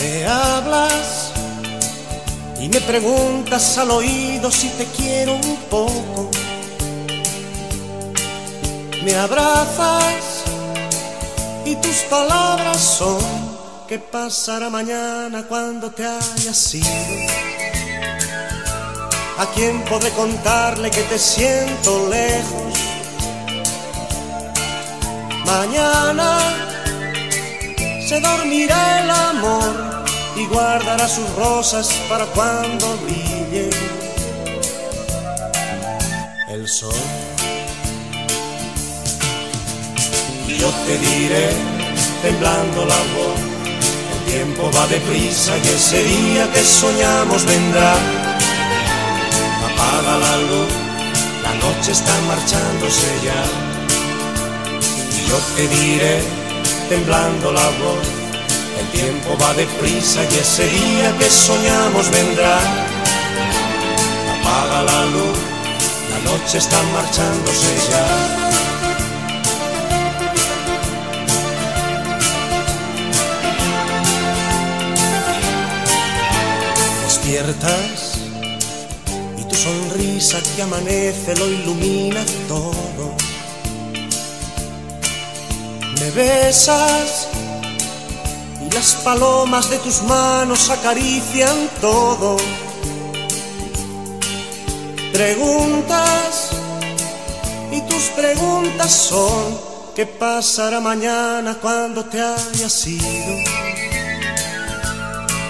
Me 0.00 0.26
hablas 0.26 1.30
y 2.58 2.70
me 2.70 2.80
preguntas 2.80 3.76
al 3.76 3.90
oído 3.90 4.50
si 4.50 4.68
te 4.70 4.86
quiero 4.86 5.34
un 5.34 5.56
poco. 5.68 6.30
Me 9.04 9.14
abrazas 9.14 10.44
y 11.66 11.76
tus 11.76 11.96
palabras 12.08 12.78
son 12.78 13.20
¿qué 13.86 13.98
pasará 13.98 14.70
mañana 14.70 15.44
cuando 15.46 15.90
te 15.90 16.06
hayas 16.06 16.74
ido? 16.74 16.88
¿A 19.36 19.46
quién 19.54 19.84
podré 19.84 20.10
contarle 20.12 20.90
que 20.90 21.02
te 21.02 21.18
siento 21.18 22.08
lejos? 22.08 22.78
Mañana 25.44 26.38
se 28.10 28.18
dormirá 28.18 29.04
el 29.04 29.10
amor 29.10 30.04
y 30.34 30.44
guardará 30.46 31.06
sus 31.06 31.32
rosas 31.36 31.92
para 32.08 32.24
cuando 32.34 32.96
brille 33.04 33.70
el 36.48 36.68
sol. 36.68 37.02
Yo 40.48 40.70
te 40.86 40.98
diré, 40.98 41.50
temblando 42.20 42.84
la 42.84 43.00
voz, 43.14 43.40
el 44.12 44.32
tiempo 44.32 44.68
va 44.76 44.88
deprisa 44.88 45.56
y 45.58 45.68
ese 45.68 46.02
día 46.02 46.50
que 46.52 46.64
soñamos 46.64 47.44
vendrá 47.44 47.94
apaga 49.68 50.18
la 50.18 50.36
luz, 50.48 50.72
la 51.44 51.54
noche 51.64 51.92
está 51.92 52.14
marchándose 52.26 53.08
ya. 53.22 53.40
Yo 55.28 55.36
te 55.54 55.68
diré, 55.68 56.39
temblando 56.90 57.52
la 57.52 57.68
voz, 57.78 58.04
el 58.80 58.86
tiempo 58.90 59.38
va 59.40 59.54
deprisa 59.54 60.24
y 60.24 60.38
ese 60.38 60.66
día 60.66 61.16
que 61.18 61.30
soñamos 61.30 62.10
vendrá. 62.10 62.58
Apaga 64.34 64.82
la 64.82 65.06
luz, 65.06 65.38
la 66.10 66.18
noche 66.32 66.58
está 66.58 66.82
marchándose 66.92 67.70
ya. 67.90 68.06
Despiertas 77.04 78.18
y 79.38 79.44
tu 79.44 79.54
sonrisa 79.54 80.38
que 80.56 80.62
amanece 80.62 81.36
lo 81.36 81.46
ilumina 81.46 82.24
todo. 82.48 83.29
Me 86.00 86.10
besas 86.12 87.28
y 88.66 88.70
las 88.74 88.94
palomas 89.04 89.68
de 89.68 89.78
tus 89.80 90.02
manos 90.02 90.70
acarician 90.70 91.68
todo. 91.78 92.38
Preguntas 95.12 96.52
y 97.70 97.82
tus 97.82 98.04
preguntas 98.16 98.90
son 98.90 99.60
¿qué 99.94 100.06
pasará 100.06 100.80
mañana 100.80 101.58
cuando 101.60 102.06
te 102.06 102.18
hayas 102.18 102.86
ido? 102.86 103.34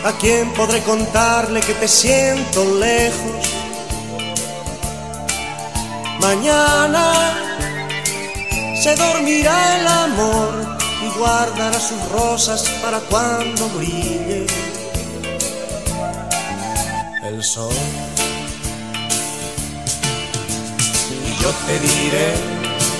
¿A 0.04 0.12
quién 0.18 0.52
podré 0.54 0.82
contarle 0.82 1.60
que 1.60 1.74
te 1.74 1.86
siento 1.86 2.64
lejos? 2.80 3.46
Mañana 6.18 7.59
se 8.80 8.94
dormirá 8.96 9.78
el 9.78 9.86
amor 9.86 10.78
y 11.04 11.18
guardará 11.18 11.78
sus 11.78 12.02
rosas 12.08 12.66
para 12.82 12.98
cuando 13.00 13.68
brille 13.76 14.46
el 17.22 17.44
sol. 17.44 17.74
Y 21.28 21.42
yo 21.42 21.50
te 21.66 21.78
diré, 21.78 22.32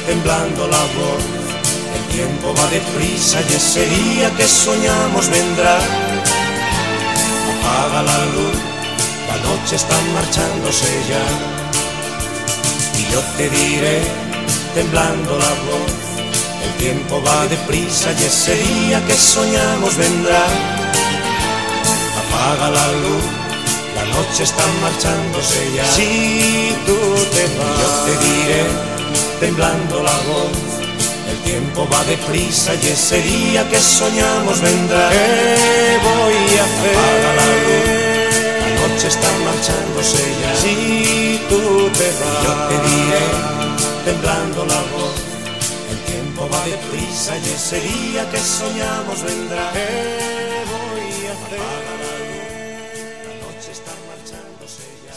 temblando 0.06 0.68
la 0.68 0.84
voz, 0.98 1.24
el 1.96 2.14
tiempo 2.14 2.54
va 2.58 2.66
deprisa 2.68 3.40
y 3.48 3.54
ese 3.54 3.86
día 3.86 4.30
que 4.36 4.46
soñamos 4.46 5.30
vendrá. 5.30 5.78
Apaga 7.52 8.02
la 8.02 8.26
luz, 8.34 8.56
la 9.28 9.36
noche 9.48 9.76
está 9.76 9.96
marchándose 10.12 10.88
ya. 11.08 11.24
Y 13.00 13.12
yo 13.12 13.20
te 13.38 13.48
diré, 13.48 14.29
temblando 14.74 15.38
la 15.38 15.52
voz, 15.68 15.92
el 16.64 16.72
tiempo 16.78 17.22
va 17.22 17.46
deprisa 17.46 18.12
y 18.12 18.24
ese 18.24 18.54
día 18.56 19.04
que 19.06 19.14
soñamos 19.14 19.96
vendrá. 19.96 20.44
Apaga 22.20 22.70
la 22.70 22.86
luz, 23.02 23.24
la 23.96 24.04
noche 24.14 24.44
está 24.44 24.64
marchándose 24.80 25.72
ya. 25.74 25.84
Si 25.92 26.74
tú 26.86 26.96
te 27.34 27.42
vas, 27.56 27.76
yo 27.80 27.88
te 28.06 28.12
diré, 28.26 28.62
temblando 29.40 30.02
la 30.02 30.16
voz, 30.30 30.52
el 31.28 31.38
tiempo 31.38 31.88
va 31.92 32.04
deprisa 32.04 32.74
y 32.74 32.88
ese 32.88 33.20
día 33.22 33.68
que 33.68 33.80
soñamos 33.80 34.60
vendrá. 34.60 35.10
¿Qué 35.10 35.98
voy 36.02 36.58
a 36.58 36.64
hacer? 36.64 36.96
Apaga 36.96 37.30
la 37.40 37.46
luz, 37.66 37.90
la 38.62 38.88
noche 38.88 39.08
está 39.08 39.28
marchándose 39.44 40.22
ya. 40.40 40.56
Si 40.60 41.40
tú 41.48 41.90
te 41.98 42.06
vas, 42.18 42.44
yo 42.44 42.52
te 42.68 42.76
diré, 42.88 43.59
temblando 44.10 44.66
la 44.66 44.82
voz, 44.92 45.14
el 45.90 45.98
tiempo 46.12 46.48
va 46.52 46.64
deprisa 46.64 47.36
y 47.38 47.48
ese 47.50 47.80
día 47.80 48.28
que 48.30 48.38
soñamos 48.38 49.22
vendrá. 49.22 49.70
¿Qué 49.72 50.64
voy 50.72 51.26
a 51.26 51.32
hacer? 51.32 51.60
Apaga 51.60 51.92
la 52.02 52.10
luz, 52.26 52.42
la 53.28 53.34
noche 53.46 53.70
está 53.70 53.92
marchándose 54.08 54.82
ya. 55.06 55.14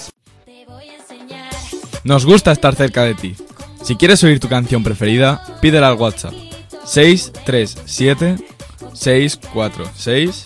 Nos 2.04 2.26
gusta 2.26 2.52
estar 2.52 2.76
cerca 2.76 3.04
de 3.04 3.16
ti. 3.16 3.36
Si 3.84 3.96
quieres 3.96 4.24
oír 4.24 4.40
tu 4.40 4.48
canción 4.48 4.84
preferida, 4.84 5.44
pídela 5.60 5.88
al 5.88 5.96
WhatsApp 5.96 6.34
637 6.86 8.38
646 8.94 10.46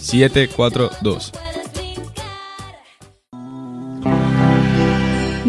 742. 0.00 1.32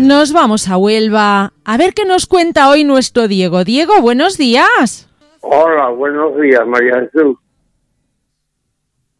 Nos 0.03 0.33
vamos 0.33 0.67
a 0.67 0.75
Huelva 0.75 1.53
a 1.63 1.77
ver 1.77 1.93
qué 1.93 2.03
nos 2.03 2.25
cuenta 2.25 2.67
hoy 2.69 2.83
nuestro 2.83 3.29
Diego. 3.29 3.63
Diego, 3.63 4.01
buenos 4.01 4.37
días. 4.37 5.09
Hola, 5.39 5.87
buenos 5.91 6.35
días, 6.41 6.67
María 6.67 6.99
Jesús. 7.09 7.37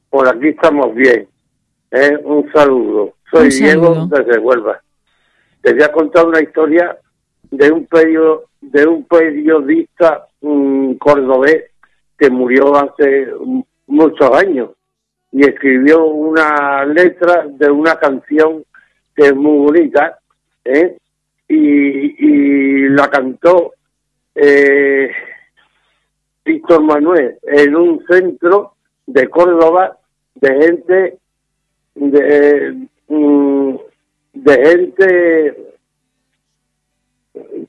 Por 0.09 0.27
aquí 0.27 0.49
estamos 0.49 0.93
bien. 0.93 1.25
¿eh? 1.89 2.17
Un 2.25 2.51
saludo. 2.51 3.13
Soy 3.31 3.43
Un 3.45 3.49
Diego 3.49 4.07
desde 4.07 4.39
Huelva. 4.39 4.81
Te 5.61 5.71
voy 5.73 5.83
a 5.83 5.91
contar 5.93 6.25
una 6.25 6.41
historia 6.41 6.97
de 7.49 7.71
un 7.71 7.87
perio- 7.87 8.43
de 8.59 8.85
un 8.85 9.05
periodista 9.05 10.27
mm, 10.41 10.95
cordobés 10.95 11.63
que 12.17 12.29
murió 12.29 12.75
hace 12.75 13.27
muchos 13.87 14.29
años 14.31 14.71
y 15.31 15.43
escribió 15.47 16.03
una 16.07 16.83
letra 16.83 17.45
de 17.47 17.71
una 17.71 17.95
canción 17.95 18.65
que 19.15 19.27
es 19.27 19.35
muy 19.35 19.59
bonita, 19.59 20.19
¿eh? 20.65 20.97
y, 21.47 22.89
la 22.89 23.09
cantó 23.09 23.73
eh, 24.35 25.09
Víctor 26.45 26.83
Manuel 26.83 27.37
en 27.43 27.75
un 27.75 28.05
centro 28.05 28.75
de 29.07 29.29
Córdoba 29.29 29.97
de 30.35 30.55
gente 30.55 31.17
de, 31.95 32.87
mm, 33.07 33.75
gente 34.45 35.55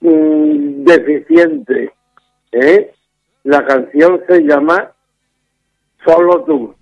mm, 0.00 0.84
deficiente. 0.84 1.92
¿eh? 2.52 2.92
La 3.44 3.64
canción 3.64 4.22
se 4.28 4.40
llama 4.40 4.92
Solo 6.04 6.44
tú, 6.44 6.74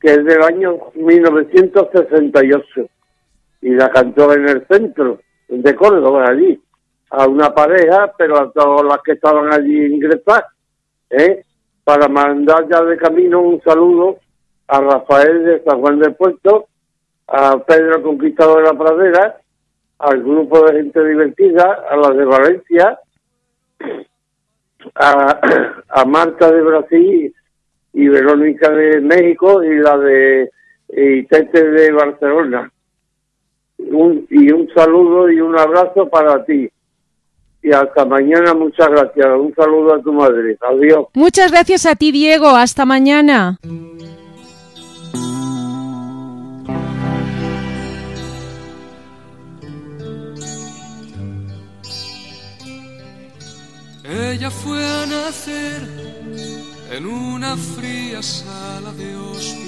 que 0.00 0.10
es 0.12 0.24
del 0.24 0.42
año 0.42 0.78
1968 0.94 2.88
y 3.60 3.70
la 3.70 3.90
cantó 3.90 4.32
en 4.32 4.48
el 4.48 4.66
centro 4.66 5.20
de 5.48 5.74
Córdoba, 5.74 6.26
allí, 6.28 6.60
a 7.10 7.26
una 7.26 7.54
pareja, 7.54 8.12
pero 8.16 8.38
a 8.38 8.52
todas 8.52 8.84
las 8.84 8.98
que 9.02 9.12
estaban 9.12 9.52
allí 9.52 9.86
ingresadas, 9.86 10.44
¿eh? 11.10 11.44
para 11.84 12.08
mandar 12.08 12.68
ya 12.68 12.82
de 12.82 12.98
camino 12.98 13.40
un 13.40 13.62
saludo 13.62 14.18
a 14.66 14.80
Rafael 14.80 15.44
de 15.44 15.62
San 15.64 15.80
Juan 15.80 15.98
del 15.98 16.14
Puerto, 16.14 16.66
a 17.26 17.58
Pedro 17.64 18.02
Conquistador 18.02 18.62
de 18.62 18.72
la 18.72 18.78
Pradera, 18.78 19.40
al 19.98 20.22
grupo 20.22 20.64
de 20.66 20.76
gente 20.76 21.04
divertida, 21.04 21.86
a 21.90 21.96
la 21.96 22.10
de 22.10 22.24
Valencia, 22.24 22.98
a, 24.94 26.04
Marta 26.06 26.52
de 26.52 26.62
Brasil 26.62 27.34
y 27.94 28.08
Verónica 28.08 28.70
de 28.70 29.00
México 29.00 29.64
y 29.64 29.78
la 29.78 29.98
de 29.98 30.50
Tete 30.88 31.70
de 31.70 31.92
Barcelona. 31.92 32.70
Un, 33.90 34.26
y 34.30 34.50
un 34.52 34.68
saludo 34.74 35.30
y 35.30 35.40
un 35.40 35.58
abrazo 35.58 36.08
para 36.08 36.44
ti. 36.44 36.68
Y 37.62 37.72
hasta 37.72 38.04
mañana, 38.04 38.54
muchas 38.54 38.88
gracias. 38.88 39.26
Un 39.26 39.54
saludo 39.54 39.94
a 39.94 40.02
tu 40.02 40.12
madre. 40.12 40.56
Adiós. 40.60 41.06
Muchas 41.14 41.50
gracias 41.50 41.86
a 41.86 41.94
ti, 41.96 42.12
Diego. 42.12 42.48
Hasta 42.48 42.84
mañana. 42.84 43.58
Ella 54.10 54.50
fue 54.50 54.82
a 54.82 55.06
nacer 55.06 55.82
en 56.96 57.06
una 57.06 57.56
fría 57.56 58.22
sala 58.22 58.90
de 58.92 59.14
hospital. 59.16 59.67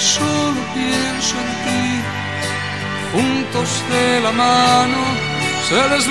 solo 0.00 0.60
pienso 0.74 1.34
en 1.44 1.50
ti. 1.64 1.86
Juntos 3.12 3.70
de 3.90 4.20
la 4.20 4.32
mano 4.32 5.02
se 5.68 5.80
les 5.90 6.06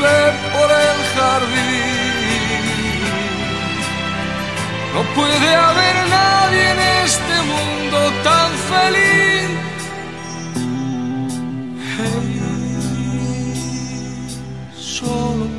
por 0.54 0.70
el 0.88 1.00
jardín. 1.16 2.70
No 4.94 5.02
puede 5.16 5.56
haber 5.56 5.96
nadie 6.10 6.72
en 6.72 6.80
este 7.06 7.36
mundo 7.52 7.98
tan 8.24 8.52
feliz. 8.72 9.50
Hey, 11.98 12.42
solo 14.78 15.59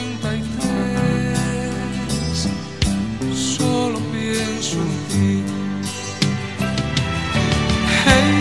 Solo 3.71 3.99
pienso 4.11 4.75
en 4.85 4.93
ti. 5.11 5.31
Hey, 8.05 8.33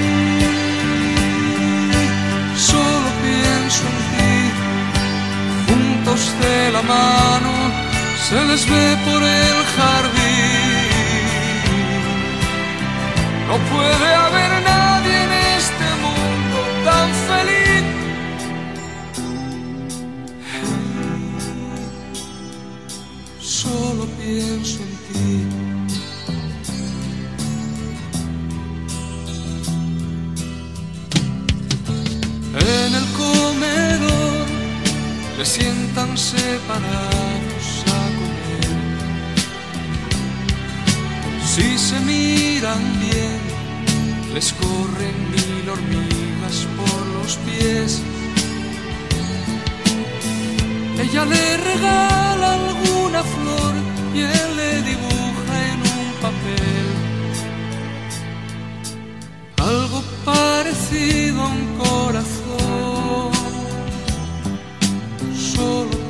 solo 2.56 3.08
pienso 3.24 3.82
en 3.90 3.98
ti. 4.12 4.34
Juntos 5.68 6.20
de 6.42 6.56
la 6.72 6.82
mano 6.82 7.52
se 8.26 8.38
les 8.48 8.62
ve 8.68 8.86
por 9.06 9.22
el 9.22 9.58
jardín. 9.76 10.88
No 13.48 13.56
puede 13.72 14.08
haber 14.24 14.52
nadie 14.72 15.16
en 15.26 15.32
este 15.58 15.88
mundo 16.04 16.58
tan 16.86 17.08
feliz. 17.28 17.84
Solo 23.38 24.02
pienso 24.18 24.78
en 24.82 24.89
En 32.78 32.94
el 32.94 33.06
comedor 33.22 34.46
le 35.38 35.44
sientan 35.44 36.16
separados 36.16 37.66
a 37.98 38.02
comer. 38.18 38.70
Si 41.52 41.78
se 41.78 41.98
miran 42.00 42.82
bien, 43.00 43.40
les 44.34 44.52
corren 44.52 45.16
mil 45.34 45.68
hormigas 45.68 46.56
por 46.78 47.00
los 47.16 47.36
pies. 47.46 48.02
Ella 51.02 51.24
le 51.24 51.56
regala 51.56 52.48
alguna 52.54 53.22
flor 53.34 53.74
y 54.14 54.20
él 54.20 54.50
le 54.60 54.82
dibuja 54.82 55.54
en 55.72 55.78
un 55.98 56.06
papel 56.24 56.90
algo 59.70 60.02
parecido 60.24 61.42
a 61.42 61.48
un 61.48 61.78
corazón. 61.78 62.39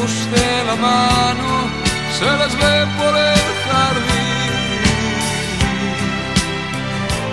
Juntos 0.00 0.30
de 0.30 0.64
la 0.64 0.76
mano 0.76 1.68
se 2.18 2.24
les 2.24 2.56
ve 2.56 2.86
por 2.96 3.14
el 3.16 3.38
jardín. 3.66 4.30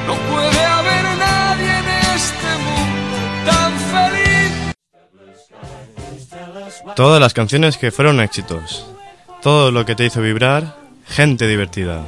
No 0.05 0.13
puede 0.29 0.65
haber 0.65 1.03
nadie 1.17 1.77
en 1.79 1.87
este 2.15 2.49
mundo 2.67 3.17
tan 3.45 3.71
feliz. 3.93 4.51
Todas 6.95 7.21
las 7.21 7.33
canciones 7.33 7.77
que 7.77 7.91
fueron 7.91 8.19
éxitos. 8.19 8.85
Todo 9.41 9.71
lo 9.71 9.85
que 9.85 9.95
te 9.95 10.05
hizo 10.05 10.21
vibrar. 10.21 10.75
Gente 11.07 11.47
divertida. 11.47 12.07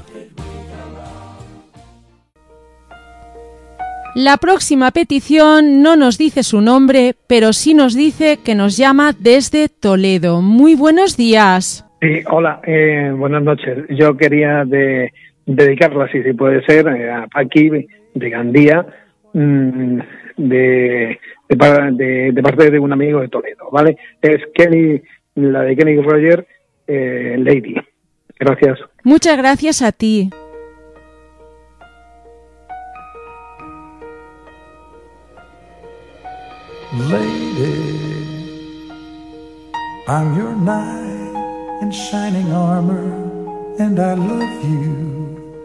La 4.19 4.35
próxima 4.35 4.91
petición 4.91 5.81
no 5.81 5.95
nos 5.95 6.17
dice 6.17 6.43
su 6.43 6.59
nombre, 6.59 7.15
pero 7.25 7.53
sí 7.53 7.73
nos 7.73 7.95
dice 7.95 8.37
que 8.43 8.53
nos 8.53 8.75
llama 8.75 9.13
desde 9.17 9.69
Toledo. 9.69 10.41
Muy 10.41 10.75
buenos 10.75 11.15
días. 11.15 11.85
Sí, 12.01 12.19
hola, 12.29 12.59
eh, 12.67 13.13
buenas 13.15 13.41
noches. 13.43 13.77
Yo 13.97 14.17
quería 14.17 14.65
de, 14.65 15.13
dedicarla, 15.45 16.03
así 16.03 16.21
si 16.21 16.33
puede 16.33 16.61
ser, 16.65 16.85
eh, 16.89 17.09
a 17.09 17.27
Paqui 17.27 17.69
de 18.13 18.29
Gandía, 18.29 18.85
mm, 19.31 19.99
de- 20.35 21.17
de 21.47 21.55
parte 21.55 22.71
de 22.71 22.77
un 22.79 22.91
amigo 22.91 23.21
de 23.21 23.29
Toledo, 23.29 23.69
¿vale? 23.71 23.95
Es 24.21 24.41
Kenny, 24.53 24.99
la 25.35 25.61
de 25.61 25.77
Kenny 25.77 25.95
Roger, 26.01 26.45
eh, 26.87 27.37
Lady. 27.39 27.75
Gracias. 28.37 28.79
Muchas 29.05 29.37
gracias 29.37 29.81
a 29.81 29.93
ti. 29.93 30.29
Lady, 36.91 38.09
I'm 40.07 40.35
your 40.35 40.55
knight 40.55 41.81
in 41.83 41.91
shining 41.91 42.51
armor, 42.51 43.13
and 43.77 43.99
I 43.99 44.15
love 44.15 44.65
you. 44.65 45.59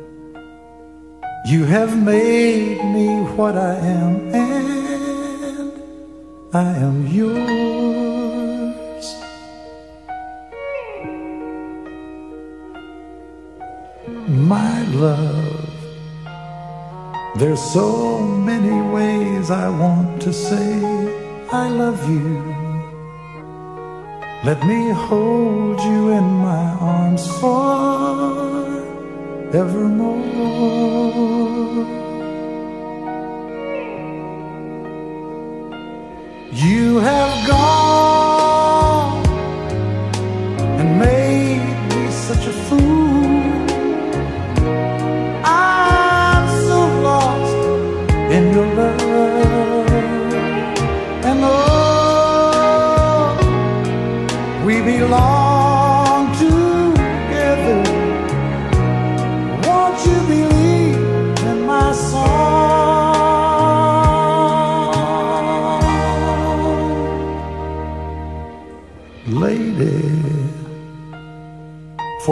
You 1.46 1.64
have 1.64 1.96
made 1.96 2.84
me 2.84 3.22
what 3.36 3.56
I 3.56 3.76
am, 3.76 4.34
and 4.34 5.72
I 6.52 6.76
am 6.76 7.06
yours. 7.06 7.46
My 14.28 14.82
love, 14.88 15.43
there's 17.36 17.60
so 17.60 18.20
many 18.20 18.80
ways 18.92 19.50
I 19.50 19.68
want 19.68 20.22
to 20.22 20.32
say 20.32 20.80
I 21.50 21.68
love 21.68 22.08
you. 22.08 22.54
Let 24.44 24.64
me 24.64 24.90
hold 24.90 25.80
you 25.80 26.10
in 26.10 26.24
my 26.48 26.64
arms 26.80 27.26
forevermore. 27.40 28.84
You 36.52 36.98
have 36.98 37.48
gone 37.48 37.93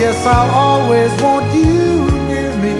Yes, 0.00 0.26
I'll 0.26 0.50
always 0.50 1.12
want 1.22 1.46
you 1.54 2.10
near 2.28 2.56
me. 2.64 2.76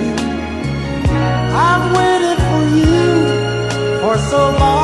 I've 1.68 1.86
waited 1.96 2.38
for 2.48 2.62
you 2.78 4.00
for 4.00 4.16
so 4.30 4.40
long. 4.58 4.79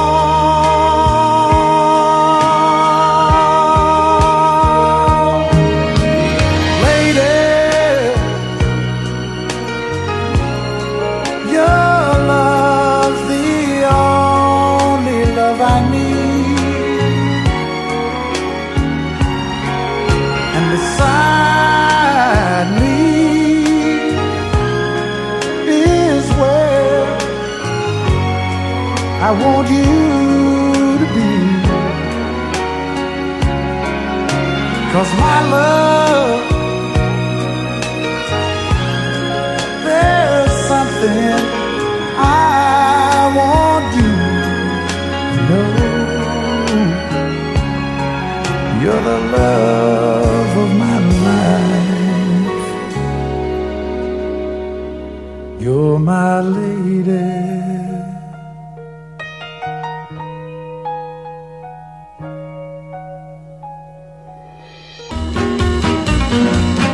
Love 49.46 50.56
of 50.64 50.70
my 50.82 50.98
life. 51.24 52.66
You're 55.62 55.98
my 55.98 56.40
lady. 56.40 57.46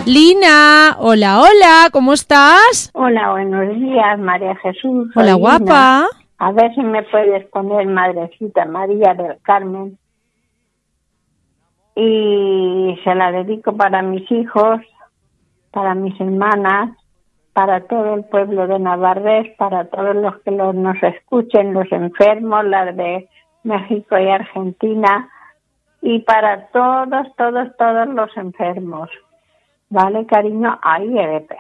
Lina, 0.04 0.96
hola, 0.98 1.40
hola, 1.40 1.88
¿cómo 1.90 2.12
estás? 2.12 2.90
Hola, 2.92 3.30
buenos 3.30 3.74
días, 3.76 4.18
María 4.18 4.54
Jesús. 4.56 5.10
Hola, 5.14 5.34
guapa. 5.34 6.06
A 6.38 6.52
ver 6.52 6.74
si 6.74 6.82
me 6.82 7.02
puedes 7.04 7.46
poner 7.46 7.86
Madrecita 7.86 8.66
María 8.66 9.14
del 9.14 9.38
Carmen. 9.42 9.96
Y 11.94 12.98
se 13.04 13.14
la 13.14 13.32
dedico 13.32 13.76
para 13.76 14.02
mis 14.02 14.30
hijos, 14.30 14.80
para 15.70 15.94
mis 15.94 16.18
hermanas, 16.20 16.96
para 17.52 17.86
todo 17.86 18.14
el 18.14 18.24
pueblo 18.24 18.66
de 18.66 18.78
Navarrés, 18.78 19.54
para 19.56 19.86
todos 19.86 20.16
los 20.16 20.38
que 20.42 20.50
nos 20.50 21.02
escuchen, 21.02 21.74
los 21.74 21.90
enfermos, 21.92 22.64
las 22.64 22.96
de 22.96 23.28
México 23.62 24.18
y 24.18 24.28
Argentina, 24.28 25.28
y 26.00 26.20
para 26.20 26.66
todos, 26.68 27.28
todos, 27.36 27.76
todos 27.76 28.08
los 28.08 28.36
enfermos. 28.36 29.10
¿Vale, 29.90 30.26
cariño? 30.26 30.78
Ahí, 30.82 31.16
Erepe. 31.18 31.56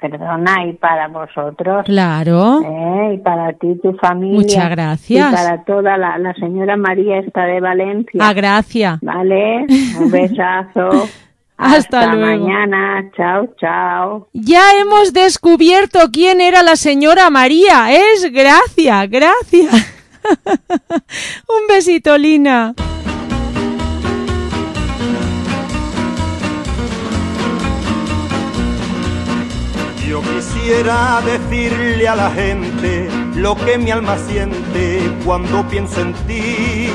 Perdona, 0.00 0.66
y 0.66 0.74
para 0.74 1.08
vosotros. 1.08 1.84
Claro. 1.84 2.60
¿eh? 2.62 3.14
Y 3.14 3.18
para 3.18 3.52
ti, 3.54 3.78
tu 3.82 3.94
familia. 3.94 4.38
Muchas 4.38 4.70
gracias. 4.70 5.32
Y 5.32 5.34
para 5.34 5.64
toda 5.64 5.96
la, 5.96 6.18
la 6.18 6.34
señora 6.34 6.76
María 6.76 7.18
esta 7.18 7.44
de 7.44 7.60
Valencia. 7.60 8.20
Ah, 8.22 8.32
gracias. 8.32 8.98
Vale, 9.00 9.66
un 10.00 10.10
besazo. 10.10 11.08
Hasta 11.58 12.14
luego. 12.14 12.44
mañana, 12.46 13.10
chao, 13.16 13.48
chao. 13.58 14.28
Ya 14.34 14.60
hemos 14.78 15.14
descubierto 15.14 15.98
quién 16.12 16.40
era 16.40 16.62
la 16.62 16.76
señora 16.76 17.30
María. 17.30 17.90
Es 17.90 18.30
Gracia, 18.30 19.06
Gracia. 19.06 19.70
Un 21.48 21.66
besito, 21.68 22.18
Lina. 22.18 22.74
Yo 30.16 30.22
quisiera 30.22 31.20
decirle 31.20 32.08
a 32.08 32.16
la 32.16 32.30
gente 32.30 33.06
lo 33.34 33.54
que 33.54 33.76
mi 33.76 33.90
alma 33.90 34.16
siente 34.16 34.98
cuando 35.26 35.62
pienso 35.68 36.00
en 36.00 36.14
ti. 36.26 36.88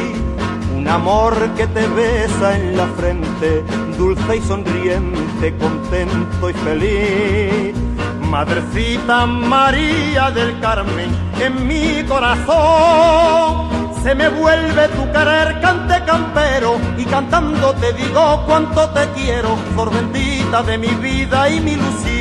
Un 0.75 0.87
amor 0.87 1.35
que 1.55 1.67
te 1.67 1.87
besa 1.89 2.57
en 2.57 2.75
la 2.75 2.87
frente, 2.87 3.63
dulce 3.95 4.37
y 4.37 4.41
sonriente, 4.41 5.55
contento 5.57 6.49
y 6.49 6.53
feliz. 6.65 7.75
Madrecita 8.21 9.27
María 9.27 10.31
del 10.31 10.59
Carmen, 10.59 11.11
en 11.39 11.67
mi 11.67 12.03
corazón 12.05 13.69
se 14.01 14.15
me 14.15 14.29
vuelve 14.29 14.87
tu 14.87 15.11
querer 15.11 15.61
cante 15.61 16.03
campero 16.05 16.79
y 16.97 17.05
cantando 17.05 17.71
te 17.75 17.93
digo 17.93 18.43
cuánto 18.47 18.89
te 18.89 19.07
quiero, 19.09 19.55
por 19.75 19.93
bendita 19.93 20.63
de 20.63 20.79
mi 20.79 20.87
vida 20.87 21.47
y 21.51 21.59
mi 21.59 21.73
ilusión. 21.73 22.20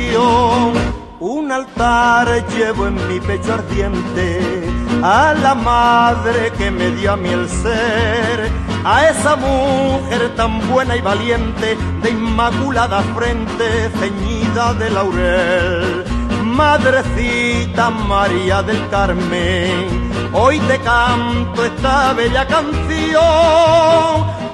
Un 1.19 1.51
altar 1.51 2.45
llevo 2.49 2.87
en 2.87 2.95
mi 3.07 3.19
pecho 3.19 3.53
ardiente 3.53 4.41
a 5.03 5.33
la 5.33 5.55
madre 5.55 6.51
que 6.57 6.69
me 6.69 6.91
dio 6.91 7.13
a 7.13 7.17
mí 7.17 7.29
el 7.29 7.47
ser, 7.47 8.51
a 8.83 9.09
esa 9.09 9.35
mujer 9.35 10.35
tan 10.35 10.67
buena 10.69 10.95
y 10.95 11.01
valiente, 11.01 11.77
de 12.01 12.09
inmaculada 12.09 13.01
frente, 13.15 13.89
ceñida 13.99 14.73
de 14.73 14.89
laurel. 14.89 16.03
Madrecita 16.43 17.89
María 17.89 18.61
del 18.61 18.89
Carmen, 18.89 20.11
hoy 20.33 20.59
te 20.59 20.79
canto 20.79 21.65
esta 21.65 22.13
bella 22.13 22.45
canción, 22.45 23.21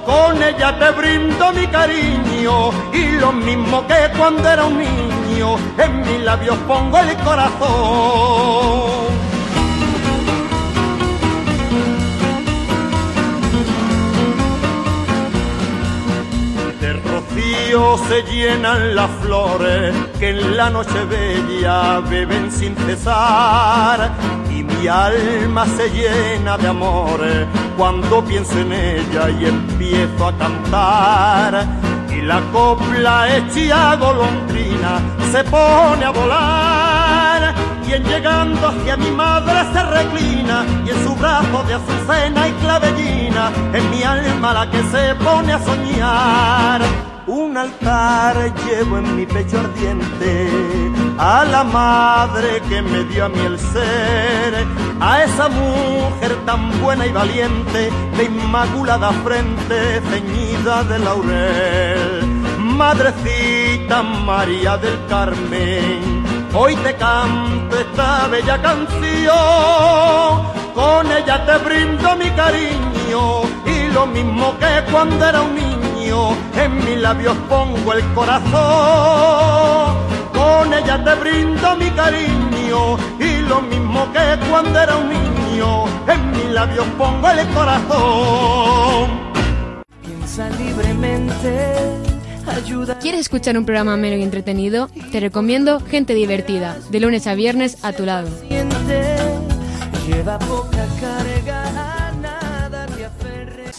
con 0.08 0.42
ella 0.42 0.78
te 0.78 0.90
brindo 0.92 1.52
mi 1.52 1.66
cariño 1.66 2.70
y 2.94 3.10
lo 3.20 3.30
mismo 3.30 3.86
que 3.86 4.10
cuando 4.16 4.48
era 4.48 4.64
un 4.64 4.78
niño, 4.78 5.56
en 5.76 6.00
mis 6.00 6.20
labios 6.22 6.56
pongo 6.66 6.98
el 6.98 7.14
corazón. 7.18 7.58
De 16.80 16.92
rocío 16.94 17.98
se 18.08 18.22
llenan 18.32 18.94
las 18.94 19.10
flores 19.20 19.94
que 20.18 20.30
en 20.30 20.56
la 20.56 20.70
noche 20.70 21.04
bella 21.04 22.00
beben 22.00 22.50
sin 22.50 22.74
cesar 22.76 24.10
y 24.48 24.62
mi 24.62 24.88
alma 24.88 25.66
se 25.66 25.90
llena 25.90 26.56
de 26.56 26.68
amores 26.68 27.46
cuando 27.78 28.24
pienso 28.24 28.58
en 28.58 28.72
ella 28.72 29.30
y 29.30 29.46
empiezo 29.46 30.26
a 30.26 30.36
cantar. 30.36 31.64
Y 32.10 32.20
la 32.22 32.40
copla 32.52 33.36
hecha 33.36 33.94
golondrina 33.94 35.00
se 35.30 35.44
pone 35.44 36.04
a 36.04 36.10
volar. 36.10 37.54
Y 37.88 37.92
en 37.92 38.04
llegando 38.04 38.66
hacia 38.66 38.96
mi 38.96 39.10
madre 39.12 39.60
se 39.72 39.82
reclina 39.82 40.66
y 40.84 40.90
en 40.90 41.04
su 41.04 41.14
brazo 41.14 41.62
de 41.66 41.74
azucena 41.74 42.48
y 42.48 42.52
clavellina 42.52 43.52
en 43.72 43.90
mi 43.90 44.02
alma 44.02 44.52
la 44.52 44.70
que 44.70 44.82
se 44.82 45.14
pone 45.14 45.52
a 45.52 45.58
soñar. 45.60 46.82
Un 47.28 47.56
altar 47.56 48.52
llevo 48.66 48.98
en 48.98 49.16
mi 49.16 49.24
pecho 49.24 49.58
ardiente 49.60 51.07
a 51.18 51.44
la 51.44 51.64
madre 51.64 52.62
que 52.68 52.80
me 52.80 53.02
dio 53.04 53.24
a 53.24 53.28
mí 53.28 53.40
el 53.40 53.58
ser, 53.58 54.66
a 55.00 55.24
esa 55.24 55.48
mujer 55.48 56.36
tan 56.46 56.80
buena 56.80 57.06
y 57.06 57.12
valiente, 57.12 57.90
de 58.16 58.24
inmaculada 58.24 59.10
frente, 59.24 60.00
ceñida 60.10 60.84
de 60.84 60.98
laurel. 61.00 62.22
Madrecita 62.58 64.02
María 64.02 64.76
del 64.76 64.96
Carmen, 65.08 66.24
hoy 66.54 66.76
te 66.76 66.94
canto 66.94 67.76
esta 67.76 68.28
bella 68.28 68.62
canción, 68.62 69.34
con 70.74 71.10
ella 71.10 71.44
te 71.44 71.58
brindo 71.58 72.16
mi 72.16 72.30
cariño 72.30 73.42
y 73.66 73.92
lo 73.92 74.06
mismo 74.06 74.56
que 74.58 74.92
cuando 74.92 75.26
era 75.26 75.42
un 75.42 75.56
niño 75.56 76.36
en 76.56 76.76
mis 76.84 76.98
labios 76.98 77.36
pongo 77.48 77.92
el 77.92 78.04
corazón. 78.14 80.17
Con 80.48 80.72
ella 80.72 81.04
te 81.04 81.14
brindo 81.16 81.76
mi 81.76 81.90
cariño 81.90 82.96
y 83.20 83.46
lo 83.46 83.60
mismo 83.60 84.10
que 84.14 84.48
cuando 84.48 84.80
era 84.80 84.96
un 84.96 85.10
niño, 85.10 85.84
en 86.10 86.30
mis 86.30 86.46
labios 86.46 86.86
pongo 86.96 87.28
el 87.28 87.46
corazón. 87.48 89.10
Piensa 90.02 90.48
libremente, 90.48 91.76
ayuda. 92.46 92.98
¿Quieres 92.98 93.20
escuchar 93.20 93.58
un 93.58 93.66
programa 93.66 93.92
ameno 93.92 94.16
y 94.16 94.22
entretenido? 94.22 94.88
Te 95.12 95.20
recomiendo 95.20 95.80
Gente 95.80 96.14
Divertida, 96.14 96.78
de 96.88 97.00
lunes 97.00 97.26
a 97.26 97.34
viernes 97.34 97.84
a 97.84 97.92
tu 97.92 98.06
lado. 98.06 98.30
Lleva 100.06 100.38
poca 100.38 100.86
carga, 100.98 102.08
a 102.08 102.12
nada 102.12 102.86
te 102.86 103.04
aferres. 103.04 103.76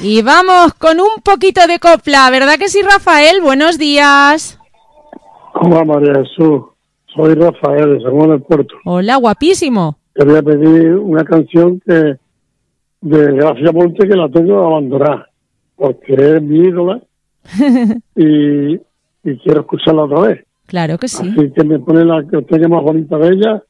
Y 0.00 0.22
vamos 0.22 0.72
con 0.72 1.00
un 1.00 1.20
poquito 1.22 1.66
de 1.66 1.78
copla, 1.78 2.30
¿verdad 2.30 2.58
que 2.58 2.70
sí, 2.70 2.80
Rafael? 2.80 3.42
Buenos 3.42 3.76
días. 3.76 4.57
Hola 5.60 5.84
María 5.84 6.14
Jesús, 6.14 6.62
soy 7.14 7.34
Rafael 7.34 7.94
de 7.98 8.02
San 8.02 8.12
Juan 8.12 8.30
del 8.30 8.42
Puerto. 8.42 8.74
Hola, 8.84 9.16
guapísimo. 9.16 9.98
Quería 10.14 10.40
pedir 10.42 10.94
una 10.94 11.24
canción 11.24 11.80
que 11.80 12.16
de 13.00 13.32
Gracia 13.32 13.72
Monte 13.72 14.08
que 14.08 14.16
la 14.16 14.28
tengo 14.28 14.64
abandonada, 14.66 15.28
porque 15.74 16.14
es 16.14 16.42
mi 16.42 16.58
ídola 16.58 17.00
y, 18.16 18.74
y 18.74 19.38
quiero 19.42 19.60
escucharla 19.60 20.04
otra 20.04 20.20
vez. 20.28 20.44
claro 20.66 20.96
que 20.96 21.08
sí. 21.08 21.28
Así 21.28 21.50
que 21.50 21.64
me 21.64 21.78
pone 21.80 22.04
la 22.04 22.24
que 22.24 22.42
tenga 22.42 22.68
más 22.68 22.82
bonita 22.82 23.18
de 23.18 23.28
ella, 23.34 23.62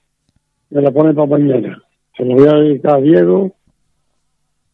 me 0.70 0.82
la 0.82 0.90
pone 0.90 1.14
para 1.14 1.26
mañana. 1.26 1.82
Se 2.16 2.24
lo 2.24 2.34
voy 2.34 2.48
a 2.48 2.54
dedicar 2.54 2.96
a 2.96 3.00
Diego, 3.00 3.52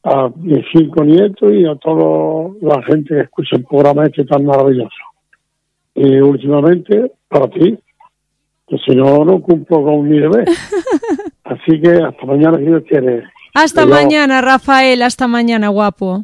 a 0.02 0.30
mis 0.36 0.64
cinco 0.72 1.04
nietos 1.04 1.52
y 1.52 1.64
a 1.64 1.76
toda 1.76 2.50
la 2.60 2.82
gente 2.82 3.14
que 3.14 3.20
escucha 3.20 3.56
el 3.56 3.64
programa 3.64 4.04
este 4.04 4.24
tan 4.24 4.44
maravilloso. 4.44 4.90
Y 5.94 6.20
últimamente, 6.20 7.12
para 7.28 7.48
ti, 7.48 7.78
que 8.66 8.76
si 8.78 8.96
no, 8.96 9.24
no 9.24 9.40
cumplo 9.40 9.82
con 9.82 10.08
mi 10.08 10.18
deber. 10.18 10.48
Así 11.44 11.80
que 11.80 11.90
hasta 11.90 12.26
mañana, 12.26 12.58
si 12.58 12.64
Dios 12.64 12.82
quiere. 12.88 13.24
Hasta 13.54 13.86
mañana, 13.86 14.40
Rafael. 14.40 15.02
Hasta 15.02 15.28
mañana, 15.28 15.68
guapo. 15.68 16.22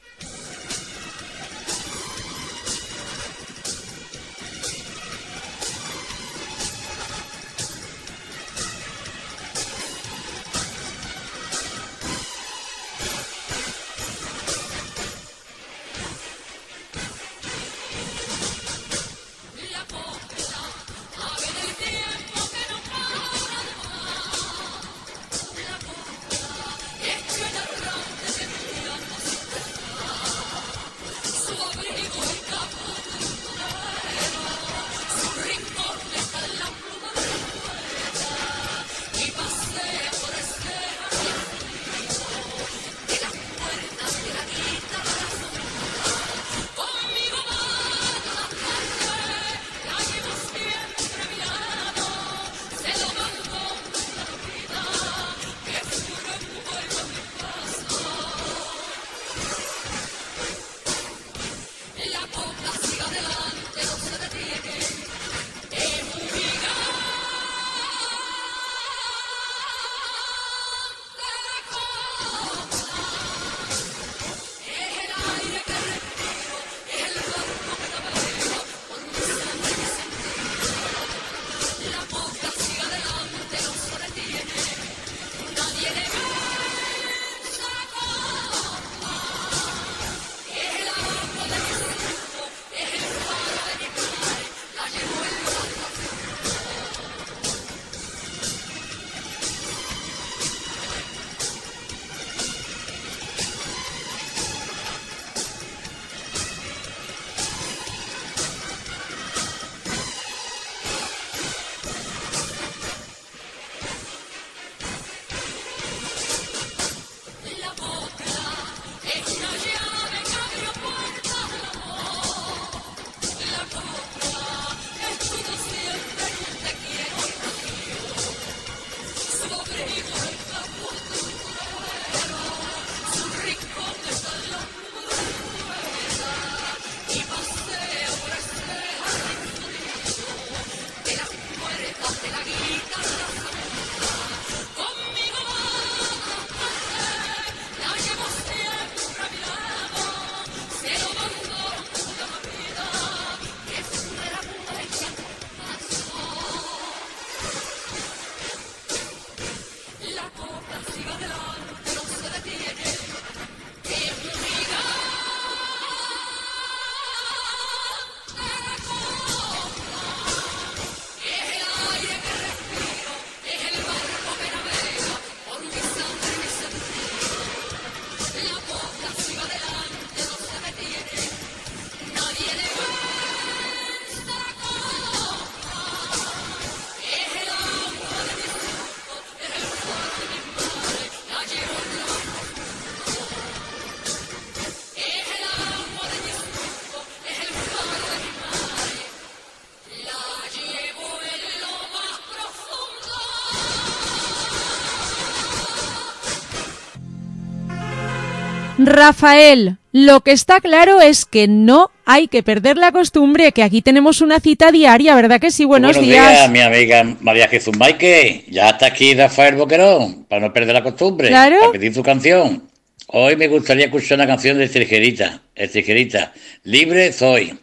Rafael, 208.87 209.77
lo 209.93 210.21
que 210.21 210.33
está 210.33 210.61
claro 210.61 211.03
es 211.03 211.27
que 211.27 211.49
no 211.49 211.91
hay 212.07 212.29
que 212.29 212.43
perder 212.43 212.79
la 212.79 212.93
costumbre, 212.93 213.53
que 213.53 213.63
aquí 213.63 213.83
tenemos 213.83 214.23
una 214.23 214.41
cita 214.41 214.73
diaria, 214.73 215.15
¿verdad 215.15 215.39
que 215.39 215.51
sí? 215.51 215.67
Buenos, 215.67 216.01
días. 216.01 216.49
mi 216.51 216.61
amiga 216.61 217.05
María 217.21 217.47
Jesús 217.49 217.77
Maike. 217.77 218.47
Ya 218.49 218.71
está 218.71 218.87
aquí 218.87 219.15
Rafael 219.15 219.57
Boquerón, 219.57 220.25
para 220.25 220.41
no 220.41 220.53
perder 220.53 220.75
la 220.75 220.83
costumbre. 220.83 221.29
Claro. 221.29 221.59
Para 221.61 221.73
pedir 221.73 221.93
su 221.93 222.03
canción. 222.03 222.71
Hoy 223.09 223.37
me 223.37 223.49
gustaría 223.49 223.87
escuchar 223.87 224.17
una 224.17 224.27
canción 224.27 224.57
de 224.57 224.65
Estrigerita. 224.65 225.43
Estrigerita. 225.55 226.33
Libre 226.63 227.13
soy. 227.13 227.59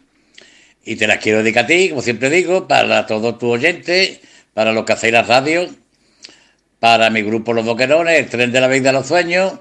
Y 0.84 0.96
te 0.96 1.08
la 1.08 1.18
quiero 1.18 1.38
dedicar 1.38 1.64
a 1.64 1.66
ti, 1.66 1.88
como 1.88 2.00
siempre 2.02 2.30
digo, 2.30 2.68
para 2.68 3.06
todos 3.06 3.38
tus 3.38 3.50
oyentes, 3.50 4.20
para 4.54 4.72
los 4.72 4.84
que 4.84 4.92
hacéis 4.92 5.14
la 5.14 5.22
radio, 5.22 5.68
para 6.78 7.10
mi 7.10 7.22
grupo 7.22 7.52
Los 7.54 7.64
Boquerones, 7.64 8.18
el 8.18 8.28
tren 8.28 8.52
de 8.52 8.60
la 8.60 8.68
vida 8.68 8.92
de 8.92 8.98
los 8.98 9.08
sueños, 9.08 9.54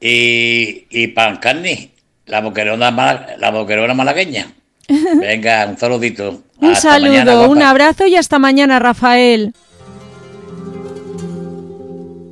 y, 0.00 0.86
y 0.90 1.06
para 1.08 1.38
Carni, 1.40 1.92
la 2.26 2.40
boquerona, 2.40 2.90
mala- 2.90 3.36
la 3.38 3.50
boquerona 3.50 3.94
malagueña. 3.94 4.52
Venga, 4.88 5.66
un 5.66 5.76
saludito. 5.78 6.42
Un 6.60 6.70
Hasta 6.72 6.92
saludo, 6.92 7.10
mañana, 7.12 7.40
un 7.48 7.62
abrazo 7.62 8.06
y 8.06 8.16
hasta 8.16 8.38
mañana, 8.38 8.78
Rafael. 8.78 9.52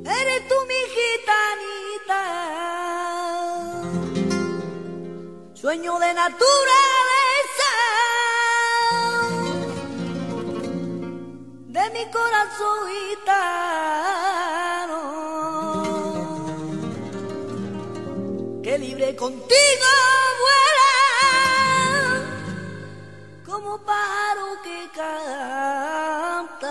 Eres 0.05 0.47
tú 0.49 0.55
mi 0.67 0.81
gitanita, 0.95 2.21
sueño 5.53 5.99
de 5.99 6.13
naturaleza, 6.13 7.73
de 11.67 11.81
mi 11.91 12.05
corazón 12.11 12.79
libre 18.77 19.15
contigo 19.15 19.87
vuela, 20.39 22.21
como 23.45 23.79
pájaro 23.79 24.61
que 24.63 24.89
canta 24.93 26.67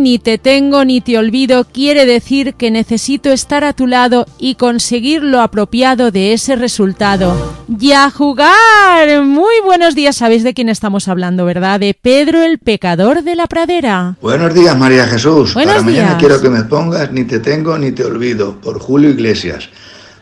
Ni 0.00 0.18
te 0.18 0.38
tengo 0.38 0.82
ni 0.86 1.02
te 1.02 1.18
olvido 1.18 1.64
quiere 1.64 2.06
decir 2.06 2.54
que 2.54 2.70
necesito 2.70 3.30
estar 3.32 3.64
a 3.64 3.74
tu 3.74 3.86
lado 3.86 4.24
y 4.38 4.54
conseguir 4.54 5.22
lo 5.22 5.42
apropiado 5.42 6.10
de 6.10 6.32
ese 6.32 6.56
resultado. 6.56 7.36
¡Ya 7.68 8.08
jugar! 8.10 9.22
Muy 9.22 9.60
buenos 9.62 9.94
días, 9.94 10.16
sabéis 10.16 10.42
de 10.42 10.54
quién 10.54 10.70
estamos 10.70 11.06
hablando, 11.06 11.44
¿verdad? 11.44 11.80
De 11.80 11.92
Pedro 11.92 12.42
el 12.42 12.58
pecador 12.58 13.22
de 13.22 13.36
la 13.36 13.46
pradera. 13.46 14.16
Buenos 14.22 14.54
días, 14.54 14.74
María 14.78 15.04
Jesús. 15.06 15.52
Buenos 15.52 15.74
Para 15.74 15.84
mañana 15.84 16.08
días. 16.08 16.18
quiero 16.18 16.40
que 16.40 16.48
me 16.48 16.62
pongas 16.62 17.12
Ni 17.12 17.24
te 17.24 17.38
tengo 17.38 17.76
ni 17.76 17.92
te 17.92 18.02
olvido, 18.02 18.58
por 18.58 18.80
Julio 18.80 19.10
Iglesias. 19.10 19.68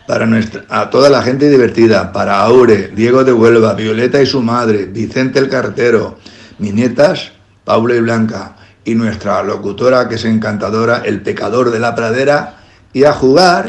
Para 0.09 0.27
nuestra, 0.27 0.65
a 0.71 0.91
toda 0.91 1.09
la 1.09 1.23
gente 1.23 1.49
divertida, 1.49 2.13
para 2.13 2.41
Aure, 2.41 2.89
Diego 2.97 3.23
de 3.23 3.33
Huelva, 3.33 3.75
Violeta 3.75 4.21
y 4.21 4.27
su 4.27 4.43
madre, 4.43 4.87
Vicente 4.87 5.39
el 5.39 5.49
cartero, 5.49 6.19
mis 6.59 6.75
nietas, 6.75 7.31
Paula 7.63 7.95
y 7.95 8.01
Blanca, 8.01 8.57
y 8.85 8.95
nuestra 8.95 9.43
locutora 9.43 10.09
que 10.09 10.17
es 10.17 10.25
encantadora, 10.25 11.03
el 11.05 11.23
pecador 11.23 11.71
de 11.71 11.79
la 11.79 11.95
pradera, 11.95 12.59
y 12.93 13.05
a 13.05 13.13
jugar. 13.13 13.69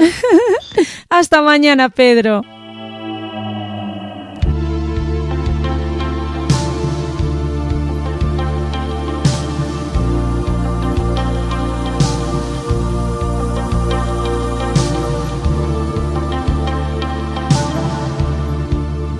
Hasta 1.09 1.41
mañana, 1.41 1.89
Pedro. 1.89 2.41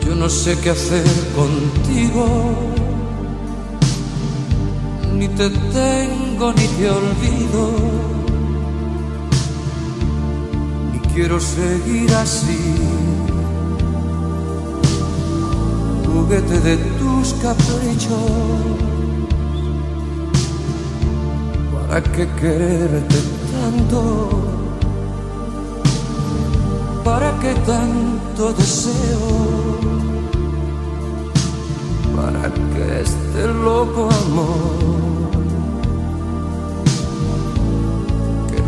Yo 0.06 0.16
no 0.16 0.30
sé 0.30 0.58
qué 0.61 0.72
hacer 0.72 1.03
contigo. 1.35 2.78
Ni 5.19 5.27
te 5.27 5.49
tengo 5.49 6.53
ni 6.53 6.67
te 6.77 6.89
olvido. 6.89 7.64
Y 10.95 10.99
quiero 11.14 11.39
seguir 11.41 12.09
así, 12.15 12.61
juguete 16.07 16.59
de 16.61 16.77
tus 16.99 17.33
caprichos. 17.45 18.80
¿Para 21.73 22.01
qué 22.03 22.25
quererte 22.39 23.19
tanto? 23.51 24.30
¿Para 27.03 27.30
qué 27.41 27.53
tanto 27.65 28.53
deseo? 28.53 29.27
¿Para 32.15 32.43
qué 32.73 33.01
este 33.01 33.48
loco 33.65 34.09
amor? 34.23 35.08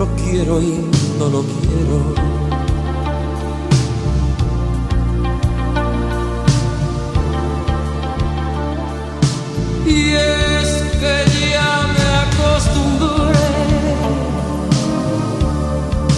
Lo 0.02 0.08
quiero 0.16 0.60
y 0.60 0.84
no 1.20 1.30
lo 1.30 1.44
quiero. 1.44 1.98
Y 9.86 10.14
es 10.14 10.70
que 11.02 11.16
ya 11.52 11.74
me 11.94 12.06
acostumbré 12.26 13.48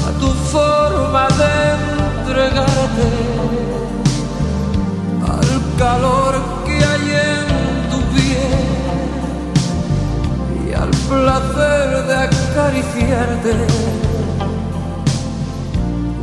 a 0.07 0.11
tu 0.21 0.29
forma 0.53 1.27
de 1.39 1.53
entregarte 2.21 3.07
al 5.27 5.49
calor 5.77 6.52
placer 11.21 12.07
de 12.07 12.15
acariciarte 12.15 13.53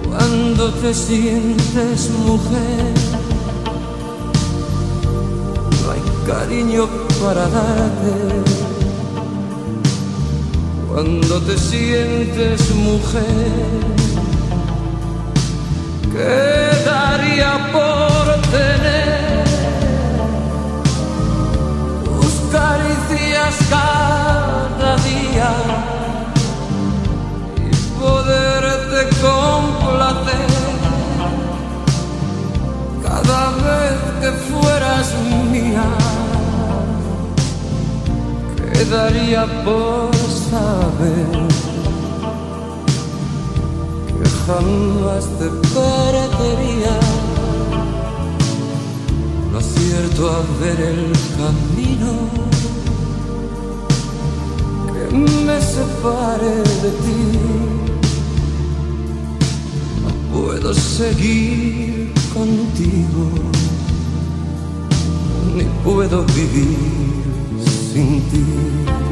cuando 0.08 0.72
te 0.74 0.92
sientes 0.94 2.10
mujer. 2.10 2.94
No 5.80 5.90
hay 5.92 6.02
cariño 6.26 6.88
para 7.22 7.42
darte 7.48 8.14
cuando 10.88 11.40
te 11.42 11.56
sientes 11.56 12.70
mujer. 12.74 13.80
Quedaría 16.12 17.52
por 17.72 18.24
tener 18.50 19.30
caricias 23.10 23.56
cada 23.68 24.97
día 24.97 25.50
y 27.56 28.00
poderte 28.00 29.16
complacer 29.20 30.50
cada 33.02 33.50
vez 33.50 33.98
que 34.20 34.30
fueras 34.52 35.14
mía. 35.50 35.84
Quedaría 38.72 39.47
por 39.64 40.14
saber 40.50 41.48
que 44.18 44.28
jamás 44.47 45.24
te 45.39 45.48
perdería. 45.74 46.97
No 49.52 49.58
acierto 49.58 50.30
a 50.30 50.40
ver 50.60 50.80
el 50.80 51.12
camino 51.36 52.49
me 55.47 55.60
separe 55.60 56.55
de 56.82 56.90
ti. 57.02 57.23
No 60.02 60.10
puedo 60.32 60.74
seguir 60.74 62.12
contigo, 62.32 63.24
ni 65.57 65.65
puedo 65.84 66.24
vivir 66.24 66.78
sin 67.92 68.20
ti. 68.31 69.09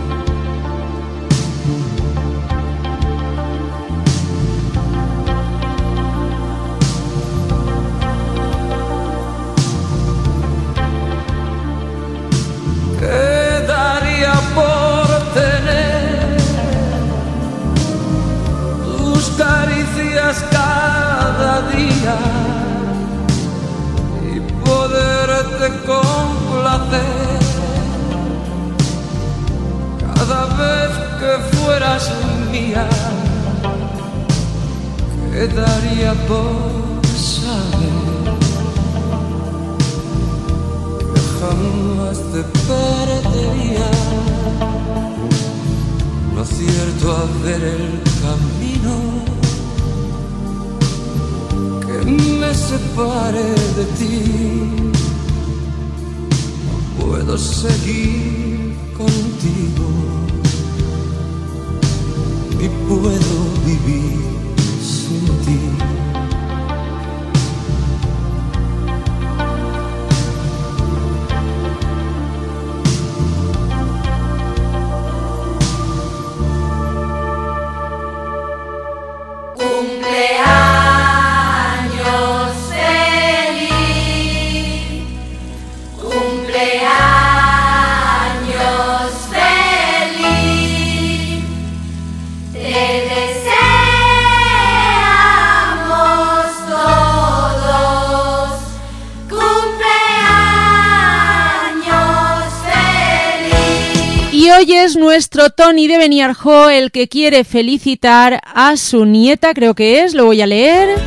Tony 105.55 105.87
de 105.87 105.99
Beniarjó 105.99 106.69
el 106.69 106.91
que 106.91 107.09
quiere 107.09 107.45
felicitar 107.45 108.41
a 108.45 108.77
su 108.77 109.05
nieta, 109.05 109.55
creo 109.55 109.75
que 109.75 110.03
es, 110.03 110.13
lo 110.15 110.25
voy 110.25 110.43
a 110.43 110.47
leer. 110.47 110.99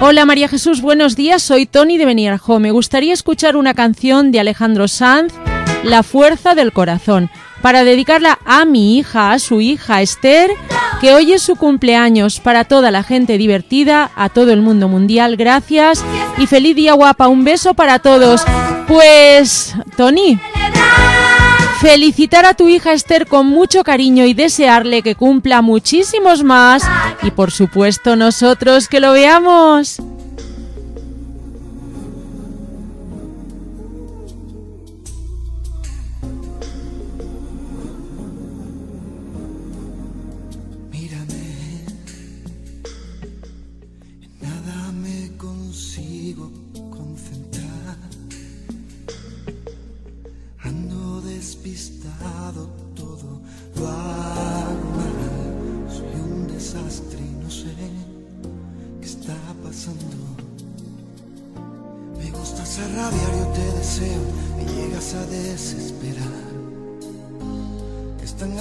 Hola 0.00 0.26
María 0.26 0.48
Jesús, 0.48 0.82
buenos 0.82 1.16
días, 1.16 1.42
soy 1.42 1.64
Tony 1.64 1.96
de 1.96 2.04
Beniarjó. 2.04 2.60
Me 2.60 2.72
gustaría 2.72 3.14
escuchar 3.14 3.56
una 3.56 3.72
canción 3.72 4.32
de 4.32 4.40
Alejandro 4.40 4.86
Sanz, 4.86 5.32
La 5.82 6.02
fuerza 6.02 6.54
del 6.54 6.72
corazón, 6.72 7.30
para 7.62 7.84
dedicarla 7.84 8.38
a 8.44 8.66
mi 8.66 8.98
hija, 8.98 9.32
a 9.32 9.38
su 9.38 9.62
hija 9.62 10.02
Esther, 10.02 10.50
que 11.00 11.14
hoy 11.14 11.32
es 11.32 11.40
su 11.40 11.56
cumpleaños, 11.56 12.40
para 12.40 12.64
toda 12.64 12.90
la 12.90 13.02
gente 13.02 13.38
divertida, 13.38 14.10
a 14.14 14.28
todo 14.28 14.52
el 14.52 14.60
mundo 14.60 14.88
mundial, 14.88 15.36
gracias 15.36 16.04
y 16.36 16.46
feliz 16.46 16.76
día 16.76 16.92
guapa, 16.92 17.28
un 17.28 17.44
beso 17.44 17.72
para 17.72 17.98
todos. 17.98 18.42
Pues, 18.86 19.74
Tony, 19.96 20.38
felicitar 21.80 22.44
a 22.44 22.54
tu 22.54 22.68
hija 22.68 22.92
Esther 22.92 23.26
con 23.26 23.46
mucho 23.46 23.84
cariño 23.84 24.24
y 24.24 24.34
desearle 24.34 25.02
que 25.02 25.14
cumpla 25.14 25.62
muchísimos 25.62 26.42
más 26.42 26.82
y 27.22 27.30
por 27.30 27.50
supuesto 27.50 28.16
nosotros 28.16 28.88
que 28.88 29.00
lo 29.00 29.12
veamos. 29.12 30.00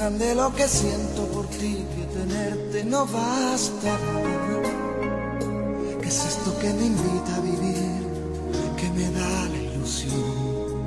de 0.09 0.35
lo 0.35 0.55
que 0.55 0.67
siento 0.69 1.25
por 1.33 1.47
ti, 1.47 1.85
que 1.95 2.03
tenerte 2.17 2.85
no 2.85 3.05
basta. 3.05 3.97
¿Qué 6.01 6.07
es 6.07 6.25
esto 6.25 6.57
que 6.59 6.73
me 6.73 6.85
invita 6.85 7.35
a 7.35 7.41
vivir, 7.41 8.07
que 8.77 8.89
me 8.91 9.11
da 9.11 9.45
la 9.49 9.57
ilusión? 9.57 10.85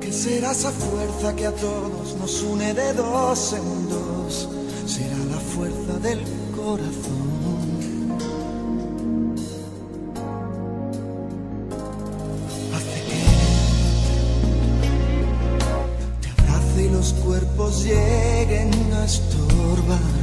¿Qué 0.00 0.12
será 0.12 0.52
esa 0.52 0.70
fuerza 0.70 1.34
que 1.34 1.46
a 1.46 1.52
todos 1.52 2.16
nos 2.20 2.42
une 2.42 2.72
de 2.72 2.92
dos 2.92 3.52
en 3.54 3.88
dos? 3.88 4.48
Será 4.86 5.18
la 5.28 5.40
fuerza 5.40 5.98
del 5.98 6.22
corazón. 6.54 7.35
cuerpos 17.26 17.82
lleguen 17.82 18.70
a 18.94 19.04
estorbar. 19.04 20.15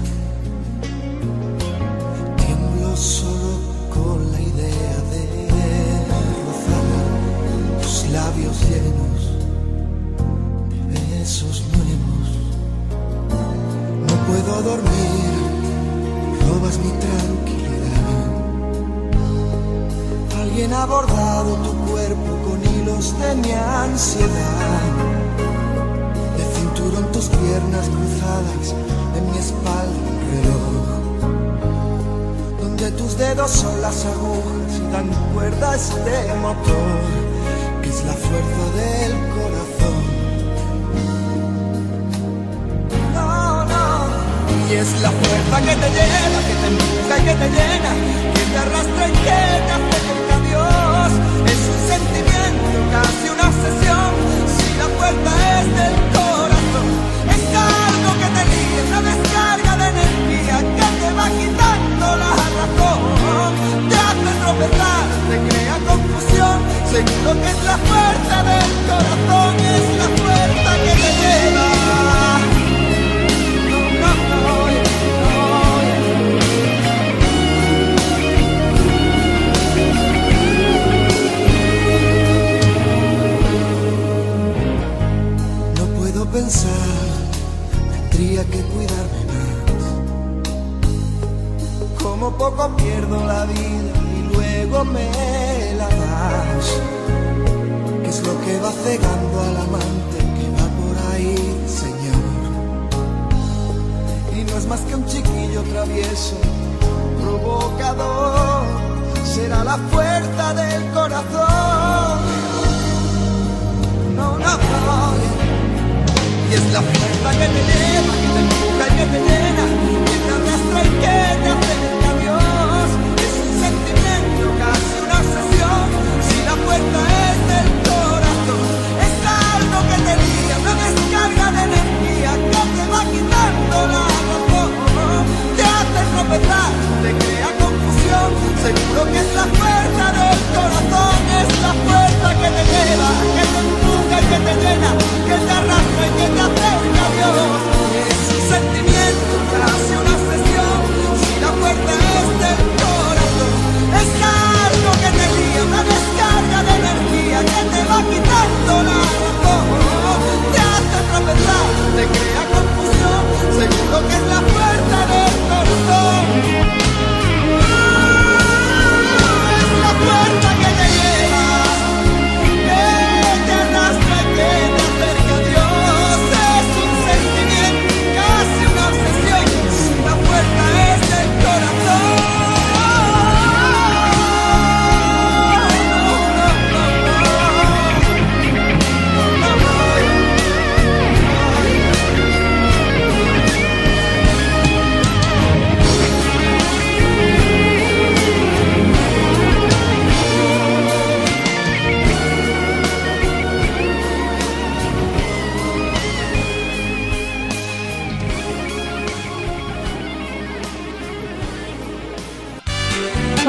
que 45.66 45.76
te 45.76 45.90
lleva, 45.90 46.40
que 46.48 46.56
te 46.62 47.22
y 47.22 47.26
que 47.26 47.36
te. 47.36 47.73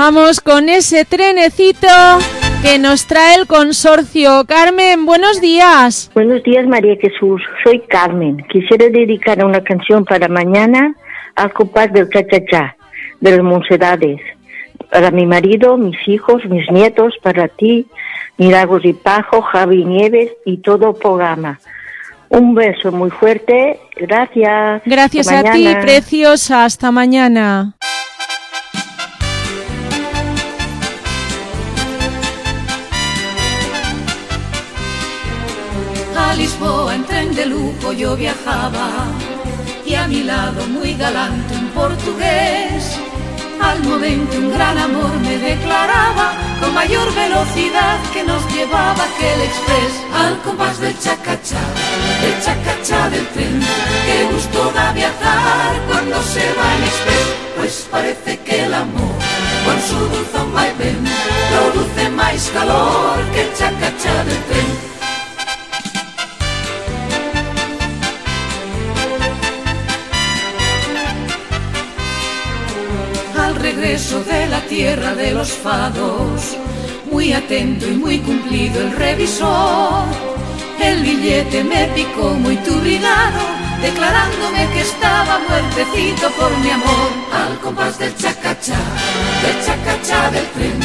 Vamos 0.07 0.43
con 0.43 0.69
ese 0.69 1.07
trenecito 1.07 1.89
que 2.61 2.79
nos 2.79 3.07
trae 3.07 3.37
el 3.37 3.47
consorcio. 3.47 4.45
Carmen, 4.47 5.07
buenos 5.07 5.41
días. 5.41 6.11
Buenos 6.13 6.43
días, 6.43 6.67
María 6.67 6.95
Jesús. 7.01 7.41
Soy 7.65 7.81
Carmen. 7.89 8.45
Quisiera 8.53 8.91
dedicar 8.91 9.43
una 9.43 9.65
canción 9.65 10.05
para 10.05 10.29
mañana 10.29 10.95
al 11.37 11.55
compás 11.55 11.91
del 11.95 12.11
cha-cha-cha, 12.11 12.77
de 13.23 13.31
las 13.31 13.41
Monsedades. 13.41 14.21
Para 14.91 15.11
mi 15.11 15.25
marido, 15.25 15.79
mis 15.79 15.97
hijos, 16.07 16.45
mis 16.51 16.71
nietos, 16.71 17.15
para 17.23 17.49
ti, 17.49 17.87
Milagros 18.37 18.85
y 18.85 18.93
Pajo, 18.93 19.41
Javi 19.41 19.87
Nieves 19.87 20.33
y 20.45 20.59
todo 20.59 20.91
el 20.91 20.97
programa. 20.97 21.59
Un 22.29 22.55
beso 22.55 22.93
muy 22.93 23.09
fuerte. 23.09 23.81
Gracias. 23.97 24.83
Gracias 24.85 25.33
a 25.33 25.51
ti, 25.53 25.67
preciosa. 25.81 26.67
Hasta 26.67 26.91
mañana. 26.91 27.75
yo 37.93 38.17
viajaba 38.17 38.89
y 39.85 39.95
a 39.95 40.09
mi 40.09 40.23
lado 40.23 40.67
muy 40.69 40.95
galante 40.95 41.55
un 41.55 41.69
portugués. 41.69 42.99
Al 43.61 43.83
momento 43.85 44.37
un 44.37 44.53
gran 44.53 44.77
amor 44.79 45.13
me 45.21 45.39
declaraba 45.39 46.33
con 46.61 46.75
mayor 46.75 47.15
velocidad 47.15 47.99
que 48.13 48.25
nos 48.25 48.43
llevaba 48.53 49.05
que 49.19 49.35
el 49.35 49.41
Express 49.43 49.95
al 50.15 50.39
compás 50.43 50.81
del 50.81 50.99
chacachá, 50.99 51.61
del 52.23 52.43
chacachá 52.43 53.11
del 53.11 53.27
tren. 53.29 53.61
Qué 54.07 54.25
gusto 54.33 54.73
da 54.75 54.93
viajar 54.93 55.81
cuando 55.89 56.23
se 56.23 56.45
va 56.55 56.77
en 56.77 56.85
express, 56.85 57.29
pues 57.57 57.89
parece 57.91 58.39
que 58.41 58.65
el 58.65 58.75
amor 58.75 59.17
con 59.65 59.81
su 59.81 59.99
dulzón 59.99 60.53
vaivén 60.53 61.05
produce 61.51 62.11
más 62.11 62.51
calor 62.53 63.19
que 63.33 63.43
el 63.43 63.55
chacachá 63.55 64.25
del 64.25 64.43
tren. 64.45 64.94
Regreso 73.75 74.23
de 74.25 74.47
la 74.47 74.61
tierra 74.63 75.15
de 75.15 75.33
los 75.33 75.51
fados. 75.51 76.57
Muy 77.11 77.33
atento 77.33 77.87
y 77.87 77.93
muy 77.93 78.19
cumplido 78.19 78.81
el 78.81 78.93
revisor. 78.93 80.05
El 80.81 81.03
billete 81.03 81.65
me 81.65 81.87
picó 81.89 82.35
muy 82.35 82.57
turbinado, 82.59 83.41
declarándome 83.83 84.69
que 84.73 84.81
estaba 84.81 85.41
muertecito 85.49 86.31
por 86.39 86.57
mi 86.59 86.71
amor. 86.71 87.11
Al 87.33 87.59
compás 87.61 87.99
del 87.99 88.15
chacachá, 88.17 88.79
del 89.43 89.65
chacachá 89.65 90.31
del 90.31 90.47
tren. 90.55 90.79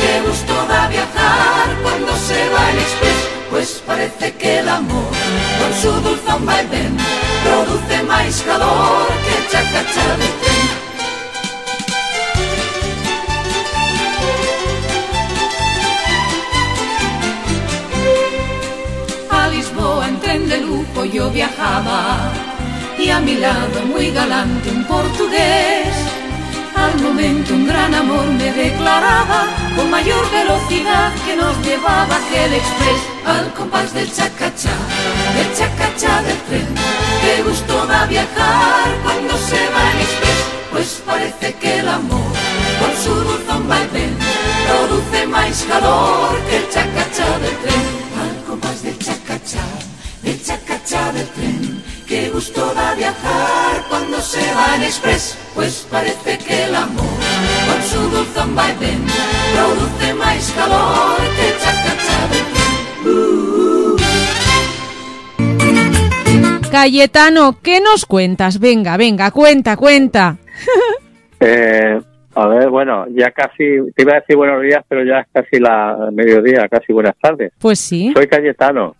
Qué 0.00 0.28
gusto 0.28 0.54
da 0.68 0.88
viajar 0.88 1.66
cuando 1.82 2.16
se 2.16 2.48
va 2.50 2.70
el 2.70 2.78
express, 2.78 3.20
pues 3.50 3.82
parece 3.86 4.32
que 4.34 4.58
el 4.58 4.68
amor, 4.68 5.10
con 5.58 5.72
su 5.80 5.90
dulzón 6.00 6.46
vaivén, 6.46 6.96
produce 7.44 8.02
más 8.04 8.42
calor 8.42 9.08
que 9.24 9.36
el 9.38 9.48
chacachá 9.50 10.16
del 10.18 10.32
tren. 10.40 10.45
De 20.56 20.66
lujo 20.66 21.04
yo 21.04 21.30
viajaba 21.30 22.32
y 22.98 23.10
a 23.10 23.20
mi 23.20 23.34
lado 23.34 23.82
muy 23.86 24.10
galante 24.10 24.70
un 24.70 24.84
portugués. 24.84 25.94
Al 26.74 27.00
momento 27.00 27.54
un 27.54 27.66
gran 27.66 27.94
amor 27.94 28.26
me 28.26 28.52
declaraba 28.52 29.46
con 29.74 29.90
mayor 29.90 30.24
velocidad 30.30 31.12
que 31.24 31.36
nos 31.36 31.54
llevaba 31.62 32.16
aquel 32.16 32.54
express 32.54 33.02
al 33.26 33.52
compás 33.54 33.92
del 33.94 34.08
chacachá, 34.12 34.76
del 35.36 35.50
chacachá 35.58 36.22
del 36.22 36.38
tren. 36.48 36.68
Qué 37.22 37.42
gusto 37.42 37.86
da 37.86 38.06
viajar 38.06 38.86
cuando 39.02 39.36
se 39.38 39.60
va 39.74 39.82
en 39.92 39.98
express, 40.06 40.40
pues 40.70 41.02
parece 41.06 41.54
que 41.54 41.78
el 41.80 41.88
amor 41.88 42.32
con 42.80 42.92
su 43.02 43.14
dulzón 43.14 43.68
vaivén 43.68 44.16
produce 44.66 45.26
más 45.26 45.64
calor 45.68 46.38
que 46.48 46.56
el 46.58 46.68
chacachá 46.70 47.38
del 47.38 47.56
tren 47.62 48.05
gusto 52.36 52.60
da 52.74 52.94
viajar 52.94 53.82
cuando 53.88 54.18
se 54.18 54.42
va 54.54 54.76
en 54.76 54.82
express, 54.82 55.38
pues 55.54 55.88
parece 55.90 56.36
que 56.36 56.64
el 56.64 56.74
amor 56.74 57.18
con 57.66 57.82
su 57.82 57.98
dulzón 58.10 58.54
vaivén 58.54 59.06
produce 59.54 60.12
más 60.12 60.52
calor 60.52 61.16
que 61.34 61.48
el 61.48 61.56
chacachá 61.62 62.28
del 62.32 62.44
tren. 66.60 66.70
Cayetano, 66.70 67.56
¿qué 67.62 67.80
nos 67.80 68.04
cuentas? 68.04 68.60
Venga, 68.60 68.98
venga, 68.98 69.30
cuenta, 69.30 69.76
cuenta. 69.78 70.36
Eh, 71.38 72.00
a 72.34 72.46
ver, 72.48 72.70
bueno, 72.70 73.04
ya 73.10 73.30
casi, 73.30 73.92
te 73.94 74.02
iba 74.02 74.12
a 74.12 74.20
decir 74.20 74.36
buenos 74.36 74.62
días, 74.62 74.82
pero 74.88 75.04
ya 75.04 75.20
es 75.20 75.26
casi 75.30 75.58
la 75.58 76.08
mediodía, 76.10 76.66
casi 76.66 76.94
buenas 76.94 77.14
tardes. 77.20 77.52
Pues 77.58 77.78
sí. 77.78 78.10
Soy 78.14 78.26
Cayetano. 78.26 78.96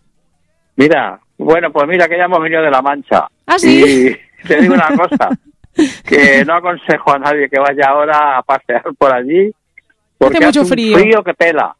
Mira, 0.76 1.18
bueno, 1.38 1.72
pues 1.72 1.86
mira 1.88 2.08
que 2.08 2.16
ya 2.16 2.24
hemos 2.24 2.40
venido 2.40 2.62
de 2.62 2.70
La 2.70 2.82
Mancha. 2.82 3.26
¿Ah, 3.46 3.58
sí? 3.58 4.16
Y 4.42 4.46
te 4.48 4.60
digo 4.60 4.74
una 4.74 4.88
cosa, 4.96 5.28
que 6.08 6.44
no 6.44 6.54
aconsejo 6.54 7.12
a 7.12 7.18
nadie 7.18 7.48
que 7.48 7.58
vaya 7.60 7.88
ahora 7.88 8.38
a 8.38 8.42
pasear 8.42 8.82
por 8.98 9.12
allí, 9.12 9.50
porque 10.18 10.44
mucho 10.44 10.60
un 10.62 10.66
frío. 10.66 10.98
frío 10.98 11.22
que 11.24 11.34
pela. 11.34 11.74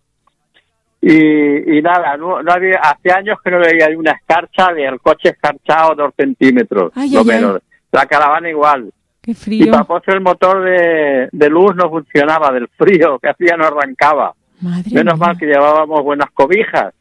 Y, 1.01 1.79
y 1.79 1.83
nada, 1.83 2.17
no, 2.17 2.43
no 2.43 2.53
había, 2.53 2.79
hace 2.81 3.13
años 3.13 3.39
que 3.45 3.51
no 3.51 3.59
veía 3.61 3.89
una 3.97 4.13
escarcha 4.13 4.73
del 4.73 5.01
coche 5.01 5.29
escarchado 5.31 5.95
dos 5.95 6.13
centímetros, 6.17 6.91
Ay, 6.97 7.11
lo 7.11 7.21
ay, 7.21 7.27
ay. 7.31 7.37
menos. 7.37 7.63
La 7.93 8.07
caravana 8.07 8.49
igual. 8.51 8.91
Qué 9.23 9.31
Y 9.33 9.35
frío. 9.35 9.71
para 9.73 9.85
postre 9.85 10.15
el 10.15 10.21
motor 10.21 10.65
de, 10.65 11.29
de 11.31 11.49
luz 11.51 11.75
no 11.77 11.89
funcionaba, 11.91 12.51
del 12.51 12.69
frío 12.77 13.19
que 13.19 13.29
hacía 13.29 13.57
no 13.57 13.67
arrancaba. 13.67 14.35
Madre 14.61 14.91
Menos 14.93 15.19
mía. 15.19 15.27
mal 15.27 15.39
que 15.39 15.47
llevábamos 15.47 16.03
buenas 16.03 16.31
cobijas. 16.33 16.93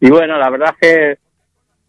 Y 0.00 0.10
bueno, 0.10 0.36
la 0.38 0.50
verdad 0.50 0.74
es 0.74 0.78
que 0.80 1.18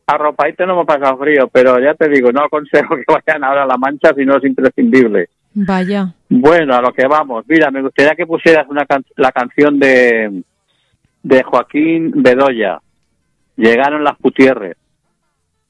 arropadito 0.08 0.66
no 0.66 0.74
hemos 0.74 0.86
pasado 0.86 1.18
frío, 1.18 1.48
pero 1.52 1.80
ya 1.80 1.94
te 1.94 2.10
digo, 2.10 2.32
no 2.32 2.42
aconsejo 2.44 2.96
que 2.98 3.04
vayan 3.08 3.44
ahora 3.44 3.64
a 3.64 3.68
La 3.68 3.78
Mancha 3.78 4.14
si 4.16 4.26
no 4.26 4.38
es 4.38 4.44
imprescindible. 4.44 5.30
Vaya. 5.56 6.08
Bueno, 6.30 6.76
a 6.76 6.82
lo 6.82 6.92
que 6.94 7.06
vamos. 7.08 7.46
Mira, 7.48 7.70
me 7.72 7.82
gustaría 7.82 8.16
que 8.16 8.26
pusieras 8.26 8.66
una 8.70 8.86
can- 8.86 9.06
la 9.18 9.32
canción 9.32 9.80
de, 9.80 10.42
de 11.22 11.44
Joaquín 11.44 12.12
Bedoya. 12.16 12.80
Llegaron 13.56 14.04
las 14.04 14.18
Gutiérrez. 14.20 14.78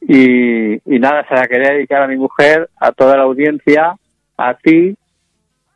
Y, 0.02 0.74
y 0.76 1.00
nada, 1.00 1.26
se 1.28 1.36
la 1.36 1.48
quería 1.48 1.72
dedicar 1.74 2.02
a 2.04 2.08
mi 2.08 2.18
mujer, 2.18 2.70
a 2.80 2.92
toda 2.92 3.18
la 3.18 3.24
audiencia, 3.24 3.96
a 4.38 4.54
ti. 4.56 4.96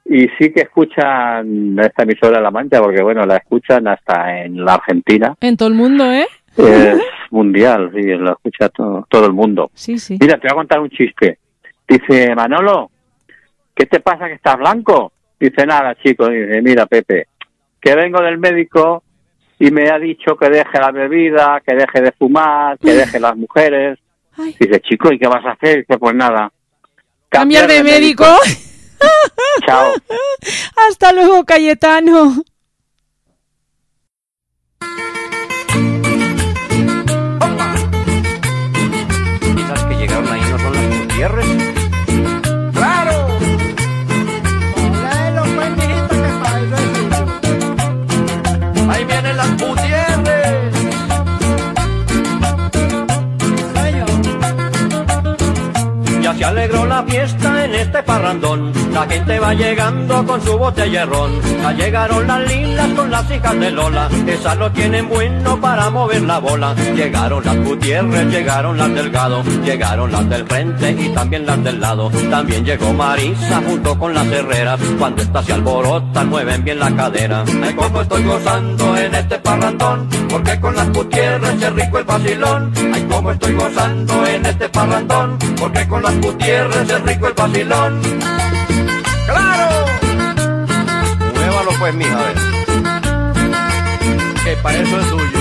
Y 0.10 0.28
sí 0.40 0.52
que 0.54 0.62
escuchan 0.62 1.78
esta 1.80 2.04
emisora 2.04 2.38
de 2.38 2.44
La 2.44 2.52
Mancha, 2.52 2.82
porque 2.82 3.02
bueno, 3.04 3.26
la 3.26 3.38
escuchan 3.38 3.88
hasta 3.90 4.42
en 4.44 4.64
la 4.64 4.76
Argentina. 4.76 5.36
En 5.42 5.58
todo 5.58 5.68
el 5.68 5.76
mundo, 5.76 6.10
¿eh? 6.12 6.26
Es 6.58 6.98
mundial, 7.32 7.92
sí, 7.94 8.02
la 8.04 8.32
escucha 8.32 8.70
todo, 8.70 9.06
todo 9.10 9.26
el 9.26 9.34
mundo. 9.34 9.72
Sí, 9.74 9.98
sí. 9.98 10.18
Mira, 10.20 10.38
te 10.38 10.48
voy 10.48 10.52
a 10.52 10.56
contar 10.56 10.80
un 10.80 10.90
chiste. 10.90 11.40
Dice, 11.88 12.36
Manolo, 12.36 12.92
¿qué 13.74 13.86
te 13.86 14.00
pasa 14.00 14.28
que 14.28 14.34
estás 14.34 14.58
blanco? 14.58 15.12
Dice, 15.40 15.66
nada, 15.66 15.96
chico. 15.96 16.28
Dice, 16.28 16.62
mira, 16.62 16.86
Pepe, 16.86 17.28
que 17.80 17.96
vengo 17.96 18.22
del 18.22 18.38
médico 18.38 19.04
y 19.60 19.72
me 19.72 19.90
ha 19.90 19.98
dicho 19.98 20.36
que 20.36 20.50
deje 20.50 20.80
la 20.80 20.92
bebida, 20.92 21.62
que 21.66 21.76
deje 21.76 22.02
de 22.02 22.12
fumar, 22.12 22.78
que 22.78 22.94
deje 22.94 23.20
las 23.20 23.36
mujeres. 23.36 24.00
Dice, 24.38 24.82
chico, 24.82 25.12
¿y 25.12 25.18
qué 25.18 25.28
vas 25.28 25.46
a 25.46 25.52
hacer? 25.52 25.80
Dice, 25.80 25.98
pues 25.98 26.16
nada. 26.16 26.52
Cambiar 27.30 27.68
de 27.68 27.84
médico. 27.84 28.26
Chao. 29.66 29.94
Hasta 30.90 31.14
luego, 31.14 31.44
Cayetano. 31.46 32.44
Gutiérrez? 41.18 41.48
¡Claro! 42.74 43.28
Ahí 48.88 49.04
vienen 49.04 49.36
las 49.38 49.58
Gutiérrez. 49.58 50.74
Ya 56.22 56.36
se 56.36 56.46
alegró 56.46 56.86
la 56.86 57.02
fiesta 57.02 57.57
en 57.68 57.76
este 57.76 58.02
parrandón. 58.04 58.72
La 58.94 59.06
gente 59.06 59.40
va 59.40 59.54
llegando 59.54 60.26
con 60.26 60.42
su 60.42 60.58
botella 60.58 61.02
de 61.02 61.06
ron. 61.06 61.32
Ya 61.62 61.72
llegaron 61.74 62.26
las 62.26 62.40
lilas 62.48 62.88
con 62.96 63.12
las 63.12 63.30
hijas 63.30 63.60
de 63.60 63.72
Lola. 63.72 64.10
Esas 64.26 64.58
lo 64.58 64.72
tienen 64.72 65.08
bueno 65.10 65.60
para 65.60 65.90
mover 65.90 66.22
la 66.22 66.40
bola. 66.40 66.74
Llegaron 66.96 67.44
las 67.44 67.58
Gutiérrez, 67.58 68.28
llegaron 68.30 68.78
las 68.78 68.94
Delgado. 68.94 69.44
Llegaron 69.66 70.12
las 70.12 70.30
del 70.30 70.46
frente 70.46 70.92
y 70.92 71.10
también 71.10 71.46
las 71.46 71.64
del 71.64 71.80
lado. 71.80 72.10
También 72.30 72.64
llegó 72.66 72.94
Marisa 72.94 73.62
junto 73.68 74.00
con 74.00 74.14
las 74.14 74.28
herreras. 74.28 74.80
Cuando 74.98 75.22
estas 75.22 75.46
se 75.46 75.54
alborotan, 75.54 76.30
mueven 76.30 76.64
bien 76.64 76.80
la 76.80 76.96
cadera. 76.96 77.44
Ay, 77.64 77.74
cómo 77.74 78.02
estoy 78.02 78.24
gozando 78.24 78.98
en 78.98 79.16
este 79.16 79.40
parrandón. 79.40 80.08
Porque 80.30 80.60
con 80.60 80.76
las 80.76 80.92
Gutiérrez 80.94 81.62
es 81.62 81.74
rico 81.74 82.00
el 82.00 82.06
vacilón. 82.06 82.72
Ay, 82.94 83.06
cómo 83.10 83.32
estoy 83.32 83.54
gozando 83.54 84.26
en 84.26 84.46
este 84.46 84.70
parrandón. 84.70 85.38
Porque 85.60 85.88
con 85.88 86.02
las 86.02 86.16
Gutiérrez 86.22 86.90
es 86.90 87.02
rico 87.02 87.28
el 87.28 87.34
vacilón. 87.34 87.57
¡Claro! 89.26 89.86
Muévalo 91.34 91.72
pues, 91.80 91.94
mija, 91.96 92.20
a 92.20 92.24
ver. 92.24 92.38
Que 94.44 94.56
para 94.62 94.78
eso 94.78 95.00
es 95.00 95.08
suyo. 95.08 95.37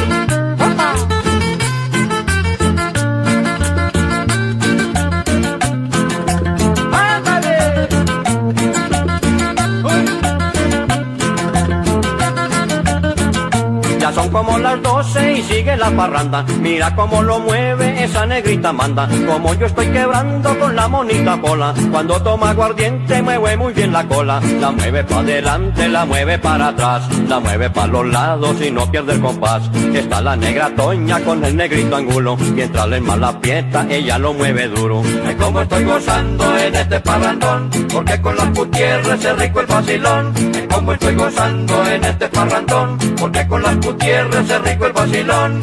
Son 14.16 14.30
como 14.30 14.56
las 14.56 14.80
doce 14.80 15.34
y 15.34 15.42
sigue 15.42 15.76
la 15.76 15.90
parranda. 15.90 16.42
Mira 16.62 16.94
cómo 16.96 17.22
lo 17.22 17.38
mueve 17.38 18.02
esa 18.02 18.24
negrita 18.24 18.72
manda. 18.72 19.06
Como 19.26 19.52
yo 19.52 19.66
estoy 19.66 19.88
quebrando 19.88 20.58
con 20.58 20.74
la 20.74 20.88
monita 20.88 21.38
pola. 21.38 21.74
Cuando 21.90 22.22
toma 22.22 22.50
aguardiente 22.50 23.20
mueve 23.20 23.58
muy 23.58 23.74
bien 23.74 23.92
la 23.92 24.08
cola. 24.08 24.40
La 24.58 24.70
mueve 24.70 25.04
para 25.04 25.20
adelante, 25.20 25.86
la 25.90 26.06
mueve 26.06 26.38
para 26.38 26.68
atrás. 26.68 27.02
La 27.28 27.40
mueve 27.40 27.68
para 27.68 27.88
los 27.88 28.06
lados 28.06 28.56
y 28.62 28.70
no 28.70 28.90
pierde 28.90 29.12
el 29.12 29.20
compás. 29.20 29.70
Está 29.92 30.22
la 30.22 30.34
negra 30.34 30.70
toña 30.74 31.20
con 31.20 31.44
el 31.44 31.54
negrito 31.54 31.96
angulo. 31.96 32.38
Mientras 32.54 32.88
le 32.88 33.02
más 33.02 33.18
la 33.18 33.38
pieta, 33.38 33.86
ella 33.90 34.16
lo 34.16 34.32
mueve 34.32 34.68
duro. 34.68 35.02
Ay, 35.26 35.34
como 35.34 35.60
estoy 35.60 35.84
gozando 35.84 36.56
en 36.56 36.74
este 36.74 37.00
parrandón. 37.00 37.68
Porque 37.92 38.18
con 38.22 38.34
las 38.34 38.48
putierres 38.48 39.22
es 39.22 39.38
rico 39.38 39.60
el 39.60 39.66
vacilón. 39.66 40.32
Ay, 40.54 40.66
como 40.72 40.92
estoy 40.92 41.14
gozando 41.14 41.86
en 41.86 42.02
este 42.02 42.28
parrandón. 42.28 42.96
Porque 43.18 43.46
con 43.46 43.62
las 43.62 43.76
putierres 43.76 44.05
es 44.10 44.62
rico 44.62 44.86
el 44.86 44.92
vacilón. 44.92 45.60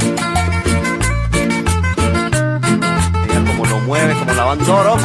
Mira 3.27 3.43
cómo 3.47 3.65
lo 3.65 3.79
mueve, 3.79 4.13
como 4.15 4.33
la 4.33 4.43
bandoro. 4.43 4.97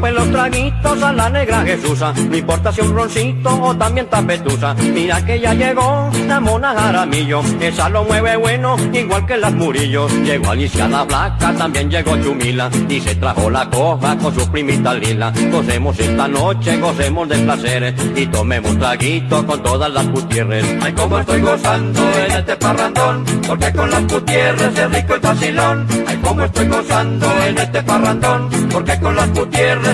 Pues 0.00 0.14
los 0.14 0.30
traguitos 0.30 1.02
a 1.02 1.12
la 1.12 1.28
negra 1.28 1.62
Jesusa, 1.62 2.14
no 2.28 2.36
importa 2.36 2.72
si 2.72 2.80
un 2.80 2.94
roncito 2.94 3.50
o 3.62 3.76
también 3.76 4.06
tapetusa. 4.06 4.74
Mira 4.74 5.24
que 5.24 5.38
ya 5.38 5.52
llegó 5.52 6.10
la 6.26 6.40
mona 6.40 6.74
Jaramillo, 6.74 7.42
esa 7.60 7.88
lo 7.90 8.04
mueve 8.04 8.36
bueno, 8.36 8.76
igual 8.92 9.26
que 9.26 9.36
las 9.36 9.52
murillos. 9.52 10.10
Llegó 10.24 10.50
Alicia 10.50 10.88
la 10.88 11.04
Blanca, 11.04 11.52
también 11.52 11.90
llegó 11.90 12.16
Chumila, 12.16 12.70
y 12.88 13.00
se 13.00 13.14
trajo 13.16 13.50
la 13.50 13.68
coja 13.68 14.16
con 14.16 14.34
su 14.34 14.50
primita 14.50 14.94
Lila. 14.94 15.32
Gocemos 15.52 15.98
esta 15.98 16.26
noche, 16.28 16.78
gocemos 16.78 17.28
de 17.28 17.38
placeres, 17.38 17.94
y 18.16 18.26
tomemos 18.26 18.78
traguito 18.78 19.46
con 19.46 19.62
todas 19.62 19.90
las 19.92 20.06
putierres. 20.06 20.64
Ay, 20.80 20.92
como 20.92 21.18
estoy 21.18 21.40
gozando 21.42 22.00
en 22.26 22.32
este 22.32 22.56
parrandón, 22.56 23.24
porque 23.46 23.72
con 23.72 23.90
las 23.90 24.02
putierres 24.02 24.78
es 24.78 24.92
rico 24.92 25.14
el 25.14 25.20
vacilón. 25.20 25.86
Ay, 26.06 26.16
como 26.22 26.42
estoy 26.42 26.68
gozando 26.68 27.26
en 27.46 27.58
este 27.58 27.82
parrandón, 27.82 28.48
porque 28.72 28.98
con 28.98 29.14
las 29.14 29.28
putierres 29.28 29.89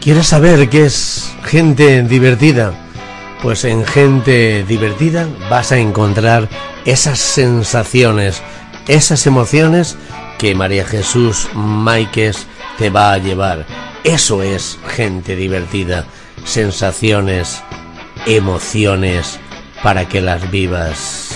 ¿Quieres 0.00 0.26
saber 0.28 0.68
qué 0.68 0.86
es 0.86 1.32
gente 1.44 2.02
divertida? 2.02 2.72
Pues 3.42 3.64
en 3.64 3.84
gente 3.84 4.64
divertida 4.64 5.28
vas 5.50 5.72
a 5.72 5.78
encontrar 5.78 6.48
esas 6.84 7.18
sensaciones, 7.18 8.42
esas 8.88 9.26
emociones 9.26 9.96
que 10.38 10.54
María 10.54 10.84
Jesús 10.84 11.48
Máiquez 11.54 12.46
te 12.78 12.90
va 12.90 13.12
a 13.12 13.18
llevar. 13.18 13.66
Eso 14.04 14.42
es 14.42 14.78
gente 14.88 15.34
divertida, 15.34 16.04
sensaciones, 16.44 17.62
emociones 18.26 19.40
para 19.82 20.08
que 20.08 20.20
las 20.20 20.50
vivas. 20.50 21.35